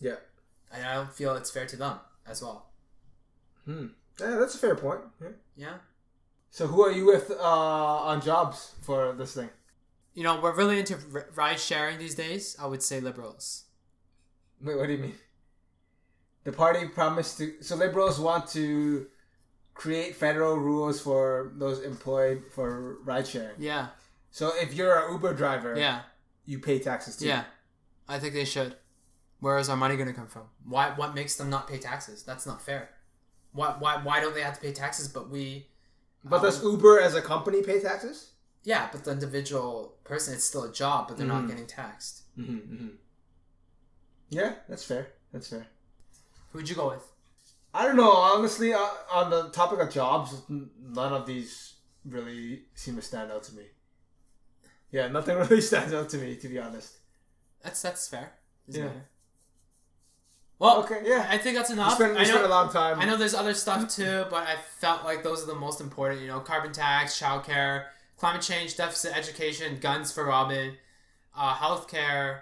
Yeah. 0.00 0.16
And 0.72 0.84
I 0.84 0.94
don't 0.94 1.12
feel 1.12 1.34
it's 1.36 1.50
fair 1.50 1.66
to 1.66 1.76
them 1.76 1.98
as 2.26 2.42
well. 2.42 2.70
Hmm. 3.64 3.86
Yeah, 4.18 4.36
that's 4.36 4.54
a 4.54 4.58
fair 4.58 4.74
point. 4.74 5.00
Yeah. 5.22 5.28
Yeah. 5.56 5.74
So 6.50 6.66
who 6.66 6.82
are 6.82 6.90
you 6.90 7.06
with 7.06 7.30
uh, 7.30 7.42
on 7.42 8.20
jobs 8.20 8.74
for 8.82 9.12
this 9.12 9.34
thing? 9.34 9.50
You 10.14 10.24
know, 10.24 10.40
we're 10.40 10.54
really 10.54 10.78
into 10.78 10.96
r- 11.12 11.28
ride 11.34 11.60
sharing 11.60 11.98
these 11.98 12.14
days. 12.14 12.56
I 12.58 12.66
would 12.66 12.82
say 12.82 13.00
liberals. 13.00 13.65
Wait, 14.62 14.76
what 14.76 14.86
do 14.86 14.92
you 14.92 14.98
mean? 14.98 15.14
The 16.44 16.52
party 16.52 16.86
promised 16.88 17.38
to. 17.38 17.54
So 17.62 17.76
liberals 17.76 18.18
want 18.20 18.48
to 18.50 19.06
create 19.74 20.14
federal 20.16 20.56
rules 20.56 21.00
for 21.00 21.52
those 21.56 21.80
employed 21.82 22.44
for 22.52 22.98
ride 23.04 23.26
sharing. 23.26 23.56
Yeah. 23.58 23.88
So 24.30 24.52
if 24.56 24.74
you're 24.74 25.06
an 25.06 25.12
Uber 25.12 25.34
driver, 25.34 25.74
Yeah. 25.76 26.02
you 26.44 26.58
pay 26.58 26.78
taxes 26.78 27.16
too. 27.16 27.26
Yeah. 27.26 27.44
I 28.08 28.18
think 28.18 28.32
they 28.34 28.44
should. 28.44 28.76
Where 29.40 29.58
is 29.58 29.68
our 29.68 29.76
money 29.76 29.96
going 29.96 30.08
to 30.08 30.14
come 30.14 30.28
from? 30.28 30.44
Why? 30.64 30.90
What 30.94 31.14
makes 31.14 31.36
them 31.36 31.50
not 31.50 31.68
pay 31.68 31.78
taxes? 31.78 32.22
That's 32.22 32.46
not 32.46 32.62
fair. 32.62 32.90
Why, 33.52 33.74
why, 33.78 33.96
why 34.02 34.20
don't 34.20 34.34
they 34.34 34.42
have 34.42 34.54
to 34.54 34.60
pay 34.60 34.72
taxes? 34.72 35.08
But 35.08 35.28
we, 35.30 35.66
But 36.24 36.36
um, 36.36 36.42
does 36.42 36.62
Uber 36.62 37.00
as 37.00 37.14
a 37.14 37.22
company 37.22 37.62
pay 37.62 37.80
taxes? 37.80 38.32
yeah, 38.64 38.88
but 38.92 39.04
the 39.04 39.12
individual 39.12 39.96
person, 40.04 40.34
it's 40.34 40.44
still 40.44 40.64
a 40.64 40.72
job, 40.72 41.08
but 41.08 41.16
they're 41.16 41.26
not 41.26 41.44
Mhm. 41.44 41.48
getting 41.48 41.66
taxed. 41.66 42.22
Mm-hmm, 42.38 42.88
Yeah, 44.30 44.54
that's 44.68 44.84
fair. 44.84 45.08
That's 45.32 45.48
fair. 45.48 45.66
Who'd 46.52 46.68
you 46.68 46.74
go 46.74 46.88
with? 46.90 47.04
I 47.74 47.84
don't 47.84 47.96
know. 47.96 48.10
Honestly, 48.10 48.72
uh, 48.72 48.88
on 49.12 49.30
the 49.30 49.48
topic 49.50 49.80
of 49.80 49.90
jobs, 49.90 50.42
none 50.48 51.12
of 51.12 51.26
these 51.26 51.74
really 52.04 52.62
seem 52.74 52.96
to 52.96 53.02
stand 53.02 53.30
out 53.30 53.42
to 53.44 53.54
me. 53.54 53.64
Yeah, 54.90 55.08
nothing 55.08 55.36
really 55.38 55.60
stands 55.60 55.92
out 55.92 56.08
to 56.10 56.18
me, 56.18 56.36
to 56.36 56.48
be 56.48 56.58
honest. 56.58 56.94
That's 57.62 57.82
that's 57.82 58.08
fair. 58.08 58.32
Doesn't 58.66 58.82
Yeah. 58.82 58.88
matter. 58.88 59.04
Well, 60.58 60.78
Okay, 60.84 61.02
yeah. 61.04 61.26
I 61.28 61.36
think 61.36 61.54
that's 61.56 61.68
We 61.68 61.74
enough. 61.74 61.94
spent, 61.96 62.14
we 62.14 62.20
I 62.20 62.24
spent 62.24 62.44
a 62.44 62.48
long 62.48 62.72
time. 62.72 62.98
I 62.98 63.04
know 63.04 63.16
there's 63.18 63.34
other 63.34 63.52
stuff 63.52 63.88
too, 63.94 64.24
but 64.30 64.46
I 64.48 64.56
felt 64.78 65.04
like 65.04 65.22
those 65.22 65.42
are 65.42 65.46
the 65.46 65.54
most 65.54 65.80
important. 65.82 66.22
You 66.22 66.28
know, 66.28 66.40
carbon 66.40 66.72
tax, 66.72 67.20
childcare, 67.20 67.86
climate 68.16 68.40
change, 68.40 68.74
deficit 68.76 69.14
education, 69.14 69.78
guns 69.80 70.12
for 70.12 70.24
Robin, 70.24 70.76
uh, 71.36 71.54
healthcare, 71.56 72.40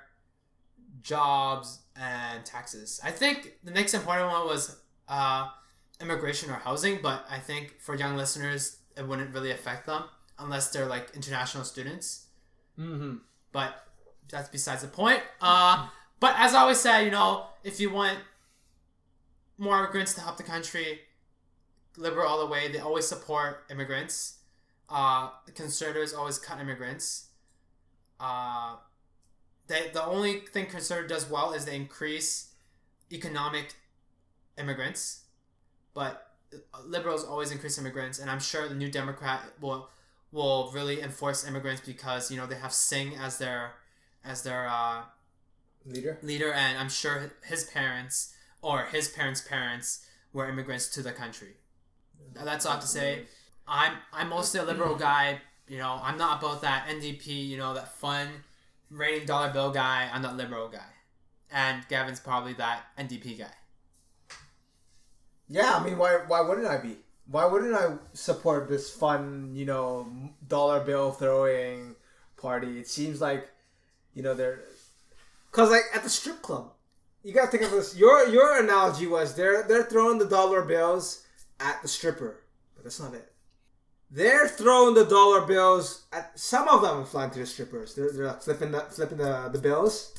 jobs, 1.05 1.83
and 1.95 2.45
taxes. 2.45 3.01
I 3.05 3.13
think 3.13 3.55
the 3.63 3.71
next 3.71 3.95
important 3.95 4.31
one 4.31 4.47
was 4.47 4.77
uh, 5.09 5.49
immigration 6.01 6.51
or 6.51 6.55
housing, 6.55 6.99
but 7.01 7.25
I 7.31 7.39
think 7.39 7.79
for 7.79 7.95
young 7.95 8.17
listeners, 8.17 8.79
it 8.97 9.07
wouldn't 9.07 9.33
really 9.33 9.53
affect 9.53 9.87
them 9.87 10.05
unless 10.39 10.73
they're 10.73 10.87
like 10.87 11.15
international 11.15 11.63
students. 11.63 12.27
Mm-hmm. 12.79 13.19
But 13.53 13.87
that's 14.29 14.49
besides 14.49 14.83
the 14.83 14.89
point. 14.89 15.23
Uh, 15.41 15.89
but 16.19 16.35
as 16.39 16.55
I 16.55 16.61
always 16.61 16.81
say, 16.81 17.05
you 17.05 17.13
know, 17.13 17.47
if 17.63 17.79
you 17.79 17.93
want 17.93 18.19
more 19.59 19.79
immigrants 19.79 20.15
to 20.15 20.21
help 20.21 20.37
the 20.37 20.43
country, 20.43 21.01
liberal 21.97 22.27
all 22.27 22.41
the 22.41 22.51
way. 22.51 22.71
They 22.71 22.79
always 22.79 23.07
support 23.07 23.65
immigrants. 23.71 24.39
Uh, 24.89 25.31
the 25.47 25.53
conservatives 25.53 26.13
always 26.13 26.39
cut 26.39 26.61
immigrants. 26.61 27.29
Uh, 28.19 28.77
they 29.67 29.91
the 29.93 30.05
only 30.05 30.41
thing 30.41 30.67
conservative 30.67 31.09
does 31.11 31.31
well 31.31 31.53
is 31.53 31.65
they 31.65 31.77
increase 31.77 32.51
economic 33.12 33.75
immigrants, 34.59 35.23
but 35.95 36.33
liberals 36.85 37.25
always 37.25 37.51
increase 37.51 37.79
immigrants, 37.79 38.19
and 38.19 38.31
I'm 38.31 38.41
sure 38.41 38.69
the 38.69 38.75
new 38.75 38.91
Democrat 38.91 39.41
will 39.61 39.89
will 40.33 40.71
really 40.73 41.01
enforce 41.01 41.47
immigrants 41.47 41.83
because 41.85 42.31
you 42.31 42.37
know 42.37 42.47
they 42.47 42.57
have 42.57 42.73
Singh 42.73 43.15
as 43.17 43.39
their 43.39 43.73
as 44.25 44.43
their 44.43 44.69
uh, 44.69 45.03
Leader? 45.87 46.19
leader, 46.23 46.53
and 46.53 46.79
I'm 46.79 46.89
sure 46.89 47.33
his 47.45 47.65
parents 47.65 48.35
or 48.62 48.85
his 48.87 49.09
parents' 49.09 49.41
parents 49.43 50.07
were 50.33 50.49
immigrants 50.49 50.89
to 50.89 51.03
the 51.03 51.12
country. 51.12 51.55
That's 52.35 52.65
all 52.67 52.73
I 52.73 52.75
have 52.77 52.83
to 52.85 52.89
say. 52.89 53.23
I'm 53.69 53.95
I'm 54.12 54.29
mostly 54.31 54.61
a 54.61 54.65
liberal 54.65 54.97
guy. 54.97 55.41
You 55.69 55.79
know, 55.79 56.01
I'm 56.03 56.19
not 56.19 56.43
about 56.43 56.62
that 56.62 56.89
NDP. 56.89 57.47
You 57.49 57.57
know, 57.59 57.75
that 57.75 57.95
fun 57.97 58.29
raining 58.95 59.26
dollar 59.26 59.53
bill 59.53 59.70
guy. 59.70 60.09
I'm 60.12 60.22
that 60.22 60.36
liberal 60.36 60.68
guy, 60.68 60.90
and 61.51 61.86
Gavin's 61.88 62.20
probably 62.20 62.55
that 62.55 62.84
NDP 62.99 63.38
guy. 63.38 63.53
Yeah, 65.49 65.74
I 65.76 65.84
mean, 65.84 65.99
why 65.99 66.20
why 66.26 66.40
wouldn't 66.40 66.66
I 66.66 66.78
be? 66.78 66.97
Why 67.26 67.47
wouldn't 67.47 67.74
I 67.74 67.97
support 68.12 68.68
this 68.68 68.90
fun, 68.90 69.53
you 69.55 69.64
know, 69.64 70.07
dollar 70.47 70.80
bill 70.80 71.12
throwing 71.12 71.97
party? 72.36 72.78
It 72.78 72.88
seems 72.88 73.20
like, 73.20 73.49
you 74.14 74.22
know, 74.22 74.34
they're 74.34 74.61
because 75.51 75.70
like 75.70 75.84
at 75.95 76.03
the 76.03 76.11
strip 76.11 76.42
club, 76.42 76.72
you 77.22 77.32
gotta 77.32 77.51
think 77.51 77.62
of 77.62 77.70
this. 77.70 77.97
Your 77.97 78.28
your 78.28 78.62
analogy 78.62 79.07
was 79.07 79.34
they're 79.34 79.62
they're 79.62 79.84
throwing 79.84 80.18
the 80.18 80.26
dollar 80.26 80.62
bills 80.62 81.26
at 81.61 81.80
the 81.82 81.88
stripper, 81.88 82.42
but 82.74 82.84
that's 82.84 83.01
not 83.01 83.14
it. 83.14 83.34
They're 84.11 84.47
throwing 84.49 84.95
the 84.95 85.05
dollar 85.05 85.41
bills 85.47 86.05
at 86.13 86.39
some 86.39 86.69
of 86.69 86.83
them 86.83 87.01
are 87.01 87.05
flying 87.05 87.31
to 87.33 87.41
the 87.41 87.47
strippers. 87.47 87.95
They're, 87.95 88.13
they're 88.13 88.27
like 88.27 88.43
flipping 88.43 88.71
the 88.71 88.81
flipping 88.81 89.19
the, 89.19 89.49
the 89.53 89.59
bills. 89.59 90.13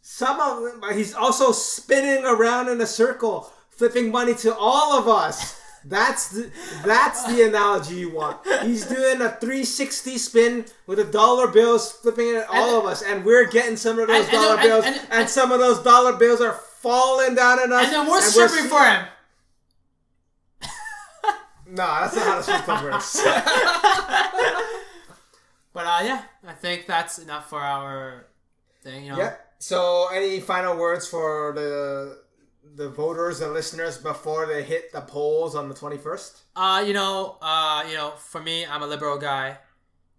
Some 0.00 0.40
of 0.40 0.62
them, 0.62 0.80
but 0.80 0.96
he's 0.96 1.14
also 1.14 1.52
spinning 1.52 2.24
around 2.24 2.68
in 2.70 2.80
a 2.80 2.86
circle, 2.86 3.52
flipping 3.70 4.10
money 4.10 4.34
to 4.36 4.54
all 4.56 4.98
of 4.98 5.06
us. 5.06 5.60
That's 5.84 6.30
the 6.30 6.50
that's 6.84 7.24
the 7.26 7.46
analogy 7.46 7.96
you 7.96 8.14
want. 8.14 8.38
He's 8.62 8.84
doing 8.86 9.20
a 9.20 9.30
360 9.30 10.18
spin 10.18 10.64
with 10.86 10.98
the 10.98 11.04
dollar 11.04 11.46
bills, 11.48 11.92
flipping 11.92 12.28
it 12.28 12.36
at 12.36 12.48
all 12.50 12.80
of 12.80 12.84
us, 12.86 13.02
and 13.02 13.24
we're 13.24 13.46
getting 13.48 13.76
some 13.76 13.98
of 13.98 14.08
those 14.08 14.24
And- 14.26 14.34
and 14.34 14.42
dollar 14.42 14.56
no, 14.56 14.62
bills, 14.62 14.84
and- 14.86 14.96
and, 14.96 15.08
and- 15.12 15.30
some 15.30 15.52
of 15.52 15.60
those 15.60 15.82
dollar 15.82 16.14
bills 16.14 16.40
are 16.40 16.52
falling 16.54 17.34
down 17.36 17.60
on 17.60 17.72
us. 17.72 17.84
And 17.84 17.92
then 17.92 18.06
we're 18.08 18.16
and 18.16 18.24
stripping 18.24 18.68
for 18.68 18.82
him. 18.84 19.06
No, 21.68 21.76
that's 21.76 22.16
not 22.16 22.24
how 22.24 22.36
the 22.36 22.42
strip 22.42 22.62
club 22.64 22.84
works. 22.84 23.22
But 25.78 25.86
uh, 25.86 26.00
yeah, 26.02 26.22
I 26.44 26.54
think 26.54 26.86
that's 26.86 27.20
enough 27.20 27.48
for 27.50 27.60
our 27.60 28.26
thing. 28.82 29.04
You 29.04 29.12
know, 29.12 29.18
Yeah. 29.18 29.36
So, 29.60 30.08
any 30.12 30.40
final 30.40 30.76
words 30.76 31.06
for 31.06 31.52
the 31.54 32.22
the 32.74 32.88
voters 32.88 33.40
and 33.40 33.52
listeners 33.52 33.96
before 33.96 34.46
they 34.46 34.64
hit 34.64 34.92
the 34.92 35.02
polls 35.02 35.54
on 35.54 35.68
the 35.68 35.74
twenty 35.76 35.96
first? 35.96 36.42
Uh, 36.56 36.82
you 36.84 36.92
know, 36.94 37.36
uh, 37.40 37.84
you 37.88 37.94
know, 37.94 38.10
for 38.16 38.40
me, 38.40 38.66
I'm 38.66 38.82
a 38.82 38.88
liberal 38.88 39.18
guy. 39.18 39.58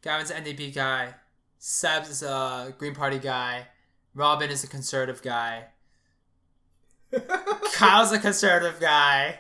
Gavin's 0.01 0.31
an 0.31 0.45
NDP 0.45 0.73
guy. 0.73 1.13
Seb's 1.57 2.09
is 2.09 2.23
a 2.23 2.73
Green 2.77 2.95
Party 2.95 3.19
guy. 3.19 3.67
Robin 4.13 4.49
is 4.49 4.63
a 4.63 4.67
conservative 4.67 5.21
guy. 5.21 5.65
Kyle's 7.73 8.13
a 8.13 8.19
conservative 8.19 8.79
guy, 8.79 9.39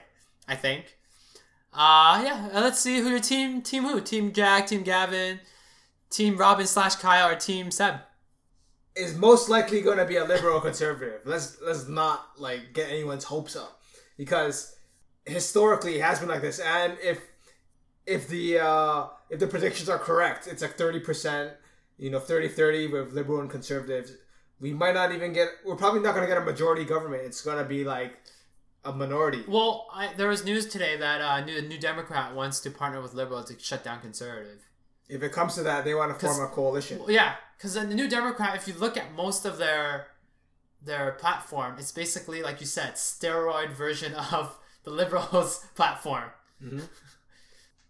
I 0.49 0.55
think. 0.55 0.97
Uh, 1.73 2.21
yeah. 2.23 2.49
Let's 2.53 2.79
see 2.79 2.99
who 2.99 3.09
your 3.09 3.19
team. 3.19 3.61
Team 3.61 3.83
who? 3.83 4.01
Team 4.01 4.33
Jack. 4.33 4.67
Team 4.67 4.83
Gavin. 4.83 5.39
Team 6.09 6.37
Robin 6.37 6.65
slash 6.65 6.95
Kyle 6.95 7.29
or 7.29 7.35
Team 7.35 7.71
Seb. 7.71 7.95
Is 8.95 9.15
most 9.15 9.49
likely 9.49 9.81
going 9.81 9.97
to 9.97 10.05
be 10.05 10.17
a 10.17 10.25
liberal 10.25 10.59
conservative. 10.59 11.21
Let's 11.25 11.57
let's 11.61 11.87
not 11.87 12.31
like 12.37 12.73
get 12.73 12.89
anyone's 12.89 13.23
hopes 13.23 13.55
up 13.55 13.81
because 14.17 14.75
historically 15.25 15.97
it 15.97 16.01
has 16.01 16.19
been 16.19 16.27
like 16.27 16.41
this. 16.41 16.59
And 16.59 16.97
if 17.01 17.21
if 18.05 18.27
the 18.27 18.59
uh, 18.59 19.05
if 19.29 19.39
the 19.39 19.47
predictions 19.47 19.87
are 19.87 19.99
correct, 19.99 20.47
it's 20.47 20.61
like 20.61 20.75
thirty 20.75 20.99
percent. 20.99 21.53
You 21.97 22.09
know, 22.09 22.19
30-30 22.21 22.93
with 22.93 23.11
liberal 23.11 23.41
and 23.41 23.49
conservatives. 23.49 24.13
We 24.61 24.71
might 24.71 24.93
not 24.93 25.11
even 25.11 25.33
get. 25.33 25.49
We're 25.65 25.75
probably 25.75 25.99
not 25.99 26.15
going 26.15 26.25
to 26.25 26.33
get 26.33 26.41
a 26.41 26.45
majority 26.45 26.85
government. 26.85 27.23
It's 27.25 27.41
going 27.41 27.57
to 27.57 27.65
be 27.65 27.83
like 27.83 28.13
a 28.83 28.93
minority. 28.93 29.43
Well, 29.47 29.87
I, 29.93 30.13
there 30.13 30.27
was 30.27 30.43
news 30.45 30.65
today 30.65 30.97
that 30.97 31.21
uh, 31.21 31.43
new, 31.43 31.61
the 31.61 31.67
New 31.67 31.79
Democrat 31.79 32.33
wants 32.33 32.59
to 32.61 32.71
partner 32.71 33.01
with 33.01 33.13
Liberal 33.13 33.43
to 33.43 33.59
shut 33.59 33.83
down 33.83 34.01
conservative. 34.01 34.65
If 35.07 35.23
it 35.23 35.31
comes 35.31 35.55
to 35.55 35.63
that, 35.63 35.85
they 35.85 35.93
want 35.93 36.17
to 36.17 36.25
form 36.25 36.41
a 36.41 36.47
coalition. 36.47 36.99
Well, 36.99 37.11
yeah, 37.11 37.35
because 37.57 37.73
the 37.73 37.83
New 37.85 38.07
Democrat, 38.07 38.55
if 38.55 38.67
you 38.67 38.73
look 38.73 38.95
at 38.95 39.13
most 39.15 39.45
of 39.45 39.57
their 39.57 40.07
their 40.81 41.11
platform, 41.13 41.75
it's 41.77 41.91
basically 41.91 42.41
like 42.41 42.61
you 42.61 42.67
said, 42.67 42.93
steroid 42.93 43.71
version 43.71 44.13
of 44.31 44.57
the 44.83 44.91
Liberals' 44.91 45.65
platform. 45.75 46.29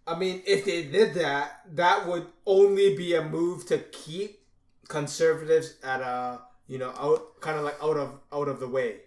I 0.07 0.17
mean, 0.17 0.41
if 0.45 0.65
they 0.65 0.83
did 0.83 1.13
that, 1.15 1.61
that 1.75 2.07
would 2.07 2.27
only 2.45 2.95
be 2.95 3.15
a 3.15 3.23
move 3.23 3.65
to 3.67 3.79
keep 3.79 4.39
conservatives 4.87 5.75
at 5.83 6.01
a 6.01 6.41
you 6.67 6.79
know 6.79 6.89
out 6.97 7.39
kind 7.41 7.57
of 7.57 7.63
like 7.63 7.77
out 7.83 7.97
of 7.97 8.19
out 8.33 8.47
of 8.47 8.59
the 8.59 8.67
way. 8.67 9.01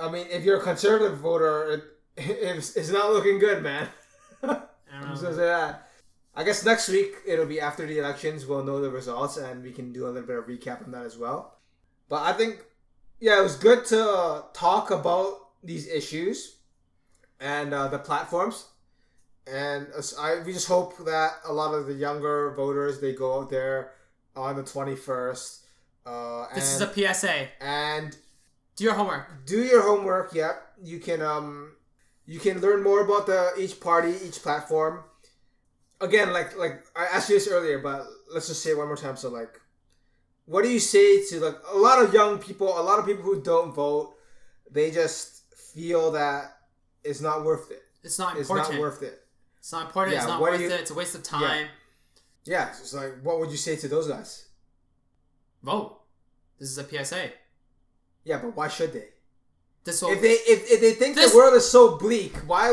I 0.00 0.10
mean, 0.10 0.26
if 0.30 0.44
you're 0.44 0.58
a 0.58 0.62
conservative 0.62 1.18
voter, 1.18 1.70
it, 1.72 1.84
it's, 2.16 2.76
it's 2.76 2.90
not 2.90 3.12
looking 3.12 3.38
good, 3.38 3.62
man. 3.62 3.88
I 4.42 4.48
I'm 4.92 5.02
don't 5.02 5.10
just 5.10 5.22
know. 5.22 5.30
gonna 5.30 5.36
say 5.36 5.46
that. 5.46 5.88
I 6.34 6.44
guess 6.44 6.64
next 6.64 6.88
week 6.88 7.12
it'll 7.26 7.46
be 7.46 7.60
after 7.60 7.84
the 7.84 7.98
elections. 7.98 8.46
We'll 8.46 8.62
know 8.64 8.80
the 8.80 8.90
results 8.90 9.36
and 9.38 9.62
we 9.62 9.72
can 9.72 9.92
do 9.92 10.06
a 10.06 10.10
little 10.10 10.26
bit 10.26 10.36
of 10.38 10.46
recap 10.46 10.84
on 10.84 10.92
that 10.92 11.04
as 11.04 11.18
well. 11.18 11.58
But 12.08 12.22
I 12.22 12.32
think, 12.32 12.60
yeah, 13.20 13.40
it 13.40 13.42
was 13.42 13.56
good 13.56 13.84
to 13.86 14.44
talk 14.52 14.90
about 14.92 15.48
these 15.64 15.88
issues 15.88 16.56
and 17.40 17.74
uh, 17.74 17.88
the 17.88 17.98
platforms. 17.98 18.66
And 19.50 19.88
I, 20.20 20.40
we 20.44 20.52
just 20.52 20.68
hope 20.68 20.96
that 21.06 21.32
a 21.44 21.52
lot 21.52 21.74
of 21.74 21.86
the 21.86 21.94
younger 21.94 22.52
voters 22.54 23.00
they 23.00 23.14
go 23.14 23.40
out 23.40 23.50
there 23.50 23.92
on 24.36 24.56
the 24.56 24.62
twenty 24.62 24.94
first. 24.94 25.64
Uh, 26.06 26.46
This 26.54 26.74
is 26.74 26.80
a 26.82 26.92
PSA. 26.92 27.48
and 27.60 28.16
Do 28.78 28.84
your 28.84 28.94
homework. 28.94 29.44
do 29.44 29.62
your 29.64 29.82
homework. 29.82 30.32
Yep, 30.32 30.54
you 30.82 31.00
can 31.00 31.20
um, 31.20 31.72
you 32.26 32.38
can 32.38 32.60
learn 32.60 32.82
more 32.82 33.04
about 33.04 33.26
the 33.26 33.52
each 33.58 33.80
party, 33.80 34.14
each 34.24 34.40
platform. 34.40 35.02
Again, 36.00 36.32
like 36.32 36.56
like 36.56 36.84
I 36.94 37.06
asked 37.06 37.28
you 37.28 37.34
this 37.36 37.48
earlier, 37.48 37.80
but 37.80 38.06
let's 38.32 38.46
just 38.46 38.62
say 38.62 38.70
it 38.70 38.78
one 38.78 38.86
more 38.86 38.96
time. 38.96 39.16
So 39.16 39.30
like, 39.30 39.60
what 40.46 40.62
do 40.62 40.70
you 40.70 40.78
say 40.78 41.24
to 41.26 41.40
like 41.40 41.56
a 41.72 41.76
lot 41.76 42.00
of 42.02 42.14
young 42.14 42.38
people, 42.38 42.68
a 42.68 42.80
lot 42.82 43.00
of 43.00 43.04
people 43.06 43.24
who 43.24 43.42
don't 43.42 43.72
vote? 43.74 44.14
They 44.70 44.92
just 44.92 45.42
feel 45.74 46.12
that 46.12 46.56
it's 47.02 47.20
not 47.20 47.44
worth 47.44 47.70
it. 47.72 47.82
It's 48.04 48.18
not 48.18 48.36
important. 48.36 48.68
It's 48.68 48.74
not 48.76 48.80
worth 48.80 49.02
it. 49.02 49.20
it's 49.58 49.72
not 49.72 49.86
important. 49.86 50.14
Yeah, 50.14 50.20
it's 50.20 50.28
not 50.28 50.40
worth 50.40 50.60
you- 50.60 50.66
it. 50.70 50.80
It's 50.80 50.90
a 50.92 50.94
waste 50.94 51.14
of 51.16 51.24
time. 51.24 51.66
Yeah, 52.44 52.68
it's 52.68 52.78
just 52.80 52.94
like 52.94 53.14
what 53.24 53.40
would 53.40 53.50
you 53.50 53.56
say 53.56 53.74
to 53.76 53.88
those 53.88 54.06
guys? 54.06 54.46
Vote. 55.64 55.98
This 56.60 56.68
is 56.70 56.78
a 56.78 56.84
PSA. 56.84 57.32
Yeah, 58.28 58.38
but 58.42 58.54
why 58.58 58.68
should 58.68 58.92
they? 58.92 59.08
This 59.84 60.02
will 60.02 60.10
If 60.10 60.20
they 60.20 60.32
if, 60.54 60.70
if 60.70 60.80
they 60.82 60.92
think 60.92 61.16
This- 61.16 61.30
the 61.32 61.36
world 61.38 61.54
is 61.54 61.68
so 61.70 61.96
bleak, 61.96 62.34
why 62.46 62.66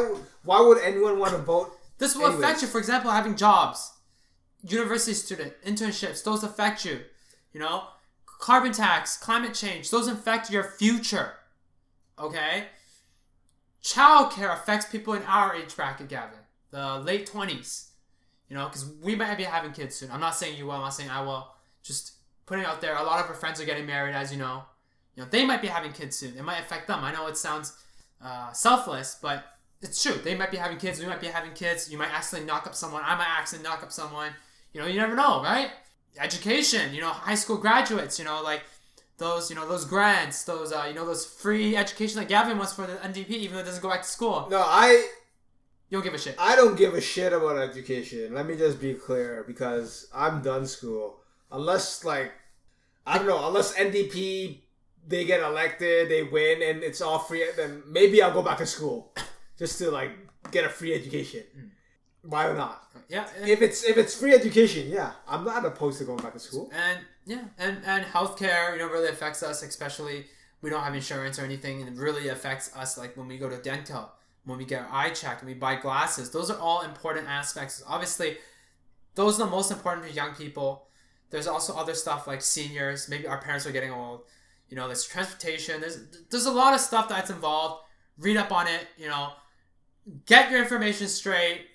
why 0.44 0.60
would 0.66 0.80
anyone 0.90 1.18
want 1.18 1.32
to 1.32 1.38
vote? 1.54 1.70
this 1.98 2.14
will 2.16 2.26
anyways. 2.28 2.44
affect 2.44 2.62
you. 2.62 2.68
For 2.68 2.78
example, 2.78 3.10
having 3.12 3.36
jobs, 3.38 3.94
university 4.64 5.14
student 5.14 5.54
internships. 5.66 6.24
Those 6.24 6.44
affect 6.44 6.84
you. 6.86 6.96
You 7.54 7.60
know, 7.62 7.78
carbon 8.48 8.74
tax, 8.74 9.16
climate 9.28 9.54
change. 9.54 9.90
Those 9.92 10.08
affect 10.10 10.52
your 10.52 10.64
future. 10.82 11.30
Okay. 12.20 12.66
Childcare 13.82 14.54
affects 14.54 14.88
people 14.88 15.14
in 15.14 15.24
our 15.24 15.56
age 15.56 15.76
bracket, 15.76 16.10
Gavin. 16.10 16.40
The 16.72 17.00
late 17.00 17.26
twenties. 17.28 17.92
You 18.50 18.56
know, 18.58 18.66
because 18.68 18.86
we 19.02 19.16
might 19.16 19.38
be 19.38 19.44
having 19.44 19.72
kids 19.72 19.96
soon. 19.96 20.12
I'm 20.12 20.20
not 20.20 20.36
saying 20.36 20.58
you 20.58 20.66
will. 20.66 20.74
I'm 20.74 20.82
not 20.82 20.94
saying 20.94 21.10
I 21.10 21.22
will. 21.22 21.48
Just 21.82 22.14
putting 22.46 22.64
it 22.64 22.68
out 22.68 22.82
there. 22.82 22.96
A 22.96 23.04
lot 23.04 23.24
of 23.24 23.28
our 23.30 23.34
friends 23.36 23.60
are 23.62 23.66
getting 23.66 23.86
married, 23.86 24.14
as 24.16 24.32
you 24.32 24.38
know. 24.38 24.64
You 25.16 25.24
know, 25.24 25.30
they 25.30 25.46
might 25.46 25.62
be 25.62 25.68
having 25.68 25.94
kids 25.94 26.18
soon. 26.18 26.38
It 26.38 26.44
might 26.44 26.60
affect 26.60 26.88
them. 26.88 27.04
I 27.04 27.12
know 27.14 27.28
it 27.28 27.38
sounds 27.38 27.78
uh, 28.22 28.52
selfless, 28.52 29.18
but 29.22 29.46
it's 29.82 30.02
true. 30.02 30.14
They 30.14 30.36
might 30.36 30.52
be 30.52 30.58
having 30.58 30.78
kids. 30.78 31.00
We 31.00 31.06
might 31.06 31.22
be 31.22 31.28
having 31.28 31.54
kids. 31.54 31.90
You 31.92 31.98
might 31.98 32.14
accidentally 32.14 32.48
knock 32.48 32.68
up 32.68 32.76
someone. 32.76 33.02
I 33.06 33.16
might 33.16 33.28
accidentally 33.40 33.70
knock 33.70 33.84
up 33.84 33.92
someone. 33.92 34.32
You 34.74 34.82
know, 34.82 34.88
you 34.88 35.00
never 35.00 35.16
know, 35.16 35.42
right? 35.42 35.70
Education. 36.20 36.94
You 36.94 37.02
know, 37.02 37.10
high 37.10 37.36
school 37.36 37.58
graduates. 37.58 38.20
You 38.20 38.26
know, 38.26 38.42
like 38.42 38.64
those. 39.18 39.50
You 39.50 39.56
know, 39.56 39.68
those 39.68 39.86
grants. 39.86 40.44
Those. 40.44 40.74
Uh, 40.74 40.86
you 40.88 40.94
know, 40.94 41.06
those 41.06 41.26
free 41.26 41.78
education 41.78 42.20
that 42.20 42.28
Gavin 42.28 42.58
wants 42.58 42.74
for 42.74 42.86
the 42.86 42.96
NDP, 42.96 43.30
even 43.30 43.56
though 43.56 43.62
it 43.62 43.66
doesn't 43.66 43.82
go 43.82 43.90
back 43.90 44.02
to 44.02 44.08
school. 44.08 44.48
No, 44.50 44.60
I 44.60 45.08
You 45.90 45.98
don't 45.98 46.04
give 46.04 46.14
a 46.14 46.18
shit. 46.18 46.36
I 46.38 46.58
don't 46.58 46.76
give 46.76 46.94
a 46.94 47.02
shit 47.02 47.32
about 47.32 47.58
education. 47.58 48.34
Let 48.34 48.48
me 48.48 48.58
just 48.58 48.82
be 48.82 48.96
clear 48.96 49.46
because 49.48 50.08
I'm 50.14 50.42
done 50.42 50.66
school. 50.66 51.22
Unless 51.52 52.04
like 52.04 52.34
I 53.08 53.18
don't 53.18 53.28
know, 53.28 53.48
unless 53.48 53.76
NDP 53.76 54.62
they 55.08 55.26
get 55.26 55.42
elected, 55.42 56.10
they 56.10 56.24
win 56.24 56.62
and 56.62 56.84
it's 56.84 57.02
all 57.02 57.20
free 57.20 57.46
then 57.56 57.84
maybe 57.88 58.22
I'll 58.22 58.34
go 58.34 58.42
back 58.42 58.58
to 58.60 58.66
school 58.66 59.14
just 59.58 59.78
to 59.80 59.92
like 59.92 60.12
get 60.52 60.66
a 60.66 60.70
free 60.70 60.94
education. 60.94 61.44
Hmm. 61.54 61.68
Why 62.30 62.48
or 62.48 62.56
not? 62.56 62.84
Yeah. 63.08 63.28
If 63.46 63.62
it's 63.62 63.84
if 63.84 63.98
it's 63.98 64.16
free 64.16 64.34
education, 64.34 64.90
yeah, 64.90 65.12
I'm 65.28 65.44
not 65.44 65.64
opposed 65.64 66.00
to 66.00 66.06
going 66.06 66.20
back 66.20 66.34
to 66.34 66.40
school. 66.40 66.72
and 66.74 67.00
yeah, 67.26 67.44
and 67.58 67.78
and 67.86 68.06
healthcare, 68.06 68.74
you 68.74 68.80
know, 68.80 68.88
really 68.88 69.10
affects 69.10 69.44
us, 69.44 69.62
especially 69.62 70.26
we 70.62 70.70
don't 70.70 70.82
have 70.82 70.96
insurance 70.96 71.38
or 71.38 71.46
anything, 71.46 71.82
and 71.82 71.90
it 71.90 72.02
really 72.02 72.30
affects 72.30 72.76
us. 72.76 72.98
Like 72.98 73.16
when 73.16 73.28
we 73.28 73.38
go 73.38 73.50
to 73.50 73.58
dental, 73.58 74.12
when 74.46 74.58
we 74.58 74.66
get 74.66 74.82
our 74.82 74.90
eye 74.92 75.10
checked, 75.12 75.42
when 75.42 75.54
we 75.54 75.60
buy 75.60 75.76
glasses, 75.76 76.32
those 76.32 76.50
are 76.50 76.58
all 76.58 76.82
important 76.82 77.28
aspects. 77.28 77.84
Obviously, 77.88 78.38
those 79.14 79.40
are 79.40 79.46
the 79.46 79.52
most 79.52 79.72
important 79.72 80.08
for 80.08 80.12
young 80.12 80.34
people. 80.34 80.88
There's 81.30 81.48
also 81.48 81.76
other 81.76 81.94
stuff 81.94 82.28
like 82.28 82.42
seniors. 82.42 83.10
Maybe 83.10 83.28
our 83.28 83.40
parents 83.40 83.66
are 83.66 83.72
getting 83.72 83.92
old. 83.92 84.22
You 84.70 84.76
know, 84.76 84.88
there's 84.88 85.06
transportation. 85.06 85.82
There's 85.82 86.00
there's 86.30 86.46
a 86.46 86.52
lot 86.52 86.74
of 86.74 86.80
stuff 86.80 87.10
that's 87.10 87.30
involved. 87.30 87.84
Read 88.18 88.38
up 88.38 88.52
on 88.52 88.68
it. 88.68 88.88
You 88.98 89.08
know, 89.08 89.30
get 90.26 90.52
your 90.52 90.62
information 90.62 91.08
straight. 91.08 91.68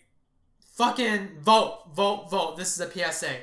Fucking 0.75 1.41
vote, 1.41 1.91
vote, 1.95 2.31
vote. 2.31 2.57
This 2.57 2.79
is 2.79 2.81
a 2.81 2.91
PSA. 2.91 3.37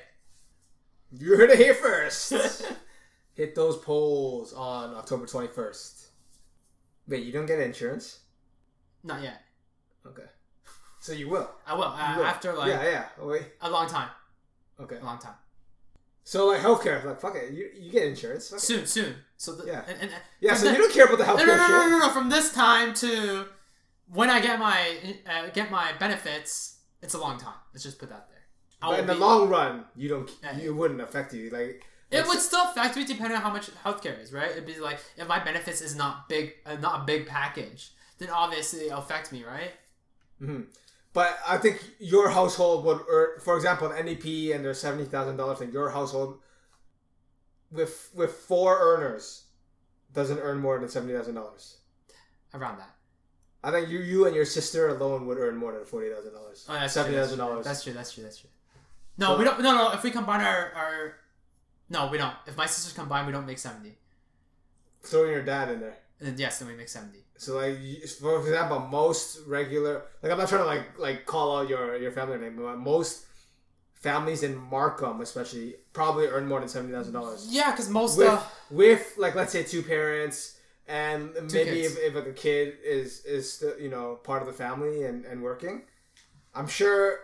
You 1.11 1.37
heard 1.37 1.51
it 1.51 1.59
here 1.59 1.73
first. 1.73 2.33
Hit 3.33 3.53
those 3.53 3.77
polls 3.77 4.53
on 4.53 4.95
October 4.95 5.25
21st. 5.25 6.07
Wait, 7.07 7.23
you 7.23 7.31
don't 7.31 7.45
get 7.45 7.59
insurance? 7.59 8.21
Not 9.03 9.21
yet. 9.21 9.43
Okay. 10.05 10.23
So 10.99 11.13
you 11.13 11.29
will. 11.29 11.49
I 11.65 11.75
will. 11.75 11.83
Uh, 11.83 12.15
will. 12.17 12.25
after 12.25 12.53
like 12.53 12.69
yeah, 12.69 12.83
yeah. 12.83 13.25
Wait. 13.25 13.43
a 13.61 13.69
long 13.69 13.87
time. 13.87 14.09
Okay. 14.79 14.97
A 14.97 15.05
long 15.05 15.19
time. 15.19 15.35
So 16.27 16.47
like 16.47 16.59
healthcare, 16.59 17.05
like 17.05 17.21
fuck 17.21 17.35
it, 17.37 17.53
you, 17.53 17.69
you 17.79 17.89
get 17.89 18.03
insurance. 18.03 18.49
Fuck 18.49 18.57
it. 18.59 18.61
Soon, 18.61 18.85
soon. 18.85 19.15
So 19.37 19.53
the, 19.55 19.65
Yeah. 19.65 19.83
And, 19.87 19.97
and, 20.01 20.11
Yeah, 20.41 20.55
so 20.55 20.65
the- 20.65 20.73
you 20.73 20.77
don't 20.79 20.91
care 20.93 21.05
about 21.05 21.19
the 21.19 21.23
healthcare 21.23 21.47
no, 21.47 21.55
no, 21.55 21.67
shit. 21.67 21.69
no, 21.69 21.89
no, 21.89 21.99
no. 21.99 22.09
From 22.09 22.29
this 22.29 22.51
time 22.53 22.93
to 22.95 23.45
when 24.11 24.29
I 24.29 24.41
get 24.41 24.59
my 24.59 24.97
uh, 25.25 25.47
get 25.53 25.71
my 25.71 25.93
benefits, 25.99 26.79
it's 27.01 27.13
a 27.13 27.17
long 27.17 27.37
time. 27.39 27.53
Let's 27.73 27.83
just 27.85 27.97
put 27.97 28.09
that 28.09 28.27
there. 28.27 28.43
I 28.81 28.91
But 28.91 28.99
in 28.99 29.07
the 29.07 29.15
long 29.15 29.47
run, 29.47 29.85
you 29.95 30.09
don't. 30.09 30.29
Yeah. 30.43 30.57
You 30.57 30.75
wouldn't 30.75 30.99
affect 30.99 31.33
you. 31.33 31.49
Like 31.49 31.85
It 32.11 32.27
would 32.27 32.39
still 32.39 32.63
affect 32.71 32.97
me 32.97 33.05
depending 33.05 33.37
on 33.37 33.41
how 33.41 33.53
much 33.57 33.67
healthcare 33.85 34.21
is, 34.21 34.33
right? 34.33 34.51
It'd 34.51 34.65
be 34.65 34.79
like 34.81 34.99
if 35.15 35.29
my 35.29 35.39
benefits 35.41 35.79
is 35.79 35.95
not 35.95 36.27
big, 36.27 36.55
uh, 36.65 36.75
not 36.75 37.03
a 37.03 37.05
big 37.05 37.25
package, 37.25 37.91
then 38.17 38.29
obviously 38.29 38.87
it'll 38.87 38.99
affect 38.99 39.31
me, 39.31 39.45
right? 39.45 39.71
mhm. 40.41 40.65
But 41.17 41.39
I 41.47 41.57
think 41.57 41.83
your 41.97 42.29
household 42.29 42.85
would 42.85 43.01
earn, 43.09 43.39
for 43.39 43.55
example, 43.55 43.89
an 43.89 44.05
NDP 44.05 44.53
and 44.53 44.63
there's 44.63 44.79
seventy 44.79 45.05
thousand 45.05 45.37
dollars 45.37 45.61
in 45.61 45.71
your 45.71 45.89
household. 45.89 46.37
With 47.71 48.11
with 48.13 48.31
four 48.33 48.77
earners, 48.79 49.45
doesn't 50.13 50.37
earn 50.37 50.59
more 50.59 50.77
than 50.77 50.89
seventy 50.89 51.15
thousand 51.15 51.33
dollars. 51.33 51.77
Around 52.53 52.77
that. 52.77 52.91
I 53.63 53.71
think 53.71 53.89
you 53.89 53.97
you 53.97 54.27
and 54.27 54.35
your 54.35 54.45
sister 54.45 54.89
alone 54.89 55.25
would 55.25 55.39
earn 55.39 55.55
more 55.57 55.73
than 55.73 55.85
forty 55.85 56.07
thousand 56.11 56.33
dollars. 56.33 56.67
Oh, 56.69 56.73
that's 56.73 56.93
true, 56.93 57.01
seventy 57.01 57.17
that's 57.17 57.29
true. 57.29 57.37
dollars. 57.37 57.65
That's 57.65 57.83
true. 57.83 57.93
That's 57.93 58.13
true. 58.13 58.23
That's 58.23 58.37
true. 58.37 58.51
No, 59.17 59.29
So- 59.29 59.39
we 59.39 59.43
don't. 59.43 59.59
No, 59.59 59.73
no. 59.75 59.91
If 59.93 60.03
we 60.03 60.11
combine 60.11 60.41
our, 60.41 60.71
our, 60.75 61.15
no, 61.89 62.09
we 62.11 62.19
don't. 62.19 62.35
If 62.45 62.55
my 62.55 62.67
sisters 62.67 62.93
combine, 62.93 63.25
we 63.25 63.31
don't 63.31 63.47
make 63.47 63.57
seventy. 63.57 63.97
Throwing 65.01 65.31
your 65.31 65.41
dad 65.41 65.69
in 65.71 65.79
there. 65.79 65.97
And 66.21 66.37
yes, 66.37 66.59
then 66.59 66.67
we 66.67 66.75
make 66.75 66.89
seventy. 66.89 67.25
So 67.37 67.57
like, 67.57 67.77
for 68.19 68.39
example, 68.39 68.79
most 68.79 69.39
regular 69.47 70.03
like 70.21 70.31
I'm 70.31 70.37
not 70.37 70.49
trying 70.49 70.61
to 70.61 70.67
like 70.67 70.99
like 70.99 71.25
call 71.25 71.57
out 71.57 71.69
your 71.69 71.97
your 71.97 72.11
family 72.11 72.37
name, 72.37 72.55
but 72.57 72.77
most 72.77 73.25
families 73.93 74.43
in 74.43 74.55
Markham, 74.55 75.21
especially, 75.21 75.75
probably 75.93 76.27
earn 76.27 76.47
more 76.47 76.59
than 76.59 76.69
seventy 76.69 76.93
thousand 76.93 77.13
dollars. 77.13 77.47
Yeah, 77.49 77.71
because 77.71 77.89
most 77.89 78.17
With 78.17 78.27
uh, 78.29 78.41
with 78.71 79.13
like 79.17 79.35
let's 79.35 79.51
say 79.51 79.63
two 79.63 79.83
parents 79.83 80.57
and 80.87 81.33
maybe 81.51 81.81
kids. 81.81 81.95
if, 81.95 82.03
if 82.03 82.15
like 82.15 82.27
a 82.27 82.33
kid 82.33 82.75
is 82.83 83.25
is 83.25 83.51
still, 83.53 83.77
you 83.79 83.89
know 83.89 84.15
part 84.23 84.41
of 84.41 84.47
the 84.47 84.53
family 84.53 85.03
and 85.03 85.25
and 85.25 85.41
working, 85.41 85.83
I'm 86.55 86.67
sure 86.67 87.19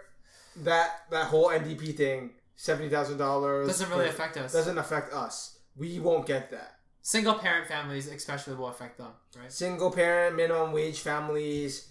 that 0.57 1.06
that 1.11 1.27
whole 1.27 1.48
NDP 1.48 1.95
thing 1.95 2.31
seventy 2.56 2.90
thousand 2.90 3.18
dollars 3.18 3.68
doesn't 3.68 3.90
really 3.90 4.07
affect 4.10 4.38
us. 4.38 4.53
doesn't 4.53 4.77
affect 4.77 5.14
us. 5.14 5.57
We 5.76 5.99
won't 5.99 6.27
get 6.27 6.52
that. 6.52 6.73
Single 7.05 7.34
parent 7.35 7.67
families, 7.67 8.07
especially, 8.07 8.55
will 8.55 8.69
affect 8.69 8.97
them, 8.97 9.11
right? 9.38 9.51
single 9.51 9.91
parent 9.91 10.35
minimum 10.38 10.71
wage 10.71 10.99
families 10.99 11.89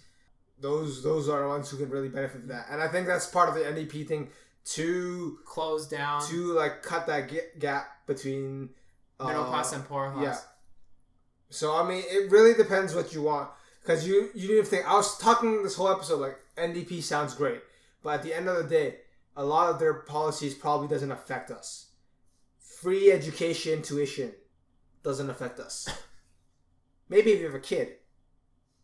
those 0.59 1.03
those 1.03 1.27
are 1.29 1.41
the 1.41 1.47
ones 1.47 1.69
who 1.69 1.77
can 1.77 1.89
really 1.89 2.09
benefit 2.09 2.39
from 2.41 2.47
that. 2.47 2.67
And 2.71 2.81
i 2.81 2.87
think 2.87 3.05
that's 3.07 3.27
part 3.27 3.49
of 3.49 3.55
the 3.55 3.61
ndp 3.61 4.07
thing 4.07 4.29
to 4.75 5.39
Close 5.45 5.87
down. 5.87 6.25
to 6.27 6.53
like 6.53 6.81
cut 6.83 7.05
that 7.07 7.27
ga- 7.29 7.49
gap 7.59 8.05
between 8.07 8.69
uh, 9.19 9.27
middle 9.27 9.43
class 9.45 9.73
and 9.73 9.85
poor 9.87 10.11
class. 10.11 10.23
yeah. 10.23 10.37
So 11.49 11.75
i 11.75 11.87
mean 11.87 12.03
it 12.07 12.31
really 12.31 12.53
depends 12.53 12.95
what 12.95 13.13
you 13.13 13.21
want. 13.23 13.49
Because 13.81 14.07
you 14.07 14.29
you 14.33 14.47
need 14.47 14.61
to 14.61 14.65
think 14.65 14.87
i 14.87 14.93
was 14.95 15.17
talking 15.17 15.61
this 15.63 15.75
whole 15.75 15.89
episode 15.89 16.21
like 16.21 16.37
ndp 16.57 17.03
sounds 17.03 17.33
great 17.35 17.61
but 18.01 18.15
at 18.15 18.23
the 18.23 18.33
end 18.33 18.47
of 18.47 18.55
the 18.57 18.63
day 18.63 18.95
a 19.35 19.43
lot 19.43 19.69
of 19.69 19.79
their 19.79 19.93
policies 19.95 20.53
probably 20.53 20.87
doesn't 20.87 21.11
affect 21.11 21.51
us. 21.51 21.87
Free 22.59 23.11
education 23.11 23.81
tuition 23.81 24.31
doesn't 25.03 25.29
affect 25.29 25.59
us 25.59 25.87
maybe 27.09 27.31
if 27.31 27.39
you 27.39 27.45
have 27.45 27.55
a 27.55 27.59
kid 27.59 27.95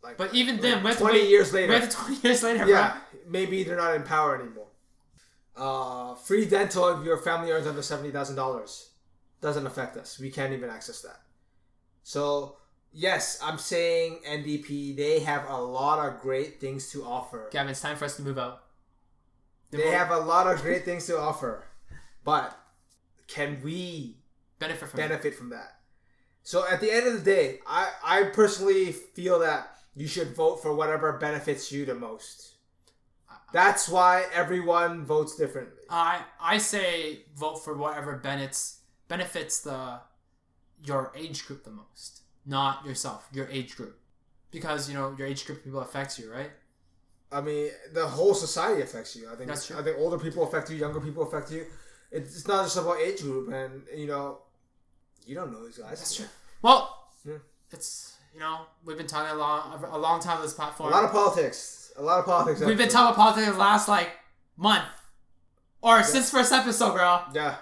like 0.03 0.17
But 0.17 0.33
even 0.33 0.57
then, 0.61 0.83
we 0.83 0.93
20 0.93 1.19
wait- 1.19 1.29
years 1.29 1.53
later 1.53 1.87
twenty 1.87 2.15
years 2.27 2.43
later. 2.43 2.67
yeah 2.67 2.97
maybe 3.27 3.63
they're 3.63 3.77
not 3.77 3.95
in 3.95 4.03
power 4.03 4.35
anymore 4.39 4.67
uh, 5.57 6.15
free 6.15 6.45
dental 6.45 6.87
if 6.89 7.03
your 7.05 7.17
family 7.17 7.51
earns 7.51 7.67
under 7.67 7.81
$70000 7.81 8.87
doesn't 9.41 9.65
affect 9.67 9.97
us 9.97 10.19
we 10.19 10.29
can't 10.29 10.53
even 10.53 10.69
access 10.69 11.01
that 11.01 11.19
so 12.03 12.55
yes 12.93 13.39
i'm 13.43 13.57
saying 13.57 14.19
ndp 14.27 14.95
they 14.95 15.19
have 15.19 15.47
a 15.49 15.57
lot 15.57 15.99
of 16.07 16.19
great 16.21 16.59
things 16.61 16.89
to 16.91 17.03
offer 17.03 17.39
bro. 17.41 17.49
Gavin, 17.51 17.71
it's 17.71 17.81
time 17.81 17.95
for 17.97 18.05
us 18.05 18.15
to 18.15 18.21
move 18.21 18.37
out. 18.37 18.63
Then 19.71 19.81
they 19.81 19.87
we'll 19.87 19.97
have 19.97 20.11
a 20.11 20.17
lot 20.19 20.47
of 20.47 20.61
great 20.61 20.83
things 20.89 21.05
to 21.07 21.17
offer 21.19 21.65
but 22.23 22.57
can 23.27 23.59
we 23.63 24.17
benefit 24.59 24.89
from 24.89 24.99
it. 24.99 25.07
benefit 25.09 25.35
from 25.35 25.49
that. 25.51 25.75
So 26.49 26.67
at 26.67 26.81
the 26.81 26.89
end 26.89 27.05
of 27.05 27.13
the 27.13 27.19
day, 27.19 27.59
I, 27.67 27.91
I 28.03 28.23
personally 28.23 28.91
feel 28.91 29.37
that 29.37 29.77
you 29.95 30.07
should 30.07 30.35
vote 30.35 30.63
for 30.63 30.73
whatever 30.73 31.13
benefits 31.13 31.71
you 31.71 31.85
the 31.85 31.93
most. 31.93 32.55
That's 33.53 33.87
why 33.87 34.25
everyone 34.33 35.05
votes 35.05 35.35
differently. 35.35 35.83
I 35.91 36.21
I 36.41 36.57
say 36.57 37.19
vote 37.35 37.63
for 37.63 37.77
whatever 37.77 38.17
benefits 38.17 38.79
benefits 39.07 39.61
the 39.61 39.99
your 40.83 41.11
age 41.15 41.45
group 41.45 41.65
the 41.65 41.69
most, 41.69 42.23
not 42.47 42.83
yourself. 42.83 43.29
Your 43.31 43.47
age 43.51 43.75
group, 43.75 43.99
because 44.49 44.89
you 44.89 44.95
know 44.95 45.13
your 45.19 45.27
age 45.27 45.45
group 45.45 45.63
people 45.63 45.81
affects 45.81 46.17
you, 46.17 46.31
right? 46.31 46.49
I 47.31 47.41
mean, 47.41 47.69
the 47.93 48.07
whole 48.07 48.33
society 48.33 48.81
affects 48.81 49.15
you. 49.15 49.31
I 49.31 49.35
think 49.35 49.49
That's 49.49 49.67
true. 49.67 49.77
I 49.77 49.83
think 49.83 49.97
older 49.99 50.17
people 50.17 50.47
affect 50.47 50.71
you, 50.71 50.77
younger 50.77 50.99
people 50.99 51.21
affect 51.21 51.51
you. 51.51 51.67
It's, 52.11 52.35
it's 52.37 52.47
not 52.47 52.63
just 52.63 52.77
about 52.77 52.97
age 52.99 53.21
group, 53.21 53.53
and 53.53 53.83
you 53.95 54.07
know, 54.07 54.39
you 55.27 55.35
don't 55.35 55.51
know 55.51 55.63
these 55.63 55.77
guys. 55.77 55.99
That's 55.99 56.15
true. 56.15 56.25
Well, 56.61 57.07
Yeah. 57.25 57.35
it's 57.71 58.17
you 58.33 58.39
know 58.39 58.61
we've 58.85 58.97
been 58.97 59.07
talking 59.07 59.31
a 59.31 59.35
long 59.35 59.83
a 59.91 59.97
long 59.97 60.19
time 60.19 60.37
on 60.37 60.43
this 60.43 60.53
platform. 60.53 60.91
A 60.91 60.95
lot 60.95 61.03
of 61.05 61.11
politics. 61.11 61.91
A 61.97 62.01
lot 62.03 62.19
of 62.19 62.25
politics. 62.25 62.61
we've 62.61 62.77
been 62.77 62.89
talking 62.89 63.13
about 63.13 63.15
politics 63.15 63.51
the 63.51 63.57
last 63.57 63.87
like 63.87 64.09
month 64.57 64.85
or 65.81 66.03
since 66.03 66.29
first 66.31 66.51
episode, 66.51 66.93
bro. 66.93 67.21
Yeah. 67.33 67.55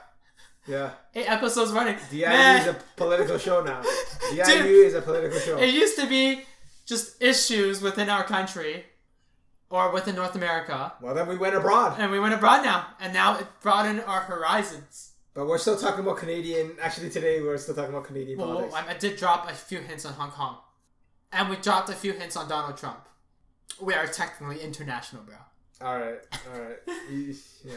Yeah. 0.68 0.92
Eight 1.16 1.30
episodes 1.30 1.72
running. 1.72 1.98
DIU 2.12 2.26
Man, 2.28 2.62
is 2.62 2.68
a 2.68 2.78
political 2.98 3.38
show 3.38 3.64
now. 3.64 3.82
DIU 4.32 4.44
Dude. 4.44 4.86
is 4.88 4.94
a 4.96 5.02
political 5.02 5.40
show. 5.40 5.58
it 5.58 5.74
used 5.74 5.98
to 5.98 6.08
be 6.08 6.44
just 6.86 7.22
issues 7.22 7.82
within 7.82 8.10
our 8.10 8.24
country 8.24 8.86
or 9.70 9.92
within 9.92 10.16
North 10.16 10.36
America. 10.36 10.94
Well, 11.02 11.16
then 11.16 11.28
we 11.28 11.38
went 11.38 11.56
abroad. 11.56 11.96
And 12.00 12.12
we 12.12 12.20
went 12.20 12.34
abroad 12.34 12.64
now. 12.66 12.88
And 13.00 13.14
now 13.14 13.38
it 13.38 13.48
broadened 13.62 14.02
our 14.02 14.22
horizons. 14.22 15.14
But 15.38 15.46
we're 15.46 15.60
still 15.60 15.78
talking 15.78 16.00
about 16.04 16.18
Canadian. 16.18 16.72
Actually, 16.82 17.12
today 17.12 17.42
we're 17.42 17.60
still 17.60 17.76
talking 17.76 17.92
about 17.92 18.06
Canadian 18.06 18.40
Well, 18.40 18.48
politics. 18.56 18.74
I, 18.74 18.90
I 18.90 18.98
did 18.98 19.18
drop 19.18 19.48
a 19.48 19.54
few 19.54 19.78
hints 19.78 20.04
on 20.04 20.14
Hong 20.14 20.32
Kong. 20.32 20.58
And 21.32 21.48
we 21.48 21.58
dropped 21.58 21.90
a 21.92 21.94
few 21.94 22.14
hints 22.14 22.36
on 22.36 22.50
Donald 22.50 22.76
Trump. 22.76 23.02
We 23.80 23.94
are 23.94 24.08
technically 24.08 24.62
international, 24.62 25.22
bro. 25.22 25.36
All 25.80 26.00
right, 26.00 26.18
all 26.52 26.60
right, 26.60 26.78
yeah, 27.64 27.76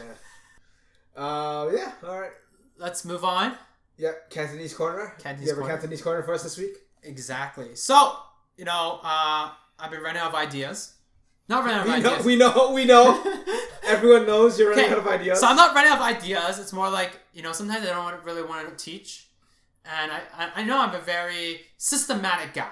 uh, 1.15 1.69
yeah, 1.71 1.91
all 2.03 2.19
right, 2.19 2.31
Let's 2.77 3.05
move 3.05 3.23
on. 3.23 3.53
yeah. 3.95 4.13
Cantonese 4.31 4.73
corner. 4.73 5.13
Cantonese 5.19 5.49
you 5.49 5.51
have 5.53 5.59
a 5.59 5.61
corner. 5.61 5.75
Cantonese 5.75 6.01
corner 6.01 6.23
for 6.23 6.33
us 6.33 6.41
this 6.41 6.57
week? 6.57 6.77
Exactly. 7.03 7.75
So, 7.75 8.15
you 8.57 8.65
know, 8.65 8.99
uh, 9.03 9.51
I've 9.77 9.91
been 9.91 10.01
running 10.01 10.19
out 10.19 10.29
of 10.29 10.35
ideas. 10.35 10.95
Not 11.47 11.63
running 11.63 11.81
out 11.81 11.87
of 11.87 11.93
We 11.93 11.99
know, 12.01 12.09
ideas. 12.09 12.25
we 12.25 12.35
know, 12.37 12.71
we 12.73 12.85
know. 12.85 13.67
Everyone 13.85 14.25
knows 14.25 14.57
you're 14.57 14.71
running 14.71 14.85
Okay, 14.85 14.93
out 14.93 14.99
of 14.99 15.07
ideas. 15.07 15.39
So 15.39 15.45
I'm 15.45 15.55
not 15.55 15.75
running 15.75 15.91
out 15.91 15.99
of 15.99 16.03
ideas. 16.17 16.57
It's 16.57 16.73
more 16.73 16.89
like 16.89 17.19
you 17.33 17.41
know 17.41 17.51
sometimes 17.53 17.85
I 17.85 17.89
don't 17.89 18.23
really 18.23 18.43
want 18.43 18.67
to 18.77 18.83
teach, 18.83 19.27
and 19.85 20.11
I, 20.11 20.21
I 20.37 20.49
I 20.57 20.63
know 20.63 20.79
I'm 20.79 20.95
a 20.95 20.99
very 21.01 21.61
systematic 21.77 22.53
guy. 22.53 22.69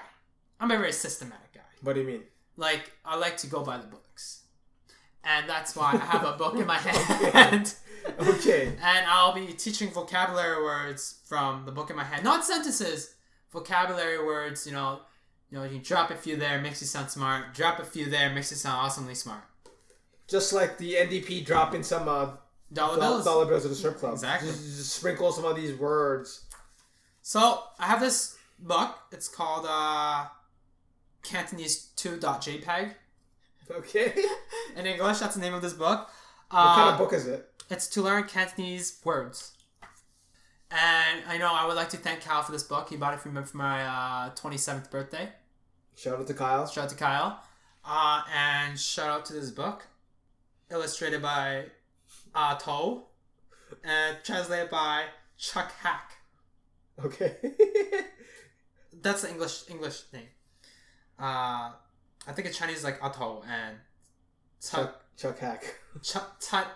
I'm 0.58 0.70
a 0.70 0.76
very 0.78 0.92
systematic 0.92 1.52
guy. 1.54 1.60
what 1.82 1.94
do 1.94 2.00
you 2.00 2.06
mean? 2.06 2.22
Like 2.56 2.92
I 3.04 3.16
like 3.16 3.36
to 3.38 3.46
go 3.46 3.62
by 3.62 3.78
the 3.78 3.86
books, 3.86 4.42
and 5.24 5.48
that's 5.48 5.74
why 5.74 5.92
I 5.92 5.96
have 5.96 6.24
a 6.24 6.32
book 6.36 6.54
in 6.56 6.66
my 6.66 6.76
hand. 6.78 7.74
Okay. 8.18 8.66
and 8.82 9.06
I'll 9.06 9.34
be 9.34 9.46
teaching 9.48 9.90
vocabulary 9.90 10.62
words 10.62 11.20
from 11.26 11.64
the 11.66 11.72
book 11.72 11.90
in 11.90 11.96
my 11.96 12.04
hand, 12.04 12.24
not 12.24 12.44
sentences. 12.44 13.14
Vocabulary 13.52 14.24
words, 14.24 14.66
you 14.66 14.72
know, 14.72 15.00
you 15.50 15.58
know, 15.58 15.64
you 15.64 15.80
drop 15.80 16.10
a 16.10 16.14
few 16.14 16.36
there, 16.36 16.60
makes 16.60 16.80
you 16.80 16.86
sound 16.86 17.10
smart. 17.10 17.52
Drop 17.52 17.78
a 17.80 17.84
few 17.84 18.06
there, 18.06 18.30
makes 18.30 18.50
you 18.50 18.56
sound 18.56 18.76
awesomely 18.78 19.14
smart. 19.14 19.42
Just 20.28 20.52
like 20.52 20.78
the 20.78 20.94
NDP 20.94 21.44
dropping 21.44 21.82
some 21.82 22.08
uh, 22.08 22.30
Dollar 22.72 22.98
bills. 22.98 23.24
dollar 23.24 23.46
bills 23.46 23.64
at 23.64 23.70
the 23.70 23.76
strip 23.76 23.98
club. 23.98 24.12
Exactly. 24.14 24.48
Just, 24.50 24.76
just 24.76 24.92
sprinkle 24.96 25.32
some 25.32 25.44
of 25.44 25.56
these 25.56 25.74
words. 25.76 26.44
So 27.22 27.62
I 27.78 27.86
have 27.86 28.00
this 28.00 28.36
book. 28.58 28.96
It's 29.12 29.28
called 29.28 29.66
uh, 29.68 30.26
Cantonese2.jpg 31.24 32.92
Okay. 33.70 34.12
in 34.76 34.86
English. 34.86 35.18
That's 35.18 35.34
the 35.34 35.40
name 35.40 35.54
of 35.54 35.62
this 35.62 35.72
book. 35.72 36.08
what 36.50 36.58
Uh, 36.60 36.74
kind 36.74 36.90
of 36.90 36.98
book 36.98 37.12
is 37.12 37.26
it? 37.26 37.48
It's 37.70 37.86
to 37.88 38.02
learn 38.02 38.24
Cantonese 38.24 38.98
words. 39.04 39.52
And 40.72 41.22
I 41.28 41.38
know 41.38 41.52
I 41.52 41.66
would 41.66 41.76
like 41.76 41.88
to 41.90 41.96
thank 41.96 42.22
Kyle 42.22 42.42
for 42.42 42.52
this 42.52 42.62
book. 42.62 42.88
He 42.90 42.96
bought 42.96 43.14
it 43.14 43.20
for 43.20 43.28
me 43.28 43.42
for 43.42 43.56
my 43.56 43.82
uh, 43.84 44.30
27th 44.34 44.90
birthday. 44.90 45.28
Shout 45.96 46.18
out 46.18 46.26
to 46.26 46.34
Kyle. 46.34 46.66
Shout 46.66 46.84
out 46.84 46.90
to 46.90 46.96
Kyle. 46.96 47.40
Uh, 47.84 48.22
and 48.34 48.78
shout 48.78 49.08
out 49.08 49.24
to 49.26 49.32
this 49.32 49.50
book. 49.50 49.86
Illustrated 50.70 51.22
by 51.22 51.66
uh, 52.34 52.58
And 53.84 54.16
translated 54.24 54.70
by 54.70 55.04
Chuck 55.38 55.72
Hack. 55.80 56.12
Okay. 57.04 57.36
That's 59.02 59.22
the 59.22 59.30
English 59.30 59.70
English 59.70 60.02
name. 60.12 60.28
Uh, 61.18 61.72
I 62.26 62.32
think 62.32 62.46
in 62.48 62.52
Chinese 62.52 62.78
is 62.78 62.84
like 62.84 63.02
Ato 63.02 63.42
and 63.48 63.76
Chuck, 64.62 65.02
Chuck 65.16 65.38
Hack. 65.38 65.74
Chuck 66.02 66.38
Tut 66.40 66.66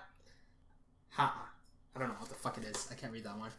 Ha. 1.10 1.50
I 1.94 1.98
don't 1.98 2.08
know 2.08 2.14
what 2.18 2.28
the 2.28 2.34
fuck 2.34 2.58
it 2.58 2.64
is. 2.64 2.88
I 2.90 2.94
can't 2.94 3.12
read 3.12 3.24
that 3.24 3.38
one. 3.38 3.50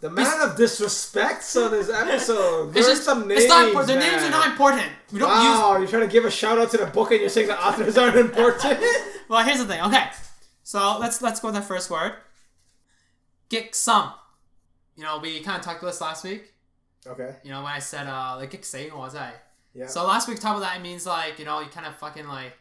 The 0.00 0.10
man 0.10 0.40
of 0.40 0.56
disrespect 0.56 1.44
on 1.56 1.70
this 1.70 1.90
episode. 1.90 2.74
It's 2.76 2.86
just 2.86 3.04
some 3.04 3.28
names. 3.28 3.42
it's 3.42 3.48
not 3.48 3.66
important. 3.68 4.00
The 4.00 4.06
names 4.06 4.22
are 4.22 4.30
not 4.30 4.46
important. 4.48 4.86
We 5.12 5.18
don't 5.18 5.30
use 5.30 5.58
Wow, 5.58 5.76
you're 5.78 5.86
trying 5.88 6.02
to 6.08 6.12
give 6.12 6.24
a 6.24 6.30
shout 6.30 6.58
out 6.58 6.70
to 6.70 6.78
the 6.78 6.86
book 6.86 7.10
and 7.12 7.20
you're 7.20 7.28
saying 7.28 7.48
the 7.48 7.66
authors 7.66 7.96
aren't 7.98 8.16
important? 8.16 8.80
Well, 9.28 9.44
here's 9.44 9.58
the 9.58 9.66
thing. 9.66 9.80
Okay, 9.82 10.06
so 10.68 10.98
let's 10.98 11.22
let's 11.22 11.40
go 11.40 11.48
with 11.48 11.54
the 11.54 11.62
first 11.62 11.88
word. 11.88 12.12
Gik 13.48 13.74
sum. 13.74 14.12
You 14.96 15.04
know, 15.04 15.18
we 15.18 15.40
kind 15.40 15.56
of 15.56 15.64
talked 15.64 15.80
about 15.80 15.92
this 15.92 16.00
last 16.02 16.24
week. 16.24 16.52
okay. 17.06 17.36
You 17.42 17.52
know, 17.52 17.62
when 17.62 17.72
I 17.72 17.78
said 17.78 18.06
uh 18.06 18.36
like 18.36 18.50
gik 18.50 18.66
saying 18.66 18.94
was 18.94 19.14
I. 19.14 19.32
Yeah. 19.72 19.86
So 19.86 20.06
last 20.06 20.28
week 20.28 20.38
talked 20.38 20.58
about 20.58 20.68
that. 20.68 20.76
It 20.76 20.82
means 20.82 21.06
like 21.06 21.38
you 21.38 21.46
know 21.46 21.60
you 21.60 21.68
kind 21.68 21.86
of 21.86 21.96
fucking 21.96 22.28
like 22.28 22.52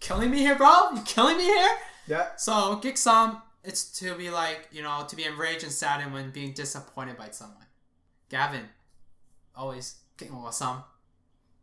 killing 0.00 0.32
me 0.32 0.38
here, 0.38 0.56
bro. 0.56 0.90
You 0.96 1.02
killing 1.02 1.36
me 1.36 1.44
here. 1.44 1.76
Yeah. 2.08 2.34
So 2.34 2.80
gik 2.82 2.98
sum. 2.98 3.40
It's 3.62 3.84
to 4.00 4.16
be 4.16 4.30
like 4.30 4.66
you 4.72 4.82
know 4.82 5.06
to 5.08 5.14
be 5.14 5.22
enraged 5.22 5.62
and 5.62 5.70
saddened 5.70 6.12
when 6.12 6.32
being 6.32 6.54
disappointed 6.54 7.16
by 7.16 7.28
someone. 7.30 7.66
Gavin, 8.30 8.68
always 9.54 9.94
some. 10.50 10.82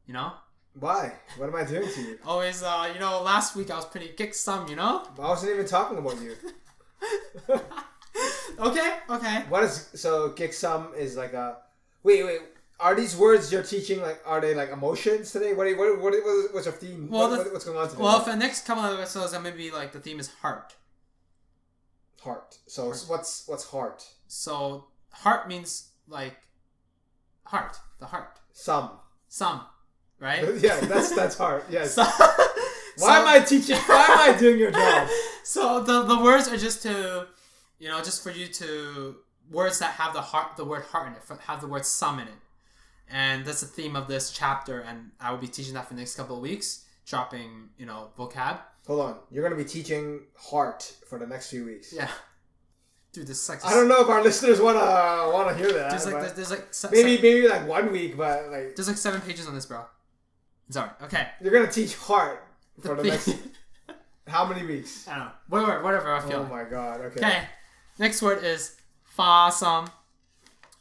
You 0.07 0.13
know, 0.13 0.31
Why? 0.79 1.13
What 1.37 1.49
am 1.49 1.55
I 1.55 1.63
doing 1.63 1.87
to 1.93 2.01
you? 2.01 2.19
always. 2.25 2.63
Uh, 2.63 2.89
you 2.93 2.99
know, 2.99 3.21
last 3.21 3.55
week 3.55 3.69
I 3.71 3.75
was 3.75 3.85
pretty 3.85 4.09
kick 4.09 4.33
some. 4.33 4.67
You 4.69 4.75
know. 4.77 5.05
I 5.19 5.27
wasn't 5.27 5.51
even 5.53 5.65
talking 5.65 5.97
about 5.97 6.19
you. 6.21 6.35
Okay. 8.59 8.97
Okay. 9.09 9.39
what 9.49 9.63
is 9.63 9.89
so 9.95 10.31
Giksum 10.31 10.95
is 10.95 11.15
like 11.17 11.33
a 11.33 11.57
wait 12.03 12.23
wait 12.23 12.41
are 12.79 12.93
these 12.93 13.15
words 13.17 13.51
you're 13.51 13.63
teaching 13.63 14.01
like 14.01 14.21
are 14.25 14.39
they 14.39 14.53
like 14.53 14.69
emotions 14.69 15.31
today? 15.31 15.53
What 15.53 15.65
what 15.77 15.99
what, 15.99 16.13
what 16.13 16.53
what's 16.53 16.65
your 16.65 16.73
theme? 16.75 17.09
Well, 17.09 17.29
what, 17.29 17.43
the- 17.43 17.51
what's 17.51 17.65
going 17.65 17.77
on 17.77 17.89
today? 17.89 18.01
Well, 18.03 18.19
for 18.19 18.31
the 18.31 18.35
next 18.37 18.65
couple 18.67 18.83
of 18.83 18.99
episodes, 18.99 19.33
I'm 19.33 19.43
gonna 19.43 19.55
be 19.55 19.71
like 19.71 19.93
the 19.93 19.99
theme 19.99 20.19
is 20.19 20.27
heart. 20.41 20.75
heart. 22.21 22.57
So 22.67 22.89
what's 23.07 23.47
what's 23.47 23.65
heart? 23.65 24.05
So 24.27 24.87
heart 25.11 25.47
means 25.47 25.89
like 26.07 26.37
heart, 27.45 27.77
the 27.99 28.05
heart, 28.07 28.39
Some. 28.53 28.91
some, 29.27 29.61
right? 30.21 30.43
yeah, 30.61 30.79
that's 30.81 31.13
that's 31.13 31.35
hard. 31.37 31.63
Yes. 31.69 31.95
So, 31.95 32.03
Why 32.99 33.17
am 33.19 33.27
I 33.27 33.39
teaching? 33.39 33.75
Why 33.75 34.05
am 34.09 34.35
I 34.35 34.37
doing 34.39 34.57
your 34.59 34.71
job? 34.71 35.07
So 35.43 35.81
the 35.81 36.03
the 36.03 36.19
words 36.23 36.47
are 36.47 36.55
just 36.55 36.83
to, 36.83 37.27
you 37.79 37.89
know, 37.89 37.99
just 38.01 38.23
for 38.23 38.29
you 38.31 38.47
to 38.47 39.15
words 39.49 39.79
that 39.79 39.91
have 39.93 40.13
the 40.13 40.21
heart, 40.21 40.55
the 40.55 40.63
word 40.63 40.83
heart 40.83 41.07
in 41.07 41.13
it, 41.13 41.23
have 41.47 41.59
the 41.59 41.67
word 41.67 41.83
some 41.85 42.19
in 42.19 42.27
it, 42.27 42.39
and 43.09 43.43
that's 43.43 43.61
the 43.61 43.67
theme 43.67 43.95
of 43.95 44.07
this 44.07 44.31
chapter. 44.31 44.79
And 44.79 45.11
I 45.19 45.31
will 45.31 45.39
be 45.39 45.47
teaching 45.47 45.73
that 45.73 45.87
for 45.87 45.95
the 45.95 45.99
next 45.99 46.15
couple 46.15 46.35
of 46.37 46.41
weeks, 46.41 46.85
dropping 47.07 47.69
you 47.77 47.85
know 47.87 48.11
vocab. 48.17 48.59
Hold 48.87 49.01
on. 49.01 49.15
You're 49.31 49.43
gonna 49.43 49.61
be 49.61 49.65
teaching 49.77 50.21
heart 50.37 50.95
for 51.09 51.17
the 51.17 51.25
next 51.27 51.49
few 51.49 51.65
weeks. 51.65 51.91
Yeah, 51.91 52.07
dude, 53.11 53.27
this 53.27 53.41
sucks. 53.41 53.65
I 53.65 53.73
don't 53.73 53.87
know 53.87 54.01
if 54.01 54.09
our 54.09 54.23
listeners 54.23 54.61
wanna 54.61 54.79
wanna 55.33 55.55
hear 55.55 55.71
that. 55.73 55.89
There's 55.89 56.05
like 56.05 56.35
there's 56.35 56.51
like 56.51 56.67
se- 56.71 56.89
maybe 56.91 57.21
maybe 57.21 57.47
like 57.47 57.67
one 57.67 57.91
week, 57.91 58.15
but 58.15 58.49
like 58.51 58.75
there's 58.75 58.87
like 58.87 58.97
seven 58.97 59.21
pages 59.21 59.47
on 59.47 59.55
this, 59.55 59.65
bro. 59.65 59.83
Sorry. 60.71 60.89
Okay. 61.03 61.27
you're 61.41 61.51
gonna 61.53 61.71
teach 61.71 61.95
heart 61.95 62.43
for 62.81 62.95
the 62.95 63.03
next 63.11 63.35
how 64.27 64.45
many 64.45 64.65
weeks? 64.65 65.07
I 65.07 65.17
don't 65.17 65.25
know. 65.25 65.31
Whatever, 65.49 65.83
whatever 65.83 66.13
I 66.13 66.21
feel. 66.21 66.47
Oh 66.49 66.53
my 66.53 66.63
god. 66.63 67.01
Okay. 67.01 67.19
okay. 67.19 67.43
Next 67.99 68.21
word 68.21 68.43
is 68.43 68.77
fa 69.03 69.51
sum. 69.53 69.89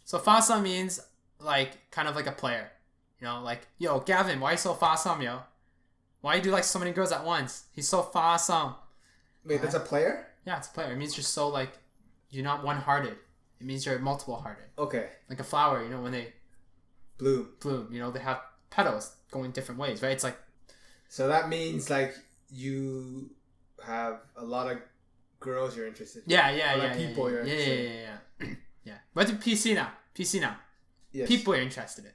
So 0.04 0.18
fa 0.18 0.40
sum 0.42 0.62
means 0.62 1.00
like 1.40 1.90
kind 1.90 2.08
of 2.08 2.14
like 2.16 2.26
a 2.26 2.32
player. 2.32 2.70
You 3.20 3.26
know, 3.26 3.42
like 3.42 3.66
yo 3.78 4.00
Gavin, 4.00 4.40
why 4.40 4.52
you 4.52 4.56
so 4.58 4.74
fa 4.74 4.96
sum, 4.96 5.20
yo? 5.20 5.40
Why 6.20 6.36
you 6.36 6.42
do 6.42 6.50
like 6.50 6.64
so 6.64 6.78
many 6.78 6.92
girls 6.92 7.12
at 7.12 7.24
once? 7.24 7.64
He's 7.72 7.88
so 7.88 8.02
fa 8.02 8.38
sum. 8.38 8.74
Wait, 9.44 9.60
that's 9.60 9.74
a 9.74 9.80
player? 9.80 10.28
Yeah, 10.46 10.58
it's 10.58 10.68
a 10.68 10.72
player. 10.72 10.92
It 10.92 10.96
means 10.96 11.16
you're 11.16 11.24
so 11.24 11.48
like 11.48 11.72
you're 12.30 12.44
not 12.44 12.64
one 12.64 12.76
hearted. 12.76 13.16
It 13.60 13.66
means 13.66 13.84
you're 13.84 13.98
multiple 13.98 14.36
hearted. 14.36 14.64
Okay. 14.78 15.08
Like 15.28 15.40
a 15.40 15.44
flower, 15.44 15.82
you 15.82 15.90
know, 15.90 16.00
when 16.00 16.12
they 16.12 16.32
Bloom. 17.18 17.48
bloom, 17.60 17.88
you 17.92 17.98
know, 17.98 18.10
they 18.10 18.20
have 18.20 18.40
petals 18.70 19.14
going 19.30 19.50
different 19.50 19.80
ways, 19.80 20.02
right? 20.02 20.12
It's 20.12 20.24
like 20.24 20.38
So 21.08 21.28
that 21.28 21.48
means 21.48 21.90
like 21.90 22.14
you 22.52 23.30
have 23.84 24.20
a 24.36 24.44
lot 24.44 24.70
of 24.70 24.78
girls 25.40 25.76
you're 25.76 25.86
interested. 25.86 26.22
in. 26.24 26.30
yeah, 26.30 26.50
yeah, 26.50 26.56
yeah, 26.76 26.82
like, 26.82 26.98
yeah, 26.98 27.06
people 27.06 27.30
yeah, 27.30 27.36
you're 27.36 27.44
yeah, 27.46 27.52
yeah, 27.54 27.60
interested 27.60 27.94
yeah, 27.94 28.06
yeah, 28.40 28.46
yeah. 28.48 28.54
yeah. 28.84 28.94
But 29.14 29.26
the 29.28 29.32
PC 29.34 29.74
now, 29.74 29.90
PC 30.14 30.40
now, 30.40 30.56
Yes. 31.12 31.26
people 31.28 31.54
you're 31.54 31.64
interested 31.64 32.04
in. 32.04 32.12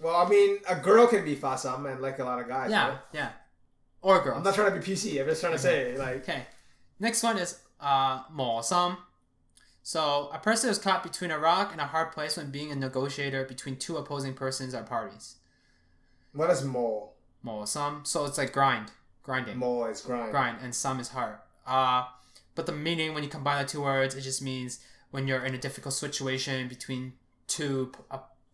Well, 0.00 0.16
I 0.16 0.28
mean, 0.28 0.58
a 0.68 0.76
girl 0.76 1.06
can 1.06 1.24
be 1.24 1.36
fasam 1.36 1.90
and 1.90 2.00
like 2.00 2.18
a 2.18 2.24
lot 2.24 2.40
of 2.40 2.48
guys. 2.48 2.70
Yeah, 2.70 2.88
right? 2.88 2.98
yeah. 3.12 3.30
Or 4.00 4.22
girls. 4.22 4.38
I'm 4.38 4.42
not 4.44 4.54
trying 4.54 4.72
to 4.72 4.78
be 4.80 4.92
PC. 4.94 5.20
I'm 5.20 5.26
just 5.26 5.40
trying 5.40 5.52
to 5.54 5.58
say 5.58 5.98
like 5.98 6.18
Okay. 6.22 6.46
Next 7.00 7.22
one 7.22 7.36
is 7.36 7.58
uh 7.80 8.22
Mosam. 8.28 8.96
So 9.82 10.30
a 10.32 10.38
person 10.38 10.70
is 10.70 10.78
caught 10.78 11.02
between 11.02 11.30
a 11.30 11.38
rock 11.38 11.72
and 11.72 11.80
a 11.80 11.86
hard 11.86 12.12
place 12.12 12.36
when 12.36 12.50
being 12.50 12.70
a 12.70 12.76
negotiator 12.76 13.44
between 13.44 13.76
two 13.76 13.96
opposing 13.96 14.34
persons 14.34 14.74
or 14.74 14.82
parties. 14.82 15.36
What 16.38 16.50
is 16.50 16.64
mo? 16.64 17.10
some. 17.64 18.04
So 18.04 18.24
it's 18.24 18.38
like 18.38 18.52
grind. 18.52 18.92
Grinding. 19.24 19.58
Mo 19.58 19.84
is 19.84 20.00
grind. 20.02 20.30
Grind 20.30 20.58
and 20.62 20.74
some 20.74 21.00
is 21.00 21.08
hard. 21.08 21.36
Uh 21.66 22.04
but 22.54 22.66
the 22.66 22.72
meaning 22.72 23.12
when 23.12 23.22
you 23.24 23.28
combine 23.28 23.62
the 23.62 23.68
two 23.68 23.82
words, 23.82 24.14
it 24.14 24.20
just 24.22 24.40
means 24.40 24.80
when 25.10 25.26
you're 25.26 25.44
in 25.44 25.54
a 25.54 25.58
difficult 25.58 25.94
situation 25.94 26.68
between 26.68 27.14
two 27.46 27.92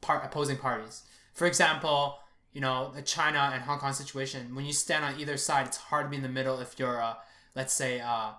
opposing 0.06 0.56
parties. 0.56 1.02
For 1.34 1.46
example, 1.46 2.18
you 2.52 2.60
know, 2.60 2.92
the 2.94 3.02
China 3.02 3.50
and 3.52 3.62
Hong 3.62 3.78
Kong 3.78 3.92
situation, 3.92 4.54
when 4.54 4.64
you 4.64 4.72
stand 4.72 5.04
on 5.04 5.20
either 5.20 5.36
side, 5.36 5.66
it's 5.66 5.76
hard 5.76 6.06
to 6.06 6.10
be 6.10 6.16
in 6.16 6.22
the 6.22 6.28
middle 6.28 6.60
if 6.60 6.78
you're, 6.78 7.02
uh, 7.02 7.14
let's 7.54 7.72
say, 7.72 8.00
uh, 8.00 8.30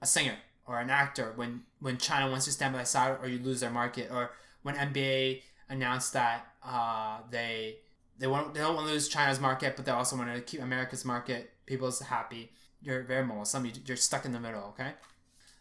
a 0.00 0.06
singer 0.06 0.36
or 0.66 0.78
an 0.78 0.90
actor 0.90 1.32
when 1.36 1.62
when 1.80 1.98
China 1.98 2.30
wants 2.30 2.44
to 2.46 2.52
stand 2.52 2.72
by 2.72 2.80
the 2.80 2.86
side 2.86 3.16
or 3.20 3.28
you 3.28 3.38
lose 3.38 3.60
their 3.60 3.70
market 3.70 4.10
or 4.10 4.30
when 4.62 4.76
NBA 4.76 5.42
announced 5.68 6.12
that 6.12 6.46
uh, 6.64 7.18
they 7.30 7.78
they 8.18 8.26
want 8.26 8.54
they 8.54 8.60
don't 8.60 8.74
want 8.74 8.86
to 8.86 8.92
lose 8.92 9.08
China's 9.08 9.40
market 9.40 9.76
but 9.76 9.84
they 9.84 9.92
also 9.92 10.16
want 10.16 10.34
to 10.34 10.40
keep 10.40 10.60
America's 10.60 11.04
market 11.04 11.52
people's 11.66 12.00
happy 12.00 12.52
you're 12.80 13.02
very 13.02 13.24
moral. 13.24 13.44
some 13.44 13.64
you, 13.64 13.72
you're 13.86 13.96
stuck 13.96 14.24
in 14.24 14.32
the 14.32 14.40
middle 14.40 14.62
okay 14.70 14.92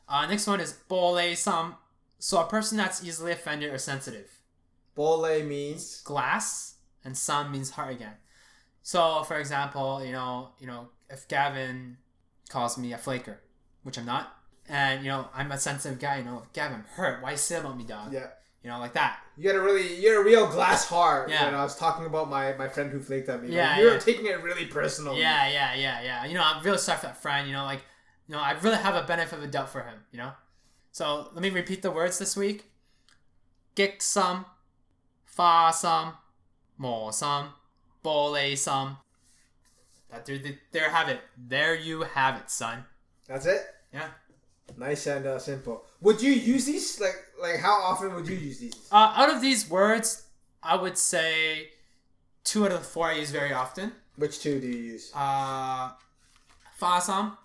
uh, 0.09 0.25
next 0.25 0.47
one 0.47 0.59
is 0.59 0.73
bole 0.87 1.35
some 1.35 1.75
so 2.19 2.41
a 2.41 2.45
person 2.45 2.77
that's 2.77 3.03
easily 3.03 3.31
offended 3.31 3.73
or 3.73 3.77
sensitive 3.77 4.31
Bole 4.95 5.43
means 5.43 6.01
glass 6.01 6.75
and 7.03 7.15
some 7.15 7.51
means 7.51 7.71
heart 7.71 7.93
again 7.93 8.15
so 8.81 9.23
for 9.23 9.37
example 9.37 10.03
you 10.03 10.11
know 10.11 10.49
you 10.59 10.67
know 10.67 10.89
if 11.09 11.27
Gavin 11.27 11.97
calls 12.49 12.77
me 12.77 12.93
a 12.93 12.97
flaker 12.97 13.39
which 13.83 13.97
I'm 13.97 14.05
not 14.05 14.37
and 14.69 15.03
you 15.03 15.09
know 15.09 15.27
I'm 15.33 15.51
a 15.51 15.57
sensitive 15.57 15.99
guy. 15.99 16.19
You 16.19 16.25
know, 16.25 16.43
Gavin, 16.53 16.83
hurt. 16.95 17.23
Why 17.23 17.31
you 17.31 17.37
say 17.37 17.57
about 17.59 17.77
me, 17.77 17.83
dog? 17.83 18.13
yeah. 18.13 18.27
You 18.63 18.71
know, 18.71 18.79
like 18.79 18.93
that. 18.93 19.19
You 19.37 19.43
got 19.43 19.55
a 19.55 19.61
really, 19.61 19.95
you 19.95 20.13
got 20.13 20.19
a 20.19 20.23
real 20.23 20.47
glass 20.47 20.85
heart. 20.85 21.29
Yeah. 21.29 21.45
When 21.45 21.53
I 21.53 21.63
was 21.63 21.75
talking 21.75 22.05
about 22.05 22.29
my 22.29 22.53
my 22.53 22.67
friend 22.67 22.91
who 22.91 22.99
flaked 22.99 23.29
at 23.29 23.41
me, 23.41 23.55
Yeah, 23.55 23.69
like, 23.69 23.79
you 23.79 23.85
were 23.85 23.93
yeah. 23.93 23.99
taking 23.99 24.25
it 24.25 24.41
really 24.41 24.65
personal. 24.65 25.15
Yeah, 25.17 25.47
yeah, 25.47 25.75
yeah, 25.75 26.01
yeah. 26.01 26.25
You 26.25 26.33
know, 26.33 26.43
I'm 26.43 26.63
really 26.63 26.77
sorry 26.79 26.99
for 26.99 27.05
that 27.05 27.21
friend. 27.21 27.47
You 27.47 27.53
know, 27.53 27.63
like, 27.63 27.81
you 28.27 28.35
know, 28.35 28.41
I 28.41 28.51
really 28.53 28.77
have 28.77 28.95
a 28.95 29.03
benefit 29.07 29.37
of 29.37 29.43
a 29.43 29.47
doubt 29.47 29.69
for 29.69 29.81
him. 29.81 29.99
You 30.11 30.17
know. 30.19 30.31
So 30.91 31.29
let 31.33 31.41
me 31.41 31.49
repeat 31.49 31.81
the 31.81 31.91
words 31.91 32.17
this 32.17 32.35
week. 32.35 32.65
Gik 33.75 34.01
some, 34.01 34.45
fa 35.23 35.71
some, 35.73 36.13
mo 36.77 37.11
some, 37.11 37.49
bole 38.01 38.55
some. 38.55 38.97
That 40.09 40.25
there, 40.25 40.39
there 40.71 40.89
have 40.89 41.09
it. 41.09 41.21
There 41.37 41.75
you 41.75 42.01
have 42.01 42.37
it, 42.37 42.49
son. 42.49 42.85
That's 43.27 43.45
it. 43.45 43.61
Yeah. 43.93 44.07
Nice 44.77 45.05
and 45.07 45.25
uh, 45.25 45.37
simple. 45.39 45.85
Would 46.01 46.21
you 46.21 46.31
use 46.31 46.65
these? 46.65 46.99
Like, 46.99 47.15
like 47.41 47.57
how 47.59 47.81
often 47.81 48.13
would 48.15 48.27
you 48.27 48.35
use 48.35 48.59
these? 48.59 48.87
Uh, 48.91 49.13
out 49.15 49.29
of 49.29 49.41
these 49.41 49.69
words, 49.69 50.23
I 50.63 50.75
would 50.75 50.97
say 50.97 51.69
two 52.43 52.65
out 52.65 52.71
of 52.71 52.79
the 52.79 52.85
four 52.85 53.07
I 53.07 53.13
use 53.13 53.31
very 53.31 53.53
often. 53.53 53.91
Which 54.15 54.39
two 54.39 54.59
do 54.59 54.67
you 54.67 54.83
use? 54.93 55.11
Uh, 55.13 55.91
Fasam. 56.79 57.37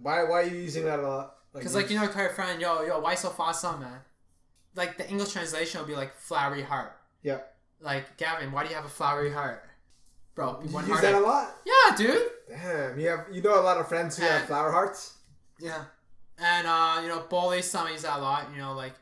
Why, 0.00 0.24
why 0.24 0.42
are 0.42 0.44
you 0.44 0.56
using 0.56 0.84
that 0.84 0.98
a 0.98 1.02
lot? 1.02 1.34
Because, 1.52 1.74
like, 1.74 1.90
you 1.90 1.96
know, 1.96 2.02
your 2.02 2.30
friend, 2.30 2.60
yo, 2.60 2.82
yo, 2.82 2.98
why 3.00 3.14
so 3.14 3.28
Fasam, 3.28 3.80
man? 3.80 4.00
Like, 4.74 4.96
the 4.96 5.08
English 5.08 5.32
translation 5.32 5.80
will 5.80 5.88
be 5.88 5.94
like 5.94 6.14
flowery 6.14 6.62
heart. 6.62 6.96
Yeah. 7.22 7.38
Like, 7.80 8.16
Gavin, 8.16 8.52
why 8.52 8.62
do 8.62 8.70
you 8.70 8.74
have 8.74 8.84
a 8.84 8.88
flowery 8.88 9.32
heart? 9.32 9.64
Bro, 10.34 10.62
You 10.64 10.80
use 10.86 11.00
that 11.02 11.14
a 11.14 11.20
lot. 11.20 11.56
Yeah, 11.66 11.96
dude. 11.96 12.22
Damn, 12.48 12.98
you 12.98 13.08
have 13.08 13.26
you 13.30 13.42
know 13.42 13.60
a 13.60 13.60
lot 13.60 13.76
of 13.76 13.86
friends 13.88 14.16
who 14.16 14.24
have 14.24 14.46
flower 14.46 14.70
hearts. 14.72 15.18
Yeah. 15.60 15.84
And, 16.38 16.66
uh, 16.66 17.00
you 17.02 17.08
know, 17.08 17.20
bole 17.28 17.60
sum, 17.60 17.88
use 17.88 18.02
that 18.02 18.18
a 18.18 18.22
lot. 18.22 18.48
You 18.52 18.58
know, 18.62 18.72
like, 18.72 18.94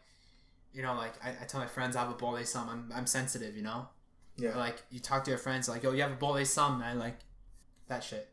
you 0.72 0.82
know, 0.82 0.94
like, 0.94 1.12
I, 1.24 1.30
I 1.30 1.44
tell 1.46 1.60
my 1.60 1.66
friends 1.66 1.96
I 1.96 2.00
have 2.00 2.10
a 2.10 2.14
bole 2.14 2.42
sum. 2.44 2.68
I'm, 2.68 2.92
I'm 2.96 3.06
sensitive, 3.06 3.56
you 3.56 3.62
know? 3.62 3.88
Yeah. 4.36 4.50
Or, 4.50 4.56
like, 4.56 4.82
you 4.90 5.00
talk 5.00 5.24
to 5.24 5.30
your 5.30 5.38
friends, 5.38 5.68
like, 5.68 5.82
yo, 5.82 5.92
you 5.92 6.02
have 6.02 6.12
a 6.12 6.16
bole 6.16 6.44
sum, 6.44 6.78
man. 6.78 6.98
Like, 6.98 7.18
that 7.88 8.02
shit. 8.04 8.28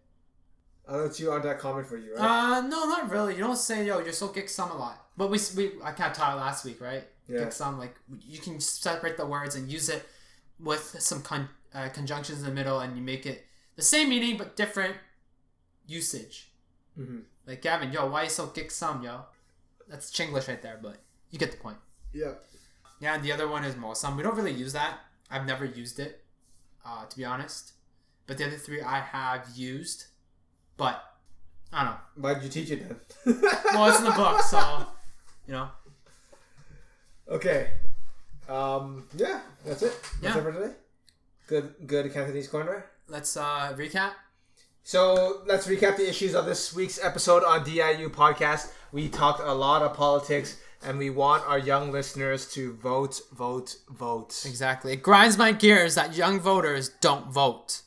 I 0.88 0.94
know 0.94 1.04
it's 1.06 1.20
you 1.20 1.32
aren't 1.32 1.44
that 1.44 1.60
common 1.60 1.84
for 1.84 1.98
you, 1.98 2.16
right? 2.16 2.22
Uh, 2.58 2.62
no, 2.62 2.86
not 2.86 3.10
really. 3.10 3.34
You 3.36 3.42
don't 3.42 3.58
say, 3.58 3.86
yo, 3.86 4.00
you're 4.00 4.14
so 4.14 4.30
kick 4.30 4.48
some 4.48 4.72
a 4.72 4.78
lot. 4.78 5.06
But 5.18 5.30
we, 5.30 5.40
we 5.58 5.72
I 5.84 5.92
kind 5.92 6.12
of 6.12 6.16
taught 6.18 6.34
it 6.38 6.40
last 6.40 6.64
week, 6.64 6.80
right? 6.80 7.04
Yeah. 7.28 7.40
Kick 7.40 7.52
some, 7.52 7.78
like, 7.78 7.96
you 8.22 8.40
can 8.40 8.60
separate 8.62 9.18
the 9.18 9.26
words 9.26 9.56
and 9.56 9.70
use 9.70 9.90
it 9.90 10.08
with 10.60 10.96
some 11.00 11.22
con- 11.22 11.50
uh, 11.74 11.90
conjunctions 11.90 12.40
in 12.40 12.46
the 12.46 12.54
middle 12.54 12.80
and 12.80 12.96
you 12.96 13.04
make 13.04 13.26
it 13.26 13.46
the 13.76 13.82
same 13.82 14.10
meaning 14.10 14.38
but 14.38 14.56
different 14.56 14.96
usage. 15.88 16.52
hmm 16.96 17.20
Like, 17.46 17.62
Gavin, 17.62 17.92
yo, 17.92 18.08
why 18.08 18.24
you 18.24 18.30
so 18.30 18.48
kick 18.48 18.72
some, 18.72 19.04
yo? 19.04 19.22
That's 19.90 20.12
Chinglish 20.12 20.48
right 20.48 20.62
there, 20.62 20.80
but 20.82 20.98
you 21.32 21.40
get 21.40 21.52
the 21.52 21.58
point. 21.58 21.78
Yeah. 22.14 22.34
Yeah, 23.00 23.16
and 23.16 23.24
the 23.24 23.32
other 23.32 23.48
one 23.48 23.64
is 23.64 23.76
Mosam. 23.76 24.16
We 24.18 24.24
don't 24.24 24.36
really 24.36 24.54
use 24.54 24.74
that. 24.74 25.00
I've 25.30 25.46
never 25.46 25.66
used 25.66 26.00
it, 26.00 26.24
uh, 26.86 27.06
to 27.06 27.18
be 27.18 27.26
honest. 27.26 27.74
But 28.26 28.38
the 28.38 28.48
other 28.48 28.58
three 28.58 28.82
I 28.82 29.00
have 29.02 29.48
used, 29.56 30.06
but 30.78 31.04
I 31.72 31.84
don't 31.84 31.94
know. 31.94 32.00
Why'd 32.16 32.44
you 32.44 32.50
teach 32.50 32.72
it 32.72 32.88
then? 32.88 33.00
Well, 33.74 33.90
it's 33.90 34.00
in 34.00 34.06
the 34.06 34.12
book, 34.12 34.42
so 34.42 34.86
you 35.46 35.54
know. 35.54 35.70
Okay. 37.30 37.70
Um. 38.50 39.08
Yeah. 39.16 39.42
That's 39.66 39.82
it. 39.84 39.94
That's 40.22 40.36
Yeah. 40.36 40.38
it 40.40 40.44
for 40.44 40.52
today. 40.54 40.74
Good. 41.48 41.76
Good. 41.86 42.14
Cantonese 42.14 42.48
corner. 42.48 42.86
Let's 43.08 43.36
uh, 43.38 43.74
recap. 43.78 44.12
So 44.84 45.42
let's 45.46 45.68
recap 45.68 45.98
the 45.98 46.08
issues 46.10 46.34
of 46.34 46.46
this 46.46 46.74
week's 46.74 47.04
episode 47.04 47.44
on 47.44 47.64
DIU 47.66 48.10
podcast. 48.10 48.72
We 48.94 49.10
talked 49.10 49.42
a 49.42 49.54
lot 49.54 49.82
of 49.82 49.94
politics, 49.94 50.58
and 50.88 50.98
we 50.98 51.10
want 51.10 51.46
our 51.46 51.60
young 51.60 51.92
listeners 51.92 52.50
to 52.54 52.72
vote, 52.72 53.20
vote, 53.34 53.76
vote. 53.90 54.42
Exactly. 54.46 54.94
It 54.94 55.04
grinds 55.04 55.38
my 55.38 55.52
gears 55.52 55.96
that 55.96 56.16
young 56.16 56.40
voters 56.40 56.88
don't 57.02 57.28
vote. 57.28 57.82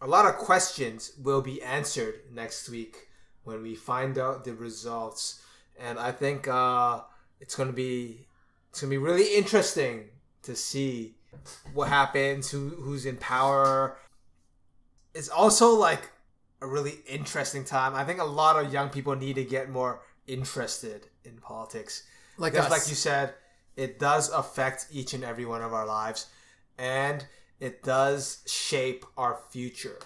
A 0.00 0.06
lot 0.08 0.26
of 0.26 0.34
questions 0.34 1.12
will 1.22 1.42
be 1.42 1.62
answered 1.62 2.16
next 2.32 2.68
week 2.68 3.06
when 3.44 3.62
we 3.62 3.76
find 3.76 4.18
out 4.18 4.44
the 4.44 4.52
results, 4.52 5.42
and 5.78 5.96
I 5.96 6.10
think 6.10 6.48
uh, 6.48 7.02
it's 7.40 7.54
gonna 7.54 7.72
be 7.72 8.26
it's 8.70 8.80
gonna 8.80 8.90
be 8.90 8.98
really 8.98 9.36
interesting 9.36 10.06
to 10.42 10.56
see 10.56 11.14
what 11.72 11.88
happens, 11.88 12.50
who 12.50 12.70
who's 12.70 13.06
in 13.06 13.16
power. 13.16 13.96
It's 15.14 15.28
also 15.28 15.76
like 15.76 16.10
a 16.60 16.66
really 16.66 16.98
interesting 17.08 17.64
time. 17.64 17.94
I 17.94 18.04
think 18.04 18.20
a 18.20 18.24
lot 18.24 18.62
of 18.62 18.72
young 18.72 18.88
people 18.88 19.14
need 19.14 19.36
to 19.36 19.44
get 19.44 19.70
more 19.70 20.02
interested 20.26 21.06
in 21.24 21.38
politics. 21.38 22.02
Like 22.36 22.52
Because, 22.52 22.66
us. 22.66 22.70
like 22.72 22.88
you 22.88 22.94
said, 22.94 23.34
it 23.76 23.98
does 23.98 24.30
affect 24.30 24.86
each 24.90 25.14
and 25.14 25.24
every 25.24 25.44
one 25.44 25.62
of 25.62 25.72
our 25.72 25.86
lives, 25.86 26.26
and 26.78 27.26
it 27.60 27.82
does 27.82 28.42
shape 28.46 29.04
our 29.16 29.38
future. 29.50 29.98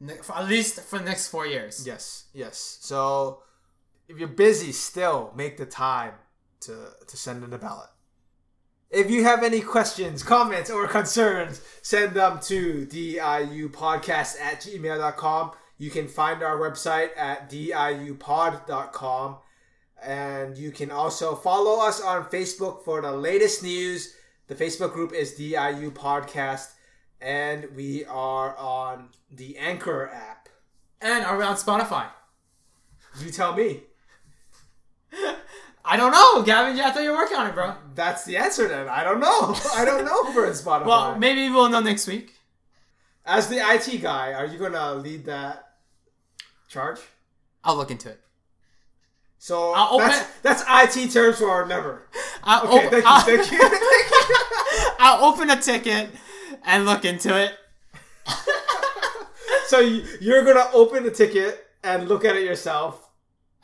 Ne- 0.00 0.16
for 0.22 0.36
at 0.36 0.48
least 0.48 0.80
for 0.80 0.98
the 0.98 1.04
next 1.04 1.28
four 1.28 1.46
years. 1.46 1.86
Yes, 1.86 2.24
yes. 2.34 2.78
So 2.80 3.42
if 4.08 4.18
you're 4.18 4.28
busy, 4.28 4.72
still 4.72 5.32
make 5.36 5.56
the 5.56 5.66
time 5.66 6.14
to 6.60 6.74
to 7.06 7.16
send 7.16 7.44
in 7.44 7.52
a 7.52 7.58
ballot. 7.58 7.88
If 8.90 9.10
you 9.10 9.24
have 9.24 9.42
any 9.42 9.62
questions, 9.62 10.22
comments, 10.22 10.70
or 10.70 10.86
concerns, 10.86 11.62
send 11.80 12.12
them 12.14 12.40
to 12.40 12.86
diupodcast 12.86 14.38
at 14.38 14.60
gmail.com. 14.60 15.52
You 15.78 15.90
can 15.90 16.08
find 16.08 16.42
our 16.42 16.58
website 16.58 17.16
at 17.16 17.50
diupod.com. 17.50 19.36
And 20.04 20.56
you 20.56 20.72
can 20.72 20.90
also 20.90 21.34
follow 21.34 21.86
us 21.86 22.00
on 22.00 22.24
Facebook 22.24 22.84
for 22.84 23.00
the 23.00 23.12
latest 23.12 23.62
news. 23.62 24.14
The 24.48 24.54
Facebook 24.54 24.92
group 24.92 25.12
is 25.12 25.34
DIU 25.34 25.92
Podcast. 25.92 26.72
And 27.20 27.74
we 27.76 28.04
are 28.06 28.56
on 28.56 29.10
the 29.30 29.56
Anchor 29.58 30.10
app. 30.12 30.48
And 31.00 31.24
are 31.24 31.38
we 31.38 31.44
on 31.44 31.56
Spotify? 31.56 32.06
You 33.20 33.30
tell 33.30 33.54
me. 33.54 33.82
I 35.84 35.96
don't 35.96 36.12
know, 36.12 36.42
Gavin. 36.42 36.76
Yeah, 36.76 36.88
I 36.88 36.90
thought 36.92 37.02
you 37.02 37.10
were 37.10 37.16
working 37.16 37.36
on 37.36 37.48
it, 37.48 37.54
bro. 37.54 37.74
That's 37.94 38.24
the 38.24 38.36
answer 38.36 38.68
then. 38.68 38.88
I 38.88 39.02
don't 39.02 39.20
know. 39.20 39.56
I 39.76 39.84
don't 39.84 40.04
know 40.04 40.28
if 40.28 40.34
we're 40.34 40.46
in 40.46 40.52
Spotify. 40.52 40.86
Well, 40.86 41.18
maybe 41.18 41.48
we'll 41.48 41.68
know 41.68 41.80
next 41.80 42.06
week. 42.06 42.34
As 43.24 43.48
the 43.48 43.58
IT 43.58 44.02
guy, 44.02 44.32
are 44.32 44.46
you 44.46 44.58
gonna 44.58 44.94
lead 44.94 45.26
that 45.26 45.74
charge? 46.68 46.98
I'll 47.62 47.76
look 47.76 47.90
into 47.90 48.08
it. 48.08 48.20
So 49.44 49.72
I'll 49.74 49.94
open- 49.96 50.06
that's, 50.42 50.62
that's 50.62 50.94
IT 50.96 51.10
terms 51.10 51.38
for 51.38 51.50
our 51.50 51.66
never. 51.66 52.06
I'll, 52.44 52.64
Okay, 52.68 52.88
thank 52.90 53.02
you, 53.02 53.10
I'll, 53.10 53.22
thank 53.22 53.50
you. 53.50 53.58
I'll 55.00 55.24
open 55.32 55.50
a 55.50 55.60
ticket 55.60 56.10
and 56.64 56.86
look 56.86 57.04
into 57.04 57.36
it. 57.36 57.52
So 59.66 59.80
you, 59.80 60.04
you're 60.20 60.44
gonna 60.44 60.68
open 60.74 61.02
the 61.02 61.10
ticket 61.10 61.66
and 61.82 62.06
look 62.06 62.26
at 62.26 62.36
it 62.36 62.42
yourself 62.44 63.08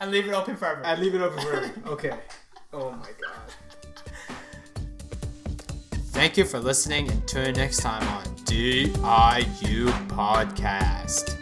And 0.01 0.11
leave 0.11 0.27
it 0.27 0.33
open 0.33 0.57
forever. 0.57 0.81
and 0.85 1.01
leave 1.03 1.15
it 1.15 1.21
open 1.21 1.39
forever. 1.43 1.71
Okay. 1.87 2.17
Oh 2.73 2.91
my 2.93 3.11
god. 3.21 4.37
Thank 6.13 6.39
you 6.39 6.45
for 6.47 6.59
listening 6.61 7.11
and 7.11 7.29
tune 7.29 7.45
in 7.49 7.55
next 7.57 7.79
time 7.83 8.03
on 8.09 8.25
DIU 8.47 9.89
Podcast. 10.09 11.38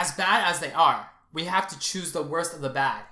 As 0.00 0.12
bad 0.12 0.48
as 0.48 0.60
they 0.60 0.72
are, 0.72 1.10
we 1.32 1.46
have 1.46 1.66
to 1.66 1.78
choose 1.80 2.12
the 2.12 2.22
worst 2.22 2.54
of 2.54 2.60
the 2.60 2.68
bad. 2.68 3.02